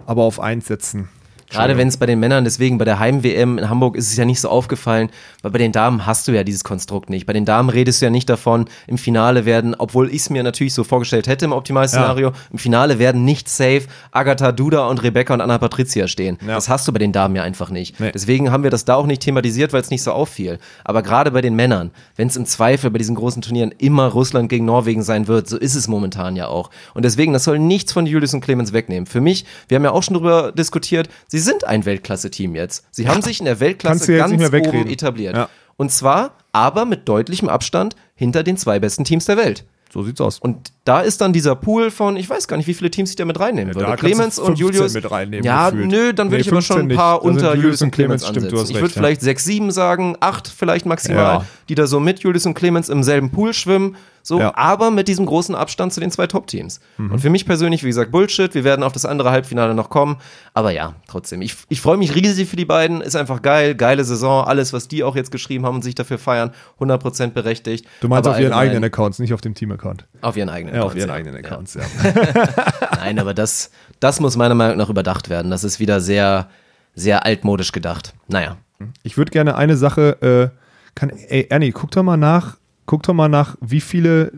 Aber 0.06 0.22
auf 0.22 0.40
eins 0.40 0.66
setzen. 0.66 1.08
Gerade 1.52 1.76
wenn 1.76 1.88
es 1.88 1.96
bei 1.96 2.06
den 2.06 2.20
Männern, 2.20 2.44
deswegen 2.44 2.78
bei 2.78 2.84
der 2.84 2.98
Heim-WM 2.98 3.58
in 3.58 3.68
Hamburg 3.68 3.96
ist 3.96 4.10
es 4.10 4.16
ja 4.16 4.24
nicht 4.24 4.40
so 4.40 4.48
aufgefallen, 4.48 5.10
weil 5.42 5.50
bei 5.50 5.58
den 5.58 5.72
Damen 5.72 6.06
hast 6.06 6.28
du 6.28 6.32
ja 6.32 6.44
dieses 6.44 6.64
Konstrukt 6.64 7.10
nicht. 7.10 7.26
Bei 7.26 7.32
den 7.32 7.44
Damen 7.44 7.68
redest 7.68 8.00
du 8.00 8.06
ja 8.06 8.10
nicht 8.10 8.28
davon, 8.28 8.66
im 8.86 8.98
Finale 8.98 9.44
werden, 9.44 9.74
obwohl 9.76 10.08
ich 10.08 10.22
es 10.22 10.30
mir 10.30 10.42
natürlich 10.42 10.74
so 10.74 10.84
vorgestellt 10.84 11.26
hätte 11.26 11.44
im 11.44 11.52
Optimalszenario, 11.52 12.32
im 12.50 12.58
Finale 12.58 12.98
werden 12.98 13.24
nicht 13.24 13.48
safe 13.48 13.82
Agatha 14.10 14.52
Duda 14.52 14.86
und 14.86 15.02
Rebecca 15.02 15.34
und 15.34 15.40
Anna 15.40 15.58
Patricia 15.58 16.08
stehen. 16.08 16.38
Das 16.46 16.68
hast 16.68 16.86
du 16.88 16.92
bei 16.92 16.98
den 16.98 17.12
Damen 17.12 17.36
ja 17.36 17.42
einfach 17.42 17.70
nicht. 17.70 17.98
Nee. 18.00 18.12
Deswegen 18.12 18.50
haben 18.50 18.62
wir 18.62 18.70
das 18.70 18.84
da 18.84 18.94
auch 18.94 19.06
nicht 19.06 19.22
thematisiert, 19.22 19.72
weil 19.72 19.80
es 19.80 19.90
nicht 19.90 20.02
so 20.02 20.12
auffiel. 20.12 20.58
Aber 20.84 21.02
gerade 21.02 21.30
bei 21.30 21.40
den 21.40 21.54
Männern, 21.54 21.90
wenn 22.16 22.28
es 22.28 22.36
im 22.36 22.46
Zweifel 22.46 22.90
bei 22.90 22.98
diesen 22.98 23.14
großen 23.14 23.42
Turnieren 23.42 23.72
immer 23.78 24.08
Russland 24.08 24.48
gegen 24.48 24.64
Norwegen 24.64 25.02
sein 25.02 25.28
wird, 25.28 25.48
so 25.48 25.56
ist 25.56 25.74
es 25.74 25.88
momentan 25.88 26.36
ja 26.36 26.48
auch. 26.48 26.70
Und 26.94 27.04
deswegen, 27.04 27.32
das 27.32 27.44
soll 27.44 27.58
nichts 27.58 27.92
von 27.92 28.06
Julius 28.06 28.34
und 28.34 28.40
Clemens 28.40 28.72
wegnehmen. 28.72 29.06
Für 29.06 29.20
mich, 29.20 29.44
wir 29.68 29.76
haben 29.76 29.84
ja 29.84 29.92
auch 29.92 30.02
schon 30.02 30.14
darüber 30.14 30.52
diskutiert, 30.52 31.08
sie 31.26 31.38
sind 31.42 31.64
ein 31.64 31.84
Weltklasse-Team 31.84 32.54
jetzt. 32.54 32.86
Sie 32.90 33.08
haben 33.08 33.22
sich 33.22 33.40
in 33.40 33.44
der 33.46 33.60
Weltklasse 33.60 34.16
ganz 34.16 34.32
oben 34.32 34.52
wegreden. 34.52 34.90
etabliert. 34.90 35.36
Ja. 35.36 35.48
Und 35.76 35.90
zwar 35.90 36.36
aber 36.52 36.84
mit 36.84 37.08
deutlichem 37.08 37.48
Abstand 37.48 37.96
hinter 38.14 38.42
den 38.42 38.56
zwei 38.56 38.78
besten 38.78 39.04
Teams 39.04 39.24
der 39.24 39.36
Welt. 39.36 39.64
So 39.92 40.02
sieht's 40.02 40.20
aus. 40.22 40.38
Und 40.38 40.72
da 40.84 41.00
ist 41.02 41.20
dann 41.20 41.34
dieser 41.34 41.54
Pool 41.54 41.90
von, 41.90 42.16
ich 42.16 42.28
weiß 42.28 42.48
gar 42.48 42.56
nicht, 42.56 42.66
wie 42.66 42.72
viele 42.72 42.90
Teams 42.90 43.10
ich 43.10 43.16
da 43.16 43.26
mit 43.26 43.38
reinnehmen 43.38 43.74
Ja, 43.74 43.80
würde. 43.88 43.96
Clemens 43.98 44.38
und 44.38 44.56
15 44.56 44.66
Julius. 44.66 44.94
mit 44.94 45.10
reinnehmen, 45.10 45.44
ja, 45.44 45.68
gefühlt. 45.68 45.90
nö, 45.90 46.12
dann 46.14 46.28
würde 46.28 46.36
Nee, 46.36 46.40
ich 46.40 46.48
aber 46.50 46.62
schon 46.62 46.76
15 46.78 46.90
ein 46.92 46.96
paar 46.96 47.14
nicht. 47.16 47.22
Sind 47.24 47.30
unter 47.46 47.54
Julius 47.56 47.82
und 47.82 47.90
Clemens, 47.90 48.22
Clemens 48.22 48.46
stimmt, 48.48 48.70
Ich 48.70 48.76
würde 48.76 48.86
ja. 48.86 49.00
vielleicht 49.00 49.20
sechs, 49.20 49.44
sieben 49.44 49.70
sagen, 49.70 50.16
acht 50.20 50.48
vielleicht 50.48 50.86
maximal, 50.86 51.40
Ja. 51.40 51.44
die 51.68 51.74
da 51.74 51.86
so 51.86 52.00
mit 52.00 52.20
Julius 52.20 52.46
und 52.46 52.54
Clemens 52.54 52.88
im 52.88 53.02
selben 53.02 53.30
Pool 53.30 53.52
schwimmen. 53.52 53.96
So, 54.24 54.38
Ja. 54.38 54.52
aber 54.56 54.92
mit 54.92 55.08
diesem 55.08 55.26
großen 55.26 55.54
Abstand 55.56 55.92
zu 55.92 55.98
den 55.98 56.12
zwei 56.12 56.28
Top-Teams. 56.28 56.78
Und 56.96 57.18
für 57.18 57.28
mich 57.28 57.44
persönlich, 57.44 57.82
wie 57.82 57.88
gesagt, 57.88 58.12
Bullshit. 58.12 58.54
Wir 58.54 58.62
werden 58.62 58.84
auf 58.84 58.92
das 58.92 59.04
andere 59.04 59.32
Halbfinale 59.32 59.74
noch 59.74 59.90
kommen. 59.90 60.16
Aber 60.54 60.70
ja, 60.70 60.94
trotzdem. 61.08 61.42
Ich, 61.42 61.56
ich 61.68 61.80
freue 61.80 61.96
mich 61.96 62.14
riesig 62.14 62.48
für 62.48 62.54
die 62.54 62.64
beiden. 62.64 63.00
Ist 63.00 63.16
einfach 63.16 63.42
geil. 63.42 63.74
Geile 63.74 64.04
Saison. 64.04 64.44
Alles, 64.44 64.72
was 64.72 64.86
die 64.86 65.02
auch 65.02 65.16
jetzt 65.16 65.32
geschrieben 65.32 65.66
haben 65.66 65.74
und 65.74 65.82
sich 65.82 65.96
dafür 65.96 66.18
feiern, 66.18 66.52
100% 66.78 67.32
berechtigt. 67.34 67.84
Du 68.00 68.06
meinst 68.06 68.28
Aber 68.28 68.36
auf 68.36 68.40
ihren 68.40 68.52
eigenen 68.52 68.84
Accounts, 68.84 69.18
nicht 69.18 69.34
auf 69.34 69.40
dem 69.40 69.54
Team-Account. 69.54 69.81
Auf 70.20 70.36
ihren 70.36 70.48
eigenen 70.48 70.74
Ja, 70.74 70.82
auf 70.82 70.94
ihren 70.94 71.08
ja. 71.08 71.14
eigenen. 71.14 71.36
Accounts, 71.36 71.74
ja. 71.74 71.82
Nein, 72.96 73.18
aber 73.18 73.34
das, 73.34 73.70
das 74.00 74.20
muss 74.20 74.36
meiner 74.36 74.54
Meinung 74.54 74.76
nach 74.76 74.88
überdacht 74.88 75.28
werden. 75.28 75.50
Das 75.50 75.64
ist 75.64 75.80
wieder 75.80 76.00
sehr, 76.00 76.48
sehr 76.94 77.24
altmodisch 77.26 77.72
gedacht. 77.72 78.14
Naja. 78.28 78.56
Ich 79.02 79.16
würde 79.16 79.30
gerne 79.30 79.56
eine 79.56 79.76
Sache, 79.76 80.52
äh, 80.52 80.58
kann, 80.94 81.10
ey, 81.10 81.46
Ernie, 81.50 81.72
guck 81.72 81.90
doch 81.92 82.02
mal 82.02 82.16
nach, 82.16 82.56
guck 82.86 83.02
doch 83.04 83.14
mal 83.14 83.28
nach, 83.28 83.56
wie 83.60 83.80
viele 83.80 84.32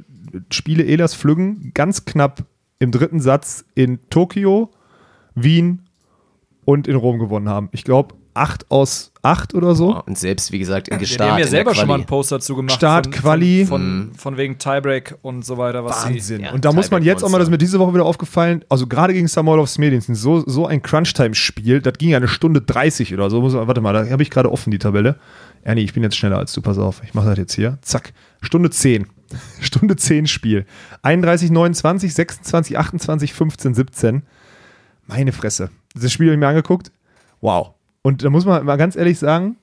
Spiele 0.51 0.85
Elas 0.85 1.15
Flüggen 1.15 1.73
ganz 1.75 2.05
knapp 2.05 2.45
im 2.79 2.91
dritten 2.91 3.21
Satz 3.21 3.65
in 3.75 3.99
Tokio, 4.11 4.71
Wien 5.35 5.87
und 6.65 6.87
in 6.89 6.97
Rom 6.97 7.19
gewonnen 7.19 7.49
haben. 7.49 7.69
Ich 7.73 7.85
glaube, 7.85 8.15
acht 8.35 8.71
aus 8.71 9.14
acht 9.25 9.55
oder 9.55 9.75
so. 9.75 9.97
Und 10.07 10.19
selbst, 10.19 10.53
wie 10.53 10.59
gesagt, 10.59 10.89
Ja, 10.91 10.97
Gestart. 10.97 11.21
die 11.29 11.31
haben 11.33 11.39
ja 11.39 11.45
in 11.45 11.51
selber 11.51 11.75
schon 11.75 11.89
mal 11.89 11.95
einen 11.95 12.07
Post 12.07 12.33
dazu 12.33 12.55
gemacht. 12.57 12.75
Start, 12.77 13.07
von, 13.07 13.13
Quali. 13.15 13.65
Von, 13.67 14.11
von, 14.11 14.19
von 14.19 14.37
wegen 14.37 14.59
Tiebreak 14.59 15.17
und 15.23 15.45
so 15.45 15.59
weiter. 15.59 15.85
Wahnsinn. 15.85 16.43
ja, 16.43 16.53
und 16.53 16.65
da 16.65 16.73
muss 16.73 16.91
man 16.91 17.03
jetzt 17.03 17.25
auch 17.25 17.31
mal, 17.31 17.39
das 17.39 17.49
ist 17.49 17.51
mir 17.51 17.59
diese 17.59 17.79
Woche 17.79 17.95
wieder 17.95 18.05
aufgefallen, 18.05 18.65
also 18.69 18.87
gerade 18.87 19.13
gegen 19.15 19.27
Samuel 19.29 19.67
Smedinson, 19.67 20.15
so, 20.15 20.43
so 20.47 20.67
ein 20.67 20.83
Crunch-Time-Spiel, 20.83 21.81
das 21.81 21.95
ging 21.99 22.11
ja 22.11 22.19
eine 22.19 22.29
Stunde 22.29 22.61
30 22.61 23.15
oder 23.15 23.31
so. 23.31 23.41
Muss, 23.41 23.55
man- 23.55 23.67
warte 23.67 23.81
mal, 23.81 23.93
da 23.93 24.09
habe 24.11 24.23
ich 24.23 24.31
gerade 24.31 24.51
offen 24.53 24.71
die 24.71 24.79
Tabelle. 24.79 25.17
Ernie, 25.63 25.83
ich 25.83 25.95
bin 25.95 26.03
jetzt 26.03 26.17
schneller 26.17 26.39
als 26.39 26.53
du, 26.53 26.61
pass 26.61 26.77
auf. 26.79 27.01
Ich 27.05 27.15
mache 27.15 27.29
das 27.31 27.39
jetzt 27.39 27.55
hier. 27.55 27.79
Zack. 27.81 28.13
Stunde 28.43 28.69
10. 28.71 29.07
Stunde 29.61 29.97
10 29.97 30.27
Spiel. 30.27 30.67
31, 31.03 31.51
29, 31.51 32.13
26, 32.15 32.79
28, 32.79 33.33
15, 33.33 33.75
17. 33.75 34.23
Meine 35.07 35.33
Fresse. 35.33 35.71
Das 35.95 36.13
Spiel 36.13 36.27
habe 36.29 36.35
ich 36.35 36.41
mir 36.41 36.49
angeguckt. 36.49 36.91
Wow. 37.41 37.71
Und 38.07 38.23
da 38.23 38.29
muss 38.29 38.45
man 38.45 38.65
mal 38.67 38.77
ganz 38.77 38.97
ehrlich 38.97 39.19
sagen, 39.19 39.57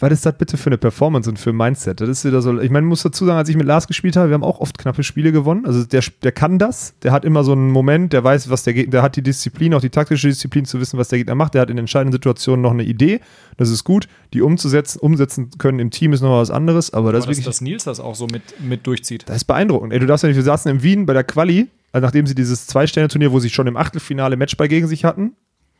was 0.00 0.10
ist 0.10 0.26
das 0.26 0.36
bitte 0.36 0.56
für 0.56 0.68
eine 0.68 0.78
Performance 0.78 1.30
und 1.30 1.38
für 1.38 1.50
ein 1.50 1.56
Mindset? 1.56 2.00
Das 2.00 2.08
ist 2.08 2.24
wieder 2.24 2.42
so, 2.42 2.60
ich 2.60 2.70
meine, 2.70 2.84
ich 2.84 2.88
muss 2.88 3.04
dazu 3.04 3.24
sagen, 3.24 3.38
als 3.38 3.48
ich 3.48 3.54
mit 3.54 3.66
Lars 3.66 3.86
gespielt 3.86 4.16
habe, 4.16 4.30
wir 4.30 4.34
haben 4.34 4.42
auch 4.42 4.58
oft 4.58 4.76
knappe 4.76 5.04
Spiele 5.04 5.30
gewonnen. 5.30 5.64
Also 5.64 5.84
der, 5.84 6.02
der 6.24 6.32
kann 6.32 6.58
das, 6.58 6.98
der 7.04 7.12
hat 7.12 7.24
immer 7.24 7.44
so 7.44 7.52
einen 7.52 7.70
Moment, 7.70 8.12
der 8.12 8.24
weiß, 8.24 8.50
was 8.50 8.64
der 8.64 8.74
Gegner, 8.74 8.90
der 8.90 9.02
hat 9.02 9.14
die 9.14 9.22
Disziplin, 9.22 9.74
auch 9.74 9.80
die 9.80 9.90
taktische 9.90 10.26
Disziplin 10.26 10.64
zu 10.64 10.80
wissen, 10.80 10.98
was 10.98 11.06
der 11.06 11.18
Gegner 11.18 11.36
macht. 11.36 11.54
Der 11.54 11.62
hat 11.62 11.70
in 11.70 11.78
entscheidenden 11.78 12.12
Situationen 12.12 12.62
noch 12.62 12.72
eine 12.72 12.82
Idee. 12.82 13.20
Das 13.58 13.70
ist 13.70 13.84
gut. 13.84 14.08
Die 14.32 14.42
umzusetzen, 14.42 14.98
umsetzen 14.98 15.50
können 15.58 15.78
im 15.78 15.90
Team 15.92 16.12
ist 16.12 16.20
noch 16.20 16.36
was 16.36 16.50
anderes, 16.50 16.92
aber 16.92 17.12
das 17.12 17.22
Aber 17.22 17.30
ist 17.30 17.38
wirklich. 17.38 17.46
dass 17.46 17.60
Nils 17.60 17.84
das 17.84 18.00
auch 18.00 18.16
so 18.16 18.26
mit, 18.26 18.42
mit 18.60 18.84
durchzieht. 18.88 19.28
Das 19.28 19.36
ist 19.36 19.44
beeindruckend. 19.44 19.92
Ey, 19.92 20.00
du 20.00 20.06
darfst 20.06 20.24
ja 20.24 20.28
nicht, 20.28 20.36
wir 20.36 20.42
saßen 20.42 20.68
in 20.68 20.82
Wien 20.82 21.06
bei 21.06 21.12
der 21.12 21.22
Quali, 21.22 21.68
also 21.92 22.04
nachdem 22.04 22.26
sie 22.26 22.34
dieses 22.34 22.66
Zwei-Sterne-Turnier, 22.66 23.30
wo 23.30 23.38
sie 23.38 23.50
schon 23.50 23.68
im 23.68 23.76
Achtelfinale 23.76 24.36
Matchball 24.36 24.66
gegen 24.66 24.88
sich 24.88 25.04
hatten. 25.04 25.36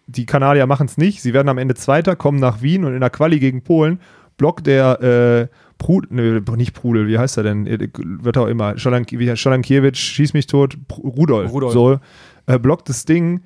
Die 0.06 0.26
Kanadier 0.26 0.66
machen 0.66 0.86
es 0.86 0.98
nicht. 0.98 1.22
Sie 1.22 1.32
werden 1.32 1.48
am 1.48 1.58
Ende 1.58 1.74
Zweiter, 1.74 2.16
kommen 2.16 2.38
nach 2.38 2.62
Wien 2.62 2.84
und 2.84 2.94
in 2.94 3.00
der 3.00 3.10
Quali 3.10 3.38
gegen 3.38 3.62
Polen 3.62 4.00
blockt 4.36 4.66
der 4.66 5.00
äh, 5.00 5.56
Prudel, 5.78 6.40
ne, 6.42 6.56
nicht 6.56 6.74
Prudel, 6.74 7.06
wie 7.06 7.18
heißt 7.18 7.36
er 7.36 7.42
denn? 7.42 7.66
Äh, 7.66 7.88
Wird 7.94 8.36
auch 8.38 8.46
immer. 8.46 8.78
Schalankiewicz, 8.78 9.98
schieß 9.98 10.34
mich 10.34 10.46
tot, 10.46 10.76
Rudolf. 10.98 11.52
Rudolf. 11.52 11.72
So, 11.72 12.00
äh, 12.46 12.58
blockt 12.58 12.88
das 12.88 13.04
Ding 13.04 13.42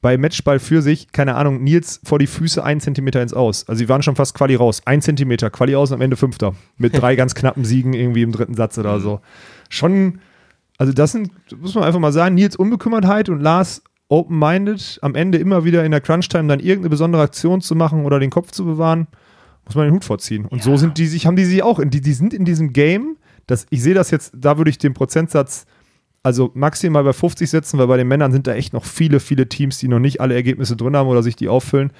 bei 0.00 0.16
Matchball 0.16 0.58
für 0.58 0.80
sich, 0.80 1.12
keine 1.12 1.34
Ahnung, 1.34 1.62
Nils 1.62 2.00
vor 2.04 2.18
die 2.18 2.26
Füße 2.26 2.64
ein 2.64 2.80
Zentimeter 2.80 3.20
ins 3.20 3.34
Aus. 3.34 3.68
Also 3.68 3.80
sie 3.80 3.88
waren 3.88 4.02
schon 4.02 4.16
fast 4.16 4.34
Quali 4.34 4.54
raus. 4.54 4.80
Ein 4.86 5.02
Zentimeter, 5.02 5.50
Quali 5.50 5.76
aus 5.76 5.90
und 5.90 5.96
am 5.96 6.00
Ende 6.00 6.16
Fünfter. 6.16 6.54
Mit 6.78 6.98
drei 6.98 7.16
ganz 7.16 7.34
knappen 7.34 7.64
Siegen 7.64 7.92
irgendwie 7.92 8.22
im 8.22 8.32
dritten 8.32 8.54
Satz 8.54 8.78
oder 8.78 8.98
so. 8.98 9.20
Schon, 9.68 10.20
also 10.78 10.94
das 10.94 11.12
sind, 11.12 11.30
muss 11.60 11.74
man 11.74 11.84
einfach 11.84 12.00
mal 12.00 12.12
sagen, 12.12 12.34
Nils 12.34 12.56
Unbekümmertheit 12.56 13.28
und 13.28 13.40
Lars 13.40 13.82
open-minded, 14.10 14.98
am 15.02 15.14
Ende 15.14 15.38
immer 15.38 15.64
wieder 15.64 15.84
in 15.84 15.92
der 15.92 16.00
Crunch-Time 16.00 16.48
dann 16.48 16.60
irgendeine 16.60 16.90
besondere 16.90 17.22
Aktion 17.22 17.60
zu 17.60 17.74
machen 17.74 18.04
oder 18.04 18.18
den 18.18 18.30
Kopf 18.30 18.50
zu 18.50 18.64
bewahren, 18.64 19.06
muss 19.64 19.74
man 19.74 19.86
den 19.86 19.94
Hut 19.94 20.04
vorziehen. 20.04 20.44
Und 20.44 20.62
so 20.62 20.76
sind 20.76 20.98
die 20.98 21.06
sich, 21.06 21.26
haben 21.26 21.36
die 21.36 21.44
sich 21.44 21.62
auch, 21.62 21.78
in 21.78 21.90
die, 21.90 22.00
die 22.00 22.12
sind 22.12 22.34
in 22.34 22.44
diesem 22.44 22.72
Game, 22.72 23.16
das, 23.46 23.66
ich 23.70 23.82
sehe 23.82 23.94
das 23.94 24.10
jetzt, 24.10 24.32
da 24.36 24.58
würde 24.58 24.70
ich 24.70 24.78
den 24.78 24.94
Prozentsatz 24.94 25.64
also 26.22 26.50
maximal 26.54 27.04
bei 27.04 27.12
50 27.12 27.48
setzen, 27.48 27.78
weil 27.78 27.86
bei 27.86 27.96
den 27.96 28.08
Männern 28.08 28.32
sind 28.32 28.46
da 28.46 28.54
echt 28.54 28.72
noch 28.72 28.84
viele, 28.84 29.20
viele 29.20 29.48
Teams, 29.48 29.78
die 29.78 29.88
noch 29.88 30.00
nicht 30.00 30.20
alle 30.20 30.34
Ergebnisse 30.34 30.76
drin 30.76 30.96
haben 30.96 31.08
oder 31.08 31.22
sich 31.22 31.36
die 31.36 31.48
auffüllen. 31.48 31.92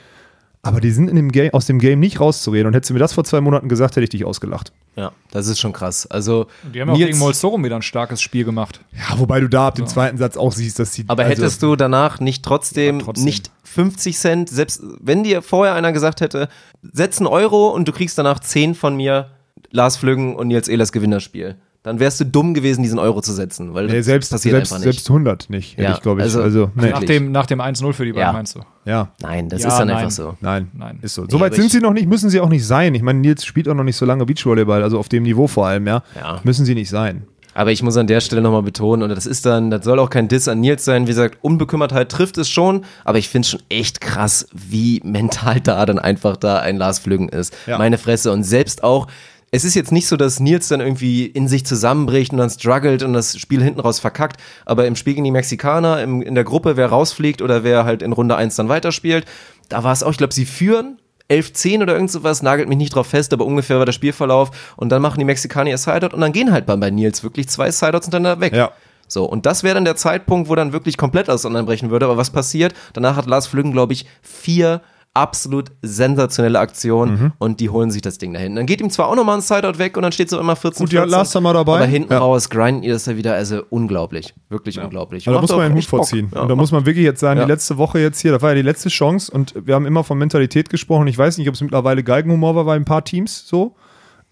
Aber 0.63 0.81
die 0.81 0.91
sind 0.91 1.09
in 1.09 1.17
dem 1.17 1.33
Game, 1.33 1.55
aus 1.55 1.65
dem 1.67 1.79
Game 1.79 2.01
nicht 2.01 2.21
rauszureden. 2.21 2.67
Und 2.67 2.75
hättest 2.75 2.91
du 2.91 2.95
mir 2.95 3.01
das 3.01 3.15
vor 3.15 3.25
zwei 3.25 3.41
Monaten 3.41 3.69
gesagt, 3.69 3.97
hätte 3.97 4.05
ich 4.05 4.11
dich 4.11 4.27
ausgelacht. 4.27 4.73
Ja, 4.95 5.13
das 5.31 5.47
ist 5.47 5.59
schon 5.59 5.73
krass. 5.73 6.07
Also, 6.07 6.49
Die 6.75 6.81
haben 6.81 6.89
ja 6.89 6.95
auch 6.95 6.99
gegen 6.99 7.17
Molsorum 7.19 7.65
wieder 7.65 7.77
ein 7.77 7.83
starkes 7.83 8.21
Spiel 8.21 8.45
gemacht. 8.45 8.81
Ja, 8.93 9.19
wobei 9.19 9.41
du 9.41 9.49
da 9.49 9.69
ab 9.69 9.77
dem 9.77 9.87
zweiten 9.87 10.19
Satz 10.19 10.37
auch 10.37 10.53
siehst, 10.53 10.79
dass 10.79 10.93
sie. 10.93 11.05
Aber 11.09 11.23
also, 11.25 11.43
hättest 11.43 11.63
du 11.63 11.77
danach 11.77 12.21
nicht 12.21 12.45
trotzdem, 12.45 12.99
Ja, 12.99 13.05
trotzdem. 13.07 13.25
nicht 13.25 13.51
50 13.65 14.19
Cent, 14.19 14.49
selbst 14.51 14.83
wenn 15.01 15.23
dir 15.25 15.41
vorher 15.41 15.75
einer 15.75 15.93
gesagt 15.93 16.21
hätte, 16.21 16.49
setz 16.83 17.19
einen 17.19 17.29
Euro 17.29 17.69
und 17.71 17.89
du 17.89 17.93
kriegst 17.93 18.19
danach 18.19 18.41
10 18.41 18.75
von 18.75 18.97
mir, 18.97 19.31
Lars 19.71 19.97
Flüggen 19.97 20.35
und 20.37 20.49
Nils 20.49 20.69
Ehlers 20.69 20.93
Gewinnerspiel, 20.93 21.57
dann 21.83 21.99
wärst 21.99 22.21
du 22.21 22.25
dumm 22.27 22.53
gewesen, 22.53 22.83
diesen 22.83 22.99
Euro 22.99 23.23
zu 23.23 23.33
setzen, 23.33 23.73
weil 23.73 23.87
Nee, 23.87 23.97
das 23.97 24.05
selbst, 24.07 24.31
passiert 24.31 24.55
selbst, 24.55 24.73
einfach 24.73 24.85
nicht. 24.85 24.95
selbst 24.97 25.09
100 25.09 25.49
nicht, 25.51 25.73
hätte 25.79 25.83
Ja, 25.85 25.95
ich, 25.95 26.03
glaube 26.03 26.21
ich. 26.21 26.25
also- 26.25 26.43
Also, 26.43 26.71
nee. 26.75 26.91
Nach 26.91 27.01
dem, 27.05 27.33
nach 27.33 27.47
dem 27.47 27.61
1-0 27.61 27.93
für 27.95 28.05
die 28.05 28.13
beiden, 28.13 28.27
Ja. 28.29 28.33
meinst 28.33 28.55
du? 28.57 28.61
ja, 28.85 29.09
Nein, 29.23 29.49
das 29.49 29.63
Ja, 29.63 29.69
ist 29.69 29.79
dann 29.79 29.89
nein. 29.89 29.97
einfach 29.97 30.11
so. 30.11 30.37
nein, 30.41 30.69
Nein. 30.75 30.99
ist 31.01 31.15
so. 31.15 31.23
Nee, 31.23 31.29
Soweit 31.31 31.55
sind 31.55 31.71
sie 31.71 31.81
noch 31.81 31.93
nicht, 31.95 32.07
müssen 32.09 32.29
sie 32.29 32.41
auch 32.41 32.49
nicht 32.51 32.67
sein. 32.67 32.95
Ich 32.95 33.03
meine, 33.03 33.21
Nils 33.21 33.45
spielt 33.45 33.69
auch 33.69 33.75
noch 33.75 33.85
nicht 33.85 33.97
so 33.97 34.05
lange 34.05 34.27
Beachvolleyball, 34.27 34.83
also 34.83 34.99
auf 34.99 35.09
dem 35.09 35.23
Niveau 35.23 35.47
vor 35.47 35.67
allem, 35.67 35.87
ja. 35.87 36.03
Ja. 36.17 36.41
Müssen 36.45 36.65
sie 36.67 36.75
nicht 36.75 36.91
sein. 36.91 37.25
Aber 37.53 37.73
ich 37.73 37.83
muss 37.83 37.97
an 37.97 38.07
der 38.07 38.21
Stelle 38.21 38.43
nochmal 38.43 38.63
betonen, 38.63 39.03
und 39.03 39.09
das 39.09 39.27
ist 39.27 39.45
dann, 39.45 39.71
das 39.73 39.85
soll 39.85 39.99
auch 39.99 40.09
kein 40.09 40.29
Diss 40.29 40.47
an 40.47 40.61
Nils 40.61 40.85
sein, 40.85 41.03
wie 41.07 41.11
gesagt, 41.11 41.39
Unbekümmertheit 41.43 42.09
trifft 42.09 42.39
es 42.39 42.49
schon, 42.49 42.85
aber 43.05 43.19
ich 43.19 43.29
finde 43.29 43.45
es 43.47 43.51
schon 43.51 43.63
echt 43.69 44.01
krass, 44.01 44.47
wie 44.53 45.01
mental 45.05 45.61
da 45.61 45.85
dann 45.85 45.99
einfach 45.99 46.37
da 46.37 46.61
ein 46.61 46.77
Lars 46.77 47.01
Flüggen 47.01 47.29
ist. 47.29 47.53
Ja. 47.67 47.77
Meine 47.77 47.99
Fresse. 47.99 48.31
Und 48.31 48.45
selbst 48.45 48.85
auch, 48.85 49.09
es 49.51 49.65
ist 49.65 49.75
jetzt 49.75 49.91
nicht 49.91 50.07
so, 50.07 50.17
dass 50.17 50.39
Nils 50.41 50.69
dann 50.69 50.81
irgendwie 50.81 51.27
in 51.27 51.49
sich 51.49 51.67
zusammenbricht 51.67 52.33
und 52.33 52.39
dann 52.39 52.51
struggelt 52.51 53.03
und 53.03 53.13
das 53.13 53.39
Spiel 53.39 53.63
hinten 53.63 53.81
raus 53.81 53.99
verkackt, 53.99 54.41
aber 54.65 54.87
im 54.87 54.97
Spiel 54.97 55.15
gegen 55.15 55.25
die 55.25 55.31
Mexikaner, 55.31 56.03
im, 56.03 56.23
in 56.23 56.35
der 56.35 56.45
Gruppe, 56.45 56.77
wer 56.77 56.87
rausfliegt 56.87 57.43
oder 57.43 57.65
wer 57.65 57.85
halt 57.85 58.03
in 58.03 58.13
Runde 58.13 58.37
1 58.37 58.57
dann 58.57 58.69
weiterspielt, 58.69 59.27
da 59.69 59.83
war 59.83 59.93
es 59.93 60.03
auch, 60.03 60.13
ich 60.13 60.19
glaube, 60.19 60.35
sie 60.35 60.45
führen 60.45 60.99
11-10 61.31 61.83
oder 61.83 61.95
irgend 61.95 62.11
sowas, 62.11 62.43
nagelt 62.43 62.69
mich 62.69 62.79
nicht 62.79 62.95
drauf 62.95 63.07
fest, 63.07 63.33
aber 63.33 63.47
ungefähr 63.47 63.79
war 63.79 63.87
der 63.87 63.93
Spielverlauf. 63.93 64.51
Und 64.77 64.91
dann 64.91 65.01
machen 65.01 65.21
die 65.21 65.25
Mexikaner 65.25 65.71
ihr 65.71 65.79
Sideout 65.79 66.13
und 66.13 66.21
dann 66.21 66.33
gehen 66.33 66.53
halt 66.53 66.67
bei, 66.67 66.75
bei 66.77 66.91
Nils 66.91 67.23
wirklich 67.23 67.49
zwei 67.49 67.71
Sideouts 67.71 68.07
hintereinander 68.07 68.41
weg. 68.41 68.53
Ja. 68.53 68.73
So, 69.07 69.25
und 69.25 69.47
das 69.47 69.63
wäre 69.63 69.75
dann 69.75 69.85
der 69.85 69.97
Zeitpunkt, 69.97 70.49
wo 70.49 70.55
dann 70.55 70.73
wirklich 70.73 70.97
komplett 70.97 71.29
alles 71.29 71.43
auseinanderbrechen 71.43 71.91
würde. 71.91 72.07
Aber 72.07 72.17
was 72.17 72.31
passiert? 72.31 72.75
Danach 72.93 73.17
hat 73.17 73.27
Lars 73.27 73.47
Flüggen, 73.47 73.73
glaube 73.73 73.93
ich, 73.93 74.07
vier 74.23 74.83
absolut 75.13 75.73
sensationelle 75.83 76.59
Aktionen 76.61 77.13
Mhm. 77.21 77.33
und 77.39 77.59
die 77.61 77.69
holen 77.69 77.91
sich 77.91 78.01
das 78.01 78.19
Ding 78.19 78.33
da 78.33 78.39
hinten. 78.39 78.57
Dann 78.57 78.67
geht 78.67 78.81
ihm 78.81 78.91
zwar 78.91 79.09
auch 79.09 79.17
nochmal 79.17 79.37
ein 79.37 79.41
Sideout 79.41 79.79
weg 79.79 79.97
und 79.97 80.05
dann 80.05 80.13
steht 80.13 80.31
so 80.31 80.39
immer 80.39 80.55
14, 80.55 80.85
Gut, 80.85 80.93
die 80.93 80.99
hat 80.99 81.05
14, 81.07 81.11
Lars 81.19 81.33
da 81.33 81.41
mal 81.41 81.53
dabei. 81.53 81.77
Aber 81.79 81.87
hinten 81.87 82.13
Ja. 82.13 82.19
raus 82.21 82.49
grinden 82.49 82.85
ihr 82.85 82.93
das 82.93 83.05
da 83.05 83.17
wieder, 83.17 83.35
also 83.35 83.63
unglaublich. 83.71 84.35
Wirklich 84.51 84.79
unglaublich. 84.81 85.27
Aber 85.27 85.37
da 85.37 85.41
muss 85.41 85.51
man 85.51 85.61
den 85.69 85.75
Hut 85.77 85.85
vorziehen. 85.85 86.31
Ja, 86.33 86.43
und 86.43 86.49
da 86.49 86.55
muss 86.55 86.71
man 86.71 86.87
wirklich 86.87 87.05
jetzt 87.05 87.19
sagen, 87.21 87.41
Ja. 87.41 87.47
die 87.47 87.51
letzte 87.51 87.77
Woche 87.77 87.99
jetzt 87.99 88.21
hier, 88.21 88.31
das 88.33 88.41
war 88.43 88.51
ja 88.51 88.55
die 88.55 88.63
letzte 88.63 88.89
Chance 88.89 89.33
und 89.33 89.55
wir 89.67 89.75
haben 89.75 89.85
immer 89.87 90.05
von 90.05 90.17
Mentalität 90.17 90.71
gesprochen. 90.71 91.09
Ich 91.09 91.19
weiß 91.19 91.39
nicht, 91.39 91.49
ob 91.49 91.55
es 91.55 91.61
mittlerweile 91.61 92.05
Geigenhumor 92.05 92.55
war 92.55 92.65
bei 92.65 92.77
ein 92.77 92.85
paar 92.85 93.05
Teams 93.05 93.47
so. 93.49 93.75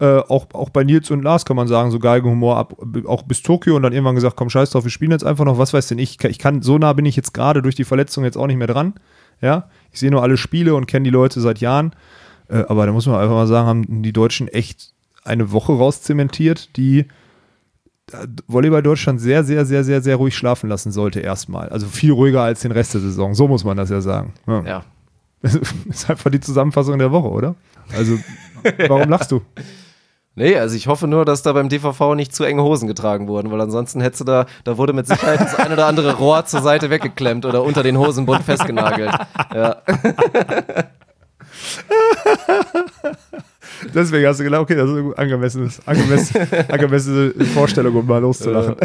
Äh, 0.01 0.19
auch, 0.29 0.47
auch 0.53 0.69
bei 0.69 0.85
Nils 0.85 1.11
und 1.11 1.23
Lars 1.23 1.43
kann 1.43 1.57
man 1.57 1.67
sagen, 1.67 1.91
so 1.91 1.99
Geigenhumor 1.99 2.55
ab, 2.55 2.73
auch 3.05 3.23
bis 3.23 3.41
Tokio 3.43 3.75
und 3.75 3.83
dann 3.83 3.91
irgendwann 3.91 4.15
gesagt, 4.15 4.37
komm, 4.37 4.49
scheiß 4.49 4.69
drauf, 4.69 4.85
wir 4.85 4.91
spielen 4.91 5.11
jetzt 5.11 5.25
einfach 5.25 5.43
noch, 5.43 5.57
was 5.57 5.73
weiß 5.73 5.87
denn 5.89 5.99
ich. 5.99 6.23
Ich 6.23 6.39
kann, 6.39 6.61
so 6.61 6.77
nah 6.77 6.93
bin 6.93 7.05
ich 7.05 7.17
jetzt 7.17 7.33
gerade 7.33 7.61
durch 7.61 7.75
die 7.75 7.83
Verletzung 7.83 8.23
jetzt 8.23 8.37
auch 8.37 8.47
nicht 8.47 8.55
mehr 8.55 8.67
dran. 8.67 8.93
Ja, 9.41 9.67
ich 9.91 9.99
sehe 9.99 10.11
nur 10.11 10.23
alle 10.23 10.37
Spiele 10.37 10.75
und 10.75 10.85
kenne 10.85 11.03
die 11.03 11.09
Leute 11.09 11.41
seit 11.41 11.59
Jahren. 11.59 11.93
Äh, 12.47 12.63
aber 12.67 12.85
da 12.85 12.91
muss 12.91 13.05
man 13.05 13.15
einfach 13.15 13.35
mal 13.35 13.47
sagen, 13.47 13.67
haben 13.67 14.03
die 14.03 14.13
Deutschen 14.13 14.47
echt 14.47 14.93
eine 15.23 15.51
Woche 15.51 15.73
rauszementiert, 15.73 16.75
die 16.77 17.05
Volleyball 18.47 18.81
Deutschland 18.81 19.21
sehr, 19.21 19.43
sehr, 19.43 19.65
sehr, 19.65 19.83
sehr, 19.83 20.01
sehr 20.01 20.15
ruhig 20.15 20.35
schlafen 20.35 20.69
lassen 20.69 20.91
sollte 20.91 21.19
erstmal. 21.19 21.69
Also 21.69 21.87
viel 21.87 22.11
ruhiger 22.11 22.41
als 22.41 22.61
den 22.61 22.71
Rest 22.71 22.93
der 22.93 23.01
Saison. 23.01 23.35
So 23.35 23.47
muss 23.47 23.63
man 23.63 23.77
das 23.77 23.89
ja 23.89 24.01
sagen. 24.01 24.33
Ja. 24.47 24.63
Ja. 24.63 24.85
ist 25.89 26.09
einfach 26.09 26.31
die 26.31 26.39
Zusammenfassung 26.39 26.97
der 26.97 27.11
Woche, 27.11 27.29
oder? 27.29 27.55
Also, 27.95 28.17
warum 28.87 29.09
lachst 29.09 29.31
du? 29.31 29.41
Nee, 30.39 30.57
also 30.57 30.73
ich 30.77 30.87
hoffe 30.87 31.05
nur, 31.05 31.25
dass 31.25 31.41
da 31.41 31.51
beim 31.51 31.67
DVV 31.67 32.15
nicht 32.15 32.33
zu 32.33 32.45
enge 32.45 32.63
Hosen 32.63 32.87
getragen 32.87 33.27
wurden, 33.27 33.51
weil 33.51 33.59
ansonsten 33.59 33.99
hättest 33.99 34.21
du 34.21 34.23
da, 34.23 34.45
da 34.63 34.77
wurde 34.77 34.93
mit 34.93 35.05
Sicherheit 35.05 35.41
das 35.41 35.55
ein 35.55 35.73
oder 35.73 35.85
andere 35.85 36.15
Rohr 36.15 36.45
zur 36.45 36.61
Seite 36.61 36.89
weggeklemmt 36.89 37.45
oder 37.45 37.61
unter 37.61 37.83
den 37.83 37.97
Hosenbund 37.97 38.43
festgenagelt. 38.43 39.11
Ja. 39.53 39.75
Deswegen 43.93 44.27
hast 44.27 44.39
du 44.39 44.45
gedacht, 44.45 44.61
okay, 44.61 44.75
das 44.75 44.89
ist 44.89 44.95
eine 44.95 45.17
angemessenes, 45.17 45.85
angemessene, 45.85 46.69
angemessene 46.69 47.33
Vorstellung, 47.53 47.93
um 47.97 48.05
mal 48.07 48.21
loszulachen. 48.21 48.77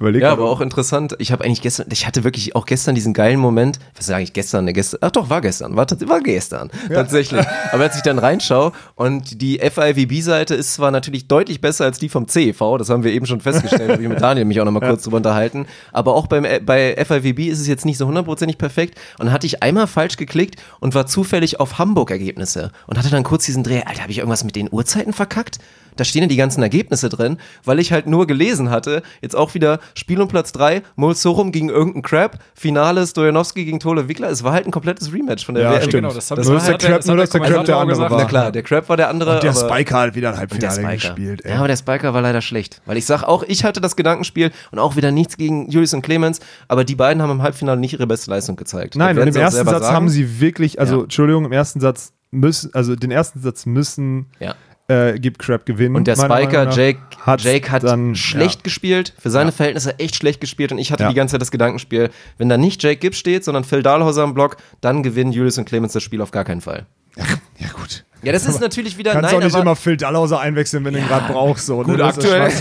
Überleg 0.00 0.22
Ja, 0.22 0.32
aber 0.32 0.48
auch 0.48 0.62
interessant. 0.62 1.14
Ich 1.18 1.30
habe 1.30 1.44
eigentlich 1.44 1.60
gestern, 1.60 1.86
ich 1.92 2.06
hatte 2.06 2.24
wirklich 2.24 2.56
auch 2.56 2.64
gestern 2.64 2.94
diesen 2.94 3.12
geilen 3.12 3.38
Moment. 3.38 3.78
Was 3.94 4.06
sage 4.06 4.22
ich 4.22 4.32
gestern? 4.32 4.64
Ne, 4.64 4.72
gestern? 4.72 5.00
Ach 5.02 5.10
doch, 5.10 5.28
war 5.28 5.42
gestern. 5.42 5.76
War, 5.76 5.86
war 5.90 6.20
gestern. 6.22 6.70
Tatsächlich. 6.88 7.44
Aber 7.70 7.82
als 7.82 7.96
ich 7.96 8.02
dann 8.02 8.18
reinschaue 8.18 8.72
und 8.94 9.42
die 9.42 9.58
FIVB-Seite 9.58 10.54
ist 10.54 10.72
zwar 10.72 10.90
natürlich 10.90 11.28
deutlich 11.28 11.60
besser 11.60 11.84
als 11.84 11.98
die 11.98 12.08
vom 12.08 12.26
CEV, 12.28 12.78
das 12.78 12.88
haben 12.88 13.04
wir 13.04 13.12
eben 13.12 13.26
schon 13.26 13.42
festgestellt, 13.42 13.92
habe 13.92 14.02
ich 14.02 14.08
mit 14.08 14.22
Daniel 14.22 14.46
mich 14.46 14.58
auch 14.58 14.64
nochmal 14.64 14.80
kurz 14.88 15.02
drüber 15.02 15.18
unterhalten. 15.18 15.66
Aber 15.92 16.14
auch 16.14 16.28
beim, 16.28 16.46
bei 16.64 16.96
FIVB 16.96 17.50
ist 17.50 17.60
es 17.60 17.66
jetzt 17.66 17.84
nicht 17.84 17.98
so 17.98 18.06
hundertprozentig 18.06 18.56
perfekt. 18.56 18.98
Und 19.18 19.26
dann 19.26 19.34
hatte 19.34 19.46
ich 19.46 19.62
einmal 19.62 19.86
falsch 19.86 20.16
geklickt 20.16 20.62
und 20.80 20.94
war 20.94 21.06
zufällig 21.06 21.60
auf 21.60 21.78
Hamburg-Ergebnisse 21.78 22.72
und 22.86 22.98
hatte 22.98 23.10
dann 23.10 23.22
kurz 23.22 23.44
diesen 23.44 23.64
Dreh, 23.64 23.82
Alter, 23.84 24.00
habe 24.00 24.12
ich 24.12 24.18
irgendwas 24.18 24.44
mit 24.44 24.56
den 24.56 24.72
Uhrzeiten 24.72 25.12
verkackt? 25.12 25.58
Da 26.00 26.04
stehen 26.04 26.22
ja 26.22 26.28
die 26.28 26.36
ganzen 26.36 26.62
Ergebnisse 26.62 27.10
drin, 27.10 27.36
weil 27.64 27.78
ich 27.78 27.92
halt 27.92 28.06
nur 28.06 28.26
gelesen 28.26 28.70
hatte, 28.70 29.02
jetzt 29.20 29.36
auch 29.36 29.52
wieder 29.52 29.80
Spiel 29.94 30.18
um 30.22 30.28
Platz 30.28 30.50
3, 30.52 30.80
Mulsorum 30.96 31.52
gegen 31.52 31.68
irgendeinen 31.68 32.02
Crap, 32.02 32.38
Finale 32.54 33.06
Stojanowski 33.06 33.66
gegen 33.66 33.80
Tole 33.80 34.08
Wickler. 34.08 34.30
Es 34.30 34.42
war 34.42 34.52
halt 34.54 34.64
ein 34.66 34.70
komplettes 34.70 35.12
Rematch 35.12 35.44
von 35.44 35.54
der 35.54 35.64
Ja, 35.64 35.70
WM. 35.72 35.78
stimmt. 35.82 35.92
Genau, 35.92 36.14
das, 36.14 36.28
Das 36.28 36.38
Nur, 36.38 36.46
war 36.46 36.54
dass 36.54 36.64
der 36.68 36.78
Crap, 36.78 36.96
das 36.96 37.06
nur, 37.06 37.16
dass 37.18 37.30
der 37.30 37.40
Crap 37.42 37.64
der 37.66 37.76
andere 37.76 37.96
gesagt. 37.96 38.10
war. 38.12 38.18
Na 38.18 38.24
klar, 38.24 38.50
der 38.52 38.62
Crap 38.62 38.88
war 38.88 38.96
der 38.96 39.08
andere. 39.10 39.34
Und 39.34 39.42
der 39.42 39.52
Spiker 39.52 39.98
hat 40.00 40.14
wieder 40.14 40.28
ein 40.30 40.32
der 40.32 40.40
Halbfinale 40.40 40.72
Spiker. 40.72 40.92
gespielt. 40.94 41.44
Ey. 41.44 41.50
Ja, 41.52 41.58
aber 41.58 41.68
der 41.68 41.76
Spiker 41.76 42.14
war 42.14 42.22
leider 42.22 42.40
schlecht. 42.40 42.80
Weil 42.86 42.96
ich 42.96 43.04
sag 43.04 43.22
auch, 43.24 43.42
ich 43.42 43.64
hatte 43.64 43.82
das 43.82 43.94
Gedankenspiel 43.96 44.52
und 44.70 44.78
auch 44.78 44.96
wieder 44.96 45.10
nichts 45.10 45.36
gegen 45.36 45.68
Julius 45.70 45.92
und 45.92 46.00
Clemens, 46.00 46.40
aber 46.68 46.84
die 46.84 46.94
beiden 46.94 47.22
haben 47.22 47.30
im 47.30 47.42
Halbfinale 47.42 47.78
nicht 47.78 47.92
ihre 47.92 48.06
beste 48.06 48.30
Leistung 48.30 48.56
gezeigt. 48.56 48.96
Nein, 48.96 49.18
und 49.18 49.28
im 49.28 49.36
ersten 49.36 49.66
Satz 49.66 49.82
sagen. 49.82 49.94
haben 49.94 50.08
sie 50.08 50.40
wirklich, 50.40 50.80
also 50.80 50.96
Ja. 50.96 51.02
Entschuldigung, 51.02 51.44
im 51.44 51.52
ersten 51.52 51.80
Satz 51.80 52.12
müssen, 52.30 52.72
also 52.74 52.96
den 52.96 53.10
ersten 53.10 53.40
Satz 53.40 53.66
müssen 53.66 54.26
Ja. 54.38 54.54
Äh, 54.90 55.18
gibt 55.18 55.38
Crap 55.38 55.64
gewinnen. 55.64 55.96
Und 55.96 56.06
der 56.06 56.16
Spiker, 56.16 56.66
nach. 56.66 56.76
Jake, 56.76 56.98
Jake 57.38 57.70
hat 57.70 57.84
dann, 57.84 58.14
schlecht 58.16 58.60
ja. 58.60 58.64
gespielt, 58.64 59.14
für 59.18 59.30
seine 59.30 59.52
Verhältnisse 59.52 59.98
echt 59.98 60.16
schlecht 60.16 60.40
gespielt 60.40 60.72
und 60.72 60.78
ich 60.78 60.90
hatte 60.92 61.04
Ja. 61.04 61.08
die 61.08 61.14
ganze 61.14 61.32
Zeit 61.32 61.42
das 61.42 61.50
Gedankenspiel, 61.50 62.10
wenn 62.38 62.48
da 62.48 62.56
nicht 62.56 62.82
Jake 62.82 62.96
Gibbs 62.96 63.18
steht, 63.18 63.44
sondern 63.44 63.64
Phil 63.64 63.82
Dahlhauser 63.82 64.22
am 64.24 64.34
Block, 64.34 64.56
dann 64.80 65.02
gewinnen 65.02 65.32
Julius 65.32 65.58
und 65.58 65.64
Clemens 65.64 65.92
das 65.92 66.02
Spiel 66.02 66.20
auf 66.20 66.32
gar 66.32 66.44
keinen 66.44 66.60
Fall. 66.60 66.86
Ja, 67.16 67.68
gut. 67.74 68.04
Ja, 68.22 68.32
das 68.32 68.44
ist 68.44 68.60
natürlich 68.60 68.98
wieder 68.98 69.12
Kannst 69.12 69.30
nein, 69.30 69.40
auch 69.40 69.44
nicht 69.44 69.54
aber 69.54 69.62
immer 69.62 69.76
Phil 69.76 69.96
Dallhauser 69.96 70.40
einwechseln, 70.40 70.84
wenn 70.84 70.92
du 70.92 71.00
ihn 71.00 71.08
gerade 71.08 71.32
brauchst. 71.32 71.64
So, 71.64 71.78
gut, 71.78 71.86
ne? 71.86 71.96
Das 71.96 72.18
ist 72.18 72.24
aktuell. 72.26 72.52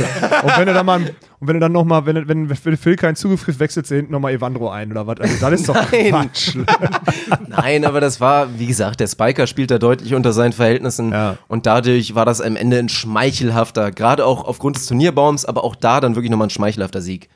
Und 0.44 0.58
wenn 0.58 0.68
du 0.68 0.74
dann 0.74 0.86
mal, 0.86 1.02
und 1.02 1.48
wenn 1.48 1.56
du 1.56 1.60
dann 1.60 1.74
noch 1.74 1.84
mal, 1.84 2.06
wenn, 2.06 2.30
wenn, 2.30 2.50
wenn 2.50 2.78
Phil 2.78 2.96
keinen 2.96 3.18
Zugriff 3.18 3.44
kriegt, 3.44 3.60
wechselst 3.60 3.92
du 3.92 3.96
hinten 3.96 4.14
noch 4.14 4.22
mal 4.22 4.32
Evandro 4.32 4.70
ein 4.70 4.90
oder 4.90 5.06
was? 5.06 5.20
Also, 5.20 5.36
das 5.42 5.60
ist 5.60 5.68
doch 5.68 5.76
Nein. 5.92 6.10
Quatsch. 6.12 6.56
Nein, 7.50 7.84
aber 7.84 8.00
das 8.00 8.22
war, 8.22 8.58
wie 8.58 8.68
gesagt, 8.68 9.02
der 9.02 9.08
Spiker 9.08 9.48
spielt 9.48 9.70
da 9.70 9.80
deutlich 9.80 10.14
unter 10.16 10.32
seinen 10.32 10.54
Verhältnissen 10.54 11.12
Ja. 11.12 11.38
und 11.50 11.66
dadurch 11.66 12.16
war 12.16 12.26
das 12.26 12.40
am 12.40 12.56
Ende 12.56 12.78
ein 12.80 12.88
schmeichelhafter, 12.88 13.92
gerade 13.92 14.26
auch 14.26 14.46
aufgrund 14.46 14.78
des 14.78 14.86
Turnierbaums, 14.86 15.44
aber 15.44 15.66
auch 15.66 15.76
da 15.76 16.00
dann 16.00 16.16
wirklich 16.16 16.32
nochmal 16.32 16.48
ein 16.48 16.52
schmeichelhafter 16.52 17.02
Sieg. 17.02 17.28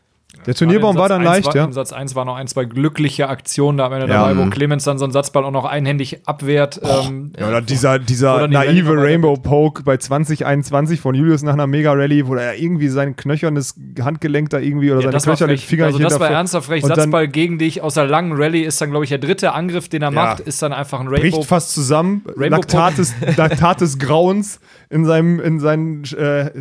Der 0.46 0.56
Turnierbaum 0.56 0.98
war 0.98 1.10
dann 1.10 1.24
leicht, 1.24 1.48
war, 1.48 1.56
ja. 1.56 1.64
Im 1.66 1.74
Satz 1.74 1.94
1 1.94 2.16
war 2.16 2.26
noch 2.26 2.36
ein, 2.36 2.48
zwei 2.48 2.66
glückliche 2.66 3.30
Aktionen 3.30 3.78
da 3.78 3.86
am 3.86 3.94
Ende 3.94 4.08
Ja. 4.08 4.28
dabei, 4.28 4.38
wo 4.46 4.50
Clemens 4.50 4.84
dann 4.84 4.98
so 4.98 5.06
einen 5.06 5.12
Satzball 5.14 5.44
auch 5.46 5.52
noch 5.52 5.66
einhändig 5.66 6.20
abwehrt. 6.28 6.80
Ähm, 6.84 7.32
Ja, 7.40 7.48
oder 7.48 7.62
dieser, 7.62 8.00
dieser 8.00 8.36
Oder 8.36 8.48
naive 8.48 8.94
Rainbow 8.96 9.36
Poke 9.38 9.84
bei 9.84 9.98
2021 9.98 11.00
von 11.00 11.16
Julius 11.16 11.44
nach 11.44 11.54
einer 11.54 11.68
Mega-Rallye, 11.68 12.28
wo 12.28 12.36
er 12.36 12.56
irgendwie 12.58 12.88
sein 12.90 13.16
knöchernes 13.16 13.76
Handgelenk 14.02 14.50
da 14.50 14.60
irgendwie 14.60 14.92
oder 14.92 15.00
Ja, 15.00 15.04
seine 15.04 15.14
das 15.14 15.28
war 15.28 15.34
knöchernen 15.36 15.58
frech. 15.58 15.66
Finger 15.68 15.86
Also 15.86 15.98
nicht 15.98 16.12
das 16.12 16.20
war 16.20 16.28
hinterfra- 16.28 16.34
ernsthaft 16.34 16.66
frech. 16.68 16.86
Satzball 16.86 17.28
gegen 17.28 17.58
dich 17.58 17.82
aus 17.82 17.94
der 17.96 18.06
langen 18.06 18.34
Rallye 18.34 18.64
ist 18.64 18.80
dann, 18.82 18.90
glaube 18.90 19.06
ich, 19.06 19.10
der 19.10 19.20
dritte 19.20 19.54
Angriff, 19.54 19.90
den 19.90 20.02
er 20.02 20.12
macht, 20.12 20.40
ist 20.42 20.62
dann 20.62 20.74
einfach 20.74 21.00
ein 21.00 21.08
Rainbow. 21.08 21.38
bricht 21.38 21.46
fast 21.50 21.72
zusammen. 21.74 22.24
Rainbow 22.28 22.58
Laktat 22.58 22.98
des, 22.98 23.14
Laktat 23.38 23.82
des 23.82 23.98
Grauens 24.00 24.60
in 24.94 25.06
seinem, 25.06 25.40
in 25.40 25.60
seinen, 25.60 26.04
äh, 26.18 26.52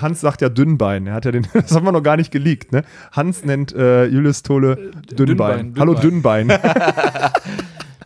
Hans 0.00 0.20
sagt 0.20 0.42
ja 0.42 0.48
Dünnbein. 0.48 1.06
Er 1.06 1.14
hat 1.14 1.24
ja 1.24 1.32
den, 1.32 1.46
das 1.54 1.72
haben 1.74 1.84
wir 1.86 1.92
noch 1.92 2.02
gar 2.02 2.16
nicht 2.16 2.30
geleakt, 2.32 2.72
ne? 2.72 2.82
Hans 3.12 3.44
nennt 3.44 3.72
äh, 3.74 4.04
Julius 4.06 4.42
Tole 4.42 4.76
Dünnbein. 5.16 5.72
Dünnbein, 5.74 5.74
Hallo 5.78 5.94
Dünnbein. 5.94 6.52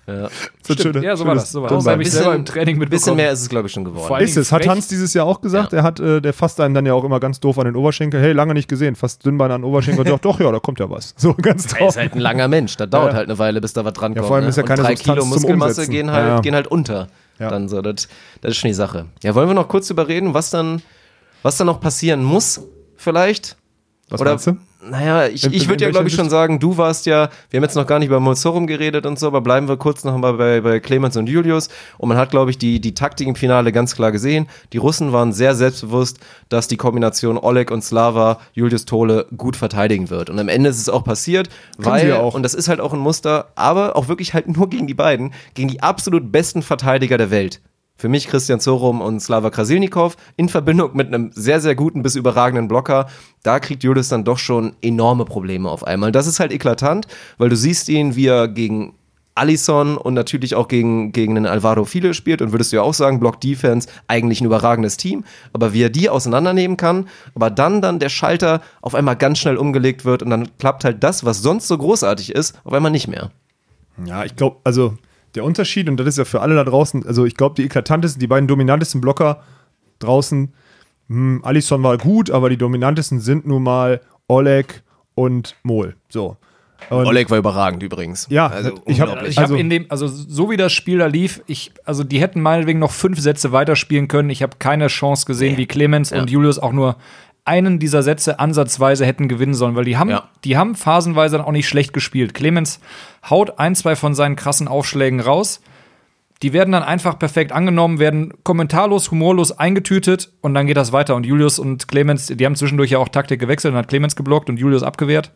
Ja. 0.07 0.29
So 0.62 0.75
Stimmt, 0.75 1.03
ja, 1.03 1.17
so 1.17 1.25
war 1.27 1.35
das. 1.35 1.51
So 1.51 1.62
war 1.62 1.71
das. 1.71 1.87
Habe 1.87 2.03
ich 2.03 2.11
selber 2.12 2.35
im 2.35 2.45
Training 2.45 2.77
Ein 2.77 2.81
mitbekommen. 2.81 2.91
bisschen 2.91 3.17
mehr 3.17 3.33
ist 3.33 3.41
es, 3.41 3.49
glaube 3.49 3.69
ich, 3.69 3.73
schon 3.73 3.85
geworden. 3.87 4.07
Vor 4.07 4.17
allem 4.17 4.25
Ist 4.27 4.37
es, 4.37 4.53
hat 4.53 4.61
frech. 4.62 4.71
Hans 4.71 4.87
dieses 4.89 5.15
Jahr 5.15 5.25
auch 5.25 5.41
gesagt. 5.41 5.73
Er 5.73 5.83
hat, 5.83 5.99
äh, 5.99 6.21
der 6.21 6.35
fasst 6.35 6.61
einen 6.61 6.75
dann 6.75 6.85
ja 6.85 6.93
auch 6.93 7.05
immer 7.05 7.21
ganz 7.21 7.41
doof 7.41 7.59
an 7.59 7.65
den 7.65 7.75
Oberschenkel. 7.75 8.21
Hey, 8.21 8.33
lange 8.33 8.53
nicht 8.53 8.69
gesehen, 8.69 8.97
fast 8.97 9.25
Dünnbein 9.25 9.51
an 9.51 9.62
den 9.62 9.65
Oberschenkel. 9.71 10.03
Und 10.05 10.09
sagt, 10.11 10.27
doch, 10.27 10.39
ja, 10.41 10.53
da 10.53 10.59
kommt 10.59 10.79
ja 10.79 10.91
was. 10.91 11.15
So 11.17 11.33
ganz 11.33 11.73
Er 11.73 11.79
drauf. 11.79 11.89
ist 11.91 11.97
halt 11.97 12.12
ein 12.12 12.21
langer 12.21 12.49
Mensch, 12.49 12.77
das 12.77 12.91
dauert 12.91 13.12
Ja. 13.12 13.17
halt 13.17 13.29
eine 13.31 13.39
Weile, 13.39 13.62
bis 13.62 13.73
da 13.73 13.87
was 13.87 13.95
dran 13.95 14.12
Ja, 14.12 14.17
kommt. 14.19 14.27
vor 14.29 14.37
allem 14.37 14.45
ne? 14.45 14.51
ist 14.51 14.57
ja 14.57 14.65
Und 14.65 14.69
keine 14.69 14.83
drei 14.83 14.95
Substanz 14.97 15.21
Kilo 15.21 15.25
Muskelmasse 15.35 15.89
gehen 15.89 16.11
halt, 16.11 16.27
Ja, 16.27 16.35
ja. 16.35 16.41
gehen 16.43 16.55
halt 16.55 16.67
unter. 16.67 17.07
Ja. 17.39 17.49
Dann 17.49 17.68
so, 17.68 17.82
das, 17.82 18.09
das 18.41 18.53
ist 18.53 18.59
schon 18.59 18.68
die 18.68 18.74
Sache. 18.74 19.07
Ja, 19.22 19.35
wollen 19.35 19.49
wir 19.49 19.55
noch 19.55 19.68
kurz 19.68 19.91
überreden, 19.91 20.35
was 20.35 20.51
dann, 20.51 20.82
was 21.43 21.57
dann 21.57 21.66
noch 21.66 21.80
passieren 21.80 22.22
muss, 22.22 22.61
vielleicht? 22.97 23.57
Was 24.09 24.20
Oder, 24.20 24.32
meinst 24.32 24.47
du? 24.47 24.57
Naja, 24.91 25.26
ich, 25.28 25.45
ich 25.45 25.68
würde 25.68 25.85
ja, 25.85 25.91
glaube 25.91 26.09
ich, 26.09 26.14
schon 26.14 26.28
sagen, 26.28 26.59
du 26.59 26.76
warst 26.76 27.07
ja, 27.07 27.30
wir 27.51 27.59
haben 27.59 27.64
jetzt 27.64 27.74
noch 27.74 27.87
gar 27.87 27.99
nicht 27.99 28.09
über 28.09 28.20
Mozorum 28.20 28.66
geredet 28.66 29.07
und 29.07 29.18
so, 29.18 29.26
aber 29.26 29.41
bleiben 29.41 29.68
wir 29.68 29.76
kurz 29.76 30.05
noch 30.05 30.16
mal 30.16 30.35
bei, 30.35 30.61
bei 30.61 30.80
Clemens 30.80 31.16
und 31.16 31.26
Julius. 31.26 31.68
Und 31.99 32.09
man 32.09 32.18
hat, 32.18 32.30
glaube 32.30 32.51
ich, 32.51 32.59
die, 32.59 32.80
die 32.80 32.95
Taktik 32.95 33.26
im 33.26 33.35
Finale 33.35 33.72
ganz 33.72 33.95
klar 33.95 34.12
gesehen. 34.12 34.47
Die 34.72 34.78
Russen 34.78 35.12
waren 35.12 35.32
sehr 35.32 35.55
selbstbewusst, 35.55 36.18
dass 36.49 36.68
die 36.68 36.76
Kombination 36.76 37.39
Oleg 37.39 37.70
und 37.70 37.82
Slava 37.82 38.41
Julius 38.53 38.85
Tole 38.85 39.26
gut 39.37 39.57
verteidigen 39.57 40.11
wird. 40.11 40.30
Und 40.30 40.39
am 40.39 40.49
Ende 40.49 40.70
ist 40.70 40.78
es 40.78 40.89
auch 40.89 41.05
passiert, 41.05 41.49
Können 41.76 41.87
weil, 41.87 42.12
auch. 42.12 42.35
und 42.35 42.43
das 42.43 42.55
ist 42.55 42.68
halt 42.68 42.80
auch 42.80 42.93
ein 42.93 43.01
Muster, 43.01 43.49
aber 43.55 43.97
auch 43.97 44.09
wirklich 44.09 44.35
halt 44.35 44.55
nur 44.55 44.68
gegen 44.68 44.87
die 44.87 44.95
beiden, 44.95 45.32
gegen 45.55 45.68
die 45.68 45.82
absolut 45.82 46.30
besten 46.30 46.62
Verteidiger 46.62 47.18
der 47.18 47.30
Welt. 47.30 47.61
Für 47.97 48.09
mich 48.09 48.27
Christian 48.27 48.61
Zorum 48.61 49.01
und 49.01 49.21
Slava 49.21 49.51
Krasilnikov 49.51 50.17
in 50.37 50.49
Verbindung 50.49 50.97
mit 50.97 51.09
einem 51.09 51.31
sehr, 51.33 51.61
sehr 51.61 51.77
guten 51.77 52.03
bis 52.03 52.17
überragenden 52.17 52.67
Blocker. 52.67 53.07
Da 53.43 53.61
kriegt 53.61 53.85
Julius 53.85 54.09
dann 54.09 54.25
doch 54.25 54.39
schon 54.39 54.75
enorme 54.83 55.25
Probleme 55.25 55.71
auf 55.71 55.87
einmal. 55.87 56.11
Das 56.11 56.27
ist 56.27 56.41
halt 56.41 56.53
eklatant, 56.53 57.07
weil 57.39 57.51
du 57.51 57.57
siehst 57.57 57.89
ihn, 57.89 58.17
wie 58.17 58.27
er 58.27 58.49
gegen 58.49 58.95
Allison 59.37 59.97
und 59.97 60.15
natürlich 60.15 60.55
auch 60.55 60.69
gegen, 60.69 61.13
gegen 61.13 61.35
den 61.35 61.47
Alvaro 61.47 61.85
File 61.85 62.15
spielt 62.15 62.41
und 62.41 62.53
würdest 62.53 62.73
du 62.73 62.77
ja 62.77 62.83
auch 62.83 62.95
sagen, 62.95 63.19
Block 63.19 63.41
Defense, 63.41 63.89
eigentlich 64.07 64.41
ein 64.41 64.45
überragendes 64.45 64.97
Team, 64.97 65.25
aber 65.53 65.73
wie 65.73 65.83
er 65.83 65.91
die 65.91 66.09
auseinandernehmen 66.09 66.77
kann, 66.77 67.09
aber 67.35 67.51
dann 67.51 67.83
dann 67.83 67.99
der 67.99 68.11
Schalter 68.11 68.61
auf 68.81 68.95
einmal 68.95 69.17
ganz 69.17 69.39
schnell 69.39 69.57
umgelegt 69.57 70.05
wird 70.05 70.23
und 70.23 70.31
dann 70.31 70.57
klappt 70.59 70.85
halt 70.85 71.03
das, 71.03 71.25
was 71.25 71.43
sonst 71.43 71.67
so 71.67 71.77
großartig 71.77 72.33
ist, 72.33 72.61
auf 72.65 72.73
einmal 72.73 72.93
nicht 72.93 73.09
mehr. 73.09 73.31
Ja, 74.05 74.25
ich 74.25 74.37
glaube, 74.37 74.59
also 74.65 74.97
der 75.35 75.45
Unterschied, 75.45 75.89
und 75.89 75.97
das 75.99 76.07
ist 76.07 76.18
ja 76.18 76.24
für 76.24 76.41
alle 76.41 76.55
da 76.55 76.64
draußen, 76.64 77.07
also 77.07 77.24
ich 77.24 77.35
glaube, 77.37 77.55
die 77.57 77.64
eklatantesten, 77.64 78.20
die 78.20 78.26
beiden 78.26 78.47
dominantesten 78.49 79.01
Blocker 79.01 79.43
draußen, 79.99 80.53
hm, 81.09 81.41
Alisson 81.45 81.82
war 81.82 81.99
gut, 81.99 82.30
aber 82.30 82.49
die 82.51 82.57
dominantesten 82.57 83.20
sind 83.20 83.47
nun 83.47 83.62
mal 83.62 84.01
Oleg 84.28 84.82
und 85.14 85.57
Mol. 85.62 85.97
So. 86.09 86.37
Und 86.91 87.07
Oleg 87.07 87.30
war 87.30 87.39
überragend 87.39 87.82
übrigens. 87.82 88.26
Ja, 88.30 88.49
also 88.49 88.72
ich 88.87 89.01
hab- 89.01 89.09
habe 89.11 89.26
Also- 89.37 89.55
in 89.55 89.70
dem, 89.70 89.87
also 89.89 90.07
so 90.07 90.51
wie 90.51 90.57
das 90.57 90.72
Spiel 90.72 90.99
da 90.99 91.07
lief, 91.07 91.43
ich, 91.47 91.72
also 91.85 92.05
die 92.05 92.20
hätten 92.20 92.43
meinetwegen 92.43 92.78
noch 92.78 92.91
fünf 92.91 93.18
Sätze 93.20 93.53
weiterspielen 93.53 94.07
können. 94.09 94.28
Ich 94.28 94.43
habe 94.43 94.57
keine 94.59 94.89
Chance 94.89 95.24
gesehen, 95.24 95.57
wie 95.57 95.66
Clemens 95.66 96.12
und 96.12 96.28
Julius 96.30 96.59
auch 96.59 96.72
nur 96.72 96.97
einen 97.47 97.79
dieser 97.79 98.03
Sätze 98.03 98.39
ansatzweise 98.41 99.05
hätten 99.05 99.29
gewinnen 99.29 99.55
sollen, 99.55 99.75
weil 99.77 99.85
die 99.85 99.97
haben, 99.99 100.11
Ja. 100.11 100.29
die 100.45 100.57
haben 100.57 100.75
phasenweise 100.75 101.37
dann 101.37 101.47
auch 101.47 101.53
nicht 101.53 101.69
schlecht 101.69 101.93
gespielt. 101.93 102.33
Clemens 102.35 102.81
haut 103.29 103.59
ein, 103.59 103.75
zwei 103.75 103.97
von 103.97 104.15
seinen 104.15 104.37
krassen 104.37 104.67
Aufschlägen 104.69 105.21
raus. 105.21 105.61
Die 106.43 106.53
werden 106.53 106.73
dann 106.73 106.83
einfach 106.83 107.19
perfekt 107.19 107.53
angenommen, 107.53 107.99
werden 108.01 108.33
kommentarlos, 108.43 109.11
humorlos 109.11 109.53
eingetütet 109.53 110.31
und 110.41 110.53
dann 110.53 110.67
geht 110.67 110.77
das 110.77 110.93
weiter. 110.93 111.15
Und 111.15 111.25
Julius 111.25 111.59
und 111.59 111.87
Clemens, 111.89 112.27
die 112.27 112.45
haben 112.45 112.57
zwischendurch 112.57 112.91
ja 112.91 112.99
auch 112.99 113.09
Taktik 113.09 113.41
gewechselt 113.41 113.73
und 113.73 113.79
hat 113.79 113.89
Clemens 113.89 114.17
geblockt 114.17 114.51
und 114.51 114.59
Julius 114.59 114.83
abgewehrt. 114.83 115.31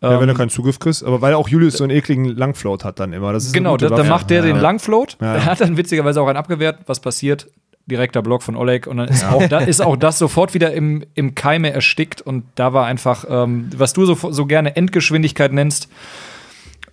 ja, 0.00 0.20
wenn 0.20 0.28
du 0.28 0.34
keinen 0.34 0.48
Zugriff 0.48 0.78
kriegst, 0.78 1.04
aber 1.04 1.20
weil 1.20 1.34
auch 1.34 1.48
Julius 1.48 1.74
so 1.78 1.84
einen 1.84 1.94
ekligen 1.96 2.24
Langfloat 2.24 2.84
hat 2.84 3.00
dann 3.00 3.12
immer. 3.12 3.32
Das 3.32 3.44
ist 3.44 3.50
eine 3.54 3.62
Genau, 3.62 3.76
da, 3.76 3.88
dann 3.88 4.08
macht 4.08 4.30
der 4.30 4.42
den 4.42 4.56
Langfloat. 4.56 5.16
Ja. 5.20 5.34
Er 5.34 5.44
hat 5.44 5.60
dann 5.60 5.76
witzigerweise 5.76 6.22
auch 6.22 6.28
einen 6.28 6.36
abgewehrt. 6.38 6.80
Was 6.86 7.00
passiert? 7.00 7.48
Direkter 7.92 8.22
Block 8.22 8.42
von 8.42 8.56
Oleg 8.56 8.86
und 8.86 8.96
dann 8.96 9.08
ist, 9.08 9.24
auch, 9.24 9.46
da, 9.46 9.58
ist 9.60 9.80
auch 9.80 9.96
das 9.96 10.18
sofort 10.18 10.54
wieder 10.54 10.72
im, 10.72 11.04
im 11.14 11.34
Keime 11.34 11.72
erstickt 11.72 12.20
und 12.20 12.44
da 12.54 12.72
war 12.72 12.86
einfach, 12.86 13.24
ähm, 13.28 13.68
was 13.76 13.92
du 13.92 14.04
so, 14.06 14.32
so 14.32 14.46
gerne 14.46 14.74
Endgeschwindigkeit 14.74 15.52
nennst 15.52 15.88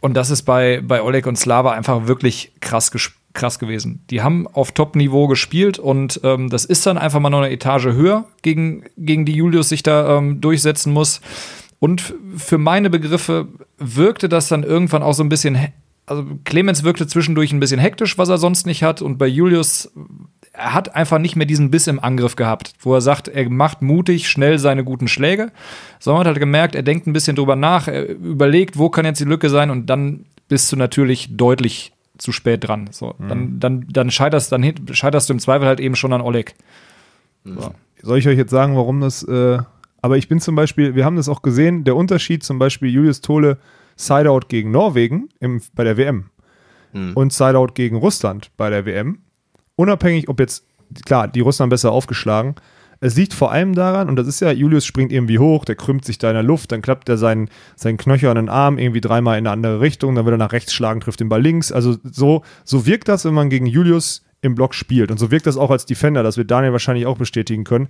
und 0.02 0.14
das 0.16 0.30
ist 0.30 0.44
bei, 0.44 0.82
bei 0.82 1.02
Oleg 1.02 1.26
und 1.28 1.38
Slava 1.38 1.72
einfach 1.72 2.08
wirklich 2.08 2.52
krass, 2.60 2.92
krass 3.34 3.60
gewesen. 3.60 4.04
Die 4.10 4.22
haben 4.22 4.48
auf 4.48 4.72
Top-Niveau 4.72 5.28
gespielt 5.28 5.80
und 5.80 6.20
ähm, 6.24 6.50
das 6.50 6.66
ist 6.66 6.86
dann 6.86 6.98
einfach 6.98 7.20
mal 7.20 7.30
noch 7.30 7.40
eine 7.42 7.52
Etage 7.52 7.86
höher, 7.86 8.26
gegen, 8.42 8.84
gegen 8.98 9.26
die 9.26 9.34
Julius 9.34 9.70
sich 9.70 9.84
da 9.84 10.18
ähm, 10.18 10.42
durchsetzen 10.42 10.94
muss. 10.94 11.22
Und 11.80 12.14
für 12.36 12.58
meine 12.58 12.90
Begriffe 12.90 13.48
wirkte 13.78 14.28
das 14.30 14.48
dann 14.50 14.64
irgendwann 14.64 15.04
auch 15.04 15.14
so 15.14 15.24
ein 15.24 15.30
bisschen, 15.30 15.56
he- 15.56 15.72
also 16.06 16.26
Clemens 16.44 16.84
wirkte 16.84 17.06
zwischendurch 17.06 17.54
ein 17.54 17.60
bisschen 17.60 17.80
hektisch, 17.80 18.18
was 18.18 18.30
er 18.30 18.38
sonst 18.38 18.66
nicht 18.66 18.84
hat. 18.84 19.02
Und 19.02 19.18
bei 19.18 19.28
Julius, 19.28 19.92
er 20.60 20.74
hat 20.74 20.96
einfach 20.96 21.20
nicht 21.20 21.36
mehr 21.36 21.46
diesen 21.46 21.72
Biss 21.72 21.88
im 21.88 22.00
Angriff 22.00 22.36
gehabt, 22.36 22.74
wo 22.82 22.94
er 22.94 23.02
sagt, 23.02 23.28
er 23.28 23.50
macht 23.50 23.82
mutig, 23.82 24.30
schnell 24.30 24.60
seine 24.60 24.84
guten 24.84 25.08
Schläge. 25.08 25.52
Sondern 26.00 26.22
hat 26.22 26.28
halt 26.28 26.40
gemerkt, 26.40 26.76
er 26.76 26.84
denkt 26.84 27.08
ein 27.08 27.14
bisschen 27.14 27.36
drüber 27.36 27.56
nach, 27.56 27.88
er 27.88 28.10
überlegt, 28.10 28.78
wo 28.78 28.90
kann 28.90 29.06
jetzt 29.06 29.20
die 29.20 29.26
Lücke 29.26 29.50
sein 29.50 29.70
und 29.70 29.88
dann 29.88 30.26
bist 30.48 30.72
du 30.72 30.76
natürlich 30.76 31.36
deutlich 31.36 31.94
zu 32.18 32.32
spät 32.32 32.68
dran. 32.68 32.90
So, 32.92 33.16
dann, 33.20 33.60
dann, 33.60 33.86
dann, 33.90 34.12
scheiterst, 34.12 34.52
dann 34.52 34.74
scheiterst 34.92 35.30
du 35.30 35.34
im 35.34 35.40
Zweifel 35.40 35.68
halt 35.68 35.80
eben 35.80 35.96
schon 35.96 36.12
an 36.12 36.22
Oleg. 36.22 36.56
Soll 38.02 38.18
ich 38.18 38.28
euch 38.28 38.38
jetzt 38.38 38.52
sagen, 38.52 38.76
warum 38.76 39.00
das. 39.00 39.24
Äh, 39.24 39.60
aber 40.02 40.18
ich 40.18 40.28
bin 40.28 40.40
zum 40.40 40.56
Beispiel, 40.56 40.96
wir 40.96 41.06
haben 41.06 41.16
das 41.16 41.30
auch 41.30 41.42
gesehen, 41.42 41.84
der 41.84 41.96
Unterschied 41.96 42.44
zum 42.44 42.60
Beispiel 42.60 42.90
Julius 42.90 43.22
Tole 43.22 43.58
Sideout 43.96 44.48
gegen 44.48 44.72
Norwegen 44.72 45.30
im, 45.40 45.62
bei 45.76 45.84
der 45.84 45.98
WM 45.98 46.30
und 47.16 47.34
Sideout 47.34 47.74
gegen 47.74 47.98
Russland 47.98 48.52
bei 48.58 48.70
der 48.70 48.86
WM. 48.86 49.20
Unabhängig, 49.80 50.28
ob 50.28 50.42
jetzt, 50.42 50.66
klar, 51.06 51.30
die 51.30 51.40
Russen 51.40 51.64
haben 51.64 51.70
besser 51.70 51.94
aufgeschlagen. 51.94 52.56
Es 53.00 53.16
liegt 53.16 53.34
vor 53.34 53.54
allem 53.54 53.76
daran, 53.76 54.10
und 54.10 54.18
das 54.18 54.28
ist 54.28 54.42
ja, 54.42 54.52
Julius 54.52 54.86
springt 54.86 55.14
irgendwie 55.14 55.40
hoch, 55.40 55.64
der 55.64 55.76
krümmt 55.76 56.04
sich 56.04 56.18
da 56.18 56.28
in 56.28 56.34
der 56.34 56.44
Luft, 56.44 56.74
dann 56.74 56.82
klappt 56.82 57.08
er 57.08 57.18
seinen, 57.18 57.50
seinen 57.78 57.96
knöchernen 57.96 58.50
Arm 58.50 58.78
irgendwie 58.78 59.00
dreimal 59.00 59.38
in 59.38 59.48
eine 59.48 59.54
andere 59.54 59.80
Richtung, 59.80 60.16
dann 60.16 60.26
will 60.26 60.34
er 60.34 60.38
nach 60.38 60.52
rechts 60.52 60.74
schlagen, 60.74 61.00
trifft 61.00 61.22
den 61.22 61.30
Ball 61.30 61.42
links. 61.42 61.72
Also 61.72 61.96
so, 62.04 62.44
so 62.66 62.86
wirkt 62.86 63.08
das, 63.08 63.24
wenn 63.24 63.34
man 63.34 63.50
gegen 63.50 63.68
Julius 63.68 64.26
im 64.42 64.54
Block 64.54 64.76
spielt. 64.76 65.12
Und 65.12 65.18
so 65.18 65.32
wirkt 65.32 65.48
das 65.48 65.56
auch 65.56 65.72
als 65.72 65.86
Defender, 65.86 66.24
das 66.24 66.36
wird 66.36 66.52
Daniel 66.52 66.74
wahrscheinlich 66.74 67.06
auch 67.06 67.18
bestätigen 67.18 67.64
können. 67.64 67.88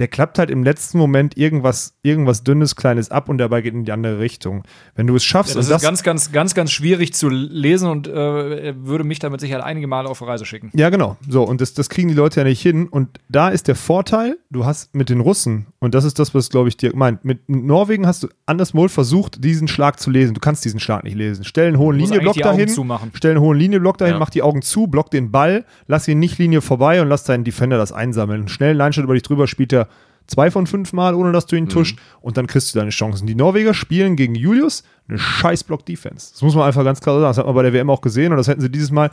Der 0.00 0.08
klappt 0.08 0.38
halt 0.38 0.50
im 0.50 0.64
letzten 0.64 0.98
Moment 0.98 1.36
irgendwas, 1.36 1.94
irgendwas 2.02 2.42
dünnes, 2.42 2.74
kleines 2.74 3.10
ab 3.10 3.28
und 3.28 3.38
dabei 3.38 3.60
geht 3.60 3.74
in 3.74 3.84
die 3.84 3.92
andere 3.92 4.18
Richtung. 4.18 4.64
Wenn 4.94 5.06
du 5.06 5.14
es 5.14 5.24
schaffst, 5.24 5.54
Das 5.54 5.68
und 5.68 5.76
ist 5.76 5.82
ganz, 5.82 6.02
ganz, 6.02 6.32
ganz, 6.32 6.54
ganz 6.54 6.72
schwierig 6.72 7.12
zu 7.12 7.28
lesen 7.28 7.88
und 7.88 8.08
äh, 8.08 8.68
er 8.68 8.86
würde 8.86 9.04
mich 9.04 9.18
damit 9.18 9.40
sicher 9.40 9.64
einige 9.64 9.86
Male 9.86 10.08
auf 10.08 10.22
Reise 10.22 10.46
schicken. 10.46 10.70
Ja, 10.74 10.88
genau. 10.90 11.16
So, 11.28 11.42
und 11.44 11.60
das, 11.60 11.74
das 11.74 11.88
kriegen 11.90 12.08
die 12.08 12.14
Leute 12.14 12.40
ja 12.40 12.44
nicht 12.44 12.60
hin. 12.62 12.88
Und 12.88 13.20
da 13.28 13.50
ist 13.50 13.68
der 13.68 13.76
Vorteil, 13.76 14.38
du 14.50 14.64
hast 14.64 14.94
mit 14.94 15.10
den 15.10 15.20
Russen, 15.20 15.66
und 15.80 15.94
das 15.94 16.04
ist 16.04 16.18
das, 16.18 16.34
was, 16.34 16.48
glaube 16.50 16.68
ich, 16.68 16.76
dir 16.76 16.92
meint, 16.94 17.24
mit 17.24 17.48
Norwegen 17.48 18.06
hast 18.06 18.22
du 18.22 18.28
anders 18.46 18.74
wohl 18.74 18.88
versucht, 18.88 19.44
diesen 19.44 19.68
Schlag 19.68 20.00
zu 20.00 20.10
lesen. 20.10 20.34
Du 20.34 20.40
kannst 20.40 20.64
diesen 20.64 20.80
Schlag 20.80 21.04
nicht 21.04 21.16
lesen. 21.16 21.44
Stell 21.44 21.68
einen 21.68 21.78
hohen 21.78 21.96
Linienblock 21.96 22.36
Augen 22.36 22.40
dahin, 22.42 22.68
zumachen. 22.68 23.10
stell 23.14 23.32
einen 23.32 23.40
hohen 23.40 23.58
Linienblock 23.58 23.98
dahin, 23.98 24.14
Ja. 24.14 24.18
mach 24.18 24.30
die 24.30 24.42
Augen 24.42 24.62
zu, 24.62 24.86
block 24.86 25.10
den 25.10 25.30
Ball, 25.30 25.64
lass 25.86 26.08
ihn 26.08 26.18
nicht 26.18 26.38
Linie 26.38 26.60
vorbei 26.62 27.02
und 27.02 27.08
lass 27.08 27.24
deinen 27.24 27.44
Defender 27.44 27.76
das 27.76 27.92
einsammeln. 27.92 28.48
Schnell 28.48 28.76
Leinschritt 28.76 29.04
über 29.04 29.14
dich 29.14 29.22
drüber 29.22 29.46
spielt 29.46 29.72
er 29.72 29.88
zwei 30.26 30.50
von 30.50 30.66
fünf 30.66 30.92
Mal, 30.92 31.14
ohne 31.14 31.32
dass 31.32 31.46
du 31.46 31.56
ihn 31.56 31.68
tuscht, 31.68 31.98
und 32.20 32.36
dann 32.36 32.46
kriegst 32.46 32.74
du 32.74 32.78
deine 32.78 32.90
Chancen. 32.90 33.26
Die 33.26 33.34
Norweger 33.34 33.74
spielen 33.74 34.16
gegen 34.16 34.34
Julius 34.34 34.84
eine 35.08 35.18
scheiß 35.18 35.64
Block-Defense. 35.64 36.32
Das 36.32 36.42
muss 36.42 36.54
man 36.54 36.66
einfach 36.66 36.84
ganz 36.84 37.00
klar 37.00 37.16
sagen. 37.16 37.30
Das 37.30 37.38
hat 37.38 37.46
man 37.46 37.54
bei 37.54 37.62
der 37.62 37.72
WM 37.72 37.90
auch 37.90 38.00
gesehen 38.00 38.32
und 38.32 38.38
das 38.38 38.48
hätten 38.48 38.60
sie 38.60 38.70
dieses 38.70 38.90
Mal 38.90 39.10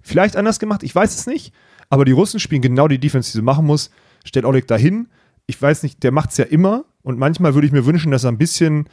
vielleicht 0.00 0.36
anders 0.36 0.58
gemacht, 0.58 0.82
ich 0.82 0.94
weiß 0.94 1.14
es 1.14 1.26
nicht. 1.26 1.52
Aber 1.88 2.04
die 2.04 2.12
Russen 2.12 2.38
spielen 2.38 2.62
genau 2.62 2.86
die 2.86 3.00
Defense, 3.00 3.32
die 3.32 3.38
sie 3.38 3.42
machen 3.42 3.66
muss. 3.66 3.90
Stellt 4.24 4.44
Oleg 4.44 4.68
dahin. 4.68 5.08
Ich 5.46 5.60
weiß 5.60 5.82
nicht, 5.82 6.02
der 6.04 6.12
macht 6.12 6.30
es 6.30 6.36
ja 6.36 6.44
immer. 6.44 6.84
Und 7.02 7.18
manchmal 7.18 7.54
würde 7.54 7.66
ich 7.66 7.72
mir 7.72 7.84
wünschen, 7.84 8.12
dass 8.12 8.24
er 8.24 8.30
ein 8.30 8.38
bisschen, 8.38 8.88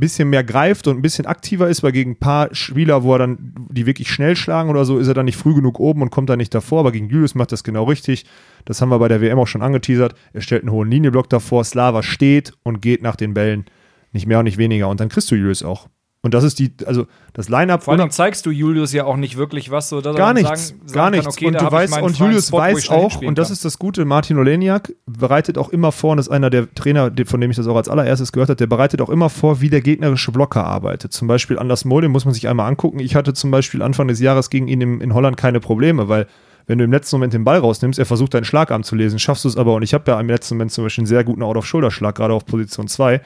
bisschen 0.00 0.30
mehr 0.30 0.42
greift 0.42 0.86
und 0.86 0.96
ein 0.96 1.02
bisschen 1.02 1.26
aktiver 1.26 1.68
ist, 1.68 1.82
weil 1.82 1.92
gegen 1.92 2.12
ein 2.12 2.18
paar 2.18 2.54
Spieler, 2.54 3.02
wo 3.02 3.14
er 3.14 3.18
dann 3.18 3.54
die 3.70 3.86
wirklich 3.86 4.10
schnell 4.10 4.34
schlagen 4.34 4.70
oder 4.70 4.84
so, 4.84 4.98
ist 4.98 5.08
er 5.08 5.14
dann 5.14 5.26
nicht 5.26 5.36
früh 5.36 5.54
genug 5.54 5.78
oben 5.78 6.02
und 6.02 6.10
kommt 6.10 6.30
da 6.30 6.36
nicht 6.36 6.54
davor. 6.54 6.80
Aber 6.80 6.92
gegen 6.92 7.08
Julius 7.08 7.34
macht 7.34 7.52
das 7.52 7.62
genau 7.62 7.84
richtig. 7.84 8.24
Das 8.64 8.80
haben 8.80 8.88
wir 8.88 8.98
bei 8.98 9.08
der 9.08 9.20
WM 9.20 9.38
auch 9.38 9.46
schon 9.46 9.62
angeteasert. 9.62 10.14
Er 10.32 10.40
stellt 10.40 10.62
einen 10.62 10.72
hohen 10.72 10.90
Linienblock 10.90 11.28
davor. 11.30 11.64
Slava 11.64 12.02
steht 12.02 12.52
und 12.62 12.80
geht 12.82 13.02
nach 13.02 13.16
den 13.16 13.34
Bällen. 13.34 13.66
Nicht 14.12 14.26
mehr 14.26 14.38
und 14.40 14.44
nicht 14.44 14.58
weniger. 14.58 14.88
Und 14.88 15.00
dann 15.00 15.08
kriegst 15.08 15.30
du 15.30 15.36
Julius 15.36 15.62
auch. 15.62 15.88
Und 16.22 16.34
das 16.34 16.44
ist 16.44 16.58
die, 16.58 16.74
also 16.84 17.06
das 17.32 17.48
Line-Up. 17.48 17.82
Vor 17.84 17.94
allem 17.94 18.10
zeigst 18.10 18.44
du 18.44 18.50
Julius 18.50 18.92
ja 18.92 19.06
auch 19.06 19.16
nicht 19.16 19.38
wirklich 19.38 19.70
was, 19.70 19.88
so 19.88 20.02
dass 20.02 20.14
gar 20.14 20.28
er 20.28 20.34
nichts, 20.34 20.68
sagen, 20.68 20.80
sagen 20.84 20.92
gar 20.92 21.04
kann, 21.04 21.12
nichts. 21.12 21.26
okay, 21.28 21.46
und 21.46 21.60
du 21.60 21.72
weißt, 21.72 22.02
und 22.02 22.18
Julius 22.18 22.48
Spot, 22.48 22.58
weiß 22.58 22.90
auch, 22.90 23.22
und 23.22 23.38
das 23.38 23.48
kann. 23.48 23.52
ist 23.54 23.64
das 23.64 23.78
Gute, 23.78 24.04
Martin 24.04 24.36
Oleniak 24.36 24.94
bereitet 25.06 25.56
auch 25.56 25.70
immer 25.70 25.92
vor, 25.92 26.10
und 26.10 26.18
das 26.18 26.26
ist 26.26 26.32
einer 26.32 26.50
der 26.50 26.72
Trainer, 26.74 27.10
von 27.24 27.40
dem 27.40 27.50
ich 27.50 27.56
das 27.56 27.66
auch 27.66 27.76
als 27.76 27.88
allererstes 27.88 28.32
gehört 28.32 28.50
habe, 28.50 28.56
der 28.56 28.66
bereitet 28.66 29.00
auch 29.00 29.08
immer 29.08 29.30
vor, 29.30 29.62
wie 29.62 29.70
der 29.70 29.80
gegnerische 29.80 30.30
Blocker 30.30 30.64
arbeitet. 30.64 31.14
Zum 31.14 31.26
Beispiel 31.26 31.58
Anders 31.58 31.86
Mohl, 31.86 32.02
den 32.02 32.10
muss 32.10 32.26
man 32.26 32.34
sich 32.34 32.48
einmal 32.48 32.68
angucken. 32.68 33.00
Ich 33.00 33.14
hatte 33.14 33.32
zum 33.32 33.50
Beispiel 33.50 33.80
Anfang 33.80 34.06
des 34.06 34.20
Jahres 34.20 34.50
gegen 34.50 34.68
ihn 34.68 34.82
im, 34.82 35.00
in 35.00 35.14
Holland 35.14 35.38
keine 35.38 35.60
Probleme, 35.60 36.10
weil 36.10 36.26
wenn 36.66 36.76
du 36.76 36.84
im 36.84 36.92
letzten 36.92 37.16
Moment 37.16 37.32
den 37.32 37.44
Ball 37.44 37.58
rausnimmst, 37.58 37.98
er 37.98 38.04
versucht 38.04 38.34
deinen 38.34 38.44
Schlagarm 38.44 38.82
zu 38.82 38.94
lesen, 38.94 39.18
schaffst 39.18 39.44
du 39.44 39.48
es 39.48 39.56
aber, 39.56 39.74
und 39.74 39.82
ich 39.82 39.94
habe 39.94 40.10
ja 40.10 40.20
im 40.20 40.28
letzten 40.28 40.56
Moment 40.56 40.70
zum 40.70 40.84
Beispiel 40.84 41.02
einen 41.02 41.06
sehr 41.06 41.24
guten 41.24 41.42
Out-of-Shoulder-Schlag, 41.42 42.14
gerade 42.14 42.34
auf 42.34 42.44
Position 42.44 42.88
2, 42.88 43.22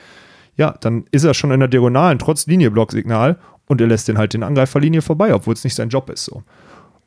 ja, 0.57 0.75
dann 0.81 1.05
ist 1.11 1.25
er 1.25 1.35
schon 1.35 1.51
in 1.51 1.61
der 1.61 1.69
Diagonalen, 1.69 2.19
trotz 2.19 2.47
Linie-Block-Signal, 2.47 3.39
und 3.67 3.81
er 3.81 3.87
lässt 3.87 4.09
den 4.09 4.19
halt 4.19 4.35
den 4.35 4.43
Angreiferlinie 4.43 5.03
vorbei, 5.03 5.35
obwohl 5.35 5.55
es 5.55 5.65
nicht 5.65 5.75
sein 5.75 5.89
Job 5.89 6.11
ist 6.11 6.25
so. 6.25 6.43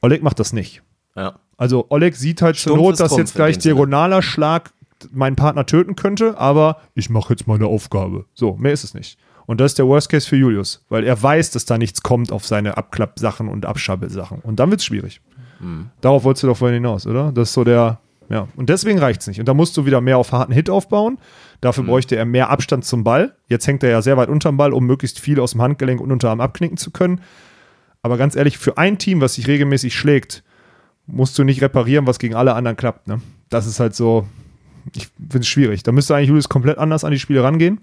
Oleg 0.01 0.23
macht 0.23 0.39
das 0.39 0.53
nicht. 0.53 0.81
Ja. 1.15 1.35
Also 1.57 1.85
Oleg 1.89 2.15
sieht 2.15 2.41
halt 2.41 2.55
zur 2.55 2.73
Stumpf 2.73 2.83
Not, 2.83 2.93
ist 2.93 2.99
dass 2.99 3.09
Trumpf 3.09 3.19
jetzt 3.19 3.35
gleich 3.35 3.57
diagonaler 3.57 4.21
Schlag 4.21 4.71
meinen 5.11 5.35
Partner 5.35 5.65
töten 5.65 5.95
könnte, 5.95 6.37
aber 6.37 6.81
ich 6.95 7.09
mache 7.09 7.33
jetzt 7.33 7.47
meine 7.47 7.67
Aufgabe. 7.67 8.25
So, 8.33 8.55
mehr 8.55 8.73
ist 8.73 8.83
es 8.83 8.93
nicht. 8.93 9.17
Und 9.45 9.61
das 9.61 9.71
ist 9.71 9.79
der 9.79 9.87
Worst 9.87 10.09
Case 10.09 10.27
für 10.27 10.35
Julius, 10.35 10.83
weil 10.89 11.03
er 11.03 11.21
weiß, 11.21 11.51
dass 11.51 11.65
da 11.65 11.77
nichts 11.77 12.01
kommt 12.01 12.31
auf 12.31 12.45
seine 12.45 12.77
Abklappsachen 12.77 13.47
und 13.47 13.65
Abschabbelsachen. 13.65 14.39
Und 14.39 14.59
dann 14.59 14.69
wird 14.69 14.81
es 14.81 14.85
schwierig. 14.85 15.21
Mhm. 15.59 15.89
Darauf 16.01 16.23
wolltest 16.23 16.43
du 16.43 16.47
doch 16.47 16.57
vorhin 16.57 16.75
hinaus, 16.75 17.07
oder? 17.07 17.31
Das 17.31 17.49
ist 17.49 17.53
so 17.53 17.63
der, 17.63 17.99
ja. 18.29 18.47
Und 18.55 18.69
deswegen 18.69 18.99
reicht 18.99 19.21
es 19.21 19.27
nicht. 19.27 19.39
Und 19.39 19.47
da 19.47 19.53
musst 19.53 19.75
du 19.77 19.85
wieder 19.85 20.01
mehr 20.01 20.17
auf 20.17 20.31
harten 20.31 20.51
Hit 20.53 20.69
aufbauen. 20.69 21.17
Dafür 21.61 21.83
Mhm. 21.83 21.87
bräuchte 21.87 22.15
er 22.15 22.25
mehr 22.25 22.49
Abstand 22.49 22.85
zum 22.85 23.03
Ball. 23.03 23.35
Jetzt 23.47 23.65
hängt 23.67 23.83
er 23.83 23.89
ja 23.89 24.01
sehr 24.01 24.17
weit 24.17 24.29
unterm 24.29 24.57
Ball, 24.57 24.73
um 24.73 24.85
möglichst 24.85 25.19
viel 25.19 25.39
aus 25.39 25.51
dem 25.51 25.61
Handgelenk 25.61 26.01
und 26.01 26.11
Unterarm 26.11 26.41
abknicken 26.41 26.77
zu 26.77 26.91
können. 26.91 27.21
Aber 28.01 28.17
ganz 28.17 28.35
ehrlich, 28.35 28.57
für 28.57 28.77
ein 28.77 28.97
Team, 28.97 29.21
was 29.21 29.35
sich 29.35 29.47
regelmäßig 29.47 29.95
schlägt, 29.95 30.43
musst 31.07 31.37
du 31.39 31.43
nicht 31.43 31.61
reparieren, 31.61 32.05
was 32.05 32.19
gegen 32.19 32.35
alle 32.35 32.53
anderen 32.53 32.77
klappt. 32.77 33.07
Ne? 33.07 33.21
Das 33.49 33.65
ist 33.65 33.79
halt 33.79 33.95
so, 33.95 34.27
ich 34.95 35.07
finde 35.17 35.39
es 35.39 35.47
schwierig. 35.47 35.83
Da 35.83 35.91
müsste 35.91 36.15
eigentlich 36.15 36.27
Julius 36.29 36.49
komplett 36.49 36.77
anders 36.77 37.03
an 37.03 37.11
die 37.11 37.19
Spiele 37.19 37.43
rangehen. 37.43 37.81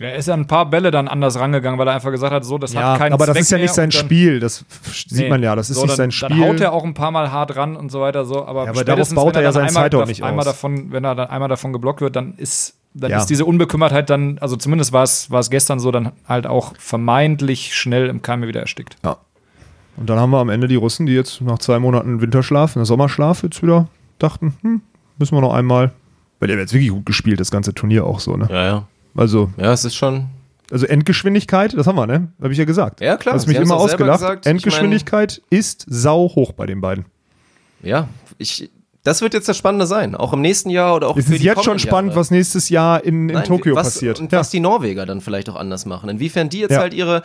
Er 0.00 0.14
ist 0.14 0.28
ja 0.28 0.34
ein 0.34 0.46
paar 0.46 0.66
Bälle 0.70 0.90
dann 0.92 1.08
anders 1.08 1.38
rangegangen, 1.38 1.78
weil 1.78 1.88
er 1.88 1.94
einfach 1.94 2.10
gesagt 2.12 2.32
hat, 2.32 2.44
so, 2.44 2.56
das 2.56 2.74
hat 2.76 2.98
keinen 2.98 3.12
aber 3.12 3.26
das 3.26 3.34
Zweck 3.34 3.40
ist 3.42 3.50
ja 3.50 3.58
nicht 3.58 3.74
sein 3.74 3.90
dann- 3.90 4.00
Spiel. 4.00 4.38
Das 4.38 4.64
sieht 4.92 5.12
Nee. 5.24 5.28
man 5.28 5.42
ja. 5.42 5.56
Das 5.56 5.70
ist 5.70 5.76
So, 5.76 5.82
nicht 5.82 5.90
dann, 5.92 5.96
sein 5.96 6.10
Spiel. 6.12 6.28
Dann 6.28 6.40
haut 6.48 6.60
er 6.60 6.72
auch 6.72 6.84
ein 6.84 6.94
paar 6.94 7.10
Mal 7.10 7.32
hart 7.32 7.56
ran 7.56 7.74
und 7.74 7.90
so 7.90 8.00
weiter, 8.00 8.24
so, 8.24 8.46
aber, 8.46 8.64
Ja, 8.64 8.70
aber 8.70 8.84
darauf 8.84 9.12
baut 9.14 9.34
wenn 9.34 9.40
er 9.40 9.42
ja 9.42 9.46
dann 9.52 9.52
sein 9.54 9.68
einmal, 9.68 9.90
da- 9.90 10.04
nicht 10.06 10.22
einmal 10.22 10.40
aus. 10.40 10.44
davon, 10.46 10.92
wenn 10.92 11.04
er 11.04 11.14
dann 11.16 11.28
einmal 11.30 11.48
davon 11.48 11.72
geblockt 11.72 12.00
wird, 12.00 12.14
dann 12.14 12.34
ist, 12.36 12.74
dann 12.94 13.10
Ja. 13.10 13.18
ist 13.18 13.26
diese 13.26 13.44
Unbekümmertheit 13.44 14.08
dann, 14.08 14.38
also 14.38 14.54
zumindest 14.56 14.92
war 14.92 15.02
es, 15.02 15.30
war 15.32 15.40
es 15.40 15.50
gestern 15.50 15.80
so, 15.80 15.90
dann 15.90 16.12
halt 16.28 16.46
auch 16.46 16.74
vermeintlich 16.78 17.74
schnell 17.74 18.08
im 18.08 18.22
Keime 18.22 18.46
wieder 18.48 18.60
erstickt. 18.60 18.96
Und 19.96 20.08
dann 20.08 20.20
haben 20.20 20.30
wir 20.30 20.38
am 20.38 20.48
Ende 20.48 20.68
die 20.68 20.76
Russen, 20.76 21.06
die 21.06 21.12
jetzt 21.14 21.40
nach 21.40 21.58
zwei 21.58 21.80
Monaten 21.80 22.20
Winterschlaf, 22.20 22.76
einen 22.76 22.84
Sommerschlaf 22.84 23.42
jetzt 23.42 23.62
wieder 23.64 23.88
dachten, 24.20 24.54
hm, 24.62 24.80
müssen 25.18 25.34
wir 25.36 25.40
noch 25.40 25.54
einmal. 25.54 25.90
Weil 26.38 26.46
der 26.46 26.56
hat 26.56 26.60
jetzt 26.60 26.72
wirklich 26.72 26.90
gut 26.90 27.04
gespielt, 27.04 27.40
das 27.40 27.50
ganze 27.50 27.74
Turnier 27.74 28.04
auch 28.06 28.20
so, 28.20 28.36
ne? 28.36 28.46
Ja, 28.48 28.64
ja. 28.64 28.86
Also, 29.18 29.50
Ja, 29.56 29.72
es 29.72 29.84
ist 29.84 29.96
schon. 29.96 30.26
also 30.70 30.86
Endgeschwindigkeit, 30.86 31.76
das 31.76 31.86
haben 31.86 31.96
wir, 31.96 32.06
ne? 32.06 32.28
Habe 32.40 32.52
ich 32.52 32.58
ja 32.58 32.64
gesagt. 32.64 33.00
Ja, 33.00 33.16
klar, 33.16 33.34
Hast 33.34 33.46
mich 33.48 33.56
immer 33.56 33.76
ausgelacht. 33.76 34.20
gesagt. 34.20 34.46
Ich 34.46 34.50
Endgeschwindigkeit 34.50 35.42
ist 35.50 35.84
sau 35.88 36.28
hoch 36.34 36.52
bei 36.52 36.66
den 36.66 36.80
beiden. 36.80 37.04
Ja, 37.82 38.08
ich. 38.38 38.70
Das 39.04 39.22
wird 39.22 39.32
jetzt 39.32 39.48
das 39.48 39.56
Spannende 39.56 39.86
sein. 39.86 40.14
Auch 40.14 40.34
im 40.34 40.40
nächsten 40.42 40.68
Jahr 40.68 40.94
oder 40.94 41.08
auch 41.08 41.16
Es 41.16 41.26
für 41.26 41.34
ist 41.34 41.40
die 41.40 41.46
jetzt 41.46 41.64
schon 41.64 41.78
spannend, 41.78 42.10
Jahre. 42.10 42.20
was 42.20 42.30
nächstes 42.30 42.68
Jahr 42.68 43.02
in, 43.02 43.28
in 43.30 43.36
Nein, 43.36 43.44
Tokio 43.44 43.74
was, 43.74 43.94
passiert. 43.94 44.20
Und 44.20 44.32
Ja. 44.32 44.40
was 44.40 44.50
die 44.50 44.60
Norweger 44.60 45.06
dann 45.06 45.20
vielleicht 45.22 45.48
auch 45.48 45.56
anders 45.56 45.86
machen. 45.86 46.10
Inwiefern 46.10 46.48
die 46.50 46.58
jetzt 46.60 46.72
Ja. 46.72 46.80
halt 46.80 46.92
ihre. 46.92 47.22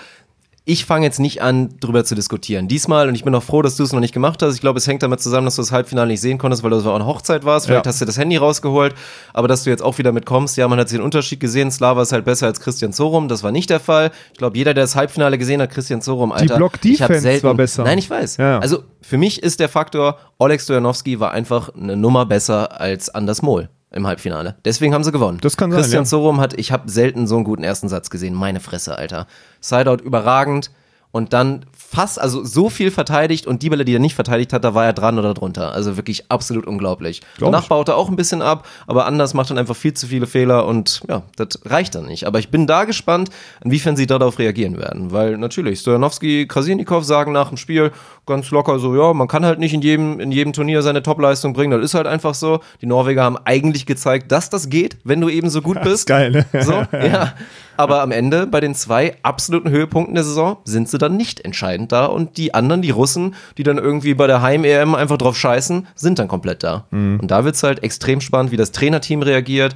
Ich 0.65 0.85
fange 0.85 1.05
jetzt 1.05 1.19
nicht 1.19 1.41
an, 1.41 1.77
drüber 1.81 2.05
zu 2.05 2.15
diskutieren. 2.15 2.69
Diesmal, 2.69 3.09
und 3.09 3.15
ich 3.15 3.25
bin 3.25 3.35
auch 3.35 3.43
froh, 3.43 3.61
dass 3.61 3.75
du 3.75 3.83
es 3.83 3.91
noch 3.91 3.99
nicht 3.99 4.13
gemacht 4.13 4.41
hast. 4.41 4.55
Ich 4.55 4.61
glaube, 4.61 4.77
es 4.79 4.87
hängt 4.87 5.03
damit 5.03 5.19
zusammen, 5.19 5.43
dass 5.43 5.57
du 5.57 5.61
das 5.61 5.73
Halbfinale 5.73 6.07
nicht 6.07 6.21
sehen 6.21 6.37
konntest, 6.37 6.63
weil 6.63 6.69
du 6.69 6.77
auch 6.77 6.95
eine 6.95 7.05
Hochzeit 7.05 7.43
warst. 7.43 7.65
Vielleicht 7.65 7.85
Ja. 7.85 7.89
hast 7.89 7.99
du 7.99 8.05
das 8.05 8.17
Handy 8.17 8.37
rausgeholt, 8.37 8.95
aber 9.33 9.49
dass 9.49 9.65
du 9.65 9.69
jetzt 9.69 9.83
auch 9.83 9.97
wieder 9.97 10.13
mitkommst. 10.13 10.55
Ja, 10.55 10.65
man 10.69 10.79
hat 10.79 10.89
den 10.89 11.01
Unterschied 11.01 11.41
gesehen. 11.41 11.69
Slava 11.69 12.01
ist 12.01 12.13
halt 12.13 12.23
besser 12.23 12.45
als 12.47 12.61
Christian 12.61 12.93
Zorum. 12.93 13.27
Das 13.27 13.43
war 13.43 13.51
nicht 13.51 13.69
der 13.69 13.81
Fall. 13.81 14.11
Ich 14.31 14.37
glaube, 14.37 14.57
jeder, 14.57 14.73
der 14.73 14.85
das 14.85 14.95
Halbfinale 14.95 15.37
gesehen 15.37 15.61
hat, 15.61 15.69
Christian 15.69 16.01
Zorum, 16.01 16.31
Alter. 16.31 16.55
Block-Defense 16.55 16.93
ich 16.93 17.01
hab 17.01 17.13
selten, 17.21 17.47
war 17.47 17.55
besser. 17.55 17.83
Nein, 17.83 17.97
ich 17.97 18.09
weiß. 18.09 18.37
Ja. 18.37 18.59
Also 18.59 18.83
für 19.01 19.17
mich 19.17 19.43
ist 19.43 19.59
der 19.59 19.67
Faktor, 19.67 20.17
Oleg 20.37 20.61
Stojanowski 20.61 21.19
war 21.19 21.31
einfach 21.33 21.71
eine 21.75 21.97
Nummer 21.97 22.25
besser 22.25 22.79
als 22.79 23.09
Anders 23.09 23.41
Mohl 23.41 23.67
im 23.93 24.07
Halbfinale. 24.07 24.55
Deswegen 24.65 24.93
haben 24.93 25.03
sie 25.03 25.11
gewonnen. 25.11 25.39
Das 25.41 25.57
kann 25.57 25.71
sein, 25.71 25.81
Christian 25.81 26.03
ja. 26.03 26.09
Zorum 26.09 26.39
hat, 26.39 26.53
ich 26.57 26.71
habe 26.71 26.89
selten 26.89 27.27
so 27.27 27.35
einen 27.35 27.43
guten 27.43 27.63
ersten 27.63 27.89
Satz 27.89 28.09
gesehen. 28.09 28.33
Meine 28.33 28.59
Fresse, 28.59 28.97
Alter. 28.97 29.27
Sideout 29.61 30.03
überragend 30.03 30.71
und 31.13 31.31
dann 31.31 31.63
fast, 31.71 32.19
also 32.19 32.43
so 32.43 32.71
viel 32.71 32.89
verteidigt 32.89 33.45
und 33.45 33.61
die 33.61 33.69
Bälle, 33.69 33.85
die 33.85 33.93
er 33.93 33.99
nicht 33.99 34.15
verteidigt 34.15 34.51
hat, 34.51 34.63
da 34.63 34.73
war 34.73 34.83
er 34.83 34.93
dran 34.93 35.19
oder 35.19 35.35
drunter. 35.35 35.71
Also 35.71 35.95
wirklich 35.95 36.25
absolut 36.29 36.65
unglaublich. 36.65 37.21
Glaub 37.37 37.51
Danach 37.51 37.65
ich. 37.65 37.69
baut 37.69 37.87
er 37.87 37.97
auch 37.97 38.09
ein 38.09 38.15
bisschen 38.15 38.41
ab, 38.41 38.67
aber 38.87 39.05
anders 39.05 39.35
macht 39.35 39.51
dann 39.51 39.59
einfach 39.59 39.75
viel 39.75 39.93
zu 39.93 40.07
viele 40.07 40.25
Fehler 40.25 40.65
und 40.65 41.01
ja, 41.07 41.21
das 41.35 41.59
reicht 41.65 41.93
dann 41.93 42.07
nicht. 42.07 42.25
Aber 42.25 42.39
ich 42.39 42.49
bin 42.49 42.65
da 42.65 42.85
gespannt, 42.85 43.29
inwiefern 43.63 43.95
sie 43.95 44.07
darauf 44.07 44.39
reagieren 44.39 44.75
werden, 44.79 45.11
weil 45.11 45.37
natürlich 45.37 45.81
Stojanowski, 45.81 46.47
Krasinnikov 46.47 47.03
sagen 47.03 47.31
nach 47.31 47.49
dem 47.49 47.57
Spiel 47.57 47.91
ganz 48.25 48.49
locker 48.49 48.79
so, 48.79 48.95
ja, 48.95 49.13
man 49.13 49.27
kann 49.27 49.45
halt 49.45 49.59
nicht 49.59 49.75
in 49.75 49.83
jedem, 49.83 50.19
in 50.19 50.31
jedem 50.31 50.51
Turnier 50.51 50.81
seine 50.81 51.03
Topleistung 51.03 51.53
bringen, 51.53 51.79
das 51.79 51.91
ist 51.91 51.93
halt 51.93 52.07
einfach 52.07 52.33
so. 52.33 52.61
Die 52.81 52.87
Norweger 52.87 53.23
haben 53.23 53.37
eigentlich 53.45 53.85
gezeigt, 53.85 54.31
dass 54.31 54.49
das 54.49 54.69
geht, 54.69 54.97
wenn 55.03 55.21
du 55.21 55.29
eben 55.29 55.51
so 55.51 55.61
gut 55.61 55.79
bist. 55.83 55.93
ist 55.93 56.05
geil, 56.07 56.31
ne? 56.31 56.63
So, 56.63 56.71
ja. 56.97 57.33
Aber 57.77 58.01
am 58.01 58.11
Ende, 58.11 58.47
bei 58.47 58.59
den 58.59 58.75
zwei 58.75 59.15
absoluten 59.23 59.69
Höhepunkten 59.69 60.15
der 60.15 60.23
Saison, 60.23 60.57
sind 60.65 60.89
sie 60.89 60.97
dann 60.97 61.17
nicht 61.17 61.41
entscheidend 61.41 61.91
da. 61.91 62.05
Und 62.05 62.37
die 62.37 62.53
anderen, 62.53 62.81
die 62.81 62.91
Russen, 62.91 63.35
die 63.57 63.63
dann 63.63 63.77
irgendwie 63.77 64.13
bei 64.13 64.27
der 64.27 64.41
Heim-EM 64.41 64.95
einfach 64.95 65.17
drauf 65.17 65.37
scheißen, 65.37 65.87
sind 65.95 66.19
dann 66.19 66.27
komplett 66.27 66.63
da. 66.63 66.85
Mhm. 66.91 67.19
Und 67.21 67.31
da 67.31 67.45
wird 67.45 67.55
es 67.55 67.63
halt 67.63 67.83
extrem 67.83 68.21
spannend, 68.21 68.51
wie 68.51 68.57
das 68.57 68.71
Trainerteam 68.71 69.21
reagiert. 69.21 69.75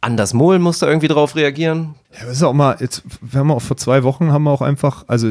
Anders 0.00 0.34
Mohl 0.34 0.58
muss 0.58 0.80
da 0.80 0.88
irgendwie 0.88 1.08
drauf 1.08 1.36
reagieren. 1.36 1.94
Ja, 2.18 2.26
das 2.26 2.36
ist 2.36 2.42
auch 2.42 2.52
mal, 2.52 2.76
jetzt, 2.80 3.02
wir 3.20 3.40
haben 3.40 3.50
auch 3.50 3.62
vor 3.62 3.76
zwei 3.76 4.02
Wochen 4.02 4.32
haben 4.32 4.42
wir 4.42 4.50
auch 4.50 4.62
einfach, 4.62 5.04
also 5.06 5.30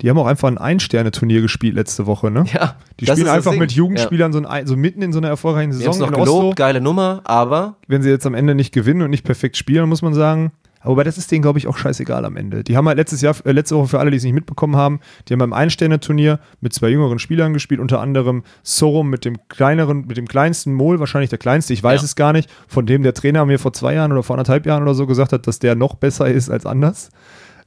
die 0.00 0.10
haben 0.10 0.18
auch 0.18 0.26
einfach 0.26 0.48
ein 0.48 0.58
Ein-Sterne-Turnier 0.58 1.40
gespielt 1.40 1.74
letzte 1.74 2.06
Woche, 2.06 2.30
ne? 2.30 2.44
Ja, 2.52 2.76
Die 3.00 3.06
spielen 3.06 3.28
einfach 3.28 3.54
mit 3.54 3.72
Jugendspielern 3.72 4.32
so, 4.32 4.44
ein, 4.44 4.66
so 4.66 4.76
mitten 4.76 5.02
in 5.02 5.12
so 5.12 5.18
einer 5.18 5.28
erfolgreichen 5.28 5.70
Ja. 5.72 5.78
Wir 5.78 5.92
Saison 5.92 5.94
es 5.94 5.98
noch 6.00 6.10
gelobt, 6.10 6.28
Oslo. 6.28 6.52
geile 6.54 6.80
Nummer, 6.80 7.22
aber 7.24 7.76
Wenn 7.86 8.02
sie 8.02 8.10
jetzt 8.10 8.26
am 8.26 8.34
Ende 8.34 8.54
nicht 8.54 8.72
gewinnen 8.72 9.02
und 9.02 9.10
nicht 9.10 9.24
perfekt 9.24 9.56
spielen, 9.56 9.88
muss 9.88 10.02
man 10.02 10.14
sagen. 10.14 10.52
Aber 10.84 11.02
das 11.02 11.18
ist 11.18 11.30
denen, 11.32 11.42
glaube 11.42 11.58
ich, 11.58 11.66
auch 11.66 11.76
scheißegal 11.76 12.24
am 12.24 12.36
Ende. 12.36 12.62
Die 12.62 12.76
haben 12.76 12.86
halt 12.86 12.98
letztes 12.98 13.20
Jahr, 13.20 13.34
äh, 13.44 13.52
letzte 13.52 13.76
Woche 13.76 13.88
für 13.88 13.98
alle, 13.98 14.10
die 14.10 14.18
es 14.18 14.22
nicht 14.22 14.34
mitbekommen 14.34 14.76
haben, 14.76 15.00
die 15.28 15.32
haben 15.32 15.40
beim 15.40 15.52
Ein-Sterne-Turnier 15.52 16.38
mit 16.60 16.72
zwei 16.74 16.90
jüngeren 16.90 17.18
Spielern 17.18 17.52
gespielt, 17.52 17.80
unter 17.80 18.00
anderem 18.00 18.44
Sorum 18.62 19.08
mit 19.10 19.24
dem 19.24 19.36
kleineren, 19.48 20.06
mit 20.06 20.16
dem 20.16 20.28
kleinsten 20.28 20.72
Mol, 20.74 21.00
wahrscheinlich 21.00 21.30
der 21.30 21.38
kleinste, 21.38 21.72
ich 21.72 21.82
weiß 21.82 22.02
Ja. 22.02 22.04
es 22.04 22.16
gar 22.16 22.32
nicht, 22.32 22.50
von 22.68 22.86
dem 22.86 23.02
der 23.02 23.14
Trainer 23.14 23.44
mir 23.46 23.58
vor 23.58 23.72
zwei 23.72 23.94
Jahren 23.94 24.12
oder 24.12 24.22
vor 24.22 24.34
anderthalb 24.36 24.66
Jahren 24.66 24.82
oder 24.82 24.94
so 24.94 25.06
gesagt 25.06 25.32
hat, 25.32 25.46
dass 25.46 25.58
der 25.58 25.74
noch 25.74 25.94
besser 25.96 26.28
ist 26.28 26.50
als 26.50 26.66
anders. 26.66 27.08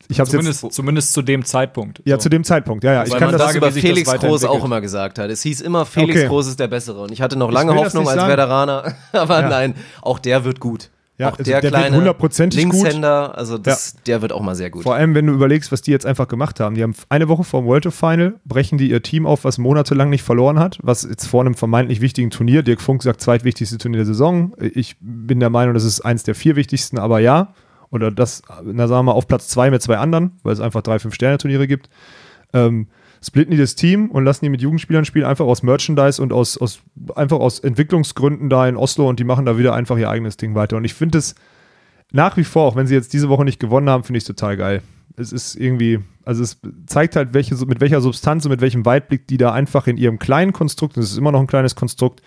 Ich 0.10 0.20
habe 0.22 0.30
Zumindest, 0.30 0.64
jetzt 0.64 0.74
zumindest 0.76 1.12
zu 1.14 1.22
dem 1.22 1.44
Zeitpunkt. 1.44 2.02
ja 2.06 2.16
So. 2.16 2.22
zu 2.22 2.30
dem 2.30 2.44
Zeitpunkt, 2.46 2.84
ja, 2.86 2.94
ja. 2.94 3.04
Ich 3.04 3.12
Weil 3.12 3.20
kann 3.20 3.30
man 3.32 3.38
das, 3.40 3.48
das 3.48 3.56
über 3.58 3.68
wie 3.68 3.72
sich 3.74 3.84
das 3.84 3.92
Felix 3.92 4.14
Groß 4.14 4.46
auch 4.46 4.64
immer 4.64 4.80
gesagt 4.80 5.20
hat. 5.20 5.30
Es 5.30 5.42
hieß 5.42 5.60
immer, 5.62 5.86
Felix 5.86 6.20
Okay. 6.20 6.28
Groß 6.28 6.48
ist 6.48 6.60
der 6.62 6.68
Bessere. 6.70 7.02
Und 7.02 7.12
ich 7.12 7.22
hatte 7.22 7.38
noch 7.38 7.52
lange 7.52 7.76
Hoffnung 7.76 8.08
als 8.08 8.16
sagen. 8.18 8.32
Veteraner. 8.32 8.94
Aber 9.12 9.42
Ja. 9.42 9.50
nein, 9.50 9.76
auch 10.02 10.20
der 10.20 10.46
wird 10.46 10.62
gut. 10.62 10.90
Ja, 11.20 11.30
auch 11.30 11.40
also 11.40 11.44
der, 11.44 11.62
der 11.62 11.72
wird 11.72 11.82
kleine 11.82 12.14
gut. 12.14 12.38
Linkshänder, 12.38 13.36
also 13.36 13.58
das, 13.58 13.96
der 14.06 14.22
wird 14.22 14.32
auch 14.32 14.42
mal 14.42 14.54
sehr 14.54 14.70
gut. 14.70 14.84
Vor 14.84 14.94
allem, 14.94 15.16
wenn 15.16 15.26
du 15.26 15.34
überlegst, 15.34 15.72
was 15.72 15.82
die 15.82 15.90
jetzt 15.90 16.06
einfach 16.06 16.28
gemacht 16.28 16.60
haben. 16.60 16.76
Die 16.76 16.84
haben 16.84 16.94
eine 17.10 17.28
Woche 17.28 17.44
vor 17.44 17.62
dem 17.62 17.68
World 17.68 17.84
Tour 17.84 17.92
Final, 17.92 18.36
brechen 18.46 18.78
die 18.78 18.92
ihr 18.92 19.02
Team 19.02 19.26
auf, 19.26 19.44
was 19.44 19.58
monatelang 19.58 20.12
nicht 20.12 20.22
verloren 20.22 20.60
hat, 20.60 20.78
was 20.84 21.02
jetzt 21.02 21.26
vor 21.26 21.42
einem 21.42 21.56
vermeintlich 21.56 22.02
wichtigen 22.02 22.30
Turnier, 22.30 22.62
Dirk 22.62 22.82
Funk 22.82 23.02
sagt, 23.02 23.22
zweitwichtigste 23.22 23.80
Turnier 23.80 23.98
der 23.98 24.06
Saison. 24.06 24.54
Ich 24.60 24.96
bin 25.00 25.40
der 25.40 25.50
Meinung, 25.50 25.74
das 25.74 25.86
ist 25.86 26.02
eins 26.02 26.22
der 26.22 26.36
vier 26.36 26.56
wichtigsten, 26.56 27.00
aber 27.00 27.20
ja. 27.20 27.54
Oder 27.90 28.12
das, 28.12 28.44
na 28.64 28.88
sagen 28.88 29.00
wir 29.00 29.12
mal, 29.12 29.12
auf 29.14 29.28
Platz 29.28 29.48
zwei 29.48 29.72
mit 29.72 29.82
zwei 29.82 29.98
anderen, 29.98 30.34
weil 30.44 30.54
es 30.54 30.60
einfach 30.60 30.82
drei, 30.82 31.00
fünf 31.00 31.16
Sterne-Turniere 31.16 31.68
gibt. 31.68 31.90
Ähm, 32.54 32.88
splitten 33.24 33.52
die 33.52 33.58
das 33.58 33.76
Team 33.76 34.10
und 34.10 34.24
lassen 34.24 34.46
die 34.46 34.50
mit 34.50 34.62
Jugendspielern 34.62 35.06
spielen, 35.06 35.26
einfach 35.26 35.46
aus 35.46 35.64
Merchandise 35.64 36.22
und 36.22 36.34
aus, 36.34 36.58
aus 36.58 36.82
einfach 37.16 37.40
aus 37.40 37.60
Entwicklungsgründen 37.60 38.50
da 38.50 38.68
in 38.68 38.78
Oslo 38.78 39.08
und 39.08 39.20
die 39.20 39.24
machen 39.24 39.46
da 39.46 39.58
wieder 39.58 39.74
einfach 39.74 39.98
ihr 39.98 40.10
eigenes 40.10 40.38
Ding 40.38 40.56
weiter. 40.56 40.78
Und 40.78 40.86
ich 40.86 40.94
finde 40.94 41.18
es 41.18 41.36
nach 42.12 42.38
wie 42.38 42.44
vor, 42.44 42.64
auch 42.64 42.76
wenn 42.76 42.88
sie 42.88 42.96
jetzt 42.96 43.14
diese 43.14 43.30
Woche 43.30 43.44
nicht 43.44 43.60
gewonnen 43.60 43.90
haben, 43.90 44.04
finde 44.04 44.18
ich 44.18 44.24
es 44.24 44.28
total 44.28 44.58
geil. 44.58 44.82
es 45.18 45.32
ist 45.32 45.56
irgendwie, 45.56 46.00
also 46.24 46.44
es 46.44 46.60
zeigt 46.86 47.16
halt, 47.16 47.34
welche, 47.34 47.56
mit 47.66 47.82
welcher 47.82 48.02
Substanz 48.02 48.46
und 48.46 48.52
mit 48.52 48.62
welchem 48.62 48.86
Weitblick 48.86 49.28
die 49.28 49.38
da 49.38 49.52
einfach 49.52 49.88
in 49.88 49.98
ihrem 49.98 50.20
kleinen 50.20 50.54
Konstrukt, 50.54 50.96
und 50.96 51.04
es 51.04 51.12
ist 51.12 51.18
immer 51.18 51.32
noch 51.32 51.42
ein 51.42 51.48
kleines 51.48 51.76
Konstrukt, 51.76 52.22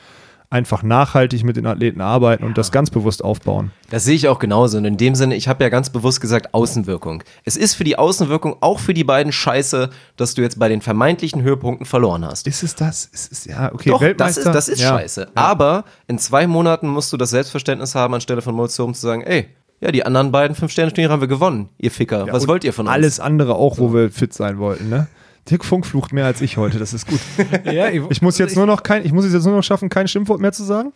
einfach 0.50 0.82
nachhaltig 0.82 1.44
mit 1.44 1.56
den 1.56 1.64
Athleten 1.66 2.00
arbeiten 2.00 2.42
und 2.42 2.58
das 2.58 2.72
ganz 2.72 2.90
bewusst 2.90 3.22
aufbauen. 3.22 3.70
Das 3.88 4.04
sehe 4.04 4.16
ich 4.16 4.26
auch 4.26 4.40
genauso. 4.40 4.78
Und 4.78 4.84
in 4.84 4.96
dem 4.96 5.14
Sinne, 5.14 5.36
ich 5.36 5.46
habe 5.46 5.62
ja 5.62 5.70
ganz 5.70 5.90
bewusst 5.90 6.20
gesagt, 6.20 6.52
Außenwirkung. 6.54 7.22
Es 7.44 7.56
ist 7.56 7.74
für 7.74 7.84
die 7.84 7.96
Außenwirkung 7.96 8.56
auch 8.60 8.80
für 8.80 8.92
die 8.92 9.04
beiden 9.04 9.30
scheiße, 9.30 9.90
dass 10.16 10.34
du 10.34 10.42
jetzt 10.42 10.58
bei 10.58 10.68
den 10.68 10.80
vermeintlichen 10.80 11.42
Höhepunkten 11.42 11.86
verloren 11.86 12.24
hast. 12.24 12.48
Ist 12.48 12.64
es 12.64 12.74
das? 12.74 13.04
Ist 13.06 13.30
es, 13.30 13.44
ja, 13.44 13.72
okay, 13.72 13.90
Doch, 13.90 14.00
das 14.00 14.08
Weltmeister. 14.08 14.40
ist, 14.40 14.54
das 14.54 14.68
ist 14.68 14.80
ja. 14.80 14.88
scheiße. 14.98 15.28
Aber 15.36 15.84
in 16.08 16.18
zwei 16.18 16.48
Monaten 16.48 16.88
musst 16.88 17.12
du 17.12 17.16
das 17.16 17.30
Selbstverständnis 17.30 17.94
haben, 17.94 18.12
anstelle 18.14 18.42
von 18.42 18.56
Molzum 18.56 18.92
zu 18.92 19.02
sagen, 19.02 19.22
ey, 19.22 19.48
ja, 19.80 19.92
die 19.92 20.04
anderen 20.04 20.32
beiden 20.32 20.56
Fünf-Sterne-Turniere 20.56 21.12
haben 21.12 21.20
wir 21.20 21.28
gewonnen, 21.28 21.68
ihr 21.78 21.92
Ficker. 21.92 22.26
Ja, 22.26 22.32
Was 22.32 22.48
wollt 22.48 22.64
ihr 22.64 22.72
von 22.72 22.86
uns? 22.86 22.94
Alles 22.94 23.20
andere 23.20 23.54
auch, 23.54 23.78
wo 23.78 23.94
wir 23.94 24.10
fit 24.10 24.34
sein 24.34 24.58
wollten, 24.58 24.88
ne? 24.88 25.06
Dirk 25.48 25.64
Funk 25.64 25.86
flucht 25.86 26.12
mehr 26.12 26.26
als 26.26 26.40
ich 26.40 26.56
heute, 26.56 26.78
das 26.78 26.92
ist 26.92 27.06
gut. 27.06 27.20
Ja, 27.64 27.88
Ich 27.88 28.22
muss 28.22 28.38
jetzt 28.38 28.56
nur 28.56 28.66
noch 28.66 28.82
kein, 28.82 29.04
ich 29.04 29.12
muss 29.12 29.24
es 29.24 29.32
jetzt 29.32 29.44
nur 29.46 29.56
noch 29.56 29.62
schaffen, 29.62 29.88
kein 29.88 30.06
Schimpfwort 30.08 30.40
mehr 30.40 30.52
zu 30.52 30.64
sagen. 30.64 30.92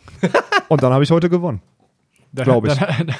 Und 0.67 0.83
dann 0.83 0.93
habe 0.93 1.03
ich 1.03 1.11
heute 1.11 1.29
gewonnen. 1.29 1.61
dann- 2.31 2.45
glaub 2.45 2.65
ich. 2.67 2.73
Dann, 2.73 3.13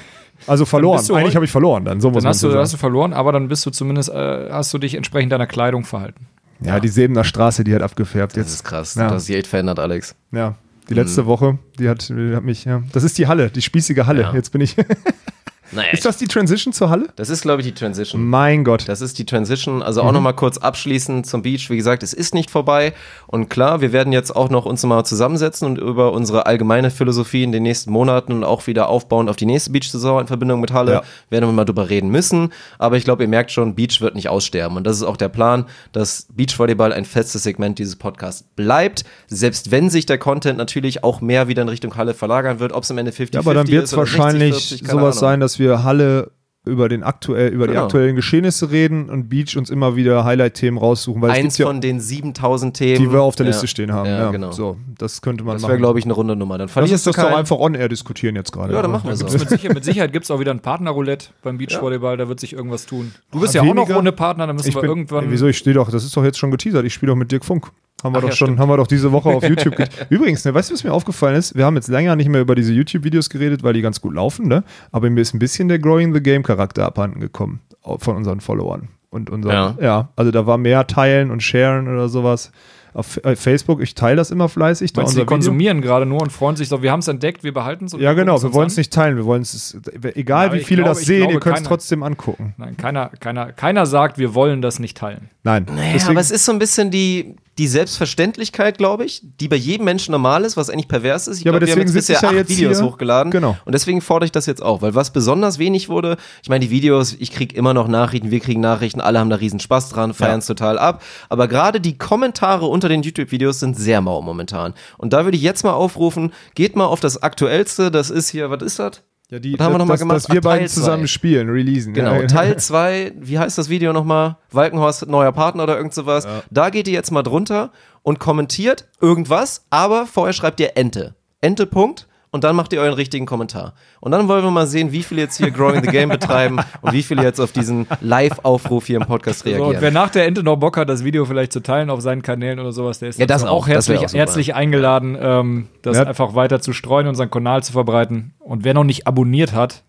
Also 0.48 0.66
verloren. 0.66 0.98
bist 0.98 1.10
du 1.10 1.16
Eigentlich 1.16 1.36
habe 1.36 1.46
ich 1.46 1.52
verloren, 1.52 1.86
dann 1.86 2.00
so 2.02 2.12
muss 2.12 2.24
dann 2.24 2.30
hast, 2.30 2.44
du, 2.44 2.54
hast 2.56 2.74
du 2.74 2.78
verloren, 2.78 3.14
aber 3.14 3.32
dann 3.32 3.48
bist 3.48 3.66
du 3.66 3.70
zumindest, 3.72 4.10
äh, 4.10 4.50
hast 4.52 4.74
du 4.74 4.78
dich 4.78 4.96
entsprechend 4.96 5.32
deiner 5.32 5.48
Kleidung 5.48 5.84
verhalten. 5.86 6.28
ja, 6.62 6.80
die 6.80 6.90
Sebener 6.90 7.24
Straße, 7.24 7.64
die 7.64 7.74
hat 7.74 7.82
abgefärbt 7.82 8.34
das 8.34 8.38
jetzt. 8.44 8.54
ist 8.54 8.64
krass. 8.64 8.96
Ja. 8.96 9.08
Du 9.08 9.16
hast 9.16 9.28
die 9.28 9.36
echt 9.36 9.48
verändert, 9.48 9.80
Alex. 9.80 10.16
Ja, 10.32 10.56
die 10.90 10.94
letzte 10.94 11.26
Woche, 11.26 11.58
die 11.80 11.90
hat, 11.90 12.10
die 12.10 12.36
hat 12.36 12.44
mich, 12.44 12.66
ja. 12.66 12.84
Das 12.92 13.04
ist 13.04 13.18
die 13.18 13.28
Halle, 13.28 13.50
die 13.50 13.62
spießige 13.62 14.06
Halle. 14.06 14.22
Ja. 14.22 14.34
Jetzt 14.34 14.52
bin 14.52 14.62
ich. 14.62 14.76
Naja, 15.72 15.90
ist 15.92 16.06
das 16.06 16.18
die 16.18 16.28
Transition 16.28 16.74
zur 16.74 16.90
Halle? 16.90 17.08
das 17.16 17.30
ist, 17.30 17.42
glaube 17.42 17.62
ich, 17.62 17.68
die 17.68 17.74
Transition. 17.74 18.24
Mein 18.28 18.64
Gott. 18.64 18.88
Das 18.88 19.02
ist 19.02 19.18
die 19.20 19.26
Transition. 19.26 19.82
Also 19.82 20.02
auch 20.02 20.12
nochmal 20.12 20.34
kurz 20.36 20.58
abschließend 20.58 21.26
zum 21.26 21.42
Beach. 21.42 21.70
Wie 21.70 21.76
gesagt, 21.78 22.04
es 22.04 22.14
ist 22.14 22.34
nicht 22.34 22.50
vorbei. 22.52 22.94
Und 23.28 23.50
klar, 23.50 23.82
wir 23.82 23.92
werden 23.92 24.14
jetzt 24.14 24.36
auch 24.36 24.50
noch 24.50 24.66
uns 24.66 24.84
mal 24.84 25.04
zusammensetzen 25.04 25.68
und 25.68 25.78
über 25.78 26.12
unsere 26.12 26.46
allgemeine 26.46 26.92
Philosophie 26.92 27.44
in 27.44 27.52
den 27.52 27.64
nächsten 27.64 27.92
Monaten 27.92 28.32
und 28.32 28.44
auch 28.44 28.68
wieder 28.68 28.90
aufbauend 28.90 29.30
auf 29.30 29.36
die 29.36 29.46
nächste 29.46 29.72
Beach-Saison 29.72 30.22
in 30.22 30.28
Verbindung 30.28 30.60
mit 30.62 30.72
Halle, 30.72 30.92
Ja. 30.94 31.04
werden 31.30 31.48
wir 31.48 31.54
mal 31.54 31.66
drüber 31.66 31.90
reden 31.90 32.10
müssen. 32.10 32.54
Aber 32.80 32.98
ich 32.98 33.04
glaube, 33.04 33.24
ihr 33.24 33.30
merkt 33.30 33.52
schon, 33.52 33.76
Beach 33.76 34.02
wird 34.02 34.16
nicht 34.16 34.30
aussterben. 34.30 34.78
Und 34.78 34.86
das 34.86 34.98
ist 34.98 35.04
auch 35.04 35.18
der 35.18 35.30
Plan, 35.30 35.66
dass 35.92 36.28
Beachvolleyball 36.34 36.94
ein 36.94 37.06
festes 37.06 37.44
Segment 37.44 37.80
dieses 37.80 37.96
Podcasts 37.96 38.44
bleibt. 38.56 39.04
Selbst 39.28 39.72
wenn 39.72 39.90
sich 39.90 40.06
der 40.06 40.18
Content 40.18 40.58
natürlich 40.58 41.04
auch 41.04 41.22
mehr 41.22 41.48
wieder 41.48 41.62
in 41.64 41.70
Richtung 41.70 41.96
Halle 41.98 42.14
verlagern 42.14 42.60
wird, 42.60 42.72
ob 42.72 42.84
es 42.84 42.92
am 42.92 42.98
Ende 42.98 43.12
50-50 43.12 43.34
Ja, 43.34 43.40
aber 43.40 43.54
dann 43.54 43.68
wird 43.68 43.84
es 43.86 43.94
oder 43.94 44.06
60, 44.06 44.20
wahrscheinlich 44.20 44.54
40, 44.56 44.84
keine 44.84 44.92
sowas 45.00 45.18
Ahnung. 45.18 45.30
sein, 45.32 45.40
dass 45.40 45.55
wir 45.60 45.84
Halle 45.84 46.32
über, 46.66 46.90
den 46.90 47.04
aktuell, 47.04 47.52
über 47.54 47.68
die 47.68 47.74
Genau. 47.74 47.86
aktuellen 47.86 48.16
Geschehnisse 48.16 48.72
reden 48.72 49.10
und 49.10 49.30
Beach 49.30 49.56
uns 49.58 49.70
immer 49.70 49.96
wieder 49.96 50.24
Highlight-Themen 50.26 50.78
raussuchen, 50.78 51.22
weil 51.22 51.32
es 51.32 51.36
Eins 51.38 51.44
gibt 51.58 51.60
ja, 51.60 51.66
von 51.68 51.82
den 51.82 52.00
7000 52.00 52.76
Themen, 52.76 53.00
die 53.04 53.12
wir 53.12 53.22
auf 53.22 53.36
der 53.36 53.46
Ja. 53.46 53.52
Liste 53.52 53.68
stehen 53.68 53.92
haben. 53.94 54.10
Ja, 54.10 54.18
Ja, 54.20 54.32
genau. 54.32 54.52
So, 54.52 54.78
das 54.98 55.22
könnte 55.22 55.44
man 55.44 55.56
Das 55.56 55.62
machen. 55.62 55.70
wäre, 55.72 55.80
glaube 55.80 56.00
ich, 56.00 56.06
eine 56.06 56.14
runde 56.14 56.36
Nummer. 56.36 56.58
Dann 56.58 56.68
Lass 56.68 56.74
verlierst 56.74 57.08
uns 57.08 57.16
du 57.16 57.22
das 57.22 57.30
doch 57.32 57.38
einfach 57.38 57.58
on-air 57.58 57.90
diskutieren 57.90 58.36
jetzt 58.36 58.52
gerade. 58.52 58.74
Ja, 58.74 58.82
dann 58.82 58.92
machen 58.92 59.10
wir 59.10 59.16
Gibt's 59.16 59.32
so. 59.34 59.38
mit 59.40 59.50
Sicherheit, 59.50 59.74
mit 59.76 59.84
Sicherheit 59.84 60.12
gibt 60.14 60.26
es 60.26 60.32
auch 60.32 60.40
wieder 60.40 60.52
ein 60.52 60.60
Partnerroulette 60.60 61.28
beim 61.44 61.58
Beachvolleyball, 61.58 62.18
da 62.18 62.28
wird 62.28 62.40
sich 62.40 62.54
irgendwas 62.54 62.86
tun. 62.86 63.12
Du 63.32 63.40
bist 63.40 63.54
ja 63.54 63.62
auch 63.62 63.74
noch 63.74 63.90
ohne 63.90 64.12
Partner, 64.12 64.48
da 64.48 64.54
müssen 64.54 64.70
Ich 64.70 64.76
wir 64.76 64.82
bin, 64.82 64.90
irgendwann. 64.90 65.32
Wieso, 65.32 65.48
ich 65.48 65.58
stehe 65.58 65.74
doch, 65.74 65.90
das 65.92 66.04
ist 66.04 66.16
doch 66.18 66.24
jetzt 66.24 66.38
schon 66.38 66.52
geteasert, 66.52 66.86
ich 66.86 66.94
spiele 66.94 67.12
doch 67.12 67.18
mit 67.18 67.32
Dirk 67.32 67.46
Funk. 67.46 67.72
Haben 68.04 68.14
wir 68.14 68.18
Ach 68.18 68.22
doch 68.24 68.30
ja, 68.30 68.36
schon, 68.36 68.48
stimmt. 68.50 68.60
haben 68.60 68.70
wir 68.70 68.78
doch 68.78 68.88
diese 68.88 69.12
Woche 69.14 69.30
auf 69.30 69.42
YouTube. 69.50 69.78
ge- 69.78 69.88
Übrigens, 70.10 70.44
ne, 70.46 70.54
weißt 70.54 70.70
du, 70.70 70.74
was 70.74 70.84
mir 70.84 70.92
aufgefallen 70.94 71.38
ist? 71.38 71.56
Wir 71.56 71.66
haben 71.66 71.76
jetzt 71.76 71.88
länger 71.88 72.16
nicht 72.18 72.28
mehr 72.30 72.42
über 72.42 72.54
diese 72.54 72.72
YouTube-Videos 72.74 73.30
geredet, 73.30 73.64
weil 73.64 73.74
die 73.74 73.82
ganz 73.82 74.02
gut 74.02 74.14
laufen, 74.14 74.48
ne? 74.48 74.64
Aber 74.92 75.10
mir 75.10 75.22
ist 75.22 75.34
ein 75.34 75.40
bisschen 75.40 75.70
der 75.70 75.80
Growing 75.80 76.14
the 76.14 76.22
Game-Charakter 76.22 76.55
abhanden 76.86 77.20
gekommen 77.20 77.62
von 77.82 78.16
unseren 78.16 78.42
Followern. 78.42 78.90
Und 79.10 79.30
unseren, 79.30 79.54
Ja. 79.54 79.76
ja. 79.80 80.10
also 80.16 80.32
da 80.32 80.46
war 80.46 80.58
mehr 80.58 80.88
Teilen 80.88 81.32
und 81.32 81.42
Sharen 81.42 81.88
oder 81.88 82.10
sowas. 82.10 82.52
Auf 82.96 83.24
äh, 83.26 83.36
Facebook, 83.36 83.82
ich 83.82 83.94
teile 83.94 84.16
das 84.16 84.32
immer 84.32 84.48
fleißig. 84.50 84.94
Da 84.94 85.02
Meinst 85.02 85.14
die 85.14 85.18
Video. 85.18 85.26
konsumieren 85.28 85.82
gerade 85.82 86.06
nur 86.06 86.22
und 86.22 86.32
freuen 86.32 86.56
sich 86.56 86.70
so, 86.70 86.82
wir 86.82 86.92
haben 86.92 87.02
es 87.02 87.08
entdeckt, 87.10 87.44
wir 87.44 87.54
behalten 87.54 87.86
es. 87.86 87.92
Ja, 88.00 88.14
genau, 88.14 88.42
wir 88.42 88.54
wollen 88.54 88.68
es 88.68 88.78
nicht 88.78 88.94
teilen, 88.94 89.18
wir 89.18 89.26
wollen 89.26 89.42
es, 89.42 89.78
egal 90.16 90.48
Ja, 90.48 90.54
wie 90.54 90.60
viele 90.64 90.84
glaube- 90.84 90.96
das 90.98 91.06
sehen, 91.06 91.18
glaube, 91.20 91.34
ihr 91.34 91.40
könnt 91.42 91.58
es 91.58 91.64
trotzdem 91.64 92.04
angucken. 92.04 92.54
Nein, 92.58 92.78
keiner, 92.78 93.10
keiner, 93.20 93.52
keiner 93.52 93.86
sagt, 93.86 94.18
wir 94.18 94.34
wollen 94.34 94.62
das 94.62 94.80
nicht 94.80 94.96
teilen. 94.98 95.30
Nein. 95.44 95.66
Ja, 95.98 96.08
aber 96.08 96.20
es 96.22 96.32
ist 96.32 96.46
so 96.46 96.54
ein 96.54 96.58
bisschen 96.60 96.90
die, 96.90 97.36
die 97.58 97.68
Selbstverständlichkeit, 98.10 98.78
glaube 98.78 99.06
ich, 99.06 99.22
die 99.40 99.48
bei 99.48 99.56
jedem 99.56 99.86
Menschen 99.86 100.12
normal 100.12 100.44
ist, 100.44 100.58
was 100.58 100.70
eigentlich 100.70 100.88
pervers 100.88 101.28
ist. 101.28 101.40
Ich 101.40 101.44
Ja, 101.46 101.52
aber 101.52 101.60
glaub, 101.60 101.68
wir 101.68 101.74
haben 101.74 101.80
deswegen 101.86 101.96
jetzt 101.98 102.08
bisher 102.08 102.22
ja 102.22 102.28
acht 102.30 102.36
jetzt 102.36 102.50
Videos 102.50 102.78
hier. 102.80 102.86
hochgeladen. 102.86 103.32
Genau. 103.32 103.58
Und 103.66 103.74
deswegen 103.74 104.02
fordere 104.02 104.26
ich 104.26 104.32
das 104.32 104.46
jetzt 104.46 104.62
auch, 104.62 104.82
weil 104.82 104.96
was 104.96 105.12
besonders 105.12 105.58
wenig 105.60 105.88
wurde, 105.90 106.18
ich 106.44 106.50
meine, 106.50 106.66
die 106.66 106.72
Videos, 106.72 107.16
ich 107.18 107.32
kriege 107.32 107.56
immer 107.56 107.74
noch 107.74 107.88
Nachrichten, 107.88 108.32
wir 108.32 108.40
kriegen 108.40 108.62
Nachrichten, 108.62 109.02
alle 109.02 109.20
haben 109.20 109.30
da 109.30 109.38
riesen 109.38 109.60
Spaß 109.60 109.90
dran, 109.90 110.14
feiern 110.14 110.40
es 110.40 110.46
total 110.48 110.78
ab. 110.78 111.02
Aber 111.30 111.48
gerade 111.48 111.80
die 111.80 111.98
Kommentare 111.98 112.66
unter 112.66 112.85
den 112.90 113.02
YouTube-Videos 113.04 113.60
sind 113.60 113.76
sehr 113.78 114.02
mau 114.02 114.22
momentan. 114.22 114.74
Und 114.98 115.14
da 115.14 115.24
würde 115.26 115.38
ich 115.38 115.44
jetzt 115.44 115.64
mal 115.64 115.74
aufrufen, 115.74 116.32
geht 116.56 116.76
mal 116.76 116.86
auf 116.86 117.00
das 117.00 117.22
Aktuellste, 117.22 117.92
das 117.92 118.10
ist 118.10 118.30
hier, 118.30 118.50
was 118.50 118.62
ist 118.64 118.80
das? 118.80 119.02
Ja, 119.32 119.40
die, 119.40 119.58
Was 119.58 119.66
haben 119.66 119.74
wir 119.74 119.80
noch 119.80 119.86
mal 119.88 119.94
dass, 119.94 120.00
gemacht? 120.02 120.16
dass 120.18 120.30
wir 120.30 120.40
Ach, 120.40 120.44
beiden 120.44 120.68
zusammen 120.68 121.08
spielen, 121.08 121.50
releasen. 121.50 121.94
Genau, 121.96 122.14
Ja. 122.22 122.28
Teil 122.28 122.58
2, 122.60 123.14
wie 123.20 123.40
heißt 123.40 123.58
das 123.58 123.70
Video 123.70 123.92
nochmal? 123.92 124.38
Walkenhorst, 124.52 125.08
neuer 125.08 125.32
Partner 125.32 125.64
oder 125.64 125.78
irgend 125.78 125.96
sowas. 125.96 126.28
Da 126.52 126.70
geht 126.70 126.88
ihr 126.88 126.94
jetzt 126.94 127.12
mal 127.12 127.24
drunter 127.24 127.72
und 128.04 128.20
kommentiert 128.20 128.88
irgendwas, 129.02 129.66
aber 129.72 130.06
vorher 130.06 130.34
schreibt 130.34 130.60
ihr 130.60 130.78
Ente. 130.78 131.16
Ente, 131.42 131.66
Punkt. 131.66 132.08
Und 132.36 132.44
dann 132.44 132.54
macht 132.58 132.74
ihr 132.74 132.82
euren 132.82 132.94
richtigen 132.96 133.26
Kommentar. 133.26 133.72
Und 134.02 134.12
dann 134.12 134.28
wollen 134.28 134.44
wir 134.44 134.52
mal 134.52 134.68
sehen, 134.68 134.92
wie 134.92 135.04
viele 135.04 135.22
jetzt 135.22 135.38
hier 135.38 135.52
Growing 135.52 135.82
the 135.86 135.90
Game 135.90 136.10
betreiben 136.10 136.60
und 136.82 136.92
wie 136.92 137.02
viele 137.02 137.24
jetzt 137.24 137.40
auf 137.40 137.54
diesen 137.54 137.88
Live-Aufruf 138.02 138.88
hier 138.88 139.00
im 139.00 139.06
Podcast 139.08 139.40
So, 139.40 139.50
und 139.50 139.56
reagieren. 139.56 139.82
wer 139.82 139.92
nach 139.92 140.10
der 140.10 140.26
Ente 140.26 140.44
noch 140.44 140.58
Bock 140.58 140.76
hat, 140.76 140.90
das 140.90 141.06
Video 141.06 141.24
vielleicht 141.24 141.54
zu 141.54 141.62
teilen 141.62 141.90
auf 141.90 142.02
seinen 142.02 142.22
Kanälen 142.22 142.60
oder 142.60 142.74
sowas, 142.74 143.00
der 143.00 143.08
ist 143.08 143.20
Ja, 143.20 143.26
das 143.26 143.46
auch, 143.46 143.68
das 143.70 143.88
wär 143.88 143.96
herzlich, 143.96 143.98
auch 144.00 144.10
super. 144.10 144.18
herzlich 144.20 144.54
eingeladen, 144.56 145.18
ähm, 145.20 145.68
das 145.82 145.96
Ja. 145.96 146.04
einfach 146.04 146.36
weiter 146.36 146.60
zu 146.60 146.74
streuen, 146.74 147.08
unseren 147.08 147.32
Kanal 147.32 147.64
zu 147.64 147.72
verbreiten. 147.72 148.34
Und 148.40 148.66
wer 148.66 148.74
noch 148.74 148.84
nicht 148.84 149.08
abonniert 149.08 149.54
hat, 149.54 149.84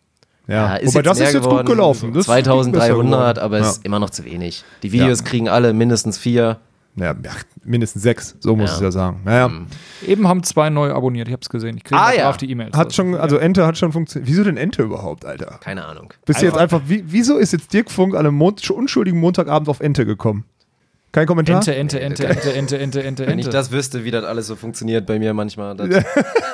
Ja, 0.47 0.77
ist 0.77 0.95
wobei 0.95 1.01
jetzt 1.01 1.07
das 1.07 1.19
ist 1.19 1.33
jetzt 1.35 1.43
geworden, 1.43 1.67
gut 1.67 1.75
gelaufen. 1.75 2.13
Das 2.13 2.21
ist 2.21 2.27
besser 2.29 2.43
2300, 2.45 3.35
geworden. 3.35 3.39
aber 3.45 3.57
es 3.59 3.65
ja. 3.67 3.71
ist 3.73 3.85
immer 3.85 3.99
noch 3.99 4.11
zu 4.11 4.25
wenig. 4.25 4.63
Die 4.85 4.93
Videos 4.93 5.25
kriegen 5.25 5.49
alle 5.49 5.73
mindestens 5.73 6.17
vier. 6.17 6.59
Ja, 6.99 7.13
ja, 7.23 7.31
mindestens 7.65 8.03
sechs, 8.03 8.37
so 8.41 8.57
muss 8.57 8.71
Ja. 8.71 8.77
ich 8.77 8.83
ja 8.83 8.91
sagen. 8.91 9.21
Naja, 9.25 9.51
eben 10.07 10.27
haben 10.27 10.43
zwei 10.43 10.71
neu 10.71 10.93
abonniert, 10.93 11.29
ich 11.29 11.35
hab's 11.35 11.49
gesehen. 11.51 11.77
Ich 11.77 11.85
kriege 11.85 12.01
Ah, 12.01 12.13
ja. 12.15 12.31
auf 12.31 12.39
die 12.39 12.51
E-Mails. 12.51 12.75
hat 12.77 12.95
schon, 12.95 13.15
also 13.15 13.37
Ente 13.37 13.67
hat 13.67 13.77
schon 13.77 13.93
funktioniert. 13.93 14.29
Wieso 14.31 14.45
denn 14.45 14.57
Ente 14.57 14.83
überhaupt, 14.83 15.25
Alter? 15.27 15.59
Keine 15.63 15.85
Ahnung. 15.85 16.13
Bist 16.25 16.41
du 16.41 16.47
jetzt 16.47 16.57
einfach, 16.57 16.81
wie, 16.87 17.05
wieso 17.07 17.37
ist 17.37 17.53
jetzt 17.53 17.73
Dirk 17.75 17.91
Funk 17.91 18.15
an 18.15 18.21
einem 18.27 18.35
Mon 18.37 18.55
unschuldigen 18.75 19.21
Montagabend 19.21 19.69
auf 19.69 19.81
Ente 19.81 20.07
gekommen? 20.07 20.45
Kein 21.17 21.27
Kommentar? 21.27 21.57
Ente, 21.57 21.75
Ente, 21.75 21.99
Ente, 21.99 22.27
Ente, 22.27 22.53
Ente, 22.53 22.79
Ente, 22.79 23.03
Ente, 23.03 23.27
Wenn 23.27 23.39
ich 23.39 23.49
das 23.49 23.71
wüsste, 23.71 24.05
wie 24.05 24.11
das 24.11 24.23
alles 24.23 24.49
so 24.49 24.55
funktioniert 24.55 25.07
bei 25.07 25.19
mir 25.19 25.33
manchmal, 25.33 25.75
das, 25.75 26.05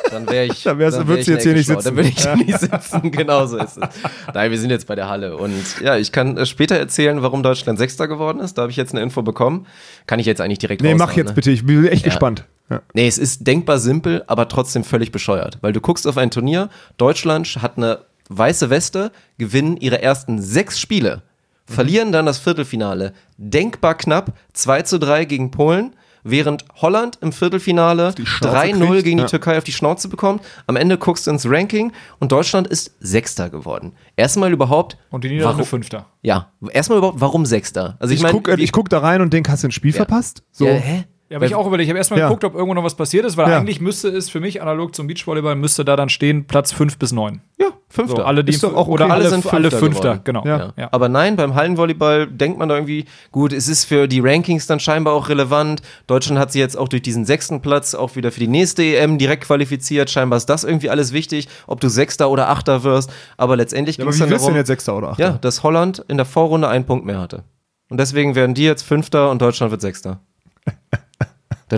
dann 0.08 0.30
wäre 0.30 0.44
ich. 0.44 0.62
Dann 0.62 0.78
wärst 0.78 0.98
wär 0.98 1.08
würdest 1.08 1.20
ich 1.22 1.26
du 1.26 1.32
jetzt 1.32 1.42
hier 1.42 1.54
nicht 1.54 1.66
sitzen. 1.66 1.82
Dann 1.82 1.96
würde 1.96 2.08
ich 2.10 2.46
nicht 2.46 2.60
sitzen, 2.60 3.10
genau 3.10 3.44
so 3.46 3.56
ist 3.56 3.76
es. 3.76 3.88
Nein, 4.32 4.52
wir 4.52 4.58
sind 4.60 4.70
jetzt 4.70 4.86
bei 4.86 4.94
der 4.94 5.08
Halle. 5.08 5.36
Und 5.36 5.80
ja, 5.82 5.96
ich 5.96 6.12
kann 6.12 6.36
äh, 6.36 6.46
später 6.46 6.76
erzählen, 6.76 7.22
warum 7.22 7.42
Deutschland 7.42 7.76
Sechster 7.76 8.06
geworden 8.06 8.38
ist. 8.38 8.56
Da 8.56 8.62
habe 8.62 8.70
ich 8.70 8.76
jetzt 8.76 8.92
eine 8.94 9.02
Info 9.02 9.22
bekommen. 9.22 9.66
Kann 10.06 10.20
ich 10.20 10.26
jetzt 10.26 10.40
eigentlich 10.40 10.60
direkt 10.60 10.80
Nee, 10.80 10.94
mach 10.94 11.16
jetzt 11.16 11.30
ne? 11.30 11.34
bitte, 11.34 11.50
ich 11.50 11.66
bin 11.66 11.84
echt 11.88 12.04
Ja. 12.06 12.10
gespannt. 12.12 12.44
Ja. 12.70 12.82
Nee, 12.94 13.08
es 13.08 13.18
ist 13.18 13.44
denkbar 13.44 13.80
simpel, 13.80 14.22
aber 14.28 14.46
trotzdem 14.46 14.84
völlig 14.84 15.10
bescheuert. 15.10 15.58
Weil 15.60 15.72
du 15.72 15.80
guckst 15.80 16.06
auf 16.06 16.16
ein 16.16 16.30
Turnier, 16.30 16.68
Deutschland 16.98 17.48
hat 17.60 17.78
eine 17.78 17.98
weiße 18.28 18.70
Weste, 18.70 19.10
gewinnen 19.38 19.76
ihre 19.76 20.00
ersten 20.02 20.40
sechs 20.40 20.78
Spiele, 20.78 21.22
verlieren 21.66 22.12
dann 22.12 22.26
das 22.26 22.38
Viertelfinale. 22.38 23.12
Denkbar 23.36 23.94
knapp, 23.96 24.32
2 24.52 24.82
zu 24.82 24.98
3 24.98 25.24
gegen 25.24 25.50
Polen. 25.50 25.94
Während 26.24 26.64
Holland 26.76 27.18
im 27.20 27.32
Viertelfinale 27.32 28.14
Schnauze 28.22 28.56
3-0 28.56 28.86
kriegt, 28.90 29.04
gegen 29.04 29.16
die 29.16 29.22
ja. 29.22 29.28
Türkei 29.28 29.58
auf 29.58 29.64
die 29.64 29.72
Schnauze 29.72 30.08
bekommt. 30.08 30.40
Am 30.68 30.76
Ende 30.76 30.96
guckst 30.96 31.26
du 31.26 31.32
ins 31.32 31.44
Ranking 31.50 31.90
und 32.20 32.30
Deutschland 32.30 32.68
ist 32.68 32.94
Sechster 33.00 33.50
geworden. 33.50 33.94
Erstmal 34.14 34.52
überhaupt. 34.52 34.96
Und 35.10 35.24
die 35.24 35.30
Niederlande 35.30 35.58
warum- 35.58 35.66
Fünfter. 35.68 36.06
Ja, 36.22 36.52
erstmal 36.70 36.98
überhaupt, 36.98 37.20
warum 37.20 37.44
Sechster? 37.44 37.96
Also 37.98 38.12
ich, 38.14 38.20
Ich, 38.20 38.22
meine, 38.22 38.34
guck, 38.34 38.46
äh, 38.46 38.54
ich 38.62 38.70
guck 38.70 38.88
da 38.88 39.00
rein 39.00 39.20
und 39.20 39.32
denk, 39.32 39.48
hast 39.48 39.64
du 39.64 39.68
ein 39.68 39.72
Spiel 39.72 39.92
verpasst? 39.92 40.44
So. 40.52 40.64
Ja, 40.64 40.74
hä? 40.74 41.04
Ja, 41.32 41.38
aber 41.38 41.46
ich 41.46 41.54
auch 41.54 41.66
überlegt, 41.66 41.86
ich 41.86 41.90
habe 41.90 41.98
erstmal 41.98 42.20
Ja. 42.20 42.26
geguckt, 42.28 42.44
ob 42.44 42.54
irgendwo 42.54 42.74
noch 42.74 42.84
was 42.84 42.94
passiert 42.94 43.24
ist, 43.24 43.36
weil 43.36 43.48
Ja. 43.50 43.58
eigentlich 43.58 43.80
müsste 43.80 44.08
es 44.08 44.28
für 44.28 44.38
mich 44.40 44.60
analog 44.62 44.94
zum 44.94 45.06
Beachvolleyball 45.06 45.56
müsste 45.56 45.84
da 45.84 45.96
dann 45.96 46.08
stehen 46.10 46.46
Platz 46.46 46.72
5 46.72 46.98
bis 46.98 47.12
9. 47.12 47.40
Ja, 47.58 47.68
Fünfter. 47.88 48.16
So, 48.18 48.24
alle 48.24 48.42
die 48.44 48.52
Ist 48.52 48.62
doch 48.62 48.74
auch 48.74 48.86
oder 48.88 49.04
okay. 49.06 49.12
alle, 49.14 49.24
Alle 49.24 49.30
sind 49.30 49.46
alle 49.52 49.70
Fünfter 49.70 49.78
Fünfter, 49.78 50.00
geworden. 50.18 50.20
genau. 50.24 50.44
Ja. 50.46 50.72
Ja. 50.76 50.88
Aber 50.92 51.08
nein, 51.08 51.36
beim 51.36 51.54
Hallenvolleyball 51.54 52.26
denkt 52.26 52.58
man 52.58 52.68
da 52.68 52.74
irgendwie, 52.76 53.04
gut, 53.30 53.52
es 53.52 53.68
ist 53.68 53.84
für 53.84 54.08
die 54.08 54.20
Rankings 54.20 54.66
dann 54.66 54.78
scheinbar 54.80 55.14
auch 55.14 55.28
relevant. 55.28 55.80
Deutschland 56.06 56.38
hat 56.38 56.52
sie 56.52 56.58
jetzt 56.58 56.76
auch 56.76 56.88
durch 56.88 57.02
diesen 57.02 57.24
sechsten 57.24 57.60
Platz 57.62 57.94
auch 57.94 58.14
wieder 58.16 58.30
für 58.32 58.40
die 58.40 58.48
nächste 58.48 58.82
EM 58.82 59.16
direkt 59.18 59.44
qualifiziert. 59.44 60.10
Scheinbar 60.10 60.36
ist 60.36 60.46
das 60.46 60.64
irgendwie 60.64 60.90
alles 60.90 61.12
wichtig, 61.12 61.48
ob 61.66 61.80
du 61.80 61.88
Sechster 61.88 62.30
oder 62.30 62.48
Achter 62.50 62.82
wirst. 62.82 63.10
Aber 63.36 63.56
letztendlich 63.56 63.96
Ja, 63.96 64.04
ging 64.04 64.08
aber 64.08 64.12
es 64.14 64.18
dann 64.20 64.30
darum, 64.30 64.46
denn 64.48 64.56
jetzt 64.56 64.66
Sechster 64.68 64.96
oder 64.96 65.10
Achter? 65.12 65.22
ja, 65.22 65.30
dass 65.32 65.62
Holland 65.62 66.04
in 66.08 66.16
der 66.18 66.26
Vorrunde 66.26 66.68
einen 66.68 66.84
Punkt 66.86 67.06
mehr 67.06 67.20
hatte. 67.20 67.44
Und 67.90 67.98
deswegen 67.98 68.34
werden 68.34 68.54
die 68.54 68.64
jetzt 68.64 68.82
Fünfter 68.82 69.30
und 69.30 69.40
Deutschland 69.42 69.70
wird 69.70 69.80
Sechster. 69.82 70.20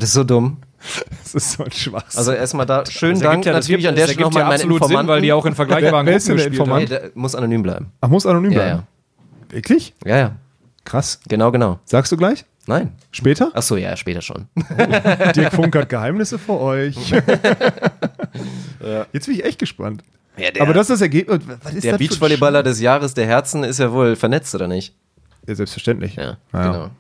das 0.01 0.11
ist 0.11 0.15
so 0.15 0.25
dumm. 0.25 0.59
Das 1.23 1.35
ist 1.35 1.53
so 1.53 1.65
ein 1.65 1.73
Schwachsinn. 1.73 2.19
Also 2.19 2.33
erstmal 2.33 2.67
da 2.67 2.85
schönen 2.87 3.15
Das 3.15 3.23
Dank 3.23 3.47
ja, 3.47 3.53
natürlich 3.55 3.79
gibt, 3.79 3.89
an 3.89 3.95
der 3.97 4.03
Stelle 4.07 4.13
ergibt 4.19 4.21
ja 4.21 4.25
nochmal 4.27 4.43
meinen 4.45 4.53
absolut 4.55 4.77
Sinn, 4.83 4.85
Informanten. 4.91 5.09
weil 5.09 5.21
die 5.23 5.33
auch 5.33 5.47
in 5.47 5.55
vergleichbaren 5.55 6.07
Gruppen 6.07 6.37
gespielt 6.37 6.61
haben. 6.69 6.85
nee, 6.85 6.99
muss 7.15 7.35
anonym 7.35 7.63
bleiben. 7.63 7.87
Ach, 8.03 8.09
muss 8.09 8.27
anonym 8.27 8.53
Ja, 8.53 8.59
bleiben. 8.59 8.79
ja. 8.79 9.55
Wirklich? 9.55 9.95
Ja, 10.05 10.17
ja. 10.19 10.33
Krass. 10.85 11.21
Genau, 11.29 11.51
genau. 11.53 11.79
Sagst 11.87 12.13
du 12.13 12.17
gleich? 12.19 12.45
Nein. 12.67 12.93
Später? 13.13 13.51
Ach 13.55 13.63
so, 13.63 13.77
ja, 13.77 13.97
später 13.97 14.21
schon. 14.23 14.47
Dirk 15.37 15.53
Funk 15.55 15.75
hat 15.77 15.89
Geheimnisse 15.89 16.39
für 16.39 16.59
euch. 16.61 16.97
Jetzt 19.13 19.27
bin 19.27 19.35
ich 19.37 19.45
echt 19.45 19.59
gespannt. 19.59 20.03
Ja, 20.37 20.51
der, 20.51 20.63
Aber 20.63 20.75
das 20.75 20.83
ist 20.91 20.91
das 20.97 21.01
Ergebnis. 21.01 21.41
Was 21.63 21.75
ist 21.75 21.85
der 21.85 21.97
Beachvolleyballer 21.97 22.63
des 22.63 22.81
Jahres 22.81 23.15
der 23.15 23.27
Herzen 23.27 23.63
ist 23.65 23.79
ja 23.79 23.93
wohl 23.93 24.17
vernetzt, 24.17 24.55
oder 24.55 24.67
nicht? 24.67 24.95
Ja, 25.47 25.55
selbstverständlich. 25.55 26.17
Ja, 26.17 26.37
Ja. 26.53 26.73
genau. 26.73 26.91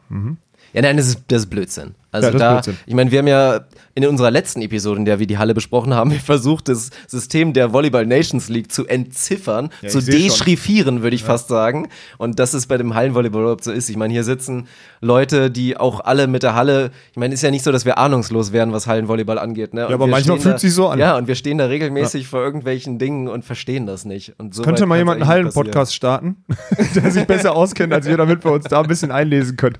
Ja, 0.72 0.82
nein, 0.82 0.96
das 0.96 1.06
ist, 1.08 1.20
das 1.28 1.42
ist 1.42 1.50
Blödsinn. 1.50 1.94
Also 2.14 2.28
Ja, 2.28 2.32
das 2.32 2.66
ist 2.68 2.74
da, 2.74 2.80
ich 2.86 2.94
meine, 2.94 3.10
wir 3.10 3.18
haben 3.18 3.26
ja 3.26 3.60
in 3.96 4.06
unserer 4.06 4.30
letzten 4.30 4.60
Episode, 4.62 4.98
in 4.98 5.04
der 5.04 5.18
wir 5.18 5.26
die 5.26 5.38
Halle 5.38 5.54
besprochen 5.54 5.94
haben, 5.94 6.10
versucht, 6.24 6.68
das 6.68 6.90
System 7.06 7.52
der 7.52 7.72
Volleyball 7.72 8.06
Nations 8.06 8.48
League 8.48 8.70
zu 8.70 8.86
entziffern, 8.86 9.70
Ja, 9.82 9.88
zu 9.88 10.00
deschriffieren, 10.00 11.02
würde 11.02 11.16
ich 11.16 11.24
fast 11.24 11.48
sagen. 11.48 11.88
Und 12.18 12.38
dass 12.38 12.54
es 12.54 12.66
bei 12.66 12.76
dem 12.76 12.94
Hallenvolleyball 12.94 13.42
überhaupt 13.42 13.64
so 13.64 13.72
ist. 13.72 13.88
Ich 13.88 13.96
meine, 13.96 14.12
hier 14.12 14.24
sitzen 14.24 14.68
Leute, 15.00 15.50
die 15.50 15.76
auch 15.76 16.00
alle 16.00 16.26
mit 16.26 16.42
der 16.42 16.54
Halle, 16.54 16.90
ich 17.10 17.16
meine, 17.16 17.34
ist 17.34 17.42
ja 17.42 17.50
nicht 17.50 17.64
so, 17.64 17.72
dass 17.72 17.84
wir 17.84 17.98
ahnungslos 17.98 18.52
werden, 18.52 18.72
was 18.72 18.86
Hallenvolleyball 18.86 19.38
angeht. 19.38 19.74
Ne? 19.74 19.86
Und 19.86 19.94
aber 19.94 20.06
manchmal 20.06 20.38
fühlt 20.38 20.54
da, 20.54 20.58
sich 20.58 20.74
so 20.74 20.88
an. 20.88 20.98
Ja, 20.98 21.16
und 21.16 21.28
wir 21.28 21.34
stehen 21.34 21.58
da 21.58 21.66
regelmäßig 21.66 22.28
vor 22.28 22.40
irgendwelchen 22.40 22.98
Dingen 22.98 23.28
und 23.28 23.44
verstehen 23.44 23.86
das 23.86 24.04
nicht. 24.04 24.34
Und 24.38 24.54
so 24.54 24.62
Könnte 24.62 24.86
mal 24.86 24.98
jemand 24.98 25.20
einen 25.20 25.28
Hallen-Podcast 25.28 25.94
starten, 25.94 26.36
der 26.94 27.10
sich 27.10 27.24
besser 27.26 27.54
auskennt 27.54 27.92
als 27.92 28.06
wir, 28.06 28.16
damit 28.16 28.44
wir 28.44 28.52
uns 28.52 28.64
da 28.64 28.80
ein 28.80 28.88
bisschen 28.88 29.10
einlesen 29.10 29.56
können. 29.56 29.78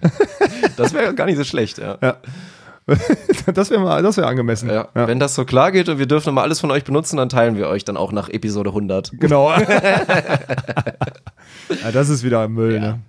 Das 0.76 0.92
wäre 0.94 1.14
gar 1.14 1.26
nicht 1.26 1.36
so 1.36 1.44
schlecht, 1.44 1.78
ja. 1.78 1.98
Das 3.52 3.70
wäre 3.70 3.80
mal, 3.80 4.00
das 4.02 4.16
wäre 4.16 4.28
angemessen. 4.28 4.70
Ja, 4.70 4.88
Wenn 4.94 5.18
das 5.18 5.34
so 5.34 5.44
klar 5.44 5.72
geht 5.72 5.88
und 5.88 5.98
wir 5.98 6.06
dürfen 6.06 6.32
mal 6.32 6.42
alles 6.42 6.60
von 6.60 6.70
euch 6.70 6.84
benutzen, 6.84 7.16
dann 7.16 7.28
teilen 7.28 7.56
wir 7.56 7.66
euch 7.68 7.84
dann 7.84 7.96
auch 7.96 8.12
nach 8.12 8.28
Episode 8.28 8.70
100. 8.70 9.10
Genau. 9.18 9.50
ja, 9.58 9.64
das 11.92 12.08
ist 12.08 12.22
wieder 12.22 12.46
Müll, 12.48 12.78
ne? 12.78 13.00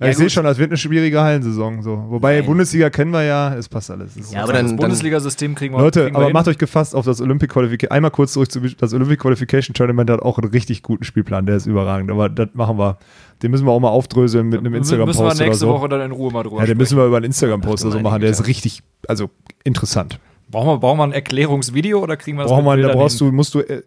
Ja, 0.00 0.08
ich 0.08 0.16
sehe 0.16 0.28
schon, 0.30 0.44
das 0.44 0.58
wird 0.58 0.70
eine 0.70 0.76
schwierige 0.76 1.20
Hallensaison. 1.20 1.82
So. 1.82 2.04
Wobei 2.08 2.42
Bundesliga 2.42 2.90
kennen 2.90 3.12
wir 3.12 3.22
ja, 3.22 3.54
es 3.54 3.68
passt 3.68 3.90
alles. 3.90 4.16
Es 4.16 4.32
Ja, 4.32 4.42
aber 4.42 4.52
das 4.52 4.62
dann, 4.62 4.70
dann 4.70 4.76
Bundesliga-System 4.78 5.54
kriegen 5.54 5.74
wir 5.74 5.80
Leute, 5.80 6.02
kriegen 6.02 6.14
wir 6.14 6.18
aber 6.18 6.26
hin. 6.26 6.32
macht 6.32 6.48
euch 6.48 6.58
gefasst 6.58 6.94
auf 6.94 7.04
das 7.04 7.20
Olympic 7.20 7.52
Qualification. 7.52 7.94
Einmal 7.94 8.10
kurz 8.10 8.32
zurück 8.32 8.50
zu 8.50 8.60
das 8.60 8.92
Olympic 8.92 9.18
Qualification 9.22 9.74
Tournament 9.74 10.10
hat 10.10 10.20
auch 10.20 10.38
einen 10.38 10.50
richtig 10.50 10.82
guten 10.82 11.04
Spielplan, 11.04 11.46
der 11.46 11.56
ist 11.56 11.66
überragend. 11.66 12.10
Aber 12.10 12.28
das 12.28 12.48
machen 12.54 12.78
wir. 12.78 12.98
Den 13.42 13.50
müssen 13.50 13.66
wir 13.66 13.72
auch 13.72 13.80
mal 13.80 13.88
aufdröseln 13.88 14.48
mit 14.48 14.60
einem 14.60 14.72
Müssen 14.72 14.98
wir 14.98 15.04
Instagram-Post 15.04 15.20
oder 15.20 15.44
nächste 15.46 15.66
so. 15.66 15.68
Woche 15.68 15.88
dann 15.88 16.00
in 16.00 16.12
Ruhe 16.12 16.32
mal 16.32 16.42
drüber 16.44 16.60
Ja, 16.60 16.66
den 16.66 16.78
müssen 16.78 16.90
sprechen. 16.94 17.02
wir 17.02 17.06
über 17.06 17.16
einen 17.18 17.26
Instagram-Post 17.26 17.84
oder 17.84 17.92
so 17.94 18.00
machen. 18.00 18.20
Der 18.20 18.30
ist 18.30 18.46
richtig, 18.46 18.82
also 19.08 19.30
interessant. 19.64 20.18
Brauchen 20.54 20.68
wir, 20.68 20.78
brauchen 20.78 20.98
wir 20.98 21.04
ein 21.04 21.12
Erklärungsvideo 21.12 22.00
oder 22.00 22.16
kriegen 22.16 22.36
wir 22.38 22.44
das 22.44 22.52
Brauchen 22.52 22.64
wir, 22.64 22.76
da 22.76 22.92
brauchst 22.92 23.18
hin? 23.18 23.28
du, 23.28 23.34
musst 23.34 23.54
du, 23.54 23.60
äh, 23.60 23.82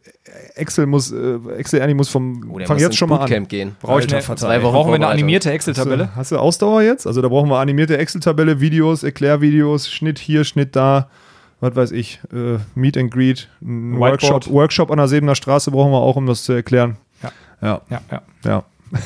Excel 0.55 0.86
muss, 0.86 1.13
äh, 1.13 1.38
Excel 1.57 1.80
Ernie 1.80 1.93
muss 1.93 2.09
vom, 2.09 2.51
oh, 2.51 2.59
fang 2.65 2.76
muss 2.76 2.82
jetzt 2.82 2.97
schon 2.97 3.07
mal 3.07 3.22
an. 3.22 3.47
Gehen. 3.47 3.78
Brauche 3.80 4.01
ich 4.01 4.13
Alter 4.13 4.28
eine, 4.28 4.38
Zwei. 4.38 4.61
Wochen 4.61 4.74
brauchen 4.74 4.91
wir 4.91 4.95
eine 4.95 5.07
animierte 5.07 5.47
Hast 5.47 5.55
Excel-Tabelle? 5.55 6.09
du, 6.13 6.15
hast 6.15 6.32
du 6.34 6.38
Ausdauer 6.38 6.82
jetzt? 6.82 7.07
Also 7.07 7.22
da 7.22 7.30
brauchen 7.30 7.49
wir 7.49 7.57
animierte 7.59 7.97
Excel-Tabelle, 7.97 8.59
Videos, 8.59 9.03
Erklärvideos, 9.03 9.89
Schnitt 9.89 10.20
hier, 10.20 10.43
Schnitt 10.43 10.76
da, 10.76 11.07
was 11.61 11.74
weiß 11.76 11.91
ich, 11.91 12.20
äh, 12.34 12.57
Meet 12.76 12.97
and 12.97 13.11
Greet, 13.11 13.47
ein 13.61 13.93
Whiteboard. 13.93 14.11
Workshop, 14.11 14.49
Workshop 14.51 14.91
an 14.91 14.97
der 14.97 15.07
Sebener 15.07 15.36
Straße 15.36 15.72
brauchen 15.72 15.91
wir 15.91 15.99
auch, 16.01 16.18
um 16.18 16.26
das 16.26 16.43
zu 16.43 16.51
erklären. 16.51 16.97
Ja. 17.24 17.32
Ja, 17.61 17.82
Ja, 17.89 18.01
ja. 18.11 18.22
ja. 18.43 18.63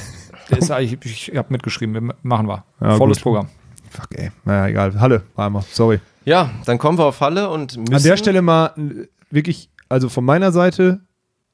Der 0.49 0.57
ist 0.57 0.72
eigentlich, 0.72 1.30
ich 1.30 1.38
habe 1.38 1.47
mitgeschrieben, 1.51 1.93
wir 1.93 2.16
machen 2.24 2.47
wir. 2.47 2.66
Ja, 2.82 2.97
Volles 2.97 3.20
gut. 3.20 3.24
Programm. 3.24 3.47
Fuck, 3.92 4.08
ey. 4.18 4.32
Naja, 4.46 4.68
egal. 4.68 5.00
Halle, 5.00 5.24
war 5.36 5.46
einmal. 5.48 5.64
Sorry. 5.72 6.00
Ja, 6.26 6.50
dann 6.66 6.78
kommen 6.78 6.98
wir 6.98 7.06
auf 7.06 7.20
Halle 7.22 7.50
und 7.50 7.78
müssen. 7.78 7.94
An 7.94 8.02
der 8.04 8.18
Stelle 8.18 8.42
mal 8.42 8.68
äh, 8.78 9.08
wirklich, 9.30 9.70
also 9.89 10.08
von 10.10 10.24
meiner 10.26 10.52
Seite, 10.52 11.02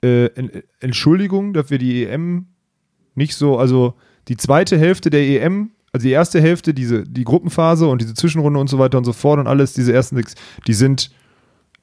äh, 0.03 0.27
en- 0.27 0.51
Entschuldigung, 0.79 1.53
dass 1.53 1.69
wir 1.69 1.79
die 1.79 2.05
EM 2.05 2.45
nicht 3.15 3.35
so, 3.35 3.57
also 3.57 3.95
die 4.27 4.37
zweite 4.37 4.77
Hälfte 4.77 5.09
der 5.09 5.21
EM, 5.21 5.71
also 5.93 6.03
die 6.05 6.11
erste 6.11 6.39
Hälfte, 6.41 6.73
diese, 6.73 7.03
die 7.03 7.23
Gruppenphase 7.23 7.87
und 7.87 8.01
diese 8.01 8.13
Zwischenrunde 8.13 8.59
und 8.59 8.67
so 8.69 8.77
weiter 8.77 8.97
und 8.99 9.05
so 9.05 9.13
fort 9.13 9.39
und 9.39 9.47
alles, 9.47 9.73
diese 9.73 9.93
ersten 9.93 10.15
sechs, 10.17 10.35
die 10.67 10.73
sind, 10.73 11.09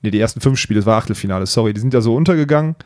nee, 0.03 0.11
die 0.13 0.21
ersten 0.21 0.41
fünf 0.41 0.59
Spiele, 0.61 0.79
das 0.81 0.87
war 0.87 0.99
Achtelfinale, 0.99 1.47
sorry, 1.47 1.73
die 1.75 1.81
sind 1.81 1.93
ja 1.95 2.01
so 2.01 2.15
untergegangen, 2.15 2.77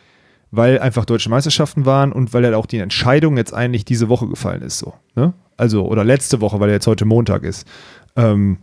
weil 0.53 0.79
einfach 0.79 1.05
deutsche 1.05 1.29
Meisterschaften 1.29 1.85
waren 1.85 2.13
und 2.13 2.33
weil 2.33 2.45
ja 2.45 2.57
auch 2.57 2.65
die 2.67 2.79
Entscheidung 2.79 3.37
jetzt 3.37 3.53
eigentlich 3.53 3.85
diese 3.85 4.09
Woche 4.09 4.29
gefallen 4.29 4.63
ist, 4.63 4.79
so, 4.79 4.95
ne? 5.15 5.35
Also, 5.59 5.87
oder 5.87 6.05
letzte 6.05 6.41
Woche, 6.41 6.59
weil 6.61 6.71
jetzt 6.71 6.87
heute 6.87 7.05
Montag 7.05 7.43
ist. 7.43 7.69
Ähm, 8.17 8.59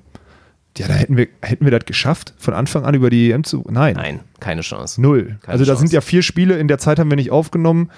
ja, 0.77 0.87
da 0.87 0.93
hätten 0.93 1.15
wir, 1.15 1.27
hätten 1.41 1.63
wir 1.65 1.71
das 1.71 1.85
geschafft, 1.85 2.33
von 2.37 2.53
Anfang 2.53 2.83
an 2.83 2.95
über 2.95 3.09
die 3.09 3.31
EM 3.31 3.43
zu. 3.43 3.63
Nein. 3.69 3.95
Nein, 3.95 4.19
keine 4.39 4.61
Chance. 4.61 5.01
Null. 5.01 5.37
Keine 5.41 5.53
also 5.53 5.65
da 5.65 5.71
Chance. 5.71 5.79
sind 5.81 5.93
ja 5.93 6.01
vier 6.01 6.21
Spiele, 6.21 6.57
in 6.57 6.67
der 6.67 6.79
Zeit 6.79 6.97
haben 6.97 7.09
wir 7.09 7.15
nicht 7.15 7.31
aufgenommen. 7.31 7.91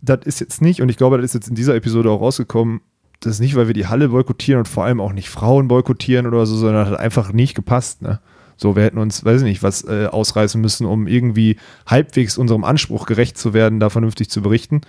Das 0.00 0.20
ist 0.24 0.40
jetzt 0.40 0.60
nicht, 0.60 0.82
und 0.82 0.88
ich 0.88 0.96
glaube, 0.96 1.16
das 1.16 1.26
ist 1.26 1.34
jetzt 1.34 1.48
in 1.48 1.54
dieser 1.54 1.74
Episode 1.74 2.10
auch 2.10 2.20
rausgekommen, 2.20 2.80
das 3.20 3.34
ist 3.34 3.40
nicht, 3.40 3.56
weil 3.56 3.66
wir 3.66 3.74
die 3.74 3.86
Halle 3.86 4.10
boykottieren 4.10 4.60
und 4.60 4.68
vor 4.68 4.84
allem 4.84 5.00
auch 5.00 5.12
nicht 5.12 5.28
Frauen 5.28 5.68
boykottieren 5.68 6.26
oder 6.26 6.46
so, 6.46 6.56
sondern 6.56 6.84
das 6.84 6.92
hat 6.92 7.00
einfach 7.00 7.32
nicht 7.32 7.54
gepasst. 7.54 8.02
Ne? 8.02 8.20
So, 8.56 8.76
wir 8.76 8.84
hätten 8.84 8.98
uns, 8.98 9.24
weiß 9.24 9.40
ich 9.42 9.48
nicht, 9.48 9.62
was 9.62 9.84
äh, 9.84 10.06
ausreißen 10.06 10.60
müssen, 10.60 10.86
um 10.86 11.06
irgendwie 11.08 11.56
halbwegs 11.86 12.38
unserem 12.38 12.64
Anspruch 12.64 13.06
gerecht 13.06 13.36
zu 13.36 13.54
werden, 13.54 13.80
da 13.80 13.90
vernünftig 13.90 14.30
zu 14.30 14.40
berichten. 14.40 14.82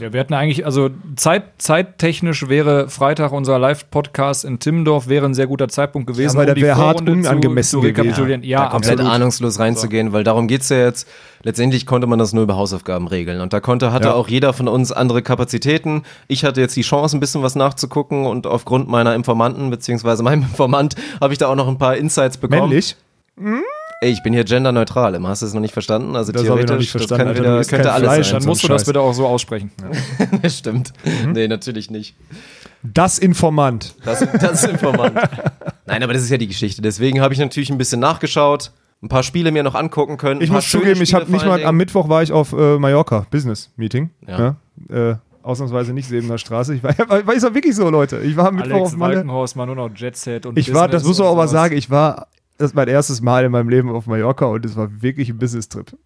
Ja, 0.00 0.12
wir 0.12 0.20
hatten 0.20 0.32
eigentlich, 0.32 0.64
also 0.64 0.88
Zeit, 1.16 1.44
zeittechnisch 1.58 2.48
wäre 2.48 2.88
Freitag 2.88 3.32
unser 3.32 3.58
Live-Podcast 3.58 4.44
in 4.44 4.58
Timmendorf 4.58 5.08
wäre 5.08 5.26
ein 5.26 5.34
sehr 5.34 5.46
guter 5.46 5.68
Zeitpunkt 5.68 6.06
gewesen, 6.06 6.36
aber 6.38 6.46
der 6.46 6.54
die 6.54 6.62
wäre 6.62 6.76
hart 6.76 7.02
unangemessen 7.08 7.70
zu, 7.70 7.80
zu 7.80 7.86
rekapitulieren. 7.86 8.40
Da 8.42 8.46
Ja, 8.48 8.66
komplett 8.68 8.92
absolut. 8.98 9.12
ahnungslos 9.12 9.58
reinzugehen, 9.58 10.12
weil 10.12 10.24
darum 10.24 10.48
geht's 10.48 10.68
ja 10.70 10.78
jetzt. 10.78 11.06
Letztendlich 11.42 11.86
konnte 11.86 12.06
man 12.06 12.18
das 12.18 12.32
nur 12.32 12.44
über 12.44 12.56
Hausaufgaben 12.56 13.06
regeln. 13.08 13.40
Und 13.40 13.52
da 13.52 13.60
konnte, 13.60 13.92
hatte 13.92 14.08
Ja. 14.08 14.14
auch 14.14 14.28
jeder 14.28 14.52
von 14.52 14.68
uns 14.68 14.92
andere 14.92 15.22
Kapazitäten. 15.22 16.04
Ich 16.28 16.44
hatte 16.44 16.60
jetzt 16.60 16.76
die 16.76 16.82
Chance, 16.82 17.16
ein 17.16 17.20
bisschen 17.20 17.42
was 17.42 17.54
nachzugucken 17.56 18.26
und 18.26 18.46
aufgrund 18.46 18.88
meiner 18.88 19.14
Informanten, 19.14 19.68
beziehungsweise 19.70 20.22
meinem 20.22 20.42
Informant, 20.50 20.94
habe 21.20 21.32
ich 21.34 21.38
da 21.38 21.48
auch 21.48 21.56
noch 21.56 21.68
ein 21.68 21.78
paar 21.78 21.96
Insights 21.96 22.38
bekommen. 22.38 22.68
Männlich? 22.70 22.96
Ey, 24.02 24.10
ich 24.10 24.22
bin 24.24 24.32
hier 24.32 24.42
genderneutral, 24.42 25.14
Immer. 25.14 25.28
hast 25.28 25.42
du 25.42 25.46
es 25.46 25.54
noch 25.54 25.60
nicht 25.60 25.72
verstanden? 25.72 26.16
Also 26.16 26.32
Das 26.32 26.40
hab 26.40 26.44
ich 26.44 26.48
noch 26.50 26.56
nicht 26.56 26.66
theoretisch, 26.66 26.92
das 26.92 27.02
verstanden, 27.02 27.18
kann 27.18 27.28
Alter, 27.28 27.40
wieder, 27.40 27.64
könnte 27.64 27.92
alles 27.92 28.08
Fleisch, 28.08 28.26
sein. 28.26 28.32
Dann 28.34 28.42
so 28.42 28.48
musst 28.48 28.64
du 28.64 28.68
das 28.68 28.84
bitte 28.84 29.00
auch 29.00 29.12
so 29.12 29.26
aussprechen. 29.28 29.70
Stimmt. 30.48 30.92
Mhm. 31.04 31.32
Nee, 31.32 31.46
natürlich 31.46 31.88
nicht. 31.88 32.16
Das 32.82 33.20
Informant. 33.20 33.94
Das, 34.04 34.26
das 34.40 34.64
Informant. 34.64 35.14
Nein, 35.86 36.02
aber 36.02 36.12
das 36.14 36.22
ist 36.22 36.30
ja 36.30 36.36
die 36.36 36.48
Geschichte. 36.48 36.82
Deswegen 36.82 37.20
habe 37.20 37.32
ich 37.32 37.38
natürlich 37.38 37.70
ein 37.70 37.78
bisschen 37.78 38.00
nachgeschaut, 38.00 38.72
ein 39.04 39.08
paar 39.08 39.22
Spiele 39.22 39.52
mir 39.52 39.62
noch 39.62 39.76
angucken 39.76 40.16
können. 40.16 40.40
Ich 40.40 40.50
muss 40.50 40.68
zugeben, 40.68 41.00
ich 41.00 41.14
habe 41.14 41.30
nicht 41.30 41.46
mal, 41.46 41.64
am. 41.64 41.76
Mittwoch 41.76 42.08
war 42.08 42.24
ich 42.24 42.32
auf 42.32 42.52
äh, 42.52 42.78
Mallorca, 42.78 43.26
Business 43.30 43.70
Meeting. 43.76 44.10
Ja. 44.26 44.56
Ja. 44.90 45.10
Äh, 45.12 45.16
ausnahmsweise 45.44 45.92
nicht 45.92 46.08
Sebener 46.08 46.38
Straße. 46.38 46.74
Ich 46.74 46.82
war, 46.82 46.94
weil 47.26 47.36
ist 47.36 47.44
ja 47.44 47.54
wirklich 47.54 47.76
so, 47.76 47.88
Leute. 47.88 48.18
Ich 48.18 48.36
war 48.36 48.48
am 48.48 48.56
Mittwoch 48.56 48.72
Alex 48.72 48.92
auf 48.92 48.96
Malle. 48.96 49.16
Walkenhorst 49.18 49.54
mal 49.54 49.66
nur 49.66 49.76
noch 49.76 49.90
Jetset 49.94 50.46
und 50.46 50.58
Ich 50.58 50.74
war, 50.74 50.88
das 50.88 51.04
muss 51.04 51.18
man 51.18 51.28
und 51.28 51.32
auch 51.32 51.36
mal 51.36 51.46
sowas. 51.46 51.62
sagen, 51.62 51.76
ich 51.76 51.88
war, 51.90 52.26
das 52.58 52.70
ist 52.70 52.74
mein 52.74 52.88
erstes 52.88 53.20
Mal 53.20 53.44
in 53.44 53.52
meinem 53.52 53.68
Leben 53.68 53.90
auf 53.90 54.06
Mallorca 54.06 54.46
und 54.46 54.64
es 54.64 54.76
war 54.76 55.02
wirklich 55.02 55.28
ein 55.30 55.38
Business-Trip. 55.38 55.96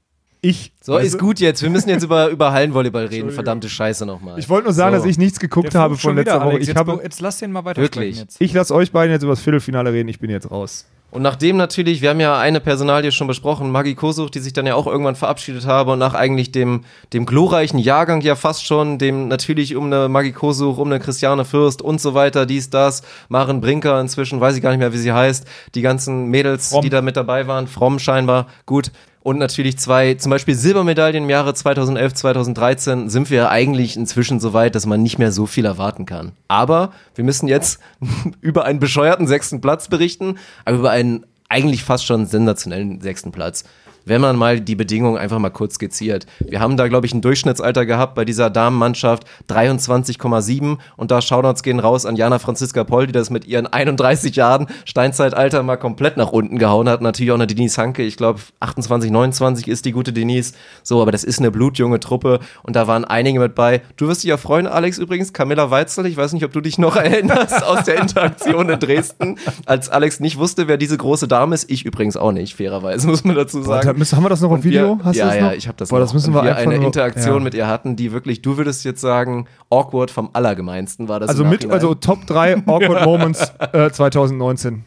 Ich. 0.42 0.72
So, 0.80 0.92
weißt 0.92 1.06
ist 1.06 1.14
du? 1.14 1.18
gut 1.18 1.40
jetzt. 1.40 1.62
Wir 1.62 1.70
müssen 1.70 1.88
jetzt 1.88 2.04
über, 2.04 2.28
über 2.28 2.52
Hallenvolleyball 2.52 3.06
reden. 3.06 3.30
Verdammte 3.30 3.68
Scheiße 3.68 4.06
nochmal. 4.06 4.38
Ich 4.38 4.48
wollte 4.48 4.64
nur 4.64 4.74
sagen, 4.74 4.94
So. 4.94 5.02
dass 5.02 5.10
ich 5.10 5.18
nichts 5.18 5.40
geguckt 5.40 5.74
habe 5.74 5.96
von 5.96 6.14
letzter 6.14 6.34
wieder, 6.36 6.44
Woche. 6.44 6.50
Alex. 6.50 6.62
Ich, 6.62 6.68
jetzt, 6.68 6.78
habe, 6.78 7.00
jetzt 7.02 7.20
lass 7.20 7.38
den 7.38 7.52
mal 7.52 7.64
weiter 7.64 7.80
Wirklich? 7.82 8.18
Jetzt. 8.18 8.40
ich 8.40 8.52
lasse 8.52 8.74
euch 8.74 8.92
beiden 8.92 9.12
jetzt 9.12 9.22
über 9.22 9.32
das 9.32 9.40
Viertelfinale 9.40 9.92
reden. 9.92 10.08
Ich 10.08 10.20
bin 10.20 10.30
jetzt 10.30 10.50
raus. 10.50 10.86
Und 11.10 11.22
nachdem 11.22 11.56
natürlich, 11.56 12.02
wir 12.02 12.10
haben 12.10 12.20
ja 12.20 12.38
eine 12.38 12.60
Personalie 12.60 13.12
schon 13.12 13.26
besprochen, 13.26 13.70
Maggie 13.70 13.94
Kosuch, 13.94 14.28
die 14.28 14.40
sich 14.40 14.52
dann 14.52 14.66
ja 14.66 14.74
auch 14.74 14.86
irgendwann 14.86 15.14
verabschiedet 15.14 15.64
habe 15.64 15.92
und 15.92 15.98
nach 15.98 16.14
eigentlich 16.14 16.50
dem, 16.52 16.82
dem 17.12 17.26
glorreichen 17.26 17.78
Jahrgang 17.78 18.20
ja 18.20 18.34
fast 18.34 18.66
schon, 18.66 18.98
dem 18.98 19.28
natürlich 19.28 19.76
um 19.76 19.86
eine 19.86 20.08
Maggie 20.08 20.32
Kosuch, 20.32 20.78
um 20.78 20.88
eine 20.88 20.98
Christiane 20.98 21.44
Fürst 21.44 21.80
und 21.80 22.00
so 22.00 22.14
weiter, 22.14 22.44
dies, 22.44 22.70
das, 22.70 23.02
Maren 23.28 23.60
Brinker 23.60 24.00
inzwischen, 24.00 24.40
weiß 24.40 24.56
ich 24.56 24.62
gar 24.62 24.70
nicht 24.70 24.80
mehr, 24.80 24.92
wie 24.92 24.98
sie 24.98 25.12
heißt, 25.12 25.46
die 25.74 25.82
ganzen 25.82 26.26
Mädels, 26.26 26.70
Fromm. 26.70 26.82
die 26.82 26.90
da 26.90 27.00
mit 27.02 27.16
dabei 27.16 27.46
waren, 27.46 27.66
fromm 27.68 27.98
scheinbar, 27.98 28.48
gut. 28.66 28.90
Und 29.26 29.38
natürlich 29.38 29.76
zwei, 29.76 30.14
zum 30.14 30.30
Beispiel 30.30 30.54
Silbermedaillen 30.54 31.24
im 31.24 31.30
Jahre 31.30 31.52
2011, 31.52 32.14
2013, 32.14 33.10
sind 33.10 33.28
wir 33.28 33.50
eigentlich 33.50 33.96
inzwischen 33.96 34.38
so 34.38 34.52
weit, 34.52 34.76
dass 34.76 34.86
man 34.86 35.02
nicht 35.02 35.18
mehr 35.18 35.32
so 35.32 35.46
viel 35.46 35.64
erwarten 35.64 36.06
kann. 36.06 36.30
Aber 36.46 36.92
wir 37.16 37.24
müssen 37.24 37.48
jetzt 37.48 37.80
über 38.40 38.66
einen 38.66 38.78
bescheuerten 38.78 39.26
sechsten 39.26 39.60
Platz 39.60 39.88
berichten, 39.88 40.38
aber 40.64 40.76
über 40.76 40.90
einen 40.92 41.26
eigentlich 41.48 41.82
fast 41.82 42.06
schon 42.06 42.26
sensationellen 42.26 43.00
sechsten 43.00 43.32
Platz. 43.32 43.64
Wenn 44.06 44.20
man 44.20 44.36
mal 44.36 44.60
die 44.60 44.76
Bedingungen 44.76 45.18
einfach 45.18 45.40
mal 45.40 45.50
kurz 45.50 45.74
skizziert. 45.74 46.26
Wir 46.38 46.60
haben 46.60 46.76
da, 46.76 46.86
glaube 46.86 47.08
ich, 47.08 47.12
ein 47.12 47.22
Durchschnittsalter 47.22 47.84
gehabt 47.86 48.14
bei 48.14 48.24
dieser 48.24 48.50
Damenmannschaft 48.50 49.24
23,7 49.50 50.78
und 50.96 51.10
da 51.10 51.20
Shoutouts 51.20 51.64
gehen 51.64 51.80
raus 51.80 52.06
an 52.06 52.14
Jana 52.14 52.38
Franziska 52.38 52.84
Poll, 52.84 53.08
die 53.08 53.12
das 53.12 53.30
mit 53.30 53.46
ihren 53.46 53.66
31 53.66 54.36
Jahren 54.36 54.68
Steinzeitalter 54.84 55.64
mal 55.64 55.76
komplett 55.76 56.16
nach 56.16 56.30
unten 56.30 56.58
gehauen 56.58 56.88
hat. 56.88 57.02
Natürlich 57.02 57.32
auch 57.32 57.36
eine 57.36 57.48
Denise 57.48 57.78
Hanke, 57.78 58.04
ich 58.04 58.16
glaube 58.16 58.38
28, 58.60 59.10
29 59.10 59.66
ist 59.66 59.84
die 59.84 59.90
gute 59.90 60.12
Denise. 60.12 60.54
So, 60.84 61.02
aber 61.02 61.10
das 61.10 61.24
ist 61.24 61.40
eine 61.40 61.50
blutjunge 61.50 61.98
Truppe 61.98 62.38
und 62.62 62.76
da 62.76 62.86
waren 62.86 63.04
einige 63.04 63.40
mit 63.40 63.56
bei. 63.56 63.82
Du 63.96 64.06
wirst 64.06 64.22
dich 64.22 64.28
ja 64.28 64.36
freuen, 64.36 64.68
Alex 64.68 64.98
übrigens, 64.98 65.32
Camilla 65.32 65.72
Weitzel, 65.72 66.06
ich 66.06 66.16
weiß 66.16 66.32
nicht, 66.32 66.44
ob 66.44 66.52
du 66.52 66.60
dich 66.60 66.78
noch 66.78 66.94
erinnerst 66.96 67.64
aus 67.64 67.82
der 67.86 68.00
Interaktion 68.00 68.68
in 68.68 68.78
Dresden, 68.78 69.36
als 69.64 69.88
Alex 69.88 70.20
nicht 70.20 70.38
wusste, 70.38 70.68
wer 70.68 70.76
diese 70.76 70.96
große 70.96 71.26
Dame 71.26 71.56
ist. 71.56 71.68
Ich 71.68 71.84
übrigens 71.84 72.16
auch 72.16 72.30
nicht, 72.30 72.54
fairerweise, 72.54 73.08
muss 73.08 73.24
man 73.24 73.34
dazu 73.34 73.64
hat 73.95 73.95
müssen, 73.96 74.16
haben 74.16 74.24
wir 74.24 74.28
das 74.28 74.40
noch 74.40 74.50
auf 74.50 74.64
Video? 74.64 74.98
Wir, 74.98 75.04
Hast 75.04 75.14
du 75.16 75.20
ja, 75.20 75.26
das 75.26 75.36
ja, 75.36 75.42
noch? 75.46 75.52
ich 75.52 75.68
habe 75.68 75.76
das 75.78 75.88
Boah, 75.88 75.98
das 76.00 76.10
noch. 76.10 76.14
müssen 76.14 76.30
Und 76.34 76.36
wir 76.36 76.44
wir 76.44 76.56
eine 76.56 76.76
nur- 76.76 76.86
Interaktion 76.86 77.38
ja. 77.38 77.40
mit 77.44 77.54
ihr 77.54 77.66
hatten, 77.66 77.96
die 77.96 78.12
wirklich, 78.12 78.42
du 78.42 78.56
würdest 78.56 78.84
jetzt 78.84 79.00
sagen, 79.00 79.46
awkward 79.70 80.10
vom 80.10 80.30
Allergemeinsten 80.32 81.08
war 81.08 81.20
das 81.20 81.28
Also 81.30 81.44
mit, 81.44 81.70
also 81.70 81.94
Top 81.94 82.26
3 82.26 82.56
Awkward 82.66 83.04
Moments 83.04 83.52
äh, 83.72 83.90
2019. 83.90 84.84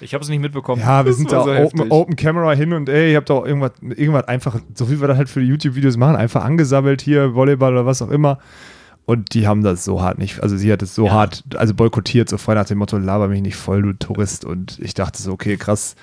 Ich 0.00 0.14
habe 0.14 0.24
es 0.24 0.28
nicht 0.30 0.40
mitbekommen. 0.40 0.82
Ja, 0.82 1.04
wir 1.04 1.12
sind 1.12 1.30
da 1.30 1.44
so 1.44 1.50
open, 1.52 1.90
open 1.92 2.16
Camera 2.16 2.52
hin 2.54 2.72
und 2.72 2.88
ey, 2.88 3.12
ihr 3.12 3.16
habt 3.16 3.30
auch 3.30 3.46
irgendwas, 3.46 3.70
irgendwas 3.80 4.26
einfach, 4.26 4.56
so 4.74 4.90
wie 4.90 5.00
wir 5.00 5.06
das 5.06 5.16
halt 5.16 5.28
für 5.28 5.40
die 5.40 5.46
YouTube-Videos 5.46 5.96
machen, 5.96 6.16
einfach 6.16 6.44
angesammelt 6.44 7.02
hier, 7.02 7.34
Volleyball 7.36 7.72
oder 7.72 7.86
was 7.86 8.02
auch 8.02 8.10
immer. 8.10 8.38
Und 9.04 9.34
die 9.34 9.46
haben 9.46 9.62
das 9.62 9.84
so 9.84 10.00
hart 10.02 10.18
nicht, 10.18 10.42
also 10.42 10.56
sie 10.56 10.72
hat 10.72 10.82
es 10.82 10.94
so 10.94 11.10
hart, 11.10 11.44
also 11.56 11.74
boykottiert, 11.74 12.28
so 12.28 12.36
frei 12.38 12.54
nach 12.54 12.64
dem 12.66 12.78
Motto, 12.78 12.98
laber 12.98 13.28
mich 13.28 13.42
nicht 13.42 13.56
voll, 13.56 13.82
du 13.82 13.92
Tourist. 13.94 14.44
Und 14.44 14.78
ich 14.80 14.94
dachte 14.94 15.20
so, 15.22 15.32
okay, 15.32 15.56
krass. 15.56 15.94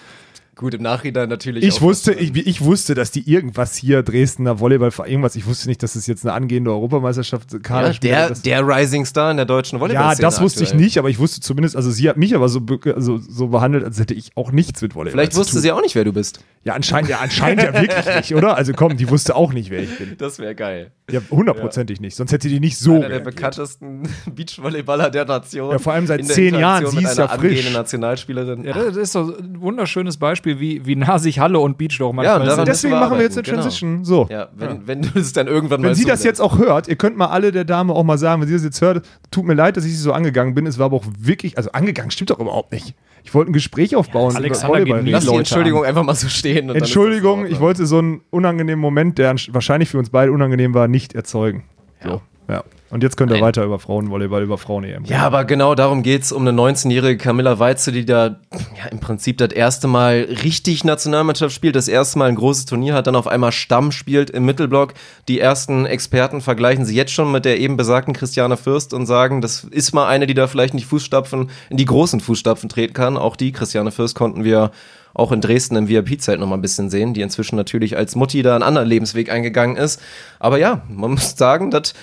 Gut, 0.60 0.74
im 0.74 0.82
Nachhinein 0.82 1.30
natürlich. 1.30 1.64
Ich 1.64 1.76
auch 1.76 1.82
wusste, 1.84 2.12
ich, 2.12 2.34
wie 2.36 2.42
ich 2.42 2.60
wusste, 2.60 2.94
dass 2.94 3.12
die 3.12 3.22
irgendwas 3.32 3.78
hier, 3.78 4.04
Dresdner 4.04 4.60
Volleyballverein, 4.60 5.10
irgendwas, 5.10 5.38
ich 5.38 5.46
wusste 5.46 5.70
nicht, 5.70 5.82
dass 5.82 5.96
es 5.96 6.06
jetzt 6.06 6.26
eine 6.26 6.34
angehende 6.34 6.70
Europameisterschaft 6.72 7.54
ja, 7.54 7.60
Kaderspieler 7.60 8.14
der, 8.18 8.30
das- 8.30 8.42
der 8.42 8.68
Rising 8.68 9.06
Star 9.06 9.32
in 9.32 9.38
der 9.38 9.46
deutschen 9.46 9.80
volleyball 9.80 10.04
ja, 10.04 10.16
das 10.16 10.42
wusste 10.42 10.66
ich 10.66 10.74
nicht, 10.74 10.98
aber 10.98 11.10
ich 11.10 11.18
wusste 11.18 11.40
zumindest, 11.40 11.78
also 11.78 11.92
sie 11.92 12.10
hat 12.10 12.18
mich 12.18 12.36
aber 12.36 12.50
so, 12.50 12.60
be- 12.60 12.94
also, 12.94 13.18
so 13.18 13.48
behandelt, 13.48 13.86
als 13.86 14.00
hätte 14.02 14.14
ich 14.14 14.32
auch 14.36 14.52
nichts 14.52 14.82
mit 14.82 14.96
Volleyball 14.96 15.12
Vielleicht 15.14 15.32
zu 15.32 15.40
wusste 15.40 15.54
tun. 15.54 15.62
sie 15.62 15.72
auch 15.72 15.82
nicht, 15.82 15.96
wer 15.96 16.04
du 16.04 16.12
bist. 16.12 16.44
Ja, 16.66 16.74
anscheinend, 16.74 17.10
ja, 17.10 17.20
anscheinend 17.20 17.64
ja 17.64 17.74
wirklich 17.74 18.06
nicht, 18.18 18.36
oder? 18.36 18.58
Also 18.58 18.74
komm, 18.74 18.98
die 18.98 19.10
wusste 19.10 19.38
auch 19.38 19.54
nicht, 19.54 19.70
wer 19.70 19.82
ich 19.82 19.98
bin. 19.98 20.16
Das 20.18 20.40
wäre 20.40 20.56
geil. 20.56 20.92
Ja, 21.10 21.22
hundertprozentig 21.32 22.02
nicht. 22.02 22.18
Sonst 22.18 22.34
hätte 22.34 22.50
die 22.50 22.60
nicht 22.60 22.78
so. 22.78 22.96
Einer 22.96 23.08
der 23.08 23.20
bekanntesten 23.22 24.04
Beachvolleyballer 24.36 25.10
der 25.10 25.24
Nation. 25.26 25.72
Ja, 25.72 25.80
vor 25.80 25.94
allem 25.94 26.06
seit 26.06 26.20
der 26.20 26.28
zehn 26.28 26.54
Jahren, 26.54 26.86
sie 26.86 27.02
ist 27.02 27.18
ja 27.18 27.30
frisch. 27.30 27.72
Nationalspielerin. 27.72 28.66
Ja, 28.66 28.74
das 28.74 28.98
ist 28.98 29.16
doch 29.16 29.40
ein 29.40 29.62
wunderschönes 29.62 30.18
Beispiel, 30.18 30.49
wie, 30.58 30.86
wie 30.86 30.96
nah 30.96 31.20
sich 31.20 31.40
Halle 31.40 31.60
und 31.60 31.78
Beach 31.78 31.98
doch 32.00 32.14
manchmal 32.14 32.40
daran 32.40 32.56
sind. 32.56 32.68
Deswegen 32.68 32.94
wir 32.94 33.00
machen 33.00 33.18
wir 33.18 33.24
jetzt 33.24 33.38
eine 33.38 33.44
genau. 33.44 33.58
Transition. 33.58 34.06
So. 34.06 34.28
Ja, 34.30 34.48
wenn, 34.56 34.88
wenn 34.88 35.02
du 35.02 35.20
es 35.20 35.34
dann 35.34 35.48
irgendwann 35.48 35.82
mal 35.82 35.90
Wenn 35.90 35.96
sie 35.96 36.06
das 36.06 36.24
jetzt 36.24 36.40
auch 36.40 36.58
hört, 36.58 36.88
ihr 36.88 36.96
könnt 36.96 37.18
mal 37.18 37.28
alle 37.28 37.52
der 37.52 37.66
Dame 37.66 37.94
auch 37.94 38.04
mal 38.04 38.18
sagen, 38.18 38.42
wenn 38.42 38.48
sie 38.48 38.54
das 38.54 38.64
jetzt 38.64 38.82
hört, 38.82 39.06
tut 39.32 39.46
mir 39.46 39.54
leid, 39.54 39.78
dass 39.78 39.86
ich 39.86 39.92
sie 39.92 40.02
so 40.02 40.14
angegangen 40.14 40.56
bin. 40.56 40.66
Es 40.66 40.80
war 40.80 40.86
aber 40.86 40.96
auch 40.96 41.06
wirklich, 41.20 41.58
also 41.58 41.72
angegangen 41.74 42.12
stimmt 42.12 42.30
doch 42.30 42.40
überhaupt 42.40 42.72
nicht. 42.72 42.96
Ich 43.24 43.34
wollte 43.34 43.52
ein 43.52 43.54
Gespräch 43.54 43.96
aufbauen. 43.96 44.32
über 44.32 44.40
Alexander 44.40 44.84
geht 44.84 45.12
Lass 45.12 45.24
die 45.24 45.28
Leute 45.28 45.40
Entschuldigung 45.40 45.84
einfach 45.86 46.04
mal 46.04 46.16
so 46.16 46.30
stehen. 46.30 46.62
und 46.62 46.68
dann 46.70 46.78
ist 46.78 46.82
das 46.82 46.90
Entschuldigung, 46.90 47.46
ich 47.46 47.60
wollte 47.60 47.86
so 47.86 48.00
einen 48.00 48.22
unangenehmen 48.30 48.80
Moment, 48.80 49.18
der 49.18 49.36
wahrscheinlich 49.50 49.90
für 49.90 49.98
uns 49.98 50.10
beide 50.10 50.32
unangenehm 50.32 50.74
war, 50.74 50.88
nicht 50.88 51.14
erzeugen. 51.14 51.64
So, 52.04 52.22
ja. 52.50 52.64
Und 52.92 53.04
jetzt 53.04 53.18
könnt 53.18 53.30
ihr 53.30 53.36
Nein. 53.36 53.44
weiter 53.44 53.64
über 53.64 53.78
Frauenvolleyball, 53.78 54.42
über 54.42 54.58
Frauen-EM 54.58 55.06
Ja, 55.06 55.20
aber 55.20 55.46
genau 55.46 55.76
darum 55.76 56.02
geht's 56.02 56.32
um 56.32 56.48
eine 56.48 56.60
19-jährige 56.60 57.18
Camilla 57.18 57.60
Weize, 57.60 57.92
die 57.92 58.04
da 58.04 58.40
ja, 58.52 58.86
im 58.90 59.00
Prinzip 59.00 59.38
das 59.38 59.52
erste 59.52 59.88
Mal 59.88 60.28
richtig 60.44 60.84
Nationalmannschaft 60.84 61.54
spielt, 61.54 61.76
das 61.76 61.88
erste 61.88 62.18
Mal 62.18 62.30
ein 62.30 62.36
großes 62.36 62.66
Turnier 62.66 62.96
hat, 62.96 63.06
dann 63.06 63.16
auf 63.16 63.28
einmal 63.28 63.52
Stamm 63.52 63.92
spielt 63.92 64.32
im 64.32 64.46
Mittelblock. 64.46 64.96
Die 65.28 65.40
ersten 65.40 65.86
Experten 65.86 66.42
vergleichen 66.42 66.84
sie 66.84 66.96
jetzt 66.96 67.12
schon 67.12 67.32
mit 67.32 67.46
der 67.46 67.60
eben 67.60 67.78
besagten 67.78 68.16
Christiane 68.16 68.58
Fürst 68.58 68.96
und 68.96 69.06
sagen, 69.06 69.42
das 69.42 69.66
ist 69.66 69.94
mal 69.94 70.08
eine, 70.08 70.26
die 70.26 70.34
da 70.34 70.48
vielleicht 70.48 70.74
nicht 70.74 70.88
Fußstapfen, 70.88 71.52
in 71.70 71.78
die 71.78 71.86
großen 71.86 72.20
Fußstapfen 72.20 72.70
treten 72.70 72.94
kann. 72.94 73.18
Auch 73.18 73.36
die 73.36 73.52
Christiane 73.52 73.92
Fürst 73.92 74.16
konnten 74.16 74.44
wir 74.44 74.72
auch 75.14 75.32
in 75.32 75.42
Dresden 75.42 75.76
im 75.76 75.90
VIP-Zelt 75.90 76.40
noch 76.40 76.48
mal 76.48 76.56
ein 76.56 76.62
bisschen 76.62 76.90
sehen, 76.90 77.14
die 77.14 77.22
inzwischen 77.22 77.56
natürlich 77.56 77.98
als 77.98 78.16
Mutti 78.16 78.42
da 78.42 78.56
einen 78.56 78.64
anderen 78.64 78.88
Lebensweg 78.88 79.32
eingegangen 79.32 79.76
ist. 79.76 80.02
Aber 80.40 80.58
ja, 80.58 80.82
man 80.90 81.12
muss 81.12 81.36
sagen, 81.38 81.72
dass 81.72 81.94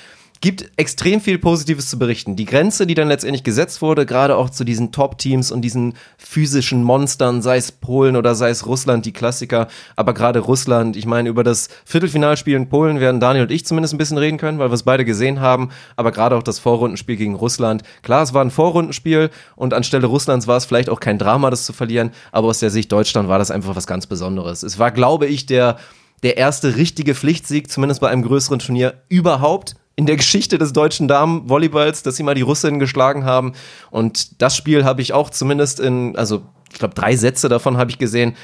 gibt 0.41 0.71
extrem 0.77 1.21
viel 1.21 1.39
Positives 1.39 1.89
zu 1.89 1.99
berichten. 1.99 2.37
Die 2.37 2.45
Grenze, 2.45 2.87
die 2.87 2.95
dann 2.95 3.09
letztendlich 3.09 3.45
gesetzt 3.45 3.81
wurde, 3.81 4.07
gerade 4.07 4.37
auch 4.37 4.51
zu 4.51 4.65
diesen 4.65 4.93
Top-Teams 4.93 5.51
und 5.51 5.63
diesen 5.63 5.95
physischen 6.19 6.83
Monstern, 6.83 7.43
sei 7.43 7.57
es 7.57 7.73
Polen 7.73 8.17
oder 8.17 8.35
sei 8.35 8.51
es 8.51 8.67
Russland, 8.67 9.07
die 9.07 9.13
Klassiker, 9.13 9.69
aber 9.95 10.15
gerade 10.15 10.41
Russland, 10.41 10.97
ich 10.97 11.07
meine, 11.07 11.29
über 11.29 11.45
das 11.45 11.69
Viertelfinalspiel 11.85 12.55
in 12.55 12.69
Polen 12.69 13.01
werden 13.01 13.21
Daniel 13.21 13.45
und 13.45 13.51
ich 13.51 13.65
zumindest 13.65 13.95
ein 13.95 13.99
bisschen 13.99 14.19
reden 14.19 14.39
können, 14.39 14.59
weil 14.59 14.71
wir 14.71 14.75
es 14.75 14.83
beide 14.83 15.05
gesehen 15.05 15.41
haben, 15.41 15.71
aber 15.97 16.13
gerade 16.13 16.37
auch 16.37 16.43
das 16.43 16.59
Vorrundenspiel 16.59 17.17
gegen 17.17 17.35
Russland. 17.35 17.83
Klar, 18.03 18.23
es 18.23 18.35
war 18.35 18.45
ein 18.45 18.51
Vorrundenspiel 18.51 19.31
und 19.55 19.75
anstelle 19.75 20.07
Russlands 20.07 20.47
war 20.47 20.57
es 20.57 20.65
vielleicht 20.65 20.91
auch 20.91 21.01
kein 21.01 21.19
Drama, 21.19 21.51
das 21.51 21.65
zu 21.65 21.73
verlieren, 21.73 22.11
aber 22.33 22.49
aus 22.49 22.59
der 22.59 22.71
Sicht 22.71 22.93
Deutschland 22.93 23.29
war 23.29 23.39
das 23.39 23.51
einfach 23.51 23.77
was 23.77 23.87
ganz 23.87 24.07
Besonderes. 24.07 24.63
Es 24.63 24.79
war, 24.79 24.91
glaube 24.91 25.27
ich, 25.27 25.47
der, 25.47 25.79
der 26.23 26.37
erste 26.37 26.77
richtige 26.77 27.15
Pflichtsieg, 27.15 27.71
zumindest 27.71 28.01
bei 28.01 28.09
einem 28.09 28.23
größeren 28.23 28.59
Turnier 28.59 29.03
überhaupt 29.09 29.77
in 29.97 30.05
der 30.06 30.16
Geschichte 30.16 30.59
des 30.59 30.73
deutschen 30.73 31.09
Damenvolleyballs, 31.09 32.02
dass 32.02 32.16
sie 32.16 32.23
mal 32.23 32.35
die 32.35 32.43
Russinnen 32.43 32.78
geschlagen 32.78 33.24
haben. 33.24 33.55
Und 33.90 34.40
das 34.43 34.55
Spiel 34.55 34.85
habe 34.85 35.01
ich 35.01 35.14
auch 35.14 35.31
zumindest 35.31 35.81
in, 35.81 36.14
also 36.16 36.43
ich 36.70 36.78
glaube, 36.78 36.94
drei 36.94 37.16
Sätze 37.16 37.48
davon 37.48 37.78
habe 37.78 37.90
ich 37.90 37.98
gesehen, 37.98 38.36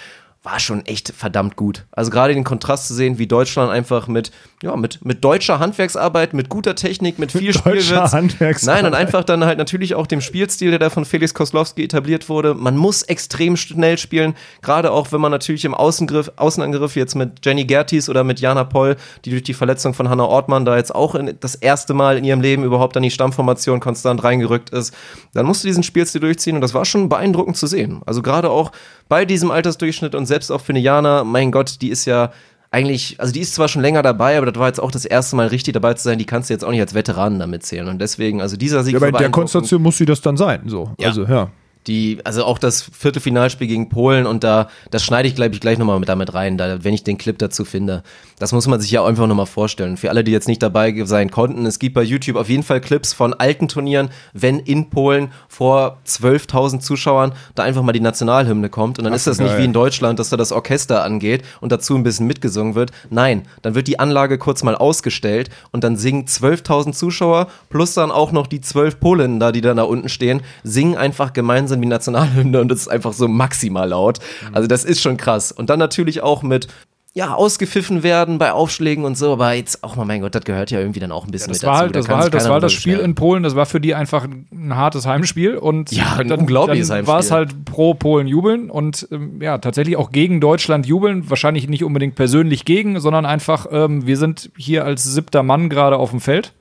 war 0.45 0.59
schon 0.59 0.85
echt 0.87 1.13
verdammt 1.17 1.55
gut. 1.55 1.87
Also 1.93 2.11
gerade 2.11 2.35
den 2.35 2.43
Kontrast 2.43 2.89
zu 2.89 2.95
sehen, 2.95 3.19
wie 3.19 3.29
Deutschland 3.29 3.71
einfach 3.71 4.09
mit, 4.09 4.33
ja, 4.61 4.75
mit, 4.75 5.05
mit 5.05 5.23
deutscher 5.23 5.61
Handwerksarbeit, 5.61 6.35
mit 6.35 6.49
guter 6.49 6.75
Technik, 6.75 7.21
mit 7.21 7.31
viel 7.31 7.55
Spielwitz. 7.55 8.13
Handwerksarbeit. 8.13 8.83
Nein, 8.83 8.93
und 8.93 8.95
einfach 8.95 9.23
dann 9.23 9.45
halt 9.45 9.59
natürlich 9.59 9.95
auch 9.95 10.09
dem 10.09 10.21
Spielstil, 10.21 10.71
der 10.71 10.81
da 10.81 10.91
von 10.91 11.05
Felix 11.05 11.33
Koslowski 11.33 11.85
etabliert 11.85 12.29
wurde. 12.29 12.55
Man 12.55 12.77
muss 12.77 13.03
extrem 13.03 13.57
schnell 13.57 13.99
spielen, 13.99 14.35
gerade 14.63 14.91
auch 14.91 15.13
wenn 15.13 15.21
man 15.21 15.31
natürlich 15.31 15.65
im 15.65 15.75
Außengriff, 15.75 16.33
Außenangriff 16.35 16.97
jetzt 16.97 17.15
mit 17.15 17.47
Jenny 17.47 17.65
Gertis 17.65 18.09
oder 18.09 18.25
mit 18.25 18.41
Jana 18.41 18.65
Poll, 18.65 18.97
die 19.25 19.31
durch 19.31 19.45
die 19.45 19.55
Verletzung 19.55 19.95
von 19.95 20.09
Hannah 20.09 20.25
Ortmann 20.25 20.65
da 20.65 20.77
jetzt 20.77 20.93
auch 20.93 21.15
in, 21.15 21.37
das 21.39 21.55
erste 21.55 21.95
Mal 21.95 22.19
in 22.19 22.25
ihrem 22.25 22.41
Leben 22.41 22.65
überhaupt 22.65 22.97
an 22.97 23.05
die 23.05 23.13
Stammformation 23.13 23.79
konstant 23.79 24.25
reingerückt 24.25 24.71
ist, 24.71 24.93
dann 25.35 25.47
musst 25.47 25.63
du 25.63 25.69
diesen 25.69 25.85
Spielstil 25.85 26.21
durchziehen 26.21 26.57
und 26.57 26.63
das 26.63 26.75
war 26.75 26.85
schon 26.85 27.09
beeindruckend 27.09 27.57
zu 27.57 27.69
sehen. 27.69 28.03
Also 28.07 28.23
gerade 28.23 28.51
auch 28.51 28.73
bei 29.09 29.25
diesem 29.25 29.51
Altersdurchschnitt 29.51 30.15
und 30.15 30.27
selbst 30.33 30.51
auch 30.51 30.63
für 30.63 30.73
eine 30.73 30.81
Jana, 30.81 31.25
mein 31.25 31.53
Gott, 31.53 31.83
die 31.83 31.91
ist 31.91 32.07
ja 32.07 32.33
eigentlich, 32.71 33.21
also 33.21 33.33
die 33.35 33.41
ist 33.41 33.55
zwar 33.55 33.69
schon 33.69 33.83
länger 33.83 34.03
dabei, 34.03 34.39
aber 34.39 34.51
das 34.51 34.59
war 34.59 34.67
jetzt 34.67 34.81
auch 34.81 34.91
das 34.91 35.05
erste 35.05 35.37
Mal 35.37 35.49
richtig 35.49 35.75
dabei 35.75 35.93
zu 35.93 36.05
sein, 36.05 36.19
die 36.19 36.25
kannst 36.25 36.49
du 36.49 36.55
jetzt 36.55 36.65
auch 36.65 36.71
nicht 36.71 36.81
als 36.81 36.95
Veteranen 36.95 37.39
damit 37.39 37.65
zählen. 37.65 37.87
Und 37.87 38.01
deswegen, 38.01 38.41
also 38.41 38.57
dieser 38.57 38.83
Sieg 38.83 38.95
Ja, 38.95 38.97
aber 38.97 39.09
in 39.09 39.17
der. 39.17 39.31
Konstellation 39.31 39.83
muss 39.83 39.99
sie 39.99 40.07
das 40.07 40.23
dann 40.23 40.39
sein. 40.39 40.63
So. 40.67 40.91
Ja. 40.99 41.09
Also, 41.09 41.25
ja. 41.25 41.51
Die, 41.87 42.21
also 42.25 42.45
auch 42.45 42.59
das 42.59 42.83
Viertelfinalspiel 42.83 43.67
gegen 43.67 43.89
Polen 43.89 44.27
und 44.27 44.45
da, 44.45 44.69
das 44.91 45.03
schneide 45.03 45.27
ich, 45.27 45.35
glaube 45.35 45.55
ich, 45.55 45.61
gleich 45.61 45.79
nochmal 45.79 45.99
mit 45.99 46.09
damit 46.09 46.33
rein, 46.33 46.57
da, 46.57 46.85
wenn 46.85 46.95
ich 46.95 47.03
den 47.03 47.19
Clip 47.19 47.37
dazu 47.37 47.65
finde. 47.65 48.05
Das 48.39 48.53
muss 48.53 48.69
man 48.69 48.81
sich 48.81 48.91
ja 48.91 49.05
einfach 49.05 49.27
nochmal 49.27 49.47
vorstellen. 49.47 49.97
Für 49.97 50.11
alle, 50.11 50.23
die 50.23 50.31
jetzt 50.31 50.47
nicht 50.47 50.63
dabei 50.63 50.95
sein 51.05 51.31
konnten, 51.31 51.67
es 51.67 51.79
gibt 51.79 51.95
bei 51.95 52.03
YouTube 52.03 52.37
auf 52.37 52.49
jeden 52.49 52.63
Fall 52.63 52.81
Clips 52.81 53.13
von 53.13 53.35
alten 53.35 53.67
Turnieren, 53.67 54.11
wenn 54.33 54.61
in 54.61 54.91
Polen 54.91 55.33
vor 55.49 55.99
12.000 56.07 56.81
Zuschauern 56.81 57.33
da 57.57 57.65
einfach 57.65 57.83
mal 57.83 57.93
die 57.93 58.01
Nationalhymne 58.01 58.69
kommt 58.69 58.99
und 58.99 59.05
dann 59.05 59.13
ist 59.13 59.27
das 59.27 59.39
nicht 59.39 59.51
geil. 59.51 59.59
wie 59.61 59.65
in 59.65 59.73
Deutschland, 59.73 60.19
dass 60.21 60.31
da 60.31 60.37
das 60.37 60.53
Orchester 60.53 61.03
angeht 61.03 61.43
und 61.61 61.73
dazu 61.73 61.97
ein 61.97 62.05
bisschen 62.05 62.29
mitgesungen 62.29 62.77
wird. 62.77 62.93
Nein, 63.11 63.43
dann 63.63 63.75
wird 63.75 63.89
die 63.89 63.99
Anlage 63.99 64.39
kurz 64.39 64.63
mal 64.63 64.77
ausgestellt 64.77 65.51
und 65.73 65.83
dann 65.83 65.97
singen 65.97 66.27
12.000 66.27 66.93
Zuschauer 66.93 67.49
plus 67.71 67.95
dann 67.95 68.13
auch 68.13 68.31
noch 68.31 68.47
die 68.47 68.61
12 68.61 69.01
Polinnen 69.01 69.41
da, 69.41 69.51
die 69.51 69.61
dann 69.61 69.79
da 69.79 69.83
unten 69.83 70.09
stehen, 70.09 70.43
singen 70.63 70.97
einfach 70.97 71.33
gemeinsam 71.33 71.72
die 71.81 71.89
Nationalhymne 71.89 72.61
und 72.61 72.71
es 72.73 72.83
ist 72.83 72.89
einfach 72.89 73.13
so 73.13 73.29
maximal 73.29 73.89
laut. 73.89 74.19
Also 74.53 74.69
das 74.69 74.85
ist 74.85 75.01
schon 75.01 75.17
krass. 75.17 75.53
Und 75.53 75.71
dann 75.71 75.79
natürlich 75.79 76.23
auch 76.23 76.43
mit 76.43 76.69
ja, 77.15 77.35
ausgepfiffen 77.35 78.03
werden 78.03 78.39
bei 78.39 78.53
Aufschlägen 78.53 79.05
und 79.05 79.19
so, 79.19 79.35
aber 79.35 79.53
jetzt 79.53 79.85
auch 79.85 79.97
mal, 79.97 80.07
mein 80.07 80.23
Gott, 80.23 80.35
das 80.35 80.45
gehört 80.45 80.71
ja 80.71 80.79
irgendwie 80.81 80.99
dann 80.99 81.13
auch 81.13 81.27
ein 81.27 81.31
bisschen 81.31 81.49
Das 81.53 81.59
mit 81.61 81.67
war 81.67 81.73
dazu. 81.75 81.83
halt, 81.83 81.95
Da 81.95 81.99
das 81.99 82.07
kann 82.07 82.15
war 82.15 82.23
halt, 82.23 82.33
das 82.35 82.49
war 82.49 82.61
das 82.61 82.73
Spiel 82.73 82.99
in 83.01 83.15
Polen, 83.15 83.43
das 83.43 83.55
war 83.55 83.67
für 83.67 83.83
die 83.83 83.95
einfach 83.95 84.25
ein 84.25 84.75
hartes 84.75 85.05
Heimspiel 85.05 85.57
und 85.59 85.93
Ja, 85.93 86.15
ein 86.17 86.29
dann, 86.29 86.41
unglaubliches 86.41 86.89
dann 86.89 87.07
war 87.07 87.19
es 87.19 87.31
halt 87.31 87.67
pro 87.67 87.93
Polen 87.93 88.27
jubeln 88.27 88.71
und 88.71 89.09
ähm, 89.13 89.43
ja, 89.43 89.59
tatsächlich 89.59 89.99
auch 89.99 90.11
gegen 90.11 90.41
Deutschland 90.41 90.87
jubeln, 90.87 91.29
wahrscheinlich 91.29 91.69
nicht 91.69 91.85
unbedingt 91.85 92.15
persönlich 92.15 92.65
gegen, 92.65 92.99
sondern 92.99 93.27
einfach, 93.27 93.67
ähm, 93.71 94.07
wir 94.07 94.17
sind 94.17 94.51
hier 94.57 94.87
als 94.87 95.05
siebter 95.05 95.43
Mann 95.43 95.69
gerade 95.69 95.99
auf 95.99 96.13
dem 96.13 96.21
Feld 96.23 96.55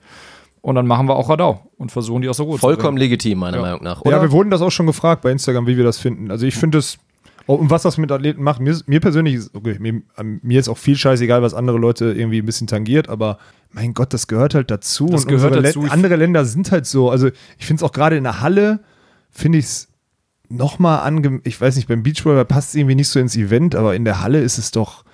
und 0.61 0.75
dann 0.75 0.85
machen 0.85 1.07
wir 1.07 1.15
auch 1.15 1.29
Radau 1.29 1.71
und 1.77 1.91
versuchen 1.91 2.21
die 2.21 2.29
aus 2.29 2.37
der 2.37 2.45
Ruhe 2.45 2.57
Vollkommen 2.57 2.97
zu 2.97 3.03
legitim, 3.03 3.39
meiner 3.39 3.61
Meinung 3.61 3.83
nach. 3.83 3.97
Ja, 4.05 4.11
Oder? 4.11 4.21
wir 4.21 4.31
wurden 4.31 4.51
das 4.51 4.61
auch 4.61 4.69
schon 4.69 4.85
gefragt 4.85 5.23
bei 5.23 5.31
Instagram, 5.31 5.67
wie 5.67 5.77
wir 5.77 5.83
das 5.83 5.97
finden. 5.97 6.29
Also 6.29 6.45
ich 6.45 6.55
finde 6.55 6.77
es, 6.77 6.99
und 7.47 7.71
was 7.71 7.81
das 7.81 7.97
mit 7.97 8.11
Athleten 8.11 8.43
macht, 8.43 8.61
mir, 8.61 8.79
mir 8.85 8.99
persönlich 8.99 9.35
ist, 9.35 9.55
okay, 9.55 9.77
mir, 9.79 10.01
mir 10.21 10.59
ist 10.59 10.69
auch 10.69 10.77
viel 10.77 10.95
scheißegal, 10.95 11.41
was 11.41 11.55
andere 11.55 11.77
Leute 11.77 12.13
irgendwie 12.13 12.39
ein 12.39 12.45
bisschen 12.45 12.67
tangiert, 12.67 13.09
aber 13.09 13.39
mein 13.71 13.93
Gott, 13.93 14.13
das 14.13 14.27
gehört 14.27 14.53
halt 14.53 14.69
dazu. 14.69 15.07
Das 15.07 15.25
und 15.25 15.29
gehört 15.29 15.55
dazu. 15.55 15.81
Andere 15.89 16.15
Länder 16.15 16.45
sind 16.45 16.71
halt 16.71 16.85
so, 16.85 17.09
also 17.09 17.27
ich 17.57 17.65
finde 17.65 17.83
es 17.83 17.89
auch 17.89 17.93
gerade 17.93 18.17
in 18.17 18.23
der 18.23 18.41
Halle, 18.41 18.81
finde 19.31 19.57
ich 19.57 19.65
es 19.65 19.87
nochmal 20.49 20.99
ange... 20.99 21.41
Ich 21.43 21.59
weiß 21.59 21.75
nicht, 21.75 21.87
beim 21.87 22.03
Beachvolleyball 22.03 22.45
passt 22.45 22.69
es 22.69 22.75
irgendwie 22.75 22.95
nicht 22.95 23.07
so 23.07 23.19
ins 23.19 23.35
Event, 23.35 23.73
aber 23.73 23.95
in 23.95 24.05
der 24.05 24.21
Halle 24.21 24.41
ist 24.41 24.57
es 24.57 24.71
doch... 24.71 25.05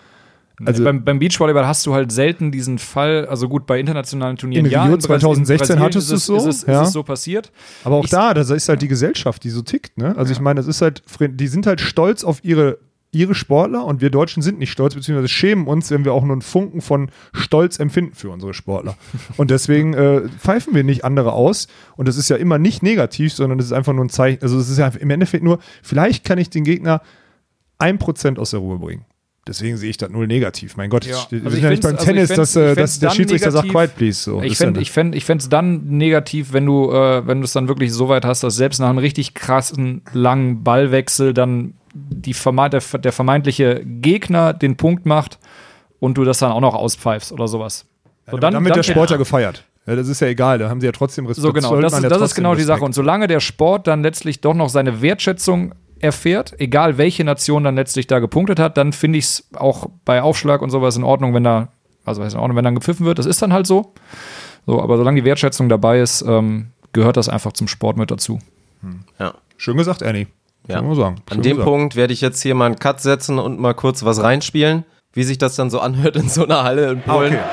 Also 0.66 0.84
beim, 0.84 1.04
beim 1.04 1.20
Beachvolleyball 1.20 1.68
hast 1.68 1.86
du 1.86 1.94
halt 1.94 2.12
selten 2.12 2.52
diesen 2.52 2.80
Fall, 2.80 3.28
also 3.28 3.48
gut, 3.48 3.68
bei 3.68 3.80
internationalen 3.80 4.38
Turnieren 4.38 4.66
In 4.66 4.72
ja. 4.72 4.84
Rio 4.86 4.94
Bras- 4.96 5.04
2016 5.06 5.58
Brasilien 5.78 5.84
hattest 5.84 6.12
ist 6.12 6.28
du's 6.30 6.44
so, 6.44 6.50
Ist 6.50 6.64
es, 6.64 6.66
ja. 6.68 6.82
ist 6.82 6.88
es 6.88 6.94
so 6.94 7.04
passiert. 7.04 7.52
Aber 7.84 7.98
auch 7.98 8.06
Ich- 8.06 8.10
da, 8.10 8.34
das 8.34 8.50
ist 8.50 8.68
halt 8.68 8.82
die 8.82 8.88
Gesellschaft, 8.88 9.44
die 9.44 9.50
so 9.52 9.62
tickt, 9.62 9.98
ne? 9.98 10.16
Also 10.18 10.32
ich 10.32 10.40
meine, 10.40 10.60
das 10.60 10.68
ist 10.68 10.82
halt, 10.82 11.04
die 11.20 11.48
sind 11.48 11.68
halt 11.68 11.80
stolz 11.80 12.24
auf 12.24 12.44
ihre, 12.44 12.80
ihre 13.12 13.36
Sportler 13.36 13.86
und 13.86 14.02
wir 14.02 14.10
Deutschen 14.10 14.42
sind 14.42 14.58
nicht 14.60 14.72
stolz, 14.72 14.96
beziehungsweise 14.96 15.28
schämen 15.30 15.68
uns, 15.68 15.92
wenn 15.92 16.04
wir 16.06 16.14
auch 16.14 16.24
nur 16.24 16.34
einen 16.34 16.42
Funken 16.42 16.82
von 16.82 17.10
Stolz 17.34 17.80
empfinden 17.80 18.16
für 18.16 18.30
unsere 18.32 18.54
Sportler. 18.56 18.98
Und 19.38 19.50
deswegen 19.52 19.94
äh, 19.94 20.28
pfeifen 20.40 20.76
wir 20.76 20.84
nicht 20.84 21.06
andere 21.06 21.32
aus. 21.34 21.68
Und 21.96 22.08
das 22.08 22.18
ist 22.18 22.30
ja 22.30 22.36
immer 22.36 22.58
nicht 22.58 22.84
negativ, 22.84 23.32
sondern 23.34 23.58
das 23.60 23.68
ist 23.68 23.74
einfach 23.74 23.94
nur 23.94 24.04
ein 24.06 24.10
Zeichen. 24.10 24.42
Also 24.42 24.58
es 24.60 24.70
ist 24.70 24.78
ja 24.78 24.88
im 24.88 25.10
Endeffekt 25.10 25.44
nur, 25.44 25.60
vielleicht 25.84 26.26
kann 26.26 26.38
ich 26.38 26.50
den 26.50 26.64
Gegner 26.66 27.02
ein 27.78 27.98
Prozent 27.98 28.40
aus 28.40 28.52
der 28.52 28.60
Ruhe 28.60 28.78
bringen. 28.80 29.06
Deswegen 29.48 29.78
sehe 29.78 29.90
ich 29.90 29.98
das 29.98 30.10
null 30.10 30.28
negativ. 30.28 30.78
Mein 30.78 30.90
Gott, 30.90 31.06
Ja. 31.06 31.18
wir 31.30 31.40
Also 31.40 31.50
sind 31.52 31.64
ja 31.64 31.70
nicht 31.70 31.84
beim 31.84 31.96
also 31.96 32.06
Tennis, 32.06 32.30
dass, 32.30 32.56
äh, 32.56 32.76
dass 32.76 33.00
der 33.00 33.12
Schiedsrichter 33.12 33.52
sagt, 33.52 33.68
negativ. 33.68 33.90
quiet 33.90 33.96
please. 33.98 34.22
So. 34.22 34.42
Ich 34.42 34.52
ja 34.60 34.66
fände 34.66 34.82
ich 34.82 34.92
fänd, 34.92 35.16
ich 35.16 35.26
fänd's 35.26 35.50
dann 35.50 35.86
negativ, 35.88 36.54
wenn 36.54 36.66
du 36.66 36.92
äh, 36.92 37.22
es 37.42 37.54
dann 37.54 37.68
wirklich 37.68 37.94
so 37.94 38.10
weit 38.10 38.26
hast, 38.26 38.44
dass 38.44 38.56
selbst 38.56 38.80
nach 38.80 38.90
einem 38.90 38.98
richtig 38.98 39.34
krassen, 39.34 40.02
langen 40.14 40.64
Ballwechsel 40.64 41.34
dann 41.34 41.74
die 41.94 42.34
der, 42.34 42.82
der 43.00 43.12
vermeintliche 43.12 43.82
Gegner 43.84 44.54
den 44.54 44.78
Punkt 44.78 45.06
macht 45.06 45.40
und 46.00 46.18
du 46.18 46.24
das 46.24 46.40
dann 46.40 46.52
auch 46.52 46.62
noch 46.62 46.76
auspfeifst 46.76 47.32
oder 47.32 47.48
sowas. 47.48 47.86
So, 48.30 48.38
dann, 48.38 48.54
dann 48.54 48.66
wird 48.66 48.76
der 48.76 48.84
Sportler 48.84 49.18
gefeiert. 49.18 49.64
Ja, 49.88 49.96
das 49.96 50.10
ist 50.10 50.20
ja 50.20 50.28
egal, 50.28 50.58
da 50.60 50.70
haben 50.70 50.82
sie 50.82 50.86
ja 50.86 50.92
trotzdem 50.92 51.26
Respekt. 51.26 51.44
So 51.44 51.54
genau, 51.54 51.80
das, 51.80 51.94
ja 52.02 52.10
das 52.10 52.22
ist 52.22 52.36
genau 52.36 52.56
die 52.56 52.64
Sache. 52.64 52.84
Und 52.84 52.94
solange 52.94 53.28
der 53.28 53.40
Sport 53.40 53.88
dann 53.88 54.04
letztlich 54.04 54.42
doch 54.42 54.54
noch 54.54 54.68
seine 54.68 55.02
Wertschätzung 55.02 55.74
erfährt, 56.02 56.54
egal 56.60 56.98
welche 56.98 57.24
Nation 57.24 57.64
dann 57.64 57.76
letztlich 57.76 58.08
da 58.08 58.20
gepunktet 58.20 58.60
hat, 58.60 58.78
dann 58.78 58.94
finde 58.94 59.20
ich 59.20 59.26
es 59.26 59.48
auch 59.56 59.88
bei 60.06 60.22
Aufschlag 60.22 60.62
und 60.62 60.70
sowas 60.70 60.96
in 60.98 61.04
Ordnung, 61.04 61.34
wenn 61.34 61.44
da, 61.44 61.70
also 62.06 62.24
ist 62.24 62.34
in 62.34 62.40
Ordnung, 62.40 62.58
wenn 62.58 62.64
dann 62.66 62.76
gepfiffen 62.76 63.06
wird. 63.06 63.20
Das 63.20 63.26
ist 63.26 63.42
dann 63.42 63.54
halt 63.54 63.68
so. 63.68 63.94
So, 64.66 64.82
aber 64.82 64.98
solange 64.98 65.22
die 65.22 65.26
Wertschätzung 65.26 65.70
dabei 65.70 66.00
ist, 66.00 66.22
ähm, 66.28 66.68
gehört 66.94 67.18
das 67.18 67.30
einfach 67.30 67.54
zum 67.54 67.68
Sport 67.68 67.98
mit 67.98 68.12
dazu. 68.12 68.40
Ja. 69.20 69.34
Schön 69.58 69.78
gesagt, 69.78 70.04
Annie. 70.04 70.28
Ja. 70.68 70.76
Kann 70.76 70.88
man 70.88 70.96
sagen. 70.96 71.16
An 71.30 71.36
Schön 71.36 71.42
dem 71.44 71.52
gesagt. 71.58 71.70
Punkt 71.70 71.96
werde 71.96 72.14
ich 72.14 72.22
jetzt 72.22 72.42
hier 72.42 72.54
mal 72.56 72.66
einen 72.66 72.80
Cut 72.80 73.00
setzen 73.02 73.40
und 73.40 73.60
mal 73.60 73.74
kurz 73.74 74.04
was 74.04 74.22
reinspielen, 74.22 74.84
wie 75.14 75.24
sich 75.24 75.38
das 75.38 75.56
dann 75.56 75.70
so 75.70 75.80
anhört 75.80 76.16
in 76.18 76.28
so 76.30 76.44
einer 76.44 76.64
Halle 76.64 76.92
in 76.92 77.02
Ah, 77.06 77.14
Polen. 77.14 77.34
okay. 77.34 77.44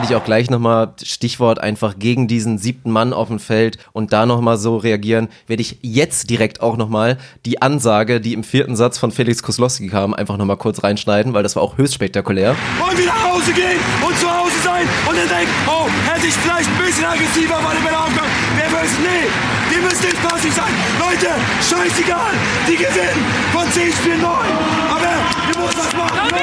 Werde 0.00 0.14
ich 0.14 0.16
auch 0.16 0.24
gleich 0.24 0.48
nochmal, 0.48 0.94
Stichwort 1.02 1.58
einfach 1.58 1.98
gegen 1.98 2.26
diesen 2.26 2.56
siebten 2.56 2.90
Mann 2.90 3.12
auf 3.12 3.28
dem 3.28 3.38
Feld 3.38 3.76
und 3.92 4.14
da 4.14 4.24
nochmal 4.24 4.56
so 4.56 4.78
reagieren, 4.78 5.28
werde 5.46 5.60
ich 5.60 5.76
jetzt 5.82 6.30
direkt 6.30 6.62
auch 6.62 6.78
nochmal 6.78 7.18
die 7.44 7.60
Ansage, 7.60 8.18
die 8.18 8.32
im 8.32 8.42
vierten 8.42 8.76
Satz 8.76 8.96
von 8.96 9.10
Felix 9.10 9.42
Koslowski 9.42 9.88
kam, 9.88 10.14
einfach 10.14 10.38
nochmal 10.38 10.56
kurz 10.56 10.82
reinschneiden, 10.82 11.34
weil 11.34 11.42
das 11.42 11.54
war 11.54 11.62
auch 11.62 11.76
höchst 11.76 11.92
spektakulär. 11.92 12.56
Wollen 12.78 12.96
wir 12.96 13.04
nach 13.04 13.24
Hause 13.30 13.52
gehen 13.52 13.78
und 14.00 14.16
zu 14.16 14.26
Hause 14.26 14.56
sein 14.64 14.88
und 15.06 15.18
dann 15.18 15.28
denken, 15.28 15.52
oh, 15.66 15.86
hätte 16.10 16.26
ich 16.28 16.34
vielleicht 16.34 16.70
ein 16.70 16.78
bisschen 16.78 17.04
aggressiver 17.04 17.60
bei 17.62 17.74
den 17.74 17.84
Bälle 17.84 17.98
aufgegangen. 17.98 18.32
Wer 18.56 18.72
weiß, 18.72 18.90
nee, 19.04 19.28
die 19.68 19.80
müssen 19.84 20.04
jetzt 20.04 20.22
passiv 20.22 20.54
sein. 20.54 20.72
Leute, 20.98 21.28
scheißegal, 21.60 22.32
die 22.66 22.76
gewinnen 22.76 23.20
von 23.52 23.70
10 23.70 23.92
Spielen 23.92 24.22
9. 24.22 24.32
Aber 24.32 25.12
wir 25.44 25.60
müssen 25.60 25.78
was 25.78 25.92
machen. 25.92 26.30
Los. 26.30 26.40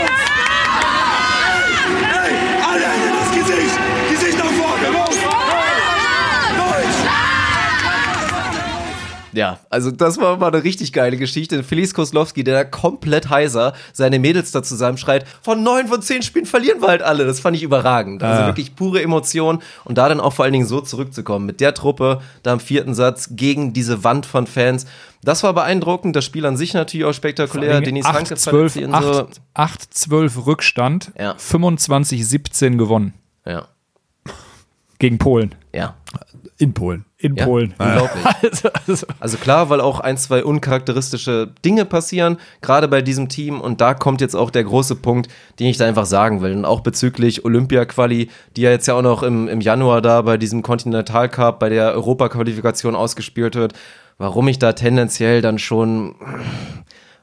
Hey, 2.07 2.33
alle 2.61 2.85
Hände 2.85 3.09
das 3.19 3.26
Gesicht, 3.39 3.79
Gesicht 4.11 4.37
nach 4.37 4.45
vorne, 4.45 4.87
los. 4.97 5.17
Ja, 9.33 9.59
also 9.69 9.91
das 9.91 10.17
war 10.19 10.37
mal 10.37 10.47
eine 10.51 10.63
richtig 10.63 10.93
geile 10.93 11.15
Geschichte. 11.15 11.61
Felix 11.63 11.93
Koslowski, 11.93 12.43
der 12.43 12.55
da 12.55 12.63
komplett 12.63 13.29
heiser 13.29 13.73
seine 13.93 14.17
Mädels 14.17 14.49
da 14.51 14.63
zusammenschreit, 14.63 15.25
von 15.43 15.61
neun 15.61 15.87
von 15.87 16.01
zehn 16.01 16.23
Spielen 16.23 16.47
verlieren 16.47 16.81
wir 16.81 16.87
halt 16.87 17.03
alle. 17.03 17.23
Das 17.25 17.39
fand 17.39 17.55
ich 17.55 17.61
überragend. 17.61 18.23
Also 18.23 18.41
Ja. 18.41 18.47
wirklich 18.47 18.75
pure 18.75 18.99
Emotion. 19.03 19.61
Und 19.83 19.99
da 19.99 20.09
dann 20.09 20.19
auch 20.19 20.33
vor 20.33 20.45
allen 20.45 20.53
Dingen 20.53 20.65
so 20.65 20.81
zurückzukommen 20.81 21.45
mit 21.45 21.59
der 21.61 21.75
Truppe, 21.75 22.21
da 22.41 22.53
im 22.53 22.59
vierten 22.59 22.95
Satz 22.95 23.29
gegen 23.33 23.73
diese 23.73 24.03
Wand 24.03 24.25
von 24.25 24.47
Fans. 24.47 24.87
Das 25.23 25.43
war 25.43 25.53
beeindruckend. 25.53 26.15
Das 26.15 26.25
Spiel 26.25 26.45
an 26.47 26.57
sich 26.57 26.73
natürlich 26.73 27.05
auch 27.05 27.13
spektakulär. 27.13 27.79
Denis 27.81 28.07
Hanke 28.07 28.33
8-12 28.33 28.69
fand 28.71 28.71
sie 28.71 29.13
so. 29.13 29.27
8-12 29.53 30.45
Rückstand, 30.47 31.11
Ja. 31.19 31.35
25-17 31.37 32.77
gewonnen 32.77 33.13
Ja, 33.47 33.67
gegen 34.99 35.17
Polen. 35.17 35.55
ja. 35.73 35.95
In 36.59 36.73
Polen. 36.73 37.05
In 37.19 37.35
Ja, 37.35 37.45
Polen. 37.45 37.75
Unglaublich. 37.77 38.25
Also, 38.41 38.69
also, 38.87 39.07
Also 39.19 39.37
klar, 39.37 39.69
weil 39.69 39.79
auch 39.79 39.99
ein, 39.99 40.17
zwei 40.17 40.43
uncharakteristische 40.43 41.51
Dinge 41.63 41.85
passieren, 41.85 42.37
gerade 42.61 42.87
bei 42.87 43.03
diesem 43.03 43.29
Team. 43.29 43.61
Und 43.61 43.79
da 43.79 43.93
kommt 43.93 44.21
jetzt 44.21 44.35
auch 44.35 44.49
der 44.49 44.63
große 44.63 44.95
Punkt, 44.95 45.29
den 45.59 45.67
ich 45.67 45.77
da 45.77 45.85
einfach 45.85 46.07
sagen 46.07 46.41
will. 46.41 46.55
Und 46.55 46.65
auch 46.65 46.79
bezüglich 46.81 47.45
Olympia-Quali, 47.45 48.29
die 48.55 48.61
ja 48.61 48.71
jetzt 48.71 48.87
ja 48.87 48.95
auch 48.95 49.03
noch 49.03 49.21
im, 49.21 49.47
im 49.47 49.61
Januar 49.61 50.01
da 50.01 50.23
bei 50.23 50.37
diesem 50.37 50.63
Continental 50.63 51.29
Cup, 51.29 51.59
bei 51.59 51.69
der 51.69 51.93
Europaqualifikation 51.93 52.95
ausgespielt 52.95 53.53
wird. 53.53 53.73
Warum 54.17 54.47
ich 54.47 54.57
da 54.57 54.73
tendenziell 54.73 55.43
dann 55.43 55.59
schon 55.59 56.15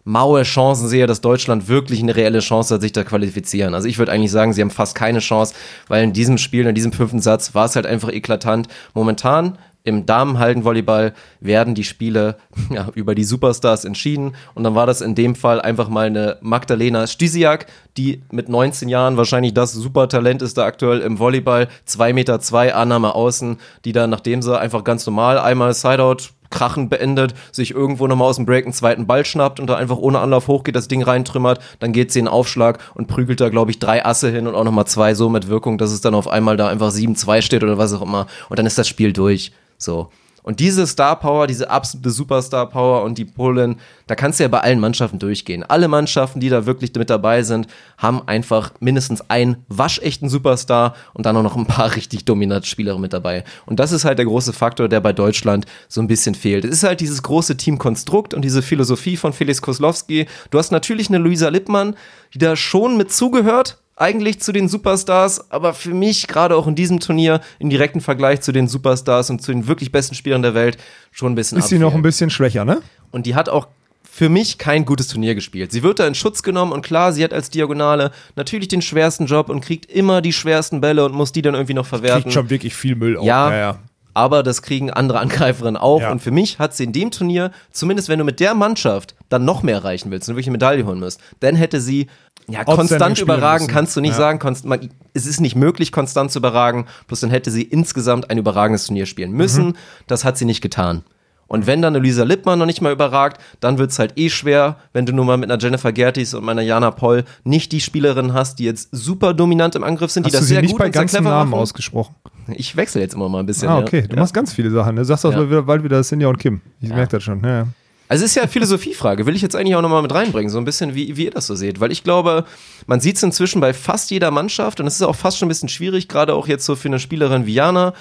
maue 0.04 0.42
Chancen 0.42 0.88
sehe, 0.88 1.06
dass 1.06 1.20
Deutschland 1.20 1.68
wirklich 1.68 2.02
eine 2.02 2.14
reelle 2.14 2.40
Chance 2.40 2.74
hat, 2.74 2.82
sich 2.82 2.92
da 2.92 3.04
qualifizieren. 3.04 3.74
Also 3.74 3.88
ich 3.88 3.98
würde 3.98 4.12
eigentlich 4.12 4.30
sagen, 4.30 4.52
sie 4.52 4.60
haben 4.60 4.70
fast 4.70 4.94
keine 4.94 5.18
Chance, 5.18 5.54
weil 5.88 6.04
in 6.04 6.12
diesem 6.12 6.38
Spiel, 6.38 6.66
in 6.66 6.74
diesem 6.74 6.92
fünften 6.92 7.20
Satz 7.20 7.54
war 7.54 7.64
es 7.64 7.74
halt 7.74 7.86
einfach 7.86 8.10
eklatant. 8.10 8.68
Momentan 8.92 9.58
im 9.84 10.06
Damenhaldenvolleyball 10.06 11.12
werden 11.40 11.74
die 11.74 11.84
Spiele 11.84 12.36
ja, 12.70 12.88
über 12.94 13.14
die 13.14 13.24
Superstars 13.24 13.84
entschieden 13.84 14.34
und 14.54 14.64
dann 14.64 14.74
war 14.74 14.86
das 14.86 15.02
in 15.02 15.14
dem 15.14 15.34
Fall 15.34 15.60
einfach 15.60 15.88
mal 15.88 16.06
eine 16.06 16.38
Magdalena 16.40 17.06
Stysiak, 17.06 17.66
die 17.96 18.22
mit 18.30 18.48
19 18.48 18.88
Jahren 18.88 19.16
wahrscheinlich 19.16 19.52
das 19.52 19.72
Supertalent 19.72 20.42
ist 20.42 20.56
da 20.56 20.64
aktuell 20.64 21.00
im 21.00 21.18
Volleyball, 21.18 21.68
2 21.84 22.14
Meter 22.14 22.40
zwei 22.40 22.74
Annahme 22.74 23.14
außen, 23.14 23.58
die 23.84 23.92
dann, 23.92 24.10
nachdem 24.10 24.40
sie 24.40 24.58
einfach 24.58 24.84
ganz 24.84 25.06
normal 25.06 25.38
einmal 25.38 25.74
Sideout 25.74 26.30
krachend 26.54 26.88
beendet, 26.88 27.34
sich 27.52 27.72
irgendwo 27.72 28.06
nochmal 28.06 28.28
aus 28.28 28.36
dem 28.36 28.46
Break 28.46 28.64
einen 28.64 28.72
zweiten 28.72 29.06
Ball 29.06 29.24
schnappt 29.24 29.60
und 29.60 29.66
da 29.66 29.76
einfach 29.76 29.98
ohne 29.98 30.20
Anlauf 30.20 30.48
hochgeht, 30.48 30.76
das 30.76 30.88
Ding 30.88 31.02
reintrümmert, 31.02 31.60
dann 31.80 31.92
geht 31.92 32.12
sie 32.12 32.20
in 32.20 32.28
Aufschlag 32.28 32.78
und 32.94 33.08
prügelt 33.08 33.40
da, 33.40 33.48
glaube 33.48 33.70
ich, 33.70 33.78
drei 33.78 34.04
Asse 34.04 34.30
hin 34.30 34.46
und 34.46 34.54
auch 34.54 34.64
nochmal 34.64 34.86
zwei 34.86 35.14
so 35.14 35.28
mit 35.28 35.48
Wirkung, 35.48 35.76
dass 35.76 35.90
es 35.90 36.00
dann 36.00 36.14
auf 36.14 36.28
einmal 36.28 36.56
da 36.56 36.68
einfach 36.68 36.90
7-2 36.90 37.42
steht 37.42 37.62
oder 37.62 37.76
was 37.76 37.92
auch 37.92 38.02
immer. 38.02 38.26
Und 38.48 38.58
dann 38.58 38.66
ist 38.66 38.78
das 38.78 38.88
Spiel 38.88 39.12
durch. 39.12 39.52
So. 39.76 40.08
Und 40.44 40.60
diese 40.60 40.86
Star 40.86 41.18
Power, 41.18 41.46
diese 41.46 41.70
absolute 41.70 42.10
Superstar 42.10 42.68
Power 42.68 43.02
und 43.02 43.16
die 43.16 43.24
Polen, 43.24 43.80
da 44.06 44.14
kannst 44.14 44.38
du 44.38 44.44
ja 44.44 44.48
bei 44.48 44.60
allen 44.60 44.78
Mannschaften 44.78 45.18
durchgehen. 45.18 45.64
Alle 45.64 45.88
Mannschaften, 45.88 46.38
die 46.38 46.50
da 46.50 46.66
wirklich 46.66 46.94
mit 46.94 47.08
dabei 47.08 47.42
sind, 47.42 47.66
haben 47.96 48.20
einfach 48.28 48.72
mindestens 48.78 49.28
einen 49.30 49.64
waschechten 49.68 50.28
Superstar 50.28 50.94
und 51.14 51.24
dann 51.24 51.36
auch 51.38 51.42
noch 51.42 51.56
ein 51.56 51.66
paar 51.66 51.96
richtig 51.96 52.26
dominante 52.26 52.68
Spieler 52.68 52.98
mit 52.98 53.14
dabei. 53.14 53.42
Und 53.64 53.80
das 53.80 53.90
ist 53.90 54.04
halt 54.04 54.18
der 54.18 54.26
große 54.26 54.52
Faktor, 54.52 54.88
der 54.88 55.00
bei 55.00 55.14
Deutschland 55.14 55.64
so 55.88 56.02
ein 56.02 56.08
bisschen 56.08 56.34
fehlt. 56.34 56.66
Es 56.66 56.72
ist 56.72 56.82
halt 56.84 57.00
dieses 57.00 57.22
große 57.22 57.56
Teamkonstrukt 57.56 58.34
und 58.34 58.42
diese 58.42 58.60
Philosophie 58.60 59.16
von 59.16 59.32
Felix 59.32 59.62
Koslowski. 59.62 60.26
Du 60.50 60.58
hast 60.58 60.72
natürlich 60.72 61.08
eine 61.08 61.18
Luisa 61.18 61.48
Lippmann, 61.48 61.96
die 62.34 62.38
da 62.38 62.54
schon 62.54 62.98
mit 62.98 63.10
zugehört, 63.10 63.78
eigentlich 63.96 64.40
zu 64.40 64.52
den 64.52 64.68
Superstars, 64.68 65.50
aber 65.50 65.74
für 65.74 65.94
mich 65.94 66.26
gerade 66.26 66.56
auch 66.56 66.66
in 66.66 66.74
diesem 66.74 67.00
Turnier 67.00 67.40
im 67.58 67.70
direkten 67.70 68.00
Vergleich 68.00 68.40
zu 68.40 68.52
den 68.52 68.66
Superstars 68.66 69.30
und 69.30 69.40
zu 69.40 69.52
den 69.52 69.66
wirklich 69.66 69.92
besten 69.92 70.14
Spielern 70.14 70.42
der 70.42 70.54
Welt 70.54 70.78
schon 71.12 71.32
ein 71.32 71.34
bisschen 71.36 71.58
Ist 71.58 71.68
sie 71.68 71.78
noch 71.78 71.94
ein 71.94 72.02
bisschen 72.02 72.30
schwächer, 72.30 72.64
ne? 72.64 72.82
Und 73.12 73.26
die 73.26 73.34
hat 73.34 73.48
auch 73.48 73.68
für 74.02 74.28
mich 74.28 74.58
kein 74.58 74.84
gutes 74.84 75.08
Turnier 75.08 75.34
gespielt. 75.34 75.72
Sie 75.72 75.82
wird 75.82 75.98
da 75.98 76.06
in 76.06 76.14
Schutz 76.14 76.42
genommen 76.42 76.72
und 76.72 76.82
klar, 76.82 77.12
sie 77.12 77.24
hat 77.24 77.32
als 77.32 77.50
Diagonale 77.50 78.12
natürlich 78.36 78.68
den 78.68 78.82
schwersten 78.82 79.26
Job 79.26 79.48
und 79.48 79.60
kriegt 79.60 79.86
immer 79.86 80.20
die 80.20 80.32
schwersten 80.32 80.80
Bälle 80.80 81.04
und 81.04 81.14
muss 81.14 81.32
die 81.32 81.42
dann 81.42 81.54
irgendwie 81.54 81.74
noch 81.74 81.86
verwerten. 81.86 82.22
Kriegt 82.22 82.34
schon 82.34 82.50
wirklich 82.50 82.74
viel 82.74 82.94
Müll 82.94 83.16
auf. 83.16 83.24
Ja, 83.24 83.50
ja, 83.50 83.56
ja. 83.56 83.78
Aber 84.14 84.42
das 84.42 84.62
kriegen 84.62 84.90
andere 84.90 85.18
Angreiferinnen 85.20 85.76
auch. 85.76 86.00
Ja. 86.00 86.10
Und 86.12 86.20
für 86.22 86.30
mich 86.30 86.58
hat 86.58 86.74
sie 86.74 86.84
in 86.84 86.92
dem 86.92 87.10
Turnier, 87.10 87.50
zumindest 87.72 88.08
wenn 88.08 88.18
du 88.18 88.24
mit 88.24 88.40
der 88.40 88.54
Mannschaft 88.54 89.14
dann 89.28 89.44
noch 89.44 89.62
mehr 89.62 89.76
erreichen 89.76 90.10
willst 90.10 90.28
und 90.28 90.34
wirklich 90.36 90.46
eine 90.46 90.52
Medaille 90.52 90.86
holen 90.86 91.00
musst, 91.00 91.20
dann 91.40 91.56
hätte 91.56 91.80
sie 91.80 92.06
ja, 92.48 92.62
konstant 92.64 93.18
überragen, 93.20 93.64
müssen. 93.64 93.74
kannst 93.74 93.96
du 93.96 94.00
nicht 94.00 94.12
Ja. 94.12 94.16
sagen. 94.18 94.38
Konst 94.38 94.64
man, 94.64 94.90
es 95.14 95.26
ist 95.26 95.40
nicht 95.40 95.56
möglich, 95.56 95.92
konstant 95.92 96.30
zu 96.30 96.38
überragen. 96.38 96.86
Bloß 97.06 97.20
dann 97.20 97.30
hätte 97.30 97.50
sie 97.50 97.62
insgesamt 97.62 98.30
ein 98.30 98.38
überragendes 98.38 98.86
Turnier 98.86 99.06
spielen 99.06 99.32
müssen. 99.32 99.68
Mhm. 99.68 99.76
Das 100.06 100.24
hat 100.24 100.36
sie 100.38 100.44
nicht 100.44 100.60
getan. 100.60 101.02
Und 101.46 101.66
wenn 101.66 101.82
dann 101.82 101.94
eine 101.94 102.02
Lisa 102.04 102.24
Lippmann 102.24 102.58
noch 102.58 102.66
nicht 102.66 102.80
mal 102.80 102.92
überragt, 102.92 103.40
dann 103.60 103.78
wird's 103.78 103.98
halt 103.98 104.14
eh 104.16 104.30
schwer, 104.30 104.76
wenn 104.92 105.06
du 105.06 105.12
nur 105.12 105.24
mal 105.24 105.36
mit 105.36 105.50
einer 105.50 105.60
Jennifer 105.62 105.92
Gertis 105.92 106.34
und 106.34 106.44
meiner 106.44 106.62
Jana 106.62 106.90
Poll 106.90 107.24
nicht 107.44 107.70
die 107.72 107.80
Spielerinnen 107.80 108.32
hast, 108.32 108.58
die 108.58 108.64
jetzt 108.64 108.88
super 108.92 109.34
dominant 109.34 109.74
im 109.74 109.84
Angriff 109.84 110.10
sind, 110.10 110.24
die 110.24 110.28
Hast 110.28 110.34
das 110.34 110.40
du 110.42 110.46
sie 110.46 110.54
sehr 110.54 110.62
nicht 110.62 110.70
gut 110.72 110.78
bei 110.78 110.86
und 110.86 110.92
sehr 110.92 111.02
ganzen 111.02 111.16
clever 111.16 111.30
Namen 111.30 111.50
machen. 111.50 111.60
ausgesprochen? 111.60 112.14
Ich 112.54 112.76
wechsle 112.76 113.00
jetzt 113.00 113.14
immer 113.14 113.28
mal 113.28 113.40
ein 113.40 113.46
bisschen. 113.46 113.68
Ah, 113.68 113.78
ja. 113.78 113.82
okay. 113.84 114.02
Du 114.02 114.14
ja. 114.16 114.20
machst 114.20 114.34
ganz 114.34 114.52
viele 114.52 114.70
Sachen. 114.70 114.96
Du 114.96 115.04
sagst 115.04 115.24
das 115.24 115.34
Ja. 115.34 115.46
wieder- 115.48 115.62
bald 115.62 115.82
wieder 115.84 116.02
Cindy 116.02 116.26
und 116.26 116.38
Kim. 116.38 116.60
Ich 116.80 116.88
merke 116.90 117.16
das 117.16 117.22
schon. 117.22 117.42
Ja, 117.42 117.48
ja. 117.48 117.66
Also 118.06 118.22
es 118.24 118.30
ist 118.32 118.34
ja 118.36 118.42
eine 118.42 118.50
Philosophiefrage, 118.50 119.24
will 119.24 119.34
ich 119.34 119.40
jetzt 119.40 119.56
eigentlich 119.56 119.74
auch 119.76 119.80
nochmal 119.82 120.02
mit 120.02 120.12
reinbringen, 120.12 120.50
so 120.50 120.58
ein 120.58 120.66
bisschen, 120.66 120.94
wie, 120.94 121.16
wie 121.16 121.24
ihr 121.24 121.30
das 121.30 121.46
so 121.46 121.54
seht. 121.54 121.80
Weil 121.80 121.90
ich 121.90 122.04
glaube, 122.04 122.44
man 122.86 123.00
sieht 123.00 123.16
es 123.16 123.22
inzwischen 123.22 123.60
bei 123.62 123.72
fast 123.72 124.10
jeder 124.10 124.30
Mannschaft 124.30 124.78
und 124.78 124.86
es 124.86 124.96
ist 124.96 125.02
auch 125.02 125.16
fast 125.16 125.38
schon 125.38 125.46
ein 125.46 125.48
bisschen 125.48 125.70
schwierig, 125.70 126.06
gerade 126.08 126.34
auch 126.34 126.46
jetzt 126.46 126.66
so 126.66 126.76
für 126.76 126.88
eine 126.88 126.98
Spielerin 126.98 127.46
wie 127.46 127.54
Jana, 127.54 127.94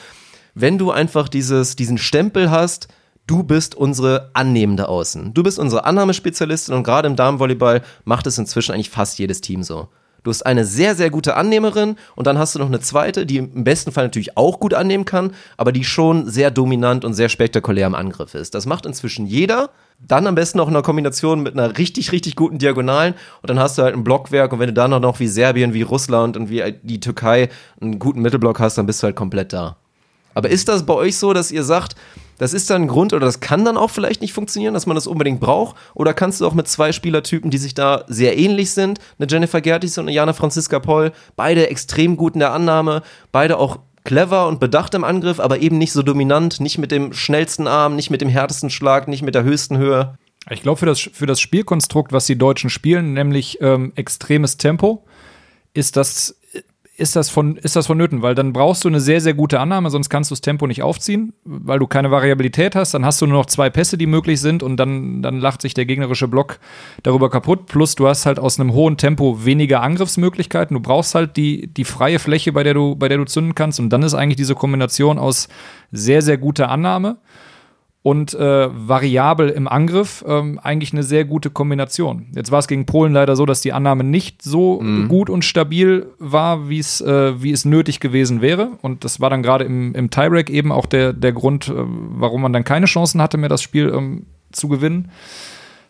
wenn 0.55 0.77
du 0.77 0.91
einfach 0.91 1.29
dieses, 1.29 1.77
diesen 1.77 1.97
Stempel 1.97 2.51
hast, 2.51 2.89
du 3.27 3.43
bist 3.43 3.75
unsere 3.75 4.29
annehmende 4.33 4.89
Außen. 4.89 5.33
Du 5.33 5.43
bist 5.43 5.59
unsere 5.59 5.85
Annahmespezialistin 5.85 6.75
und 6.75 6.83
gerade 6.83 7.07
im 7.07 7.15
Damenvolleyball 7.15 7.81
macht 8.05 8.27
es 8.27 8.37
inzwischen 8.37 8.73
eigentlich 8.73 8.89
fast 8.89 9.19
jedes 9.19 9.41
Team 9.41 9.63
so. 9.63 9.87
Du 10.23 10.29
hast 10.31 10.43
eine 10.43 10.63
sehr, 10.63 10.95
sehr 10.95 11.09
gute 11.09 11.35
Annehmerin 11.35 11.97
und 12.15 12.27
dann 12.27 12.37
hast 12.37 12.55
du 12.55 12.59
noch 12.59 12.67
eine 12.67 12.79
zweite, 12.79 13.25
die 13.25 13.37
im 13.37 13.65
besten 13.65 13.91
Fall 13.91 14.05
natürlich 14.05 14.37
auch 14.37 14.61
gut 14.61 14.73
annehmen 14.73 15.03
kann, 15.03 15.31
aber 15.57 15.73
die 15.73 15.83
schon 15.83 16.29
sehr 16.29 16.49
dominant 16.49 17.03
und 17.03 17.13
sehr 17.13 17.27
spektakulär 17.27 17.87
im 17.87 17.95
Angriff 17.95 18.33
ist. 18.33 18.55
Das 18.55 18.65
macht 18.65 18.85
inzwischen 18.85 19.25
jeder. 19.25 19.69
Dann 19.99 20.25
am 20.25 20.35
besten 20.35 20.59
noch 20.59 20.69
in 20.69 20.75
einer 20.75 20.83
Kombination 20.83 21.43
mit 21.43 21.53
einer 21.53 21.77
richtig, 21.77 22.13
richtig 22.13 22.37
guten 22.37 22.57
Diagonalen 22.57 23.15
und 23.41 23.49
dann 23.49 23.59
hast 23.59 23.77
du 23.77 23.83
halt 23.83 23.95
ein 23.95 24.05
Blockwerk 24.05 24.53
und 24.53 24.59
wenn 24.59 24.67
du 24.67 24.73
dann 24.73 24.91
noch 25.01 25.19
wie 25.19 25.27
Serbien, 25.27 25.73
wie 25.73 25.81
Russland 25.81 26.37
und 26.37 26.49
wie 26.49 26.73
die 26.83 27.01
Türkei 27.01 27.49
einen 27.81 27.99
guten 27.99 28.21
Mittelblock 28.21 28.59
hast, 28.61 28.77
dann 28.77 28.85
bist 28.85 29.03
du 29.03 29.07
halt 29.07 29.17
komplett 29.17 29.51
da. 29.51 29.75
Aber 30.33 30.49
ist 30.49 30.67
das 30.67 30.85
bei 30.85 30.93
euch 30.93 31.17
so, 31.17 31.33
dass 31.33 31.51
ihr 31.51 31.63
sagt, 31.63 31.95
das 32.43 32.53
ist 32.53 32.69
dann 32.69 32.81
ein 32.81 32.87
Grund 32.89 33.13
oder 33.13 33.25
das 33.25 33.39
kann 33.39 33.63
dann 33.63 33.77
auch 33.77 33.89
vielleicht 33.89 34.19
nicht 34.19 34.33
funktionieren, 34.33 34.73
dass 34.73 34.85
man 34.85 34.95
das 34.95 35.07
unbedingt 35.07 35.39
braucht? 35.39 35.77
Oder 35.93 36.13
kannst 36.13 36.41
du 36.41 36.45
auch 36.45 36.53
mit 36.53 36.67
zwei 36.67 36.91
Spielertypen, 36.91 37.49
die 37.49 37.57
sich 37.57 37.73
da 37.73 38.03
sehr 38.09 38.37
ähnlich 38.37 38.71
sind, 38.71 38.99
eine 39.17 39.29
Jennifer 39.29 39.61
Gertis 39.61 39.97
und 39.97 40.05
eine 40.05 40.11
Jana 40.11 40.33
Franziska 40.33 40.79
Poll, 40.79 41.13
beide 41.37 41.69
extrem 41.69 42.17
gut 42.17 42.33
in 42.33 42.41
der 42.41 42.51
Annahme, 42.51 43.01
beide 43.31 43.57
auch 43.57 43.79
clever 44.03 44.49
und 44.49 44.59
bedacht 44.59 44.93
im 44.93 45.05
Angriff, 45.05 45.39
aber 45.39 45.59
eben 45.59 45.77
nicht 45.77 45.93
so 45.93 46.01
dominant, 46.01 46.59
nicht 46.59 46.77
mit 46.77 46.91
dem 46.91 47.13
schnellsten 47.13 47.65
Arm, 47.65 47.95
nicht 47.95 48.09
mit 48.09 48.19
dem 48.19 48.27
härtesten 48.27 48.69
Schlag, 48.69 49.07
nicht 49.07 49.21
mit 49.21 49.35
der 49.35 49.45
höchsten 49.45 49.77
Höhe. 49.77 50.17
Ich 50.49 50.63
glaube, 50.63 50.79
für 50.79 50.85
das, 50.85 50.99
für 50.99 51.25
das 51.25 51.39
Spielkonstrukt, 51.39 52.11
was 52.11 52.25
die 52.25 52.37
Deutschen 52.37 52.69
spielen, 52.69 53.13
nämlich 53.13 53.59
ähm, 53.61 53.93
extremes 53.95 54.57
Tempo, 54.57 55.05
ist 55.73 55.95
das 55.95 56.35
ist 56.95 57.15
das, 57.15 57.31
von, 57.31 57.55
ist 57.57 57.75
das 57.75 57.87
vonnöten, 57.87 58.21
weil 58.21 58.35
dann 58.35 58.53
brauchst 58.53 58.83
du 58.83 58.87
eine 58.87 58.99
sehr, 58.99 59.19
sehr 59.19 59.33
gute 59.33 59.59
Annahme, 59.59 59.89
sonst 59.89 60.09
kannst 60.09 60.29
du 60.29 60.33
das 60.33 60.41
Tempo 60.41 60.67
nicht 60.67 60.83
aufziehen, 60.83 61.33
weil 61.43 61.79
du 61.79 61.87
keine 61.87 62.11
Variabilität 62.11 62.75
hast. 62.75 62.93
Dann 62.93 63.03
hast 63.03 63.19
du 63.19 63.25
nur 63.25 63.39
noch 63.39 63.47
zwei 63.47 63.71
Pässe, 63.71 63.97
die 63.97 64.05
möglich 64.05 64.39
sind 64.39 64.61
und 64.61 64.77
dann, 64.77 65.23
dann 65.23 65.39
lacht 65.39 65.63
sich 65.63 65.73
der 65.73 65.85
gegnerische 65.85 66.27
Block 66.27 66.59
darüber 67.01 67.31
kaputt. 67.31 67.65
Plus 67.65 67.95
du 67.95 68.07
hast 68.07 68.27
halt 68.27 68.37
aus 68.37 68.59
einem 68.59 68.73
hohen 68.73 68.97
Tempo 68.97 69.43
weniger 69.43 69.81
Angriffsmöglichkeiten. 69.81 70.75
Du 70.75 70.81
brauchst 70.81 71.15
halt 71.15 71.35
die, 71.35 71.65
die 71.65 71.83
freie 71.83 72.19
Fläche, 72.19 72.51
bei 72.51 72.61
der, 72.61 72.75
du, 72.75 72.95
bei 72.95 73.09
der 73.09 73.17
du 73.17 73.25
zünden 73.25 73.55
kannst. 73.55 73.79
Und 73.79 73.89
dann 73.89 74.03
ist 74.03 74.13
eigentlich 74.13 74.37
diese 74.37 74.53
Kombination 74.53 75.17
aus 75.17 75.47
sehr, 75.91 76.21
sehr 76.21 76.37
guter 76.37 76.69
Annahme 76.69 77.17
und 78.03 78.33
äh, 78.33 78.69
variabel 78.69 79.49
im 79.49 79.67
Angriff 79.67 80.23
ähm, 80.27 80.59
eigentlich 80.61 80.91
eine 80.91 81.03
sehr 81.03 81.23
gute 81.23 81.49
Kombination. 81.49 82.27
Jetzt 82.35 82.51
war 82.51 82.59
es 82.59 82.67
gegen 82.67 82.85
Polen 82.85 83.13
leider 83.13 83.37
so, 83.37 83.45
dass 83.45 83.61
die 83.61 83.71
Annahme 83.71 84.03
nicht 84.03 84.41
so 84.41 84.81
mhm. 84.81 85.07
gut 85.07 85.29
und 85.29 85.45
stabil 85.45 86.07
war, 86.19 86.69
wie 86.69 86.79
es 86.79 86.99
äh, 86.99 87.41
wie 87.41 87.51
es 87.51 87.63
nötig 87.63 88.01
gewesen 88.01 88.41
wäre. 88.41 88.71
Und 88.81 89.05
das 89.05 89.21
war 89.21 89.29
dann 89.29 89.41
gerade 89.41 89.63
im, 89.63 89.95
im 89.95 90.09
Tiebreak 90.09 90.49
eben 90.49 90.73
auch 90.73 90.85
der, 90.85 91.13
der 91.13 91.31
Grund, 91.31 91.69
äh, 91.69 91.73
warum 91.75 92.41
man 92.41 92.51
dann 92.51 92.65
keine 92.65 92.87
Chancen 92.87 93.21
hatte, 93.21 93.37
mehr 93.37 93.49
das 93.49 93.61
Spiel 93.61 93.93
ähm, 93.95 94.25
zu 94.51 94.67
gewinnen 94.67 95.09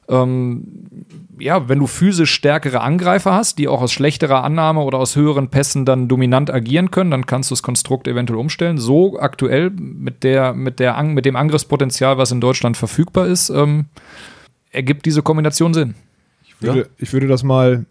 ähm, 0.09 1.05
ja, 1.39 1.67
wenn 1.69 1.79
du 1.79 1.87
physisch 1.87 2.31
stärkere 2.31 2.81
Angreifer 2.81 3.33
hast, 3.33 3.57
die 3.57 3.67
auch 3.67 3.81
aus 3.81 3.91
schlechterer 3.91 4.43
Annahme 4.43 4.81
oder 4.81 4.97
aus 4.99 5.15
höheren 5.15 5.49
Pässen 5.49 5.85
dann 5.85 6.07
dominant 6.07 6.53
agieren 6.53 6.91
können, 6.91 7.11
dann 7.11 7.25
kannst 7.25 7.49
du 7.49 7.53
das 7.53 7.63
Konstrukt 7.63 8.07
eventuell 8.07 8.39
umstellen. 8.39 8.77
So 8.77 9.19
aktuell 9.19 9.69
mit, 9.69 10.23
der, 10.23 10.53
mit, 10.53 10.79
der, 10.79 11.01
mit 11.03 11.25
dem 11.25 11.35
Angriffspotenzial, 11.35 12.17
was 12.17 12.31
in 12.31 12.41
Deutschland 12.41 12.77
verfügbar 12.77 13.27
ist, 13.27 13.49
ähm, 13.49 13.85
ergibt 14.71 15.05
diese 15.05 15.21
Kombination 15.21 15.73
Sinn. 15.73 15.95
Ich 16.45 16.61
würde, 16.61 16.79
ja. 16.79 16.85
ich 16.97 17.13
würde 17.13 17.27
das 17.27 17.43
mal 17.43 17.85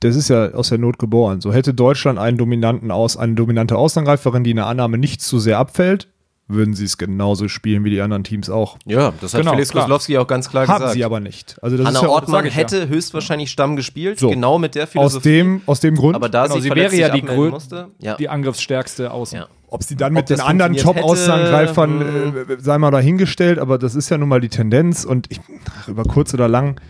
das 0.00 0.14
ist 0.14 0.28
ja 0.28 0.52
aus 0.52 0.68
der 0.68 0.78
Not 0.78 0.98
geboren. 0.98 1.40
So 1.40 1.52
hätte 1.52 1.72
Deutschland 1.72 2.18
einen 2.18 2.36
dominanten 2.36 2.90
Aus, 2.90 3.16
eine 3.16 3.34
dominante 3.34 3.76
Außenangreiferin, 3.76 4.44
die 4.44 4.50
in 4.50 4.56
der 4.56 4.66
Annahme 4.66 4.98
nicht 4.98 5.22
zu 5.22 5.38
sehr 5.38 5.58
abfällt, 5.58 6.08
würden 6.48 6.74
sie 6.74 6.84
es 6.84 6.96
genauso 6.96 7.48
spielen 7.48 7.84
wie 7.84 7.90
die 7.90 8.00
anderen 8.00 8.22
Teams 8.22 8.48
auch. 8.48 8.78
Ja, 8.84 9.12
das 9.20 9.34
hat 9.34 9.40
genau, 9.40 9.52
Felix 9.52 9.72
Koslowski 9.72 10.16
auch 10.18 10.26
ganz 10.26 10.48
klar 10.48 10.62
Haben 10.62 10.74
gesagt. 10.74 10.90
Haben 10.90 10.94
sie 10.94 11.04
aber 11.04 11.20
nicht. 11.20 11.56
Also 11.60 11.76
das 11.76 11.86
Hanna 11.86 11.98
ist 11.98 12.02
ja 12.04 12.08
Ortmann 12.08 12.44
hätte 12.44 12.78
ja. 12.80 12.86
höchstwahrscheinlich 12.86 13.50
Stamm 13.50 13.74
gespielt, 13.74 14.20
so. 14.20 14.30
genau 14.30 14.58
mit 14.58 14.74
der 14.74 14.86
Philosophie. 14.86 15.16
Aus 15.16 15.22
dem, 15.22 15.60
aus 15.66 15.80
dem 15.80 15.96
Grund. 15.96 16.14
Aber 16.14 16.28
da 16.28 16.44
genau, 16.44 16.56
sie, 16.56 16.62
sie 16.62 16.70
wäre 16.70 16.94
ja 16.94 17.08
die, 17.08 17.22
musste, 17.22 17.88
ja. 17.98 18.14
die 18.14 18.28
angriffsstärkste 18.28 19.10
Außen. 19.10 19.38
Ja. 19.38 19.48
Ob 19.68 19.82
sie 19.82 19.96
dann 19.96 20.12
mit 20.12 20.30
den 20.30 20.40
anderen 20.40 20.76
Top-Außenangreifern, 20.76 22.00
hm. 22.00 22.50
äh, 22.50 22.56
sei 22.60 22.78
mal 22.78 22.92
dahingestellt, 22.92 23.58
aber 23.58 23.78
das 23.78 23.96
ist 23.96 24.08
ja 24.10 24.16
nun 24.16 24.28
mal 24.28 24.40
die 24.40 24.48
Tendenz 24.48 25.04
und 25.04 25.26
ich, 25.30 25.40
ach, 25.80 25.88
über 25.88 26.04
kurz 26.04 26.32
oder 26.32 26.46
lang, 26.46 26.80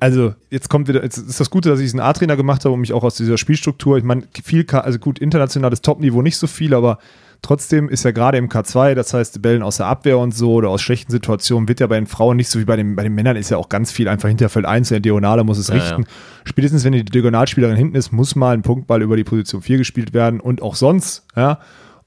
also 0.00 0.34
jetzt 0.50 0.68
kommt 0.68 0.88
wieder, 0.88 1.04
jetzt 1.04 1.18
ist 1.18 1.38
das 1.38 1.50
Gute, 1.50 1.68
dass 1.68 1.78
ich 1.78 1.92
einen 1.92 2.00
A-Trainer 2.00 2.36
gemacht 2.36 2.64
habe 2.64 2.74
und 2.74 2.80
mich 2.80 2.92
auch 2.92 3.04
aus 3.04 3.14
dieser 3.14 3.38
Spielstruktur, 3.38 3.96
ich 3.96 4.04
meine, 4.04 4.24
viel, 4.42 4.66
also 4.68 4.98
gut, 4.98 5.20
internationales 5.20 5.80
Top-Niveau 5.80 6.22
nicht 6.22 6.36
so 6.36 6.48
viel, 6.48 6.74
aber 6.74 6.98
Trotzdem 7.44 7.90
ist 7.90 8.06
ja 8.06 8.10
gerade 8.10 8.38
im 8.38 8.48
K2, 8.48 8.94
das 8.94 9.12
heißt, 9.12 9.42
Bällen 9.42 9.62
aus 9.62 9.76
der 9.76 9.84
Abwehr 9.84 10.16
und 10.16 10.34
so 10.34 10.54
oder 10.54 10.70
aus 10.70 10.80
schlechten 10.80 11.12
Situationen, 11.12 11.68
wird 11.68 11.78
ja 11.78 11.86
bei 11.86 11.96
den 11.96 12.06
Frauen 12.06 12.38
nicht 12.38 12.48
so 12.48 12.58
wie 12.58 12.64
bei 12.64 12.74
den, 12.74 12.96
bei 12.96 13.02
den 13.02 13.14
Männern, 13.14 13.36
ist 13.36 13.50
ja 13.50 13.58
auch 13.58 13.68
ganz 13.68 13.92
viel 13.92 14.08
einfach 14.08 14.30
Hinterfeld 14.30 14.64
1, 14.64 14.88
der 14.88 15.00
Diagonale 15.00 15.44
muss 15.44 15.58
es 15.58 15.68
ja, 15.68 15.74
richten. 15.74 16.04
Ja. 16.04 16.08
Spätestens, 16.44 16.84
wenn 16.84 16.94
die 16.94 17.04
Diagonalspielerin 17.04 17.76
hinten 17.76 17.96
ist, 17.96 18.12
muss 18.12 18.34
mal 18.34 18.54
ein 18.54 18.62
Punktball 18.62 19.02
über 19.02 19.18
die 19.18 19.24
Position 19.24 19.60
4 19.60 19.76
gespielt 19.76 20.14
werden 20.14 20.40
und 20.40 20.62
auch 20.62 20.74
sonst, 20.74 21.26
ja. 21.36 21.58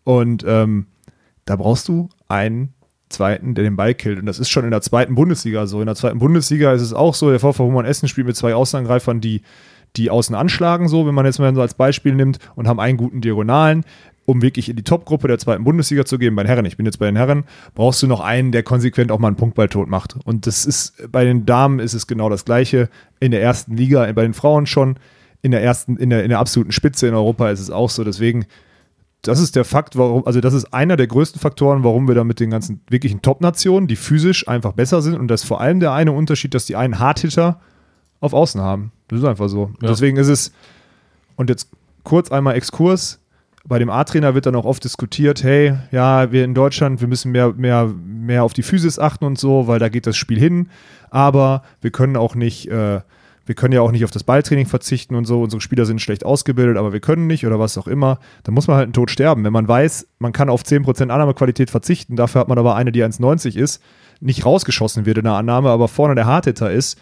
Und 0.03 0.43
ähm, 0.47 0.87
da 1.45 1.55
brauchst 1.55 1.87
du 1.87 2.09
einen 2.27 2.73
zweiten, 3.09 3.53
der 3.53 3.63
den 3.63 3.75
Ball 3.75 3.93
killt. 3.93 4.17
Und 4.17 4.25
das 4.25 4.39
ist 4.39 4.49
schon 4.49 4.65
in 4.65 4.71
der 4.71 4.81
zweiten 4.81 5.13
Bundesliga 5.13 5.67
so. 5.67 5.81
In 5.81 5.85
der 5.85 5.95
zweiten 5.95 6.17
Bundesliga 6.17 6.73
ist 6.73 6.81
es 6.81 6.93
auch 6.93 7.13
so, 7.13 7.29
der 7.29 7.39
VfB 7.39 7.61
Humann 7.61 7.85
Essen 7.85 8.07
spielt 8.07 8.25
mit 8.25 8.35
zwei 8.35 8.55
Außenangreifern, 8.55 9.21
die 9.21 9.43
die 9.97 10.09
außen 10.09 10.35
anschlagen, 10.35 10.87
so, 10.87 11.05
wenn 11.05 11.13
man 11.13 11.25
jetzt 11.25 11.39
mal 11.39 11.53
so 11.53 11.61
als 11.61 11.75
Beispiel 11.75 12.15
nimmt, 12.15 12.39
und 12.55 12.67
haben 12.67 12.79
einen 12.79 12.97
guten 12.97 13.21
Diagonalen 13.21 13.85
um 14.27 14.41
wirklich 14.41 14.67
in 14.67 14.75
die 14.75 14.83
Topgruppe 14.83 15.29
der 15.29 15.39
zweiten 15.39 15.63
Bundesliga 15.63 16.03
zu 16.03 16.19
gehen, 16.19 16.35
bei 16.35 16.43
den 16.43 16.49
Herren, 16.49 16.65
ich 16.65 16.75
bin 16.75 16.85
jetzt 16.85 16.99
bei 16.99 17.05
den 17.05 17.15
Herren, 17.15 17.45
brauchst 17.75 18.03
du 18.03 18.07
noch 18.07 18.19
einen, 18.19 18.51
der 18.51 18.61
konsequent 18.61 19.09
auch 19.09 19.19
mal 19.19 19.29
einen 19.29 19.37
Punktball 19.37 19.69
tot 19.69 19.87
macht. 19.87 20.17
Und 20.25 20.45
das 20.45 20.65
ist, 20.65 21.09
bei 21.09 21.23
den 21.23 21.45
Damen 21.45 21.79
ist 21.79 21.93
es 21.93 22.07
genau 22.07 22.29
das 22.29 22.43
Gleiche. 22.43 22.89
In 23.21 23.31
der 23.31 23.41
ersten 23.41 23.77
Liga, 23.77 24.11
bei 24.11 24.23
den 24.23 24.33
Frauen 24.33 24.65
schon, 24.65 24.97
in 25.41 25.51
der 25.51 25.63
ersten, 25.63 25.95
in 25.95 26.09
der, 26.09 26.23
in 26.23 26.29
der 26.29 26.39
absoluten 26.39 26.73
Spitze 26.73 27.07
in 27.07 27.13
Europa 27.13 27.49
ist 27.49 27.61
es 27.61 27.71
auch 27.71 27.89
so. 27.89 28.03
Deswegen, 28.03 28.45
das 29.21 29.39
ist 29.39 29.55
der 29.55 29.63
Fakt, 29.63 29.97
warum, 29.97 30.27
also 30.27 30.41
das 30.41 30.53
ist 30.53 30.73
einer 30.73 30.97
der 30.97 31.07
größten 31.07 31.39
Faktoren, 31.39 31.85
warum 31.85 32.09
wir 32.09 32.15
da 32.15 32.25
mit 32.25 32.41
den 32.41 32.49
ganzen 32.49 32.81
wirklichen 32.89 33.21
Top-Nationen, 33.21 33.87
die 33.87 33.95
physisch 33.95 34.45
einfach 34.49 34.73
besser 34.73 35.01
sind. 35.01 35.15
Und 35.15 35.29
das 35.29 35.43
ist 35.43 35.47
vor 35.47 35.61
allem 35.61 35.79
der 35.79 35.93
eine 35.93 36.11
Unterschied, 36.11 36.53
dass 36.53 36.65
die 36.65 36.75
einen 36.75 36.99
Hardhitter 36.99 37.61
auf 38.19 38.33
Außen 38.33 38.59
haben. 38.59 38.91
Das 39.07 39.19
ist 39.19 39.25
einfach 39.25 39.47
so. 39.47 39.71
Ja. 39.81 39.87
Deswegen 39.87 40.17
ist 40.17 40.27
es, 40.27 40.51
und 41.37 41.49
jetzt 41.49 41.69
kurz 42.03 42.29
einmal 42.29 42.55
Exkurs, 42.55 43.21
bei 43.67 43.79
dem 43.79 43.89
A-Trainer 43.89 44.33
wird 44.33 44.45
dann 44.45 44.55
auch 44.55 44.65
oft 44.65 44.83
diskutiert, 44.83 45.43
hey, 45.43 45.73
ja, 45.91 46.31
wir 46.31 46.45
in 46.45 46.53
Deutschland, 46.53 47.01
wir 47.01 47.07
müssen 47.07 47.31
mehr, 47.31 47.53
mehr, 47.53 47.87
mehr 48.05 48.43
auf 48.43 48.53
die 48.53 48.63
Physis 48.63 48.97
achten 48.97 49.25
und 49.25 49.37
so, 49.37 49.67
weil 49.67 49.79
da 49.79 49.89
geht 49.89 50.07
das 50.07 50.15
Spiel 50.15 50.39
hin. 50.39 50.69
Aber 51.09 51.63
wir 51.81 51.91
können 51.91 52.15
auch 52.15 52.33
nicht, 52.33 52.69
äh, 52.69 53.01
wir 53.45 53.55
können 53.55 53.73
ja 53.73 53.81
auch 53.81 53.91
nicht 53.91 54.05
auf 54.05 54.11
das 54.11 54.23
Balltraining 54.23 54.67
verzichten 54.67 55.15
und 55.15 55.25
so. 55.25 55.41
Unsere 55.41 55.61
Spieler 55.61 55.85
sind 55.85 56.01
schlecht 56.01 56.25
ausgebildet, 56.25 56.77
aber 56.77 56.93
wir 56.93 57.01
können 57.01 57.27
nicht 57.27 57.45
oder 57.45 57.59
was 57.59 57.77
auch 57.77 57.87
immer. 57.87 58.19
Da 58.43 58.51
muss 58.53 58.67
man 58.67 58.77
halt 58.77 58.85
einen 58.85 58.93
Tod 58.93 59.11
sterben. 59.11 59.43
Wenn 59.43 59.53
man 59.53 59.67
weiß, 59.67 60.07
man 60.19 60.31
kann 60.31 60.49
auf 60.49 60.63
10% 60.63 61.09
Annahmequalität 61.09 61.69
verzichten, 61.69 62.15
dafür 62.15 62.41
hat 62.41 62.47
man 62.47 62.57
aber 62.57 62.75
eine, 62.75 62.93
die 62.93 63.03
1,90 63.03 63.57
ist, 63.57 63.81
nicht 64.21 64.45
rausgeschossen 64.45 65.05
wird 65.05 65.17
in 65.17 65.25
der 65.25 65.33
Annahme, 65.33 65.69
aber 65.69 65.89
vorne 65.89 66.15
der 66.15 66.25
Hardhitter 66.25 66.71
ist, 66.71 66.97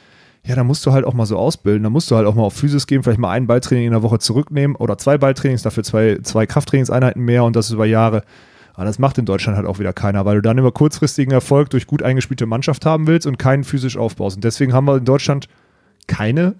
ja, 0.45 0.55
da 0.55 0.63
musst 0.63 0.85
du 0.85 0.91
halt 0.91 1.05
auch 1.05 1.13
mal 1.13 1.25
so 1.25 1.37
ausbilden. 1.37 1.83
Da 1.83 1.89
musst 1.89 2.11
du 2.11 2.15
halt 2.15 2.27
auch 2.27 2.35
mal 2.35 2.43
auf 2.43 2.53
Physis 2.53 2.85
gehen, 2.85 3.01
vielleicht 3.01 3.19
mal 3.19 3.31
ein 3.31 3.47
Balltraining 3.47 3.87
in 3.87 3.91
der 3.91 4.03
Woche 4.03 4.19
zurücknehmen 4.19 4.75
oder 4.75 4.97
zwei 4.97 5.17
Balltrainings, 5.17 5.63
dafür 5.63 5.83
zwei, 5.83 6.19
zwei 6.21 6.45
Krafttrainingseinheiten 6.45 7.23
mehr 7.23 7.43
und 7.43 7.55
das 7.55 7.71
über 7.71 7.85
Jahre. 7.85 8.23
Aber 8.75 8.85
das 8.85 8.99
macht 8.99 9.17
in 9.17 9.25
Deutschland 9.25 9.57
halt 9.57 9.67
auch 9.67 9.79
wieder 9.79 9.93
keiner, 9.93 10.25
weil 10.25 10.35
du 10.35 10.41
dann 10.41 10.57
immer 10.57 10.71
kurzfristigen 10.71 11.31
Erfolg 11.33 11.69
durch 11.71 11.87
gut 11.87 12.03
eingespielte 12.03 12.45
Mannschaft 12.45 12.85
haben 12.85 13.07
willst 13.07 13.25
und 13.25 13.39
keinen 13.39 13.63
physisch 13.63 13.97
aufbaust. 13.97 14.35
Und 14.35 14.43
deswegen 14.43 14.73
haben 14.73 14.85
wir 14.85 14.97
in 14.97 15.05
Deutschland 15.05 15.47
keine 16.07 16.55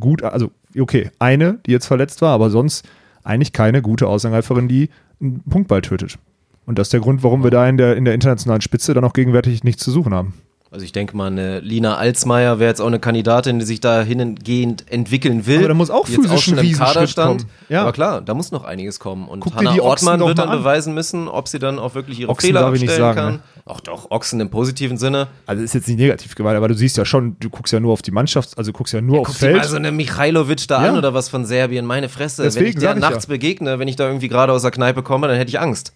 gut, 0.00 0.22
also 0.22 0.50
okay, 0.78 1.10
eine, 1.20 1.60
die 1.66 1.72
jetzt 1.72 1.86
verletzt 1.86 2.22
war, 2.22 2.32
aber 2.32 2.50
sonst 2.50 2.88
eigentlich 3.22 3.52
keine 3.52 3.82
gute 3.82 4.08
Außenreiferin, 4.08 4.66
die 4.66 4.88
einen 5.20 5.42
Punktball 5.48 5.82
tötet. 5.82 6.18
Und 6.64 6.78
das 6.78 6.88
ist 6.88 6.92
der 6.92 7.00
Grund, 7.00 7.22
warum 7.22 7.44
wir 7.44 7.50
da 7.50 7.68
in 7.68 7.76
der, 7.76 7.96
in 7.96 8.04
der 8.04 8.14
internationalen 8.14 8.62
Spitze 8.62 8.94
dann 8.94 9.04
auch 9.04 9.12
gegenwärtig 9.12 9.62
nichts 9.62 9.84
zu 9.84 9.92
suchen 9.92 10.12
haben. 10.12 10.34
Also 10.76 10.84
ich 10.84 10.92
denke 10.92 11.16
mal, 11.16 11.28
eine 11.28 11.60
Lina 11.60 11.96
Alsmeier 11.96 12.58
wäre 12.58 12.68
jetzt 12.68 12.82
auch 12.82 12.86
eine 12.86 12.98
Kandidatin, 12.98 13.58
die 13.58 13.64
sich 13.64 13.80
da 13.80 14.02
hingehend 14.02 14.84
entwickeln 14.92 15.46
will. 15.46 15.60
Aber 15.60 15.68
da 15.68 15.74
muss 15.74 15.88
auch 15.88 16.06
physisch 16.06 16.30
auch 16.30 16.36
schon 16.36 16.58
im 16.58 16.72
Kader 16.72 17.06
stand. 17.06 17.46
Ja. 17.70 17.80
Aber 17.80 17.92
klar, 17.92 18.20
da 18.20 18.34
muss 18.34 18.52
noch 18.52 18.62
einiges 18.62 19.00
kommen. 19.00 19.26
Und 19.26 19.40
Guck 19.40 19.54
Hannah 19.54 19.80
Ortmann 19.80 20.20
wird 20.20 20.36
dann 20.36 20.50
beweisen 20.50 20.92
müssen, 20.92 21.28
ob 21.28 21.48
sie 21.48 21.58
dann 21.58 21.78
auch 21.78 21.94
wirklich 21.94 22.20
ihre 22.20 22.30
Ochsen 22.30 22.48
Fehler 22.48 22.60
darf 22.60 22.74
ich 22.74 22.82
nicht 22.82 22.94
sagen, 22.94 23.16
kann. 23.16 23.32
Ne? 23.36 23.40
Ach 23.64 23.80
doch, 23.80 24.10
Ochsen 24.10 24.38
im 24.38 24.50
positiven 24.50 24.98
Sinne. 24.98 25.28
Also 25.46 25.62
ist 25.62 25.72
jetzt 25.72 25.88
nicht 25.88 25.96
negativ 25.96 26.34
gemeint, 26.34 26.58
aber 26.58 26.68
du 26.68 26.74
siehst 26.74 26.98
ja 26.98 27.06
schon, 27.06 27.38
du 27.40 27.48
guckst 27.48 27.72
ja 27.72 27.80
nur 27.80 27.94
auf 27.94 28.02
die 28.02 28.10
Mannschaft, 28.10 28.58
also 28.58 28.70
guckst 28.70 28.92
ja 28.92 29.00
nur 29.00 29.14
ja, 29.14 29.20
aufs 29.22 29.38
Feld. 29.38 29.58
Also 29.58 29.76
eine 29.76 29.92
Michailovic 29.92 30.68
da 30.68 30.82
ja. 30.82 30.90
an 30.90 30.98
oder 30.98 31.14
was 31.14 31.30
von 31.30 31.46
Serbien, 31.46 31.86
meine 31.86 32.10
Fresse. 32.10 32.42
Deswegen 32.42 32.66
wenn 32.66 32.72
ich 32.72 32.78
der 32.80 32.94
nachts 32.96 33.24
ja. 33.24 33.28
begegne, 33.30 33.78
wenn 33.78 33.88
ich 33.88 33.96
da 33.96 34.06
irgendwie 34.06 34.28
gerade 34.28 34.52
aus 34.52 34.60
der 34.60 34.72
Kneipe 34.72 35.02
komme, 35.02 35.26
dann 35.26 35.38
hätte 35.38 35.48
ich 35.48 35.58
Angst. 35.58 35.94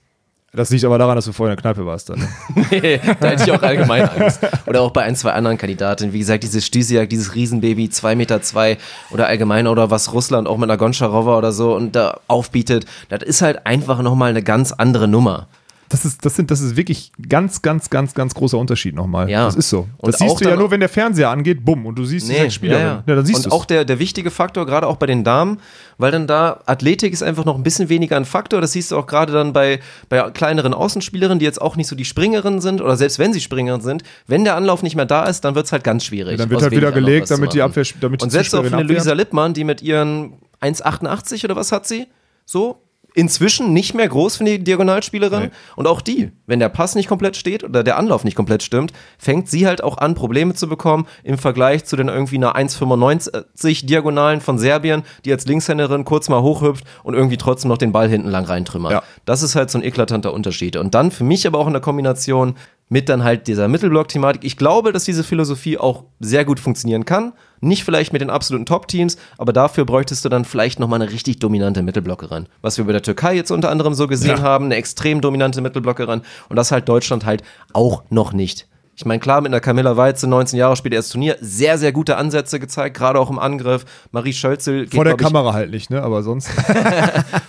Das 0.53 0.71
liegt 0.71 0.85
aber 0.85 0.99
daran, 0.99 1.15
dass 1.15 1.27
du 1.27 1.33
vorher 1.33 1.53
in 1.53 1.57
der 1.57 1.63
Kneipe 1.63 1.87
warst 1.87 2.09
dann. 2.09 2.27
nee, 2.71 3.01
da 3.21 3.29
hätte 3.29 3.45
ich 3.45 3.53
auch 3.53 3.63
allgemein 3.63 4.09
Angst. 4.09 4.41
Oder 4.67 4.83
auch 4.83 4.91
bei 4.91 5.03
ein, 5.03 5.15
zwei 5.15 5.33
anderen 5.33 5.57
Kandidaten. 5.57 6.13
Wie 6.13 6.19
gesagt, 6.19 6.43
dieses 6.43 6.67
Stüsiak, 6.67 7.09
dieses 7.09 7.37
Riesenbaby, 7.37 7.89
zwei 7.91 8.17
Meter 8.17 8.43
zwei 8.43 8.77
oder 9.11 9.29
allgemein 9.29 9.69
oder 9.69 9.91
was 9.93 10.13
Russland 10.13 10.49
auch 10.49 10.57
mit 10.57 10.69
einer 10.69 10.77
Goncharova 10.77 11.39
oder 11.39 11.53
so 11.53 11.77
und 11.77 11.95
da 11.95 12.19
aufbietet, 12.27 12.85
das 13.11 13.23
ist 13.23 13.43
halt 13.43 13.65
einfach 13.65 14.03
nochmal 14.03 14.31
eine 14.31 14.43
ganz 14.43 14.73
andere 14.73 15.07
Nummer. 15.07 15.47
Das 15.91 16.05
ist, 16.05 16.25
das 16.25 16.37
sind, 16.37 16.53
das 16.53 16.61
ist 16.61 16.77
wirklich 16.77 17.11
ganz, 17.29 17.63
ganz, 17.63 17.91
ganz, 17.91 18.15
ganz 18.15 18.33
großer 18.35 18.57
Unterschied 18.57 18.95
nochmal. 18.95 19.29
Ja. 19.29 19.45
Das 19.45 19.57
ist 19.57 19.69
so. 19.69 19.89
Und 19.99 20.13
das 20.13 20.21
siehst 20.21 20.41
du 20.41 20.49
ja 20.49 20.55
nur, 20.55 20.71
wenn 20.71 20.79
der 20.79 20.89
Fernseher 20.89 21.31
angeht, 21.31 21.65
bumm, 21.65 21.85
und 21.85 21.97
du 21.97 22.05
siehst 22.05 22.29
die 22.29 22.35
sechs 22.35 22.55
Spielerin. 22.55 23.03
ja, 23.05 23.15
ja. 23.15 23.23
siehst 23.25 23.39
und 23.39 23.47
du's. 23.47 23.53
auch 23.53 23.65
der, 23.65 23.85
der 23.85 23.99
wichtige 23.99 24.31
Faktor, 24.31 24.67
gerade 24.67 24.87
auch 24.87 24.97
bei 24.97 25.07
den 25.07 25.25
Damen, 25.25 25.59
weil 25.99 26.13
dann 26.13 26.29
da 26.29 26.61
Athletik 26.67 27.13
ist 27.13 27.25
einfach 27.25 27.45
noch 27.45 27.57
ein 27.57 27.65
bisschen 27.65 27.89
weniger 27.89 28.17
ein 28.17 28.25
Faktor. 28.25 28.61
Das 28.61 28.71
siehst 28.71 28.93
du 28.93 28.97
auch 28.97 29.09
gerade 29.09 29.33
dann 29.33 29.53
bei, 29.53 29.81
bei 30.09 30.31
kleineren 30.31 30.75
Außenspielerinnen, 30.75 31.41
die 31.41 31.45
jetzt 31.45 31.61
auch 31.61 31.75
nicht 31.75 31.89
so 31.89 31.97
die 31.97 32.05
Springerinnen 32.05 32.61
sind 32.61 32.81
oder 32.81 32.97
selbst 32.97 33.19
wenn 33.19 33.33
sie 33.33 33.41
Springerinnen 33.41 33.83
sind, 33.83 34.05
wenn 34.29 34.45
der 34.45 34.55
Anlauf 34.55 34.85
nicht 34.85 34.95
mehr 34.95 35.07
da 35.07 35.25
ist, 35.25 35.45
dann 35.45 35.57
wird 35.57 35.67
es 35.67 35.73
halt 35.73 35.83
ganz 35.83 36.05
schwierig. 36.05 36.39
dann 36.39 36.51
wird 36.51 36.63
halt 36.63 36.73
wieder 36.73 36.93
gelegt, 36.93 37.31
damit 37.33 37.53
die. 37.53 37.63
Abwehr, 37.63 37.85
damit 38.01 38.21
die 38.21 38.25
Und 38.27 38.31
für 38.31 38.39
Zuspielerin 38.39 38.75
eine 38.75 38.83
Luisa. 38.85 39.13
Lippmann, 39.13 39.55
die 39.55 39.65
mit 39.65 39.83
ihren 39.83 40.35
1,88 40.61 41.45
oder 41.45 41.57
was 41.57 41.73
hat 41.73 41.87
sie? 41.87 42.07
So? 42.47 42.81
Inzwischen 43.15 43.73
nicht 43.73 43.95
mehr 43.95 44.09
groß 44.09 44.37
für 44.37 44.45
die 44.45 44.63
Diagonalspielerin. 44.63 45.45
Nee. 45.45 45.51
Und 45.77 45.87
auch 45.87 46.01
die, 46.01 46.31
wenn 46.47 46.61
der 46.61 46.69
Pass 46.69 46.95
nicht 46.95 47.09
komplett 47.09 47.37
steht 47.37 47.65
oder 47.65 47.83
der 47.83 47.99
Anlauf 47.99 48.25
nicht 48.25 48.37
komplett 48.37 48.63
stimmt, 48.63 48.93
fängt 49.19 49.49
sie 49.49 49.67
halt 49.67 49.83
auch 49.83 49.99
an, 49.99 50.15
Probleme 50.15 50.55
zu 50.55 50.69
bekommen 50.69 51.07
im 51.25 51.39
Vergleich 51.39 51.85
zu 51.85 51.97
den 51.97 52.09
irgendwie 52.09 52.37
einer 52.37 52.57
1,95 52.57 53.87
Diagonalen 53.87 54.41
von 54.41 54.59
Serbien, 54.59 55.03
die 55.25 55.33
als 55.33 55.47
Linkshänderin 55.47 56.05
kurz 56.05 56.29
mal 56.29 56.43
hochhüpft 56.43 56.85
und 57.03 57.15
irgendwie 57.15 57.37
trotzdem 57.37 57.69
noch 57.69 57.79
den 57.79 57.93
Ball 57.93 58.09
hinten 58.09 58.29
lang 58.29 58.45
reintrümmert. 58.45 58.93
Ja. 58.93 59.03
Das 59.25 59.43
ist 59.43 59.57
halt 59.57 59.71
so 59.71 59.79
ein 59.79 59.85
eklatanter 59.85 60.33
Unterschied. 60.33 60.77
Und 60.77 60.95
dann 60.95 61.11
für 61.11 61.25
mich 61.25 61.47
aber 61.47 61.59
auch 61.59 61.67
in 61.67 61.73
der 61.73 61.83
Kombination 61.83 62.55
mit 62.91 63.09
dann 63.09 63.25
halt 63.25 63.47
dieser 63.47 63.69
Mittelblock-Thematik. 63.69 64.45
Ich 64.45 64.57
glaube, 64.57 64.93
dass 64.93 65.05
diese 65.05 65.25
Philosophie 65.25 65.79
auch 65.79 66.05
sehr 66.19 66.45
gut 66.45 66.61
funktionieren 66.61 67.05
kann. 67.05 67.33
Nicht 67.61 67.85
vielleicht 67.85 68.13
mit 68.13 68.21
den 68.21 68.31
absoluten 68.31 68.67
Top-Teams, 68.67 69.17
aber 69.39 69.53
dafür 69.53 69.85
bräuchtest 69.85 70.25
du 70.25 70.29
dann 70.29 70.45
vielleicht 70.45 70.81
nochmal 70.81 71.01
eine 71.01 71.11
richtig 71.11 71.39
dominante 71.39 71.83
Mittelblockerin. 71.83 72.49
Was 72.63 72.79
wir 72.79 72.85
bei 72.85 72.93
der 72.93 73.03
Türkei 73.03 73.35
jetzt 73.37 73.53
unter 73.53 73.71
anderem 73.71 73.95
so 73.95 74.09
gesehen 74.09 74.43
haben, 74.43 74.67
eine 74.67 74.75
extrem 74.75 75.21
dominante 75.21 75.61
Mittelblockerin. 75.61 76.23
Und 76.49 76.57
das 76.57 76.73
halt 76.73 76.89
Deutschland 76.89 77.25
halt 77.25 77.43
auch 77.73 78.03
noch 78.11 78.33
nicht. 78.33 78.67
Ich 79.01 79.07
meine, 79.07 79.19
klar, 79.19 79.41
mit 79.41 79.51
einer 79.51 79.61
Camilla 79.61 79.97
Weize, 79.97 80.29
19 80.29 80.59
Jahre, 80.59 80.77
spielt 80.77 80.93
erstes 80.93 81.13
Turnier, 81.13 81.39
sehr, 81.41 81.79
sehr 81.79 81.91
gute 81.91 82.19
Ansätze 82.19 82.61
gezeigt, 82.61 82.95
gerade 82.99 83.19
auch 83.19 83.31
im 83.31 83.39
Angriff. 83.39 83.87
Marie 84.13 84.35
Schölzel 84.35 84.83
geht, 84.83 84.95
Vor 84.95 85.05
der 85.05 85.15
ich, 85.15 85.19
Kamera 85.19 85.55
halt 85.55 85.71
nicht, 85.71 85.89
ne? 85.89 86.03
Aber 86.03 86.23
sonst. 86.23 86.51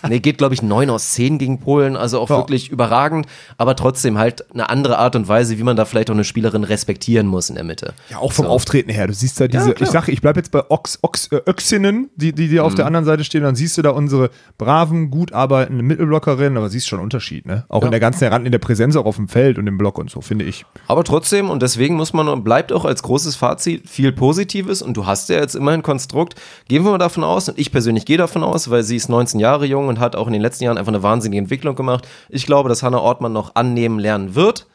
Nee, 0.08 0.20
geht, 0.20 0.38
glaube 0.40 0.54
ich, 0.54 0.62
9 0.62 0.90
aus 0.90 1.12
10 1.12 1.38
gegen 1.38 1.60
Polen, 1.60 1.96
also 1.96 2.20
auch 2.20 2.30
Ja. 2.30 2.38
wirklich 2.38 2.70
überragend, 2.70 3.28
aber 3.58 3.76
trotzdem 3.76 4.18
halt 4.18 4.52
eine 4.54 4.70
andere 4.70 4.98
Art 4.98 5.16
und 5.16 5.28
Weise, 5.28 5.58
wie 5.58 5.64
man 5.64 5.76
da 5.76 5.86
vielleicht 5.86 6.10
auch 6.10 6.14
eine 6.16 6.24
Spielerin 6.24 6.64
respektieren 6.64 7.28
muss 7.28 7.50
in 7.50 7.56
der 7.56 7.64
Mitte. 7.64 7.94
Ja, 8.10 8.18
auch 8.18 8.32
vom 8.34 8.46
So. 8.46 8.52
Auftreten 8.52 8.90
her. 8.90 9.08
Du 9.08 9.14
siehst 9.14 9.40
da 9.40 9.48
diese, 9.48 9.74
klar. 9.74 9.88
ich 9.88 9.92
sage, 9.92 10.12
ich 10.12 10.22
bleibe 10.22 10.40
jetzt 10.40 10.52
bei 10.52 10.64
Ox, 10.70 11.00
Ox, 11.02 11.28
äh, 11.28 11.40
Öxinnen, 11.48 12.10
die, 12.16 12.34
die, 12.34 12.48
die 12.48 12.60
auf 12.60 12.76
der 12.76 12.86
anderen 12.88 13.06
Seite 13.06 13.24
stehen, 13.24 13.44
dann 13.44 13.56
siehst 13.56 13.78
du 13.78 13.82
da 13.82 13.92
unsere 13.92 14.32
braven, 14.58 15.12
gut 15.12 15.34
arbeitenden 15.34 15.86
Mittelblockerinnen, 15.86 16.58
aber 16.58 16.70
siehst 16.70 16.88
schon 16.88 17.00
einen 17.00 17.06
Unterschied, 17.06 17.46
ne? 17.46 17.66
Auch 17.70 17.84
in 17.84 17.92
der 17.92 18.00
ganzen 18.00 18.22
Heran, 18.22 18.46
in 18.46 18.52
der 18.52 18.60
Präsenz 18.60 18.96
auch 18.96 19.06
auf 19.06 19.16
dem 19.18 19.28
Feld 19.28 19.58
und 19.58 19.68
im 19.68 19.78
Block 19.78 19.98
und 19.98 20.10
so, 20.10 20.22
finde 20.22 20.46
ich. 20.46 20.66
Aber 20.88 21.04
trotzdem, 21.04 21.41
und 21.50 21.62
deswegen 21.62 21.96
muss 21.96 22.14
man, 22.14 22.28
und 22.28 22.44
bleibt 22.44 22.72
auch 22.72 22.86
als 22.86 23.04
großes 23.04 23.36
Fazit 23.36 23.90
viel 23.90 24.12
Positives, 24.12 24.82
und 24.82 24.96
du 24.98 25.06
hast 25.06 25.30
ja 25.30 25.38
jetzt 25.38 25.56
immerhin 25.56 25.84
Konstrukt, 25.84 26.36
gehen 26.68 26.84
wir 26.84 26.92
mal 26.92 26.98
davon 26.98 27.24
aus, 27.24 27.50
und 27.50 27.58
ich 27.58 27.72
persönlich 27.72 28.06
gehe 28.06 28.18
davon 28.18 28.44
aus, 28.44 28.70
weil 28.70 28.84
sie 28.84 28.96
ist 28.96 29.10
19 29.10 29.40
Jahre 29.40 29.66
jung 29.66 29.88
und 29.88 30.00
hat 30.00 30.16
auch 30.16 30.28
in 30.28 30.34
den 30.34 30.42
letzten 30.42 30.66
Jahren 30.66 30.78
einfach 30.78 30.94
eine 30.94 31.04
wahnsinnige 31.04 31.42
Entwicklung 31.42 31.76
gemacht. 31.76 32.08
Ich 32.30 32.46
glaube, 32.46 32.70
dass 32.70 32.84
Hannah 32.84 33.00
Ortmann 33.00 33.34
noch 33.34 33.56
annehmen 33.56 34.00
lernen 34.00 34.36
wird. 34.36 34.68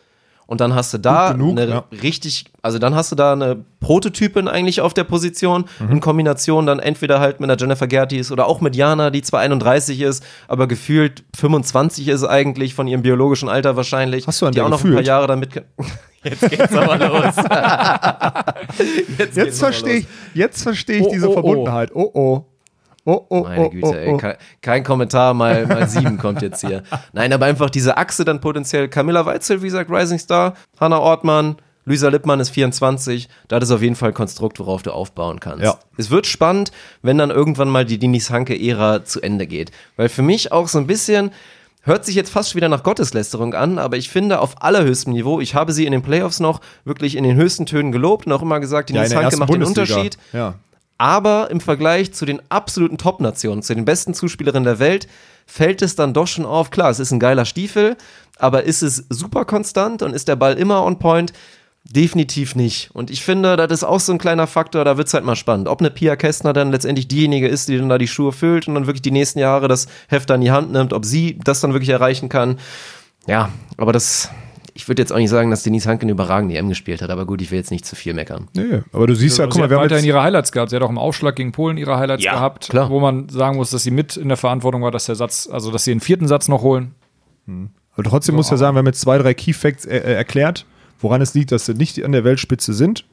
Und 0.49 0.61
dann 0.61 0.77
hast 0.77 0.95
du 0.95 0.99
da 0.99 1.33
genug, 1.33 1.59
eine 1.59 1.69
ja. 1.69 1.85
richtig, 2.03 2.45
also 2.63 2.79
dann 2.79 2.95
hast 2.95 3.11
du 3.11 3.17
da 3.17 3.33
eine 3.33 3.65
Prototypin 3.81 4.47
eigentlich 4.47 4.81
auf 4.81 4.95
der 4.95 5.03
Position, 5.03 5.65
Mhm. 5.81 5.91
in 5.91 6.01
Kombination 6.01 6.67
dann 6.67 6.79
entweder 6.79 7.19
halt 7.19 7.41
mit 7.41 7.51
einer 7.51 7.59
Jennifer 7.59 7.89
Gertis 7.89 8.31
oder 8.31 8.47
auch 8.47 8.61
mit 8.61 8.77
Jana, 8.77 9.11
die 9.11 9.23
zwar 9.23 9.41
31 9.41 10.01
ist, 10.03 10.25
aber 10.47 10.69
gefühlt 10.69 11.25
25 11.37 12.07
ist 12.09 12.23
eigentlich 12.25 12.75
von 12.75 12.87
ihrem 12.87 13.03
biologischen 13.03 13.49
Alter 13.49 13.75
wahrscheinlich. 13.77 14.27
Hast 14.29 14.41
du 14.41 14.47
an 14.47 14.53
die 14.53 14.61
auch 14.61 14.69
noch 14.69 14.79
ein 14.79 14.83
paar 14.83 14.91
gefühlt? 14.91 15.07
Jahre 15.09 15.27
damit. 15.27 15.51
Jetzt 16.23 16.51
geht's 16.51 16.75
aber 16.77 16.97
los. 17.09 17.35
jetzt 19.19 19.37
Jetzt 19.37 19.59
verstehe 19.61 19.97
ich, 19.99 20.07
jetzt 20.35 20.63
verstehe 20.63 20.99
ich 20.99 21.05
Oh, 21.05 21.11
diese 21.13 21.27
oh, 21.29 21.31
oh. 21.31 21.35
Verbundenheit. 21.35 21.91
Oh 21.95 22.11
oh. 22.15 22.45
Oh 23.07 23.25
oh, 23.29 23.43
Meine 23.45 23.67
oh, 23.67 23.71
Güte, 23.71 23.87
oh, 23.87 23.95
ey, 23.95 24.09
oh. 24.13 24.17
kein, 24.17 24.37
kein 24.61 24.85
Kommentar, 24.85 25.33
mal, 25.33 25.65
mal 25.67 25.89
sieben 25.89 26.19
kommt 26.19 26.43
jetzt 26.43 26.61
hier. 26.67 26.83
Nein, 27.13 27.33
aber 27.33 27.47
einfach 27.47 27.71
diese 27.71 27.97
Achse 27.97 28.25
dann 28.25 28.41
potenziell. 28.41 28.89
Camilla 28.89 29.25
Weitzel, 29.25 29.63
wie 29.63 29.67
gesagt, 29.67 29.91
Rising 29.91 30.19
Star, 30.19 30.55
Hannah 30.81 30.99
Ortmann, 30.99 31.57
Luisa 31.85 32.09
Lippmann 32.09 32.41
ist 32.41 32.51
24. 32.51 33.29
Das 33.47 33.63
ist 33.63 33.71
auf 33.71 33.81
jeden 33.81 33.95
Fall 33.95 34.09
ein 34.09 34.15
Konstrukt, 34.15 34.59
worauf 34.59 34.83
du 34.83 34.91
aufbauen 34.91 35.39
kannst. 35.39 35.65
Ja. 35.65 35.79
Es 35.97 36.11
wird 36.11 36.27
spannend, 36.27 36.73
wenn 37.03 37.17
dann 37.17 37.31
irgendwann 37.31 37.69
mal 37.69 37.85
die 37.85 37.99
Dinis 37.99 38.31
Hanke-Ära 38.31 39.05
zu 39.05 39.23
Ende 39.23 39.47
geht. 39.47 39.71
Weil 39.97 40.09
für 40.09 40.23
mich 40.23 40.53
auch 40.53 40.69
so 40.69 40.79
ein 40.79 40.87
bisschen. 40.87 41.31
Hört 41.83 42.05
sich 42.05 42.17
jetzt 42.17 42.31
fast 42.31 42.57
wieder 42.57 42.69
nach 42.69 42.83
Gotteslästerung 42.83 43.55
an, 43.55 43.79
aber 43.79 43.97
ich 43.97 44.11
finde 44.11 44.41
auf 44.41 44.61
allerhöchstem 44.61 45.13
Niveau, 45.13 45.41
ich 45.41 45.55
habe 45.55 45.73
sie 45.73 45.87
in 45.87 45.93
den 45.93 46.03
Playoffs 46.03 46.41
noch 46.41 46.61
wirklich 46.85 47.15
in 47.15 47.23
den 47.23 47.37
höchsten 47.37 47.65
Tönen 47.65 47.93
gelobt 47.93 48.27
und 48.27 48.33
auch 48.33 48.43
immer 48.43 48.59
gesagt, 48.59 48.91
Ja, 48.91 48.97
Denise 48.97 49.11
der 49.11 49.23
Hanke 49.23 49.37
macht 49.37 49.51
den 49.51 49.61
Bundesliga. 49.61 49.95
Unterschied. 49.95 50.19
Ja. 50.33 50.55
Aber 50.99 51.51
im 51.51 51.61
Vergleich 51.61 52.13
zu 52.15 52.25
den 52.25 52.41
absoluten 52.49 52.99
Top-Nationen, 52.99 53.63
zu 53.63 53.75
den 53.75 53.85
besten 53.85 54.15
Zuspielerinnen 54.15 54.65
der 54.65 54.79
Welt, 54.79 55.09
fällt 55.47 55.83
es 55.83 55.95
dann 55.95 56.15
doch 56.15 56.27
schon 56.27 56.47
auf. 56.47 56.71
Klar, 56.71 56.91
es 56.91 57.01
ist 57.01 57.13
ein 57.13 57.21
geiler 57.21 57.45
Stiefel, 57.45 57.97
aber 58.39 58.65
ist 58.65 58.83
es 58.83 59.07
super 59.11 59.45
konstant 59.45 60.03
und 60.03 60.15
ist 60.15 60.29
der 60.29 60.37
Ball 60.37 60.55
immer 60.55 60.85
on 60.85 60.99
point? 60.99 61.33
Definitiv 61.85 62.57
nicht. 62.57 62.91
Und 62.95 63.11
ich 63.11 63.23
finde, 63.23 63.57
das 63.57 63.71
ist 63.71 63.85
auch 63.85 64.01
so 64.01 64.11
ein 64.11 64.19
kleiner 64.19 64.49
Faktor, 64.49 64.85
da 64.85 64.97
wird 64.97 65.07
es 65.07 65.15
halt 65.15 65.25
mal 65.25 65.37
spannend. 65.37 65.69
Ob 65.69 65.81
eine 65.81 65.91
Pia 65.91 66.17
Kästner 66.17 66.53
dann 66.53 66.73
letztendlich 66.73 67.07
diejenige 67.07 67.47
ist, 67.47 67.69
die 67.69 67.79
dann 67.79 67.89
da 67.89 67.97
die 67.97 68.09
Schuhe 68.09 68.33
füllt 68.33 68.67
und 68.67 68.75
dann 68.75 68.87
wirklich 68.87 69.03
die 69.03 69.13
nächsten 69.13 69.39
Jahre 69.39 69.69
das 69.69 69.87
Heft 70.09 70.31
in 70.31 70.41
die 70.41 70.51
Hand 70.51 70.73
nimmt, 70.73 70.93
ob 70.93 71.05
sie 71.05 71.39
das 71.45 71.61
dann 71.61 71.75
wirklich 71.75 71.91
erreichen 71.91 72.29
kann. 72.29 72.59
Ja, 73.29 73.51
aber 73.77 73.93
das, 73.93 74.31
ich 74.77 74.87
würde 74.89 75.03
jetzt 75.03 75.13
auch 75.13 75.17
nicht 75.17 75.31
sagen, 75.31 75.51
dass 75.51 75.63
Denise 75.63 75.89
Hanken 75.89 76.09
überragend 76.09 76.51
die 76.53 76.57
M 76.57 76.69
gespielt 76.69 77.03
hat, 77.03 77.11
aber 77.11 77.27
gut, 77.27 77.41
ich 77.43 77.51
will 77.51 77.59
jetzt 77.59 77.71
nicht 77.71 77.85
zu 77.85 77.97
viel 77.97 78.15
meckern. 78.15 78.49
Nee, 78.55 78.83
aber 78.93 79.07
du 79.07 79.15
siehst 79.15 79.39
ja, 79.39 79.45
Also 79.47 79.55
guck 79.55 79.63
mal, 79.63 79.71
wir 79.71 79.77
haben 79.79 79.85
weiterhin 79.85 80.05
ihre 80.05 80.23
Highlights 80.23 80.53
gehabt. 80.53 80.71
Sie 80.71 80.77
hat 80.77 80.83
auch 80.83 80.91
im 80.91 80.99
Aufschlag 80.99 81.35
gegen 81.37 81.53
Polen 81.53 81.77
ihre 81.79 81.97
Highlights 81.99 82.23
Ja, 82.23 82.35
gehabt, 82.35 82.69
klar. 82.69 82.91
wo 82.91 83.01
man 83.01 83.29
sagen 83.29 83.57
muss, 83.57 83.71
dass 83.71 83.83
sie 83.83 83.91
mit 83.91 84.17
in 84.17 84.29
der 84.29 84.37
Verantwortung 84.37 84.83
war, 84.83 84.91
dass 84.91 85.07
der 85.07 85.15
Satz, 85.17 85.49
also 85.51 85.71
dass 85.73 85.85
sie 85.85 85.91
den 85.93 86.01
vierten 86.01 86.29
Satz 86.29 86.49
noch 86.49 86.63
holen. 86.63 86.95
aber 87.49 88.03
trotzdem 88.05 88.35
muss 88.35 88.47
ich 88.47 88.51
ja 88.53 88.57
sagen, 88.59 88.75
wir 88.75 88.81
haben 88.81 88.87
jetzt 88.87 89.01
zwei, 89.01 89.19
drei 89.19 89.35
Key 89.35 89.53
Facts 89.53 89.85
äh, 89.87 89.97
äh, 89.97 90.13
erklärt, 90.15 90.67
woran 91.01 91.21
es 91.21 91.35
liegt, 91.35 91.53
dass 91.53 91.67
sie 91.67 91.75
nicht 91.75 92.05
an 92.05 92.13
der 92.13 92.25
Weltspitze 92.25 92.73
sind. 92.75 93.05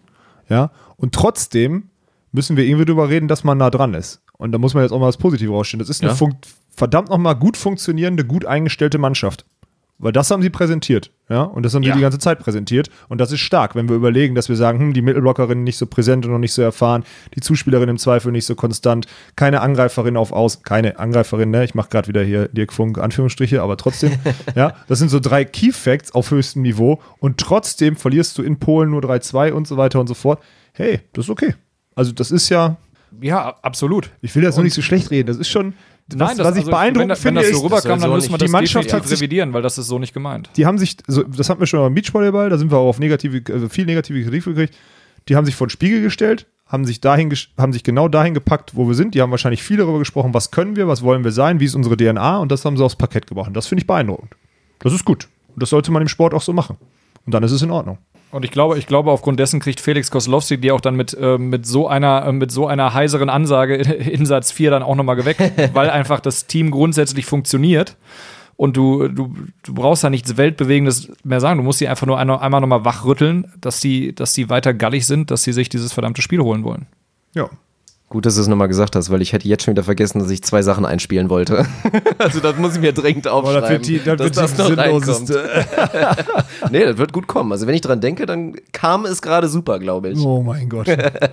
Ja, 0.49 0.71
und 0.97 1.13
trotzdem 1.15 1.89
müssen 2.31 2.57
wir 2.57 2.65
irgendwie 2.65 2.85
drüber 2.85 3.09
reden, 3.09 3.27
dass 3.27 3.43
man 3.43 3.57
nah 3.57 3.69
dran 3.69 3.93
ist. 3.93 4.21
Und 4.37 4.51
da 4.51 4.57
muss 4.57 4.73
man 4.73 4.83
jetzt 4.83 4.91
auch 4.91 4.99
mal 4.99 5.05
das 5.05 5.17
Positive 5.17 5.51
rausstellen. 5.51 5.79
Das 5.79 5.89
ist 5.89 6.03
eine 6.03 6.11
Ja. 6.11 6.29
verdammt 6.75 7.09
nochmal 7.09 7.35
gut 7.35 7.55
funktionierende, 7.55 8.25
gut 8.25 8.45
eingestellte 8.45 8.97
Mannschaft. 8.97 9.45
Weil 9.99 10.11
das 10.11 10.29
haben 10.31 10.41
sie 10.41 10.49
präsentiert, 10.49 11.11
ja, 11.29 11.43
und 11.43 11.63
das 11.63 11.73
haben 11.75 11.83
Ja. 11.83 11.93
sie 11.93 11.99
die 11.99 12.01
ganze 12.01 12.17
Zeit 12.19 12.39
präsentiert. 12.39 12.89
Und 13.09 13.21
das 13.21 13.31
ist 13.31 13.39
stark, 13.39 13.75
wenn 13.75 13.87
wir 13.87 13.95
überlegen, 13.95 14.35
dass 14.35 14.49
wir 14.49 14.55
sagen, 14.55 14.79
hm, 14.79 14.93
die 14.93 15.01
Mittelblockerinnen 15.03 15.63
nicht 15.63 15.77
so 15.77 15.85
präsent 15.85 16.25
und 16.25 16.31
noch 16.31 16.39
nicht 16.39 16.51
so 16.51 16.61
erfahren, 16.61 17.03
die 17.35 17.39
Zuspielerin 17.41 17.87
im 17.89 17.97
Zweifel 17.97 18.31
nicht 18.31 18.45
so 18.45 18.55
konstant, 18.55 19.05
keine 19.35 19.61
Angreiferin 19.61 20.17
auf 20.17 20.31
Aus, 20.33 20.63
keine 20.63 20.99
Angreiferin, 20.99 21.51
ne? 21.51 21.63
Ich 21.63 21.75
mache 21.75 21.89
gerade 21.89 22.07
wieder 22.07 22.23
hier 22.23 22.47
Dirk 22.49 22.73
Funk 22.73 22.97
Anführungsstriche, 22.97 23.61
aber 23.61 23.77
trotzdem, 23.77 24.11
ja, 24.55 24.73
das 24.87 24.99
sind 24.99 25.09
so 25.09 25.19
drei 25.19 25.45
Key 25.45 25.71
Facts 25.71 26.13
auf 26.13 26.31
höchstem 26.31 26.63
Niveau 26.63 26.99
und 27.19 27.37
trotzdem 27.37 27.95
verlierst 27.95 28.37
du 28.37 28.41
in 28.43 28.57
Polen 28.59 28.89
nur 28.89 29.01
3-2 29.01 29.51
und 29.51 29.67
so 29.67 29.77
weiter 29.77 29.99
und 29.99 30.07
so 30.07 30.15
fort. 30.15 30.41
Hey, 30.73 31.01
das 31.13 31.25
ist 31.25 31.29
okay. 31.29 31.53
Also 31.95 32.11
das 32.11 32.31
ist 32.31 32.49
ja, 32.49 32.77
Ja, 33.21 33.55
absolut. 33.61 34.09
ich 34.21 34.35
will 34.35 34.41
das 34.41 34.57
noch 34.57 34.63
nicht 34.63 34.73
so 34.73 34.81
schlecht 34.81 35.11
reden. 35.11 35.27
Das 35.27 35.37
ist 35.37 35.47
schon, 35.49 35.75
was, 36.07 36.17
Nein, 36.17 36.37
das, 36.37 36.47
was 36.47 36.53
ich 36.55 36.59
also, 36.61 36.71
beeindruckend 36.71 37.09
wenn, 37.09 37.15
finde, 37.15 37.25
wenn 37.41 37.43
das 37.43 37.51
ist, 37.51 37.57
so 37.59 37.63
rüberkam, 37.65 37.99
dann 38.01 38.11
müssen 38.11 38.29
wir 38.29 38.31
nicht- 38.33 38.41
das 38.41 38.47
die 38.47 38.51
Mannschaft 38.51 38.93
hat 38.93 39.07
sich- 39.07 39.17
revidieren, 39.19 39.53
weil 39.53 39.61
das 39.61 39.77
ist 39.77 39.87
so 39.87 39.99
nicht 39.99 40.13
gemeint. 40.13 40.49
die 40.57 40.65
haben 40.65 40.77
sich, 40.77 40.97
so, 41.07 41.23
das 41.23 41.49
hatten 41.49 41.59
wir 41.59 41.67
schon 41.67 41.79
beim 41.79 41.93
Beachvolleyball, 41.95 42.49
da 42.49 42.57
sind 42.57 42.71
wir 42.71 42.77
auch 42.77 42.89
auf 42.89 42.99
negative, 42.99 43.41
also 43.53 43.69
viel 43.69 43.85
negative 43.85 44.21
Kritik 44.23 44.43
gekriegt. 44.45 44.75
Die 45.29 45.35
haben 45.35 45.45
sich 45.45 45.55
vor 45.55 45.67
den 45.67 45.71
Spiegel 45.71 46.01
gestellt, 46.01 46.47
haben 46.67 46.85
sich 46.85 46.99
dahin, 46.99 47.33
haben 47.57 47.71
sich 47.71 47.83
genau 47.83 48.07
dahin 48.09 48.33
gepackt, 48.33 48.75
wo 48.75 48.87
wir 48.87 48.95
sind. 48.95 49.15
Die 49.15 49.21
haben 49.21 49.31
wahrscheinlich 49.31 49.63
viel 49.63 49.77
darüber 49.77 49.99
gesprochen, 49.99 50.33
was 50.33 50.51
können 50.51 50.75
wir, 50.75 50.87
was 50.89 51.01
wollen 51.03 51.23
wir 51.23 51.31
sein, 51.31 51.59
wie 51.61 51.65
ist 51.65 51.75
unsere 51.75 51.95
DNA 51.95 52.37
und 52.39 52.51
das 52.51 52.65
haben 52.65 52.75
sie 52.75 52.83
aufs 52.83 52.95
Parkett 52.97 53.27
gebracht. 53.27 53.47
Und 53.47 53.53
das 53.55 53.67
finde 53.67 53.81
ich 53.83 53.87
beeindruckend. 53.87 54.31
Das 54.79 54.91
ist 54.91 55.05
gut. 55.05 55.29
Und 55.55 55.61
das 55.63 55.69
sollte 55.69 55.91
man 55.91 56.01
im 56.01 56.07
Sport 56.09 56.33
auch 56.33 56.41
so 56.41 56.51
machen. 56.51 56.77
Und 57.25 57.33
dann 57.33 57.43
ist 57.43 57.51
es 57.51 57.61
in 57.61 57.71
Ordnung. 57.71 57.97
Und 58.33 58.43
ich 58.43 58.49
glaube, 58.49 58.79
ich 58.79 58.87
glaube, 58.87 59.11
aufgrund 59.11 59.39
dessen 59.39 59.59
kriegt 59.59 59.79
Felix 59.79 60.09
Koslowski 60.09 60.57
die 60.57 60.71
auch 60.71 60.81
dann 60.81 60.95
mit, 60.95 61.13
äh, 61.13 61.37
mit, 61.37 61.67
so 61.67 61.87
einer, 61.87 62.25
äh, 62.25 62.31
mit 62.31 62.51
so 62.51 62.65
einer 62.65 62.95
heiseren 62.95 63.29
Ansage 63.29 63.75
in 63.75 64.25
Satz 64.25 64.51
4 64.51 64.71
dann 64.71 64.81
auch 64.81 64.95
nochmal 64.95 65.15
geweckt, 65.15 65.39
weil 65.73 65.91
einfach 65.91 66.19
das 66.19 66.47
Team 66.47 66.71
grundsätzlich 66.71 67.27
funktioniert. 67.27 67.95
Und 68.55 68.75
du, 68.75 69.07
du, 69.07 69.35
du 69.61 69.73
brauchst 69.73 70.03
da 70.03 70.09
nichts 70.09 70.35
Weltbewegendes 70.35 71.11
mehr 71.23 71.41
sagen. 71.41 71.57
Du 71.59 71.63
musst 71.63 71.77
sie 71.77 71.87
einfach 71.87 72.07
nur 72.07 72.17
einmal, 72.17 72.39
einmal 72.39 72.61
nochmal 72.61 72.83
wachrütteln, 72.83 73.51
dass 73.61 73.81
sie, 73.81 74.15
dass 74.15 74.33
sie 74.33 74.49
weiter 74.49 74.73
gallig 74.73 75.05
sind, 75.05 75.29
dass 75.29 75.43
sie 75.43 75.53
sich 75.53 75.69
dieses 75.69 75.93
verdammte 75.93 76.23
Spiel 76.23 76.39
holen 76.39 76.63
wollen. 76.63 76.87
Ja. 77.35 77.49
Gut, 78.13 78.27
dass 78.27 78.35
du 78.35 78.41
es 78.41 78.47
nochmal 78.47 78.67
gesagt 78.67 78.95
hast, 78.95 79.09
weil 79.09 79.23
ich 79.23 79.33
hätte 79.33 79.47
jetzt 79.47 79.63
schon 79.63 79.71
wieder 79.71 79.83
vergessen, 79.83 80.19
dass 80.19 80.29
ich 80.29 80.43
zwei 80.43 80.61
Sachen 80.61 80.85
einspielen 80.85 81.31
wollte. 81.31 81.65
also 82.19 82.41
das 82.41 82.57
muss 82.57 82.75
ich 82.75 82.79
mir 82.79 82.93
dringend 82.93 83.27
aufschreiben. 83.27 84.05
dass 84.05 84.31
das 84.33 84.55
noch 84.55 84.77
reinkommt. 84.77 85.29
nee, 86.71 86.85
das 86.85 86.99
wird 86.99 87.11
gut 87.11 87.25
kommen. 87.25 87.51
Also 87.51 87.65
wenn 87.65 87.73
ich 87.73 87.81
dran 87.81 88.01
denke, 88.01 88.27
dann 88.27 88.53
kam 88.71 89.05
es 89.05 89.23
gerade 89.23 89.47
super, 89.47 89.79
glaube 89.79 90.09
ich. 90.09 90.19
Oh 90.19 90.43
mein 90.43 90.69
Gott. 90.69 90.87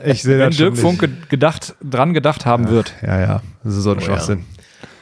Ich 0.06 0.22
sehe 0.22 0.38
Wenn 0.38 0.46
das 0.46 0.56
schon 0.56 0.64
Dirk 0.64 0.72
nicht. 0.72 0.80
Funke 0.80 1.10
gedacht, 1.28 1.74
dran 1.84 2.14
gedacht 2.14 2.46
haben 2.46 2.70
wird. 2.70 2.94
Ja, 3.02 3.20
ja. 3.20 3.42
Das 3.62 3.76
ist 3.76 3.82
so 3.82 3.90
ein 3.90 3.98
Oh 3.98 4.10
ja. 4.12 4.38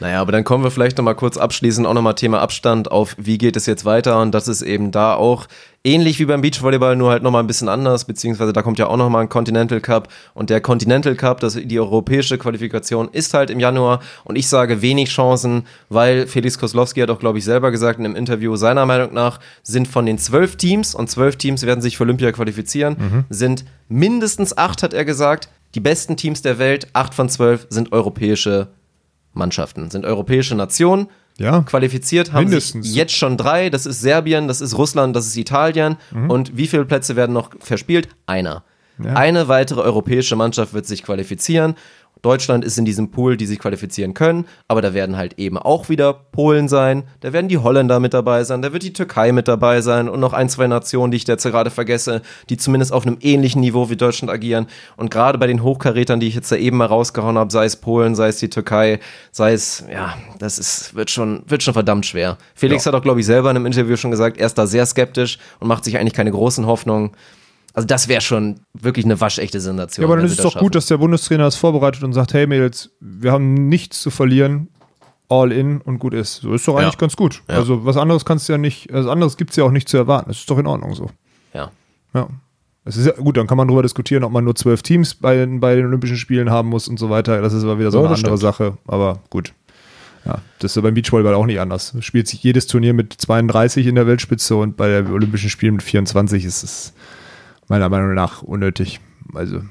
Naja, 0.00 0.20
aber 0.20 0.30
dann 0.30 0.44
kommen 0.44 0.62
wir 0.62 0.70
vielleicht 0.70 0.96
nochmal 0.96 1.16
kurz 1.16 1.36
abschließend 1.36 1.86
auch 1.86 1.94
nochmal 1.94 2.14
Thema 2.14 2.40
Abstand 2.40 2.90
auf, 2.90 3.16
wie 3.18 3.36
geht 3.36 3.56
es 3.56 3.66
jetzt 3.66 3.84
weiter? 3.84 4.20
Und 4.20 4.32
das 4.32 4.46
ist 4.46 4.62
eben 4.62 4.92
da 4.92 5.14
auch 5.14 5.46
ähnlich 5.82 6.20
wie 6.20 6.24
beim 6.24 6.40
Beachvolleyball, 6.40 6.94
nur 6.94 7.10
halt 7.10 7.22
nochmal 7.22 7.42
ein 7.42 7.48
bisschen 7.48 7.68
anders, 7.68 8.04
beziehungsweise 8.04 8.52
da 8.52 8.62
kommt 8.62 8.78
ja 8.78 8.86
auch 8.86 8.96
nochmal 8.96 9.22
ein 9.22 9.28
Continental 9.28 9.80
Cup. 9.80 10.08
Und 10.34 10.50
der 10.50 10.60
Continental 10.60 11.16
Cup, 11.16 11.40
das, 11.40 11.54
die 11.54 11.80
europäische 11.80 12.38
Qualifikation 12.38 13.08
ist 13.10 13.34
halt 13.34 13.50
im 13.50 13.58
Januar. 13.58 14.00
Und 14.24 14.36
ich 14.36 14.48
sage 14.48 14.82
wenig 14.82 15.08
Chancen, 15.08 15.64
weil 15.88 16.28
Felix 16.28 16.58
Koslowski 16.58 17.00
hat 17.00 17.10
auch, 17.10 17.18
glaube 17.18 17.38
ich, 17.38 17.44
selber 17.44 17.72
gesagt 17.72 17.98
in 17.98 18.04
einem 18.04 18.16
Interview, 18.16 18.54
seiner 18.54 18.86
Meinung 18.86 19.14
nach 19.14 19.40
sind 19.64 19.88
von 19.88 20.06
den 20.06 20.18
zwölf 20.18 20.56
Teams 20.56 20.94
und 20.94 21.10
zwölf 21.10 21.36
Teams 21.36 21.64
werden 21.64 21.80
sich 21.80 21.96
für 21.96 22.04
Olympia 22.04 22.30
qualifizieren, 22.30 23.24
sind 23.30 23.64
mindestens 23.88 24.56
acht, 24.56 24.82
hat 24.82 24.94
er 24.94 25.04
gesagt, 25.04 25.48
die 25.74 25.80
besten 25.80 26.16
Teams 26.16 26.42
der 26.42 26.58
Welt, 26.58 26.88
acht 26.92 27.14
von 27.14 27.28
zwölf 27.28 27.66
sind 27.68 27.92
europäische 27.92 28.68
Mannschaften, 29.38 29.90
sind 29.90 30.04
europäische 30.04 30.54
Nationen. 30.54 31.08
Ja. 31.38 31.62
Qualifiziert 31.62 32.32
haben 32.32 32.44
Mindestens. 32.44 32.94
jetzt 32.94 33.14
schon 33.14 33.36
drei. 33.36 33.70
Das 33.70 33.86
ist 33.86 34.00
Serbien, 34.00 34.48
das 34.48 34.60
ist 34.60 34.76
Russland, 34.76 35.14
das 35.14 35.26
ist 35.26 35.36
Italien. 35.36 35.96
Und 36.26 36.56
wie 36.56 36.66
viele 36.66 36.84
Plätze 36.84 37.14
werden 37.16 37.32
noch 37.32 37.50
verspielt? 37.60 38.08
Einer. 38.26 38.64
Eine 39.14 39.46
weitere 39.46 39.80
europäische 39.80 40.34
Mannschaft 40.34 40.74
wird 40.74 40.84
sich 40.86 41.04
qualifizieren. 41.04 41.76
Deutschland 42.22 42.64
ist 42.64 42.78
in 42.78 42.84
diesem 42.84 43.10
Pool, 43.10 43.36
die 43.36 43.46
sich 43.46 43.58
qualifizieren 43.58 44.14
können, 44.14 44.46
aber 44.66 44.82
da 44.82 44.94
werden 44.94 45.16
halt 45.16 45.38
eben 45.38 45.58
auch 45.58 45.88
wieder 45.88 46.12
Polen 46.12 46.68
sein, 46.68 47.04
da 47.20 47.32
werden 47.32 47.48
die 47.48 47.58
Holländer 47.58 48.00
mit 48.00 48.14
dabei 48.14 48.44
sein, 48.44 48.62
da 48.62 48.72
wird 48.72 48.82
die 48.82 48.92
Türkei 48.92 49.32
mit 49.32 49.48
dabei 49.48 49.80
sein 49.80 50.08
und 50.08 50.20
noch 50.20 50.32
ein, 50.32 50.48
zwei 50.48 50.66
Nationen, 50.66 51.10
die 51.10 51.16
ich 51.16 51.26
jetzt 51.26 51.44
gerade 51.44 51.70
vergesse, 51.70 52.22
die 52.48 52.56
zumindest 52.56 52.92
auf 52.92 53.06
einem 53.06 53.18
ähnlichen 53.20 53.60
Niveau 53.60 53.90
wie 53.90 53.96
Deutschland 53.96 54.30
agieren. 54.30 54.66
Und 54.96 55.10
gerade 55.10 55.38
bei 55.38 55.46
den 55.46 55.62
Hochkarätern, 55.62 56.20
die 56.20 56.26
ich 56.26 56.34
jetzt 56.34 56.50
da 56.50 56.56
eben 56.56 56.76
mal 56.76 56.86
rausgehauen 56.86 57.38
habe, 57.38 57.52
sei 57.52 57.64
es 57.64 57.76
Polen, 57.76 58.14
sei 58.14 58.28
es 58.28 58.38
die 58.38 58.50
Türkei, 58.50 59.00
sei 59.30 59.52
es, 59.52 59.84
ja, 59.92 60.16
das 60.38 60.58
ist, 60.58 60.94
wird 60.94 61.10
schon, 61.10 61.42
wird 61.46 61.62
schon 61.62 61.74
verdammt 61.74 62.06
schwer. 62.06 62.38
Felix 62.54 62.86
hat 62.86 62.94
auch, 62.94 63.02
glaube 63.02 63.20
ich, 63.20 63.26
selber 63.26 63.50
in 63.50 63.56
einem 63.56 63.66
Interview 63.66 63.96
schon 63.96 64.10
gesagt, 64.10 64.38
er 64.38 64.46
ist 64.46 64.58
da 64.58 64.66
sehr 64.66 64.86
skeptisch 64.86 65.38
und 65.60 65.68
macht 65.68 65.84
sich 65.84 65.98
eigentlich 65.98 66.14
keine 66.14 66.30
großen 66.30 66.66
Hoffnungen. 66.66 67.10
Also 67.78 67.86
das 67.86 68.08
wäre 68.08 68.20
schon 68.20 68.58
wirklich 68.74 69.04
eine 69.04 69.20
waschechte 69.20 69.60
Sensation. 69.60 70.02
Ja, 70.02 70.08
aber 70.08 70.16
dann 70.16 70.26
ist 70.26 70.32
es 70.32 70.38
doch 70.38 70.52
schaffen. 70.54 70.64
gut, 70.64 70.74
dass 70.74 70.86
der 70.86 70.96
Bundestrainer 70.98 71.44
das 71.44 71.54
vorbereitet 71.54 72.02
und 72.02 72.12
sagt, 72.12 72.34
hey 72.34 72.48
Mädels, 72.48 72.90
wir 72.98 73.30
haben 73.30 73.68
nichts 73.68 74.00
zu 74.00 74.10
verlieren, 74.10 74.66
all 75.28 75.52
in 75.52 75.80
und 75.80 76.00
gut 76.00 76.12
ist. 76.12 76.40
So 76.40 76.54
ist 76.54 76.66
doch 76.66 76.74
eigentlich 76.76 76.98
ganz 76.98 77.14
gut. 77.14 77.42
Ja. 77.48 77.54
Also 77.54 77.84
was 77.84 77.96
anderes 77.96 78.24
kannst 78.24 78.48
du 78.48 78.52
ja 78.54 78.58
nicht, 78.58 78.88
was 78.92 79.06
anderes 79.06 79.36
gibt 79.36 79.50
es 79.50 79.56
ja 79.56 79.62
auch 79.62 79.70
nicht 79.70 79.88
zu 79.88 79.96
erwarten. 79.96 80.28
Das 80.30 80.38
ist 80.38 80.50
doch 80.50 80.58
in 80.58 80.66
Ordnung 80.66 80.92
so. 80.96 81.08
Ja. 81.54 81.70
Ja. 82.14 82.26
Es 82.84 82.96
ist 82.96 83.06
ja 83.06 83.12
gut, 83.12 83.36
dann 83.36 83.46
kann 83.46 83.56
man 83.58 83.68
darüber 83.68 83.82
diskutieren, 83.82 84.24
ob 84.24 84.32
man 84.32 84.42
nur 84.42 84.56
zwölf 84.56 84.82
Teams 84.82 85.14
bei, 85.14 85.36
den- 85.36 85.60
bei 85.60 85.76
den 85.76 85.86
Olympischen 85.86 86.16
Spielen 86.16 86.50
haben 86.50 86.68
muss 86.70 86.88
und 86.88 86.98
so 86.98 87.10
weiter. 87.10 87.40
Das 87.42 87.52
ist 87.52 87.62
aber 87.62 87.78
wieder 87.78 87.92
so 87.92 87.98
Ja, 87.98 88.06
eine 88.06 88.14
andere 88.16 88.38
stimmt. 88.38 88.40
Sache. 88.40 88.78
Aber 88.88 89.20
gut. 89.30 89.52
Ja, 90.24 90.38
das 90.58 90.72
ist 90.72 90.74
ja 90.76 90.82
beim 90.82 90.94
Beachvolleyball 90.94 91.34
auch 91.34 91.46
nicht 91.46 91.60
anders. 91.60 91.94
Es 91.94 92.04
spielt 92.04 92.26
sich 92.26 92.42
jedes 92.42 92.66
Turnier 92.66 92.92
mit 92.92 93.12
32 93.12 93.86
in 93.86 93.94
der 93.94 94.08
Weltspitze 94.08 94.56
und 94.56 94.76
bei 94.76 94.88
den 94.88 95.12
Olympischen 95.12 95.48
Spielen 95.48 95.74
mit 95.74 95.84
24 95.84 96.44
ist 96.44 96.64
es 96.64 96.92
meiner 97.68 97.88
Meinung 97.88 98.14
nach 98.14 98.42
unnötig. 98.42 99.00
Also, 99.34 99.62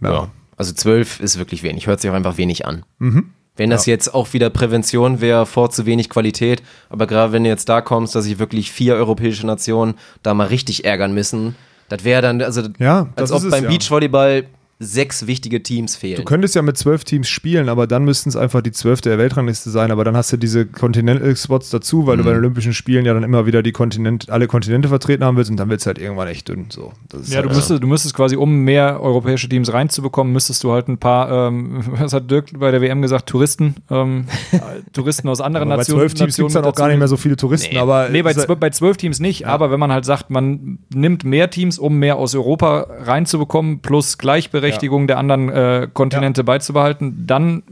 ja. 0.00 0.12
Ja. 0.12 0.30
Also 0.56 0.72
zwölf 0.72 1.20
ist 1.20 1.38
wirklich 1.38 1.62
wenig, 1.62 1.86
hört 1.86 2.00
sich 2.00 2.10
auch 2.10 2.14
einfach 2.14 2.36
wenig 2.36 2.66
an. 2.66 2.84
Mhm. 2.98 3.30
Wenn 3.56 3.68
das 3.68 3.84
jetzt 3.84 4.14
auch 4.14 4.32
wieder 4.32 4.48
Prävention 4.48 5.20
wäre 5.20 5.44
vor 5.44 5.70
zu 5.70 5.84
wenig 5.84 6.08
Qualität, 6.08 6.62
aber 6.88 7.06
gerade 7.06 7.32
wenn 7.32 7.44
du 7.44 7.50
jetzt 7.50 7.68
da 7.68 7.82
kommst, 7.82 8.14
dass 8.14 8.24
sich 8.24 8.38
wirklich 8.38 8.72
vier 8.72 8.94
europäische 8.94 9.46
Nationen 9.46 9.94
da 10.22 10.32
mal 10.32 10.46
richtig 10.46 10.86
ärgern 10.86 11.12
müssen, 11.12 11.54
das 11.88 12.04
wäre 12.04 12.22
dann, 12.22 12.40
also 12.40 12.62
Ja, 12.78 13.08
das 13.16 13.30
als 13.30 13.32
ob 13.32 13.44
es 13.44 13.50
beim 13.50 13.64
ja. 13.64 13.70
Beachvolleyball 13.70 14.44
sechs 14.82 15.26
wichtige 15.26 15.62
Teams 15.62 15.96
fehlen. 15.96 16.16
Du 16.16 16.24
könntest 16.24 16.54
ja 16.54 16.62
mit 16.62 16.76
zwölf 16.76 17.04
Teams 17.04 17.28
spielen, 17.28 17.68
aber 17.68 17.86
dann 17.86 18.04
müssten 18.04 18.28
es 18.28 18.36
einfach 18.36 18.60
die 18.62 18.72
zwölfte 18.72 19.08
der 19.08 19.18
Weltrangliste 19.18 19.70
sein. 19.70 19.90
Aber 19.90 20.04
dann 20.04 20.16
hast 20.16 20.32
du 20.32 20.36
diese 20.36 20.66
Continental-Spots 20.66 21.70
dazu, 21.70 22.06
weil 22.06 22.16
du 22.16 22.24
bei 22.24 22.30
den 22.30 22.38
Olympischen 22.38 22.72
Spielen 22.74 23.04
ja 23.04 23.14
dann 23.14 23.22
immer 23.22 23.46
wieder 23.46 23.62
die 23.62 23.72
Kontinent, 23.72 24.30
alle 24.30 24.46
Kontinente 24.48 24.88
vertreten 24.88 25.24
haben 25.24 25.36
willst 25.36 25.50
und 25.50 25.56
dann 25.56 25.68
wird 25.68 25.80
es 25.80 25.86
halt 25.86 25.98
irgendwann 25.98 26.28
echt 26.28 26.48
dünn. 26.48 26.66
So, 26.70 26.92
das 27.08 27.22
ist 27.22 27.28
Ja, 27.30 27.36
halt, 27.36 27.50
du 27.50 27.54
müsstest, 27.54 27.82
du 27.82 27.86
müsstest 27.86 28.14
quasi, 28.14 28.36
um 28.36 28.60
mehr 28.60 29.00
europäische 29.00 29.48
Teams 29.48 29.72
reinzubekommen, 29.72 30.32
müsstest 30.32 30.62
du 30.64 30.72
halt 30.72 30.88
ein 30.88 30.98
paar, 30.98 31.48
ähm, 31.48 31.82
was 31.98 32.12
hat 32.12 32.30
Dirk 32.30 32.58
bei 32.58 32.70
der 32.70 32.80
WM 32.80 33.02
gesagt, 33.02 33.28
Touristen, 33.28 33.76
ähm, 33.90 34.26
äh, 34.52 34.58
Touristen 34.92 35.28
aus 35.28 35.40
anderen 35.40 35.68
aber 35.68 35.76
bei 35.76 35.80
Nationen. 35.82 36.00
zwölf 36.00 36.14
Teams 36.14 36.36
gibt 36.36 36.48
es 36.48 36.54
dann 36.54 36.64
auch 36.64 36.74
gar 36.74 36.88
nicht 36.88 36.98
mehr 36.98 37.08
so 37.08 37.16
viele 37.16 37.36
Touristen. 37.36 37.76
Aber 37.76 38.08
Nee, 38.08 38.22
bei, 38.22 38.34
zwölf, 38.34 38.58
bei 38.58 38.70
zwölf 38.70 38.96
Teams 38.96 39.20
nicht, 39.20 39.46
aber 39.46 39.70
wenn 39.70 39.80
man 39.80 39.92
halt 39.92 40.04
sagt, 40.04 40.30
man 40.30 40.78
nimmt 40.94 41.24
mehr 41.24 41.50
Teams, 41.50 41.78
um 41.78 41.98
mehr 41.98 42.16
aus 42.16 42.34
Europa 42.34 42.86
reinzubekommen, 43.00 43.80
plus 43.80 44.18
Gleichberechtigung 44.72 45.06
der 45.06 45.18
anderen 45.18 45.48
äh, 45.48 45.88
Kontinente 45.92 46.44
beizubehalten, 46.44 47.26
dann 47.26 47.62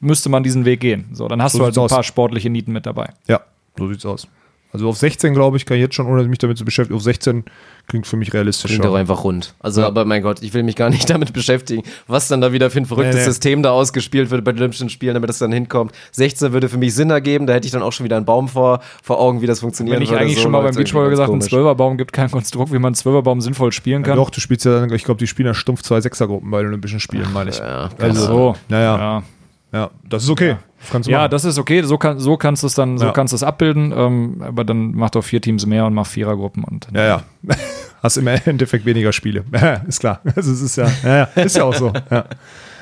müsste 0.00 0.28
man 0.28 0.42
diesen 0.42 0.64
Weg 0.64 0.80
gehen. 0.80 1.06
So, 1.12 1.28
dann 1.28 1.42
hast 1.42 1.52
So 1.52 1.58
du 1.58 1.64
halt 1.64 1.74
sieht's 1.74 1.78
ein 1.82 1.84
aus. 1.84 1.90
paar 1.92 2.02
sportliche 2.02 2.50
Nieten 2.50 2.72
mit 2.72 2.86
dabei. 2.86 3.10
ja, 3.28 3.40
so 3.76 3.88
sieht's 3.88 4.06
aus. 4.06 4.28
Also 4.72 4.88
auf 4.88 4.96
16, 4.96 5.34
glaube 5.34 5.56
ich, 5.56 5.66
kann 5.66 5.76
ich 5.76 5.80
jetzt 5.82 5.96
schon, 5.96 6.06
ohne 6.06 6.22
mich 6.24 6.38
damit 6.38 6.56
zu 6.56 6.64
beschäftigen, 6.64 6.96
auf 6.96 7.02
16 7.02 7.44
klingt 7.90 8.06
für 8.06 8.16
mich 8.16 8.32
realistisch. 8.32 8.70
Klingt 8.70 8.84
doch 8.86 8.94
einfach 8.94 9.22
rund. 9.24 9.54
Also, 9.60 9.82
Ja. 9.82 9.86
aber 9.88 10.04
mein 10.06 10.22
Gott, 10.22 10.42
ich 10.42 10.54
will 10.54 10.62
mich 10.62 10.76
gar 10.76 10.88
nicht 10.88 11.10
damit 11.10 11.32
beschäftigen, 11.34 11.82
was 12.06 12.28
dann 12.28 12.40
da 12.40 12.52
wieder 12.52 12.70
für 12.70 12.78
ein 12.78 12.86
verrücktes 12.86 13.16
Nee, 13.16 13.20
nee. 13.20 13.26
System 13.26 13.62
da 13.62 13.72
ausgespielt 13.72 14.30
wird 14.30 14.42
bei 14.44 14.52
den 14.52 14.60
Olympischen 14.60 14.88
Spielen, 14.88 15.12
damit 15.14 15.28
es 15.28 15.38
dann 15.38 15.52
hinkommt. 15.52 15.92
16 16.12 16.52
würde 16.54 16.68
für 16.70 16.78
mich 16.78 16.94
Sinn 16.94 17.10
ergeben, 17.10 17.46
da 17.46 17.52
hätte 17.52 17.66
ich 17.66 17.72
dann 17.72 17.82
auch 17.82 17.92
schon 17.92 18.04
wieder 18.04 18.16
einen 18.16 18.24
Baum 18.24 18.48
vor, 18.48 18.80
vor 19.02 19.20
Augen, 19.20 19.42
wie 19.42 19.46
das 19.46 19.60
funktionieren 19.60 19.96
Wenn 19.96 20.02
ich 20.02 20.12
eigentlich 20.16 20.36
So 20.36 20.42
schon 20.44 20.52
mal 20.52 20.58
beim 20.62 20.74
ganz 20.74 20.76
gesagt, 20.90 21.20
ein 21.20 21.26
komisch. 21.26 21.48
Zwölferbaum 21.48 21.98
gibt 21.98 22.12
kein 22.14 22.30
Konstrukt, 22.30 22.70
wie 22.72 22.78
man 22.78 22.86
einen 22.86 22.94
Zwölferbaum 22.94 23.40
sinnvoll 23.40 23.72
spielen 23.72 24.02
kann. 24.02 24.16
Doch, 24.16 24.30
du 24.30 24.40
spielst 24.40 24.64
ja, 24.64 24.80
dann- 24.80 24.92
ich 24.94 25.04
glaube, 25.04 25.18
die 25.18 25.26
spielen 25.26 25.46
ja 25.46 25.54
stumpf 25.54 25.82
zwei 25.82 26.00
Sechsergruppen 26.00 26.50
bei 26.50 26.58
den 26.60 26.68
Olympischen 26.68 27.00
Spielen, 27.00 27.32
meine 27.32 27.50
ich. 27.50 27.58
Ja, 27.58 27.90
also, 27.98 28.26
so. 28.26 28.56
naja, 28.68 28.96
Ja. 28.98 29.22
ja, 29.72 29.90
das 30.08 30.22
ist 30.24 30.30
okay. 30.30 30.56
Das 30.80 30.90
kannst 30.90 31.08
du 31.08 31.12
Ja, 31.12 31.18
machen. 31.18 31.30
das 31.30 31.44
ist 31.44 31.58
okay. 31.58 31.82
So, 31.82 31.98
kann, 31.98 32.18
so 32.18 32.36
kannst 32.36 32.62
du 32.62 32.66
es 32.66 32.74
dann, 32.74 32.96
so 32.98 33.06
Ja. 33.06 33.12
kannst 33.12 33.32
du 33.32 33.36
es 33.36 33.42
abbilden. 33.42 33.92
Ähm, 33.96 34.42
aber 34.46 34.64
dann 34.64 34.92
mach 34.92 35.10
doch 35.10 35.22
vier 35.22 35.40
Teams 35.40 35.66
mehr 35.66 35.84
und 35.86 35.94
mach 35.94 36.06
Vierergruppen 36.06 36.64
und 36.64 36.88
Ja, 36.94 37.04
ja. 37.06 37.22
Hast 38.02 38.16
im 38.16 38.26
Endeffekt 38.28 38.86
weniger 38.86 39.12
Spiele. 39.12 39.44
Ja, 39.52 39.74
ist 39.88 40.00
klar. 40.00 40.20
Also 40.34 40.52
es 40.52 40.62
ist 40.62 40.76
ja, 40.76 40.90
ja, 41.04 41.28
ja, 41.36 41.42
ist 41.42 41.56
ja 41.56 41.64
auch 41.64 41.74
so. 41.74 41.92
Ja, 42.10 42.24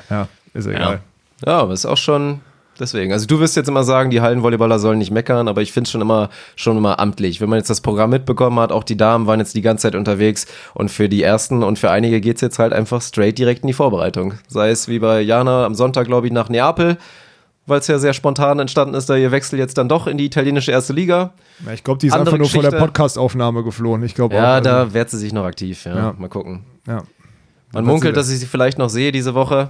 ja 0.09 0.27
ist 0.53 0.65
ja 0.65 0.71
egal. 0.71 0.99
Ja, 1.45 1.59
aber 1.59 1.73
ist 1.73 1.85
auch 1.85 1.97
schon 1.97 2.39
deswegen. 2.79 3.11
Also 3.11 3.25
du 3.27 3.39
wirst 3.41 3.57
jetzt 3.57 3.67
immer 3.67 3.83
sagen, 3.83 4.09
die 4.11 4.21
Hallenvolleyballer 4.21 4.79
sollen 4.79 4.97
nicht 4.99 5.11
meckern, 5.11 5.49
aber 5.49 5.61
ich 5.61 5.73
finde 5.73 5.87
es 5.87 5.91
schon 5.91 5.99
immer, 5.99 6.29
schon 6.55 6.77
immer 6.77 6.99
amtlich. 6.99 7.41
Wenn 7.41 7.49
man 7.49 7.57
jetzt 7.59 7.69
das 7.69 7.81
Programm 7.81 8.11
mitbekommen 8.11 8.57
hat, 8.59 8.71
auch 8.71 8.85
die 8.85 8.95
Damen 8.95 9.27
waren 9.27 9.39
jetzt 9.41 9.55
die 9.55 9.61
ganze 9.61 9.81
Zeit 9.83 9.95
unterwegs 9.95 10.47
und 10.73 10.89
für 10.89 11.09
die 11.09 11.21
ersten 11.21 11.63
und 11.63 11.77
für 11.79 11.91
einige 11.91 12.21
geht's 12.21 12.39
jetzt 12.39 12.57
halt 12.59 12.71
einfach 12.71 13.01
straight 13.01 13.37
direkt 13.37 13.63
in 13.63 13.67
die 13.67 13.73
Vorbereitung. 13.73 14.35
Sei 14.47 14.69
es 14.69 14.87
wie 14.87 14.99
bei 14.99 15.19
Jana 15.21 15.65
am 15.65 15.75
Sonntag, 15.75 16.07
glaube 16.07 16.27
ich, 16.27 16.33
nach 16.33 16.47
Neapel, 16.47 16.97
weil 17.69 17.79
es 17.79 17.87
ja 17.87 17.99
sehr 17.99 18.13
spontan 18.13 18.59
entstanden 18.59 18.93
ist, 18.95 19.09
da 19.09 19.15
ihr 19.15 19.31
Wechsel 19.31 19.57
jetzt 19.59 19.77
dann 19.77 19.87
doch 19.87 20.07
in 20.07 20.17
die 20.17 20.25
italienische 20.25 20.71
erste 20.71 20.93
Liga. 20.93 21.33
Ja, 21.65 21.71
ich 21.73 21.83
glaube, 21.83 21.99
die 21.99 22.07
ist 22.07 22.13
Andere 22.13 22.35
einfach 22.35 22.37
nur 22.39 22.49
von 22.49 22.61
der 22.61 22.71
Geschichte. 22.71 22.85
Podcast-Aufnahme 22.85 23.63
geflohen. 23.63 24.03
Ich 24.03 24.15
glaube 24.15 24.35
Ja, 24.35 24.57
auch. 24.57 24.61
da 24.61 24.79
also, 24.81 24.93
wehrt 24.93 25.09
sie 25.09 25.17
sich 25.17 25.31
noch 25.33 25.45
aktiv. 25.45 25.85
Ja, 25.85 25.95
Ja. 25.95 26.13
mal 26.17 26.27
gucken. 26.29 26.65
ja. 26.87 27.03
Man 27.71 27.85
munkelt, 27.85 28.17
dass 28.17 28.29
ich 28.31 28.39
sie 28.39 28.47
vielleicht 28.47 28.77
noch 28.79 28.89
sehe 28.89 29.11
diese 29.11 29.35
Woche. 29.35 29.69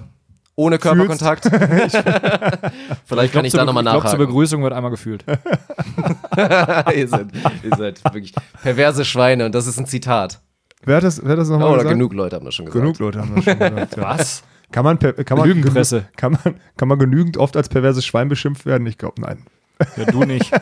Ohne 0.55 0.77
Körperkontakt. 0.77 1.45
vielleicht 3.05 3.33
kann 3.33 3.45
ich 3.45 3.53
da 3.53 3.65
nochmal 3.65 3.83
Ich 3.83 3.89
glaube, 3.89 4.01
zur 4.01 4.11
nachhaken. 4.11 4.17
Begrüßung 4.25 4.63
wird 4.63 4.73
einmal 4.73 4.91
gefühlt. 4.91 5.23
ihr, 6.95 7.07
seid, 7.07 7.27
ihr 7.63 7.75
seid 7.77 8.03
wirklich 8.03 8.33
perverse 8.61 9.05
Schweine 9.05 9.45
und 9.45 9.55
das 9.55 9.67
ist 9.67 9.79
ein 9.79 9.85
Zitat. 9.85 10.39
Wer 10.83 10.97
hat 10.97 11.03
das, 11.03 11.21
wer 11.23 11.31
hat 11.33 11.39
das 11.39 11.49
nochmal 11.49 11.69
Oh, 11.69 11.73
gesagt? 11.73 11.89
genug 11.89 12.13
Leute 12.13 12.35
haben 12.37 12.45
das 12.45 12.55
schon 12.55 12.65
gesagt. 12.65 12.81
Genug 12.81 12.99
Leute 12.99 13.19
haben 13.19 13.35
das 13.35 13.43
schon 13.43 13.59
gesagt. 13.59 13.97
Was? 14.01 14.43
Kann 14.71 14.85
man, 14.85 14.99
per, 14.99 15.13
kann, 15.13 15.37
man, 15.37 15.47
Lügenpresse. 15.47 16.05
kann, 16.15 16.33
man, 16.43 16.55
kann 16.77 16.87
man 16.87 16.99
genügend 16.99 17.37
oft 17.37 17.57
als 17.57 17.69
perverses 17.69 18.05
Schwein 18.05 18.29
beschimpft 18.29 18.65
werden? 18.65 18.85
Ich 18.87 18.97
glaube, 18.97 19.19
nein. 19.21 19.45
Ja, 19.97 20.05
du 20.05 20.23
nicht. 20.23 20.51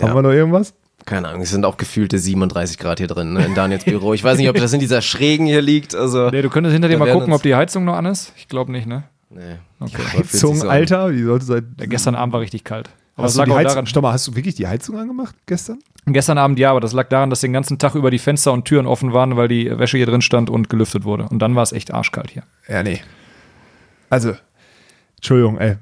Haben 0.00 0.14
wir 0.14 0.22
noch 0.22 0.30
irgendwas? 0.30 0.74
Keine 1.04 1.28
Ahnung, 1.28 1.42
es 1.42 1.50
sind 1.50 1.64
auch 1.64 1.76
gefühlte 1.76 2.18
37 2.18 2.78
Grad 2.78 2.98
hier 2.98 3.08
drin 3.08 3.32
ne, 3.32 3.44
in 3.44 3.54
Daniels 3.54 3.84
Büro. 3.84 4.14
Ich 4.14 4.22
weiß 4.22 4.38
nicht, 4.38 4.48
ob 4.48 4.56
das 4.56 4.72
in 4.72 4.80
dieser 4.80 5.02
Schrägen 5.02 5.46
hier 5.46 5.60
liegt. 5.60 5.94
Also, 5.94 6.30
Nee, 6.30 6.42
du 6.42 6.48
könntest 6.48 6.72
hinter 6.72 6.88
dir 6.88 6.96
mal 6.96 7.12
gucken, 7.12 7.32
ob 7.32 7.42
die 7.42 7.54
Heizung 7.54 7.84
noch 7.84 7.96
an 7.96 8.06
ist. 8.06 8.32
Ich 8.36 8.48
glaube 8.48 8.70
nicht, 8.70 8.86
ne? 8.86 9.04
nee. 9.30 9.56
Okay. 9.80 10.02
Heizung, 10.18 10.56
so. 10.56 10.68
Alter, 10.68 11.12
wie 11.12 11.24
sollte 11.24 11.44
sein? 11.44 11.74
Ja, 11.78 11.86
gestern 11.86 12.14
Abend 12.14 12.32
war 12.32 12.40
richtig 12.40 12.62
kalt. 12.62 12.88
Aber 13.16 13.26
Hast 13.26 13.36
du 13.36 13.40
lag 13.40 13.50
auch 13.50 13.62
daran, 13.62 13.86
Stopp 13.86 14.02
mal, 14.02 14.12
hast 14.12 14.26
du 14.26 14.34
wirklich 14.34 14.54
die 14.54 14.66
Heizung 14.66 14.98
angemacht 14.98 15.34
gestern? 15.46 15.78
gestern 16.06 16.38
Abend 16.38 16.58
ja, 16.58 16.70
aber 16.70 16.80
das 16.80 16.92
lag 16.92 17.08
daran, 17.08 17.30
dass 17.30 17.40
den 17.40 17.52
ganzen 17.52 17.78
Tag 17.78 17.94
über 17.94 18.10
die 18.10 18.18
Fenster 18.18 18.52
und 18.52 18.64
Türen 18.64 18.86
offen 18.86 19.12
waren, 19.12 19.36
weil 19.36 19.48
die 19.48 19.78
Wäsche 19.78 19.98
hier 19.98 20.06
drin 20.06 20.22
stand 20.22 20.50
und 20.50 20.68
gelüftet 20.68 21.04
wurde. 21.04 21.28
Und 21.28 21.40
dann 21.40 21.54
war 21.54 21.62
es 21.62 21.72
echt 21.72 21.92
arschkalt 21.92 22.30
hier. 22.30 22.42
Ja, 22.68 22.82
nee. 22.82 23.00
Also, 24.10 24.34
Entschuldigung, 25.16 25.58
ey. 25.58 25.76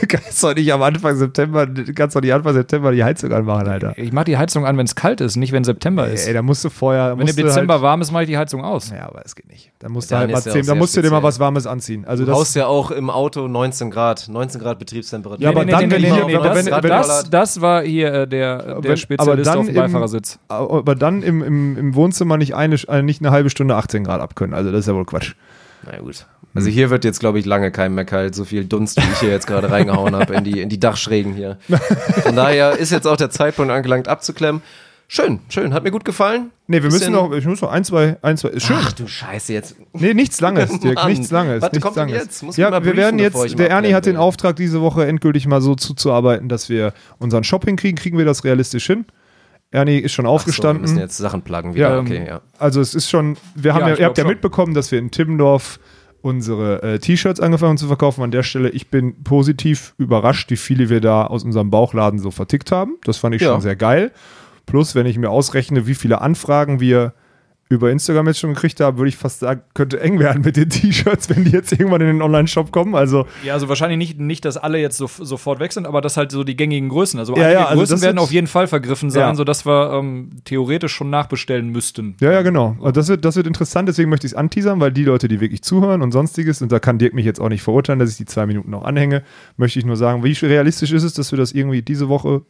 kannst 0.08 0.42
doch 0.42 0.54
nicht 0.54 0.72
am 0.72 0.82
Anfang 0.82 1.16
September, 1.16 1.66
kannst 1.94 2.16
doch 2.16 2.20
nicht 2.20 2.32
Anfang 2.32 2.54
September 2.54 2.92
die 2.92 3.02
Heizung 3.04 3.32
anmachen, 3.32 3.66
Alter. 3.68 3.94
Ich 3.96 4.12
mache 4.12 4.24
die 4.26 4.36
Heizung 4.36 4.66
an, 4.66 4.76
wenn 4.78 4.86
es 4.86 4.94
kalt 4.94 5.20
ist, 5.20 5.36
nicht 5.36 5.52
wenn 5.52 5.64
September 5.64 6.08
ist. 6.08 6.26
Ey, 6.26 6.34
da 6.34 6.42
musst 6.42 6.64
du 6.64 6.70
vorher. 6.70 7.16
wenn 7.18 7.26
im 7.26 7.34
du 7.36 7.42
Dezember 7.42 7.74
halt, 7.74 7.82
warm 7.82 8.00
ist, 8.00 8.10
mache 8.12 8.24
ich 8.24 8.28
die 8.28 8.36
Heizung 8.38 8.62
aus. 8.64 8.90
Ja, 8.90 9.06
aber 9.08 9.22
es 9.24 9.34
geht 9.34 9.48
nicht. 9.48 9.70
Da 9.78 9.88
musst 9.88 10.10
du 10.10 10.14
Dann 10.14 10.20
halt 10.22 10.30
mal 10.32 10.38
ist 10.38 10.44
ja 10.46 10.50
auch 10.52 10.54
zehn, 10.54 10.62
da 10.62 10.66
sehr 10.66 10.74
musst 10.76 10.96
du 10.96 11.02
dir 11.02 11.10
mal 11.10 11.22
was 11.22 11.38
Warmes 11.40 11.66
anziehen. 11.66 12.04
Also 12.06 12.24
Du 12.24 12.30
das, 12.30 12.38
haust 12.38 12.56
ja 12.56 12.66
auch 12.66 12.90
im 12.90 13.10
Auto 13.10 13.46
19 13.48 13.90
Grad, 13.90 14.28
19 14.28 14.60
Grad 14.60 14.78
Betriebstemperatur. 14.78 15.42
Ja, 15.42 15.50
aber 15.50 15.64
dann, 15.64 15.90
wenn 15.90 16.00
nee, 16.02 16.10
hier- 16.12 16.24
nee, 16.26 16.32
das, 16.34 16.66
wenn- 16.66 16.72
wenn- 16.82 16.82
das, 16.90 17.30
das 17.30 17.60
war 17.60 17.82
hier 17.82 18.12
äh, 18.12 18.26
der, 18.28 18.58
der 18.58 18.66
Wenn- 18.66 18.84
aber 18.84 18.96
Spezialist 18.96 19.46
dann 19.50 19.58
auf 19.58 19.66
dem 19.66 19.74
im- 19.74 19.80
Beifahrersitz. 19.82 20.38
aber 20.48 20.94
dann 20.94 21.22
im, 21.22 21.42
im, 21.42 21.76
im 21.76 21.94
Wohnzimmer 21.94 22.36
nicht 22.36 22.54
eine, 22.54 22.76
äh, 22.88 23.02
nicht 23.02 23.20
eine 23.20 23.30
halbe 23.30 23.50
Stunde 23.50 23.76
18 23.76 24.04
Grad 24.04 24.20
abkönnen. 24.20 24.54
Also 24.54 24.70
das 24.70 24.80
ist 24.80 24.86
ja 24.86 24.94
wohl 24.94 25.04
Quatsch. 25.04 25.34
Na 25.84 25.98
gut. 25.98 26.26
Also 26.54 26.68
hier 26.70 26.90
wird 26.90 27.04
jetzt, 27.04 27.18
glaube 27.20 27.38
ich, 27.38 27.46
lange 27.46 27.70
kein 27.72 27.94
mehr 27.94 28.04
kalt, 28.04 28.34
so 28.34 28.44
viel 28.44 28.64
Dunst, 28.64 28.96
wie 28.96 29.10
ich 29.12 29.18
hier 29.20 29.30
jetzt 29.30 29.46
gerade 29.46 29.70
reingehauen 29.70 30.14
habe 30.14 30.34
in 30.34 30.44
die, 30.44 30.60
in 30.60 30.68
die 30.68 30.78
Dachschrägen 30.78 31.34
hier. 31.34 31.58
Von 32.22 32.36
daher 32.36 32.78
ist 32.78 32.92
jetzt 32.92 33.06
auch 33.06 33.16
der 33.16 33.30
Zeitpunkt 33.30 33.72
angelangt, 33.72 34.06
abzuklemmen. 34.08 34.62
Schön, 35.06 35.40
schön, 35.50 35.74
hat 35.74 35.84
mir 35.84 35.90
gut 35.90 36.04
gefallen. 36.04 36.50
Nee, 36.66 36.82
wir 36.82 36.90
müssen 36.90 37.12
noch, 37.12 37.30
ich 37.32 37.44
muss 37.44 37.60
noch 37.60 37.70
ein, 37.70 37.84
zwei, 37.84 38.16
ein, 38.22 38.36
zwei, 38.38 38.58
schön. 38.58 38.76
Ach 38.80 38.92
du 38.92 39.06
Scheiße, 39.06 39.52
jetzt. 39.52 39.76
Nee, 39.92 40.14
nichts 40.14 40.40
Langes, 40.40 40.70
Dirk, 40.80 40.94
Mann. 40.94 41.10
nichts 41.10 41.30
Langes. 41.30 41.60
Was 41.60 41.72
nichts 41.72 41.84
kommt 41.84 41.96
denn 41.96 42.08
Langes. 42.08 42.22
jetzt? 42.24 42.42
Muss 42.42 42.56
ja, 42.56 42.70
mal 42.70 42.76
wir 42.84 42.92
briefen, 42.92 42.96
werden 42.96 43.18
jetzt, 43.18 43.58
der 43.58 43.70
Ernie 43.70 43.92
hat 43.92 44.06
den. 44.06 44.16
Auftrag, 44.16 44.56
diese 44.56 44.80
Woche 44.80 45.06
endgültig 45.06 45.46
mal 45.46 45.60
so 45.60 45.74
zuzuarbeiten, 45.74 46.48
dass 46.48 46.68
wir 46.70 46.94
unseren 47.18 47.44
Shop 47.44 47.64
hinkriegen. 47.66 47.98
Kriegen 47.98 48.16
wir 48.16 48.24
das 48.24 48.44
realistisch 48.44 48.86
hin? 48.86 49.04
Ernie 49.70 49.98
ist 49.98 50.12
schon 50.12 50.24
So, 50.24 50.28
wir 50.28 50.34
aufgestanden. 50.34 50.82
müssen 50.82 50.98
jetzt 50.98 51.16
Sachen 51.18 51.42
pluggen 51.42 51.74
wieder. 51.74 51.90
Ja, 51.96 51.98
okay, 52.00 52.24
ja. 52.26 52.40
Also 52.58 52.80
es 52.80 52.94
ist 52.94 53.10
schon, 53.10 53.36
wir 53.56 53.74
haben 53.74 53.82
Ja, 53.82 53.88
ja, 53.90 53.96
ihr 53.96 54.06
habt 54.06 54.16
ja 54.18 54.22
schon. 54.22 54.30
mitbekommen, 54.30 54.72
dass 54.72 54.90
wir 54.90 54.98
in 55.00 55.10
Timmendorf 55.10 55.78
unsere 56.24 56.82
äh, 56.82 56.98
T-Shirts 56.98 57.38
angefangen 57.40 57.76
zu 57.76 57.86
verkaufen. 57.86 58.22
An 58.22 58.30
der 58.30 58.42
Stelle, 58.42 58.70
ich 58.70 58.88
bin 58.88 59.22
positiv 59.24 59.94
überrascht, 59.98 60.50
wie 60.50 60.56
viele 60.56 60.88
wir 60.88 61.00
da 61.02 61.26
aus 61.26 61.44
unserem 61.44 61.70
Bauchladen 61.70 62.18
so 62.18 62.30
vertickt 62.30 62.72
haben. 62.72 62.96
Das 63.04 63.18
fand 63.18 63.34
ich 63.34 63.42
Ja. 63.42 63.52
schon 63.52 63.60
sehr 63.60 63.76
geil. 63.76 64.10
Plus, 64.64 64.94
wenn 64.94 65.04
ich 65.04 65.18
mir 65.18 65.28
ausrechne, 65.30 65.86
wie 65.86 65.94
viele 65.94 66.22
Anfragen 66.22 66.80
wir 66.80 67.12
über 67.74 67.90
Instagram 67.90 68.26
jetzt 68.28 68.40
schon 68.40 68.54
gekriegt 68.54 68.80
haben, 68.80 68.96
würde 68.98 69.08
ich 69.08 69.16
fast 69.16 69.40
sagen, 69.40 69.62
könnte 69.74 70.00
eng 70.00 70.18
werden 70.18 70.42
mit 70.42 70.56
den 70.56 70.68
T-Shirts, 70.70 71.28
wenn 71.30 71.44
die 71.44 71.50
jetzt 71.50 71.72
irgendwann 71.72 72.00
in 72.00 72.06
den 72.06 72.22
Online-Shop 72.22 72.72
kommen. 72.72 72.94
Also 72.94 73.26
Ja, 73.44 73.54
also 73.54 73.68
wahrscheinlich 73.68 73.98
nicht, 73.98 74.18
nicht 74.18 74.44
dass 74.44 74.56
alle 74.56 74.78
jetzt 74.78 74.96
so, 74.96 75.06
sofort 75.06 75.60
weg 75.60 75.72
sind, 75.72 75.86
aber 75.86 76.00
dass 76.00 76.16
halt 76.16 76.32
so 76.32 76.44
die 76.44 76.56
gängigen 76.56 76.88
Größen. 76.88 77.18
Also 77.18 77.36
Ja, 77.36 77.50
ja, 77.50 77.64
also 77.66 77.80
Größen 77.80 78.00
werden 78.02 78.18
auf 78.18 78.32
jeden 78.32 78.46
Fall 78.46 78.66
vergriffen 78.66 79.10
sein, 79.10 79.20
Ja. 79.20 79.34
sodass 79.34 79.66
wir 79.66 79.92
ähm, 79.92 80.30
theoretisch 80.44 80.92
schon 80.92 81.10
nachbestellen 81.10 81.68
müssten. 81.68 82.16
Ja, 82.20 82.32
ja, 82.32 82.42
genau. 82.42 82.76
Also 82.80 82.92
das, 82.92 83.08
wird, 83.08 83.24
das 83.24 83.36
wird 83.36 83.46
interessant, 83.46 83.88
deswegen 83.88 84.10
möchte 84.10 84.26
ich 84.26 84.32
es 84.32 84.36
anteasern, 84.38 84.80
weil 84.80 84.92
die 84.92 85.04
Leute, 85.04 85.28
die 85.28 85.40
wirklich 85.40 85.62
zuhören 85.62 86.02
und 86.02 86.12
sonstiges, 86.12 86.62
und 86.62 86.72
da 86.72 86.78
kann 86.78 86.98
Dirk 86.98 87.14
mich 87.14 87.24
jetzt 87.26 87.40
auch 87.40 87.48
nicht 87.48 87.62
verurteilen, 87.62 87.98
dass 87.98 88.10
ich 88.10 88.16
die 88.16 88.24
zwei 88.26 88.46
Minuten 88.46 88.70
noch 88.70 88.84
anhänge, 88.84 89.22
möchte 89.56 89.78
ich 89.78 89.84
nur 89.84 89.96
sagen, 89.96 90.22
wie 90.24 90.32
realistisch 90.32 90.92
ist 90.92 91.02
es, 91.04 91.14
dass 91.14 91.32
wir 91.32 91.38
das 91.38 91.52
irgendwie 91.52 91.82
diese 91.82 92.08
Woche, 92.08 92.42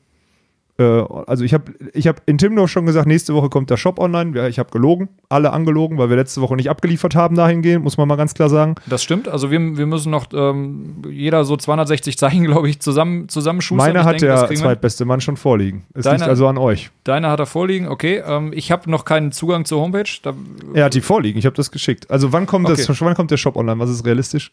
also 0.76 1.44
ich 1.44 1.54
habe 1.54 1.72
ich 1.92 2.08
hab 2.08 2.20
in 2.26 2.36
Timdorf 2.36 2.68
schon 2.68 2.84
gesagt, 2.84 3.06
nächste 3.06 3.32
Woche 3.34 3.48
kommt 3.48 3.70
der 3.70 3.76
Shop 3.76 4.00
online. 4.00 4.48
Ich 4.48 4.58
habe 4.58 4.70
gelogen, 4.72 5.08
alle 5.28 5.52
angelogen, 5.52 5.98
weil 5.98 6.08
wir 6.10 6.16
letzte 6.16 6.40
Woche 6.40 6.56
nicht 6.56 6.68
abgeliefert 6.68 7.14
haben 7.14 7.36
dahingehend, 7.36 7.84
muss 7.84 7.96
man 7.96 8.08
mal 8.08 8.16
ganz 8.16 8.34
klar 8.34 8.48
sagen. 8.48 8.74
Das 8.86 9.02
stimmt. 9.02 9.28
Also 9.28 9.52
wir, 9.52 9.60
wir 9.76 9.86
müssen 9.86 10.10
noch 10.10 10.26
ähm, 10.32 11.02
jeder 11.08 11.44
so 11.44 11.56
260 11.56 12.18
Zeichen, 12.18 12.42
glaube 12.44 12.68
ich, 12.68 12.80
zusammen, 12.80 13.28
zusammenschustern. 13.28 13.86
Meine 13.86 14.00
Ich 14.00 14.04
hat 14.04 14.12
denke, 14.20 14.26
das 14.26 14.48
der 14.48 14.56
zweitbeste 14.58 15.04
Mann 15.04 15.20
schon 15.20 15.36
vorliegen. 15.36 15.84
Es 15.94 16.04
Deine- 16.04 16.18
liegt 16.18 16.28
also 16.28 16.48
an 16.48 16.58
euch. 16.58 16.90
Deine 17.04 17.28
hat 17.30 17.38
er 17.38 17.46
vorliegen, 17.46 17.86
okay. 17.86 18.22
Ähm, 18.26 18.52
ich 18.52 18.72
habe 18.72 18.90
noch 18.90 19.04
keinen 19.04 19.30
Zugang 19.30 19.64
zur 19.64 19.80
Homepage. 19.80 20.10
Da, 20.22 20.32
Er 20.74 20.86
hat 20.86 20.94
die 20.94 21.00
vorliegen, 21.00 21.38
ich 21.38 21.46
habe 21.46 21.54
das 21.54 21.70
geschickt. 21.70 22.10
Also 22.10 22.32
wann 22.32 22.46
kommt, 22.46 22.68
das, 22.68 22.88
Okay. 22.90 22.98
wann 23.00 23.14
kommt 23.14 23.30
der 23.30 23.36
Shop 23.36 23.56
online? 23.56 23.78
Was 23.78 23.90
ist 23.90 24.04
realistisch? 24.04 24.50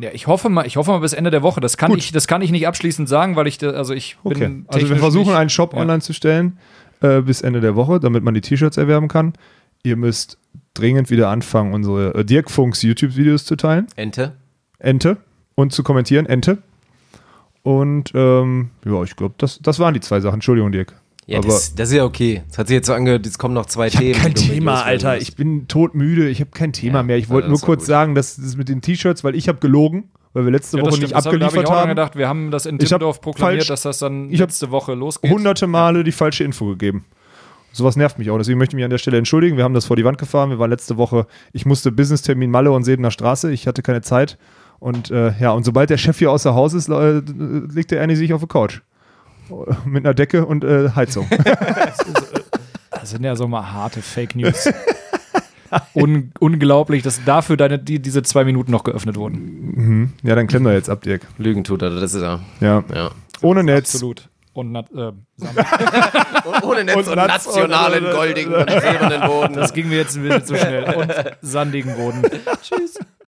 Ja, 0.00 0.10
ich 0.12 0.26
hoffe 0.26 0.48
mal, 0.48 0.66
ich 0.66 0.76
hoffe 0.76 0.90
mal 0.90 0.98
bis 0.98 1.12
Ende 1.12 1.30
der 1.30 1.42
Woche. 1.42 1.60
Das 1.60 1.76
kann 1.76 1.90
Gut. 1.90 1.98
ich, 2.00 2.12
das 2.12 2.26
kann 2.26 2.42
ich 2.42 2.50
nicht 2.50 2.66
abschließend 2.66 3.08
sagen, 3.08 3.36
weil 3.36 3.46
ich, 3.46 3.58
da, 3.58 3.70
also 3.70 3.94
ich 3.94 4.16
Okay. 4.24 4.38
bin 4.40 4.64
Also 4.68 4.88
wir 4.88 4.96
versuchen 4.96 5.28
nicht- 5.28 5.36
einen 5.36 5.50
Shop 5.50 5.72
ja. 5.74 5.80
online 5.80 6.00
zu 6.00 6.12
stellen 6.12 6.58
äh, 7.00 7.20
bis 7.20 7.40
Ende 7.42 7.60
der 7.60 7.76
Woche, 7.76 8.00
damit 8.00 8.24
man 8.24 8.34
die 8.34 8.40
T-Shirts 8.40 8.76
erwerben 8.76 9.08
kann. 9.08 9.32
Ihr 9.84 9.96
müsst 9.96 10.38
dringend 10.74 11.10
wieder 11.10 11.28
anfangen, 11.28 11.74
unsere 11.74 12.14
äh, 12.14 12.24
Dirk 12.24 12.50
Funks 12.50 12.82
YouTube-Videos 12.82 13.44
zu 13.44 13.56
teilen. 13.56 13.86
Ente. 13.96 14.32
Ente. 14.78 15.16
Und 15.54 15.72
zu 15.72 15.82
kommentieren. 15.82 16.26
Ente. 16.26 16.58
Und 17.62 18.10
ähm, 18.14 18.70
ja, 18.84 19.02
ich 19.04 19.14
glaube, 19.16 19.34
das, 19.38 19.60
das 19.60 19.78
waren 19.78 19.94
die 19.94 20.00
zwei 20.00 20.20
Sachen. 20.20 20.34
Entschuldigung, 20.34 20.72
Dirk. 20.72 20.94
Ja, 21.32 21.38
Aber 21.38 21.48
das, 21.48 21.74
das 21.74 21.88
ist 21.90 21.96
ja 21.96 22.04
okay. 22.04 22.42
Es 22.50 22.58
hat 22.58 22.68
sich 22.68 22.74
jetzt 22.74 22.86
so 22.86 22.92
angehört, 22.94 23.26
es 23.26 23.38
kommen 23.38 23.54
noch 23.54 23.66
zwei 23.66 23.86
ich 23.88 23.96
habe 23.96 24.04
Themen. 24.06 24.20
kein 24.20 24.34
Thema, 24.34 24.82
Alter. 24.82 25.16
Ich 25.18 25.34
bin 25.36 25.66
todmüde. 25.68 26.28
Ich 26.28 26.40
habe 26.40 26.50
kein 26.50 26.72
Thema 26.72 26.98
Ja, 26.98 27.02
mehr. 27.02 27.16
Ich 27.16 27.24
also 27.24 27.34
wollte 27.34 27.48
das 27.50 27.60
nur 27.60 27.66
kurz 27.66 27.80
gut. 27.80 27.86
sagen, 27.88 28.14
dass 28.14 28.36
das 28.36 28.56
mit 28.56 28.68
den 28.68 28.80
T-Shirts, 28.82 29.24
weil 29.24 29.34
ich 29.34 29.48
habe 29.48 29.58
gelogen, 29.58 30.10
weil 30.34 30.44
wir 30.44 30.52
letzte 30.52 30.76
Ja, 30.76 30.82
Woche 30.82 30.90
das 30.92 31.00
nicht. 31.00 31.12
Das 31.12 31.16
hab- 31.16 31.24
da 31.24 31.30
hab 31.30 31.34
abgeliefert 31.42 31.64
ich 31.68 31.74
haben. 31.74 31.88
gedacht, 31.88 32.16
wir 32.16 32.28
haben 32.28 32.50
das 32.50 32.66
in 32.66 32.78
Timmendorf 32.78 33.20
proklamiert, 33.20 33.62
falsch- 33.62 33.68
dass 33.68 33.82
das 33.82 33.98
dann 33.98 34.30
letzte 34.30 34.70
Woche 34.70 34.94
losgeht. 34.94 35.30
hunderte 35.30 35.66
Male 35.66 36.04
die 36.04 36.12
falsche 36.12 36.44
Info 36.44 36.66
gegeben. 36.66 37.04
Sowas 37.74 37.96
nervt 37.96 38.18
mich 38.18 38.30
auch. 38.30 38.36
Deswegen 38.36 38.58
möchte 38.58 38.72
ich 38.74 38.76
mich 38.76 38.84
an 38.84 38.90
der 38.90 38.98
Stelle 38.98 39.16
entschuldigen. 39.16 39.56
Wir 39.56 39.64
haben 39.64 39.72
das 39.72 39.86
vor 39.86 39.96
die 39.96 40.04
Wand 40.04 40.18
gefahren. 40.18 40.50
Wir 40.50 40.58
waren 40.58 40.68
letzte 40.68 40.98
Woche, 40.98 41.26
ich 41.54 41.64
musste 41.64 41.90
Business-Termin 41.90 42.50
Malle 42.50 42.70
und 42.70 42.84
Sedener 42.84 43.10
Straße. 43.10 43.50
Ich 43.50 43.66
hatte 43.66 43.80
keine 43.82 44.02
Zeit. 44.02 44.36
Und 44.78 45.10
äh, 45.10 45.32
ja, 45.40 45.52
und 45.52 45.64
sobald 45.64 45.88
der 45.88 45.96
Chef 45.96 46.18
hier 46.18 46.30
außer 46.30 46.54
Haus 46.54 46.74
ist, 46.74 46.90
äh, 46.90 47.22
legt 47.72 47.90
der 47.92 48.02
Annie 48.02 48.16
sich 48.16 48.34
auf 48.34 48.42
die 48.42 48.46
Couch. 48.48 48.80
Mit 49.84 50.04
einer 50.04 50.14
Decke 50.14 50.46
und 50.46 50.64
äh, 50.64 50.90
Heizung. 50.94 51.28
Das 52.90 53.10
sind 53.10 53.24
ja 53.24 53.34
so 53.34 53.48
mal 53.48 53.72
harte 53.72 54.00
Fake 54.00 54.36
News. 54.36 54.68
Un 55.94 56.30
unglaublich, 56.38 57.02
dass 57.02 57.24
dafür 57.24 57.56
deine, 57.56 57.78
die, 57.78 57.98
diese 57.98 58.22
zwei 58.22 58.44
Minuten 58.44 58.70
noch 58.70 58.84
geöffnet 58.84 59.16
wurden. 59.16 60.12
ja, 60.22 60.34
dann 60.36 60.46
klemm 60.46 60.62
doch 60.64 60.70
jetzt 60.70 60.88
ab, 60.90 61.00
Dirk. 61.02 61.22
Lügen 61.38 61.64
tut 61.64 61.82
er, 61.82 61.90
das 61.90 62.14
ist 62.14 62.22
er. 62.22 62.40
Ja. 62.60 62.84
Ja. 62.94 63.10
Ohne 63.40 63.64
Netz. 63.64 63.94
Absolut. 63.94 64.28
Und 64.52 64.70
nat- 64.72 64.90
äh, 64.92 65.12
Ohne 66.62 66.84
Netz 66.84 67.08
und, 67.08 67.16
Natz- 67.16 67.46
nationalen, 67.46 68.04
und- 68.04 68.12
goldigen 68.12 68.54
und 68.54 68.70
silbernen 68.70 69.20
Boden. 69.26 69.54
das 69.54 69.72
ging 69.72 69.88
mir 69.88 69.96
jetzt 69.96 70.14
ein 70.16 70.22
bisschen 70.22 70.44
zu 70.44 70.56
schnell. 70.56 70.94
Und 70.94 71.12
sandigen 71.40 71.96
Boden. 71.96 72.22
Tschüss. 72.62 72.98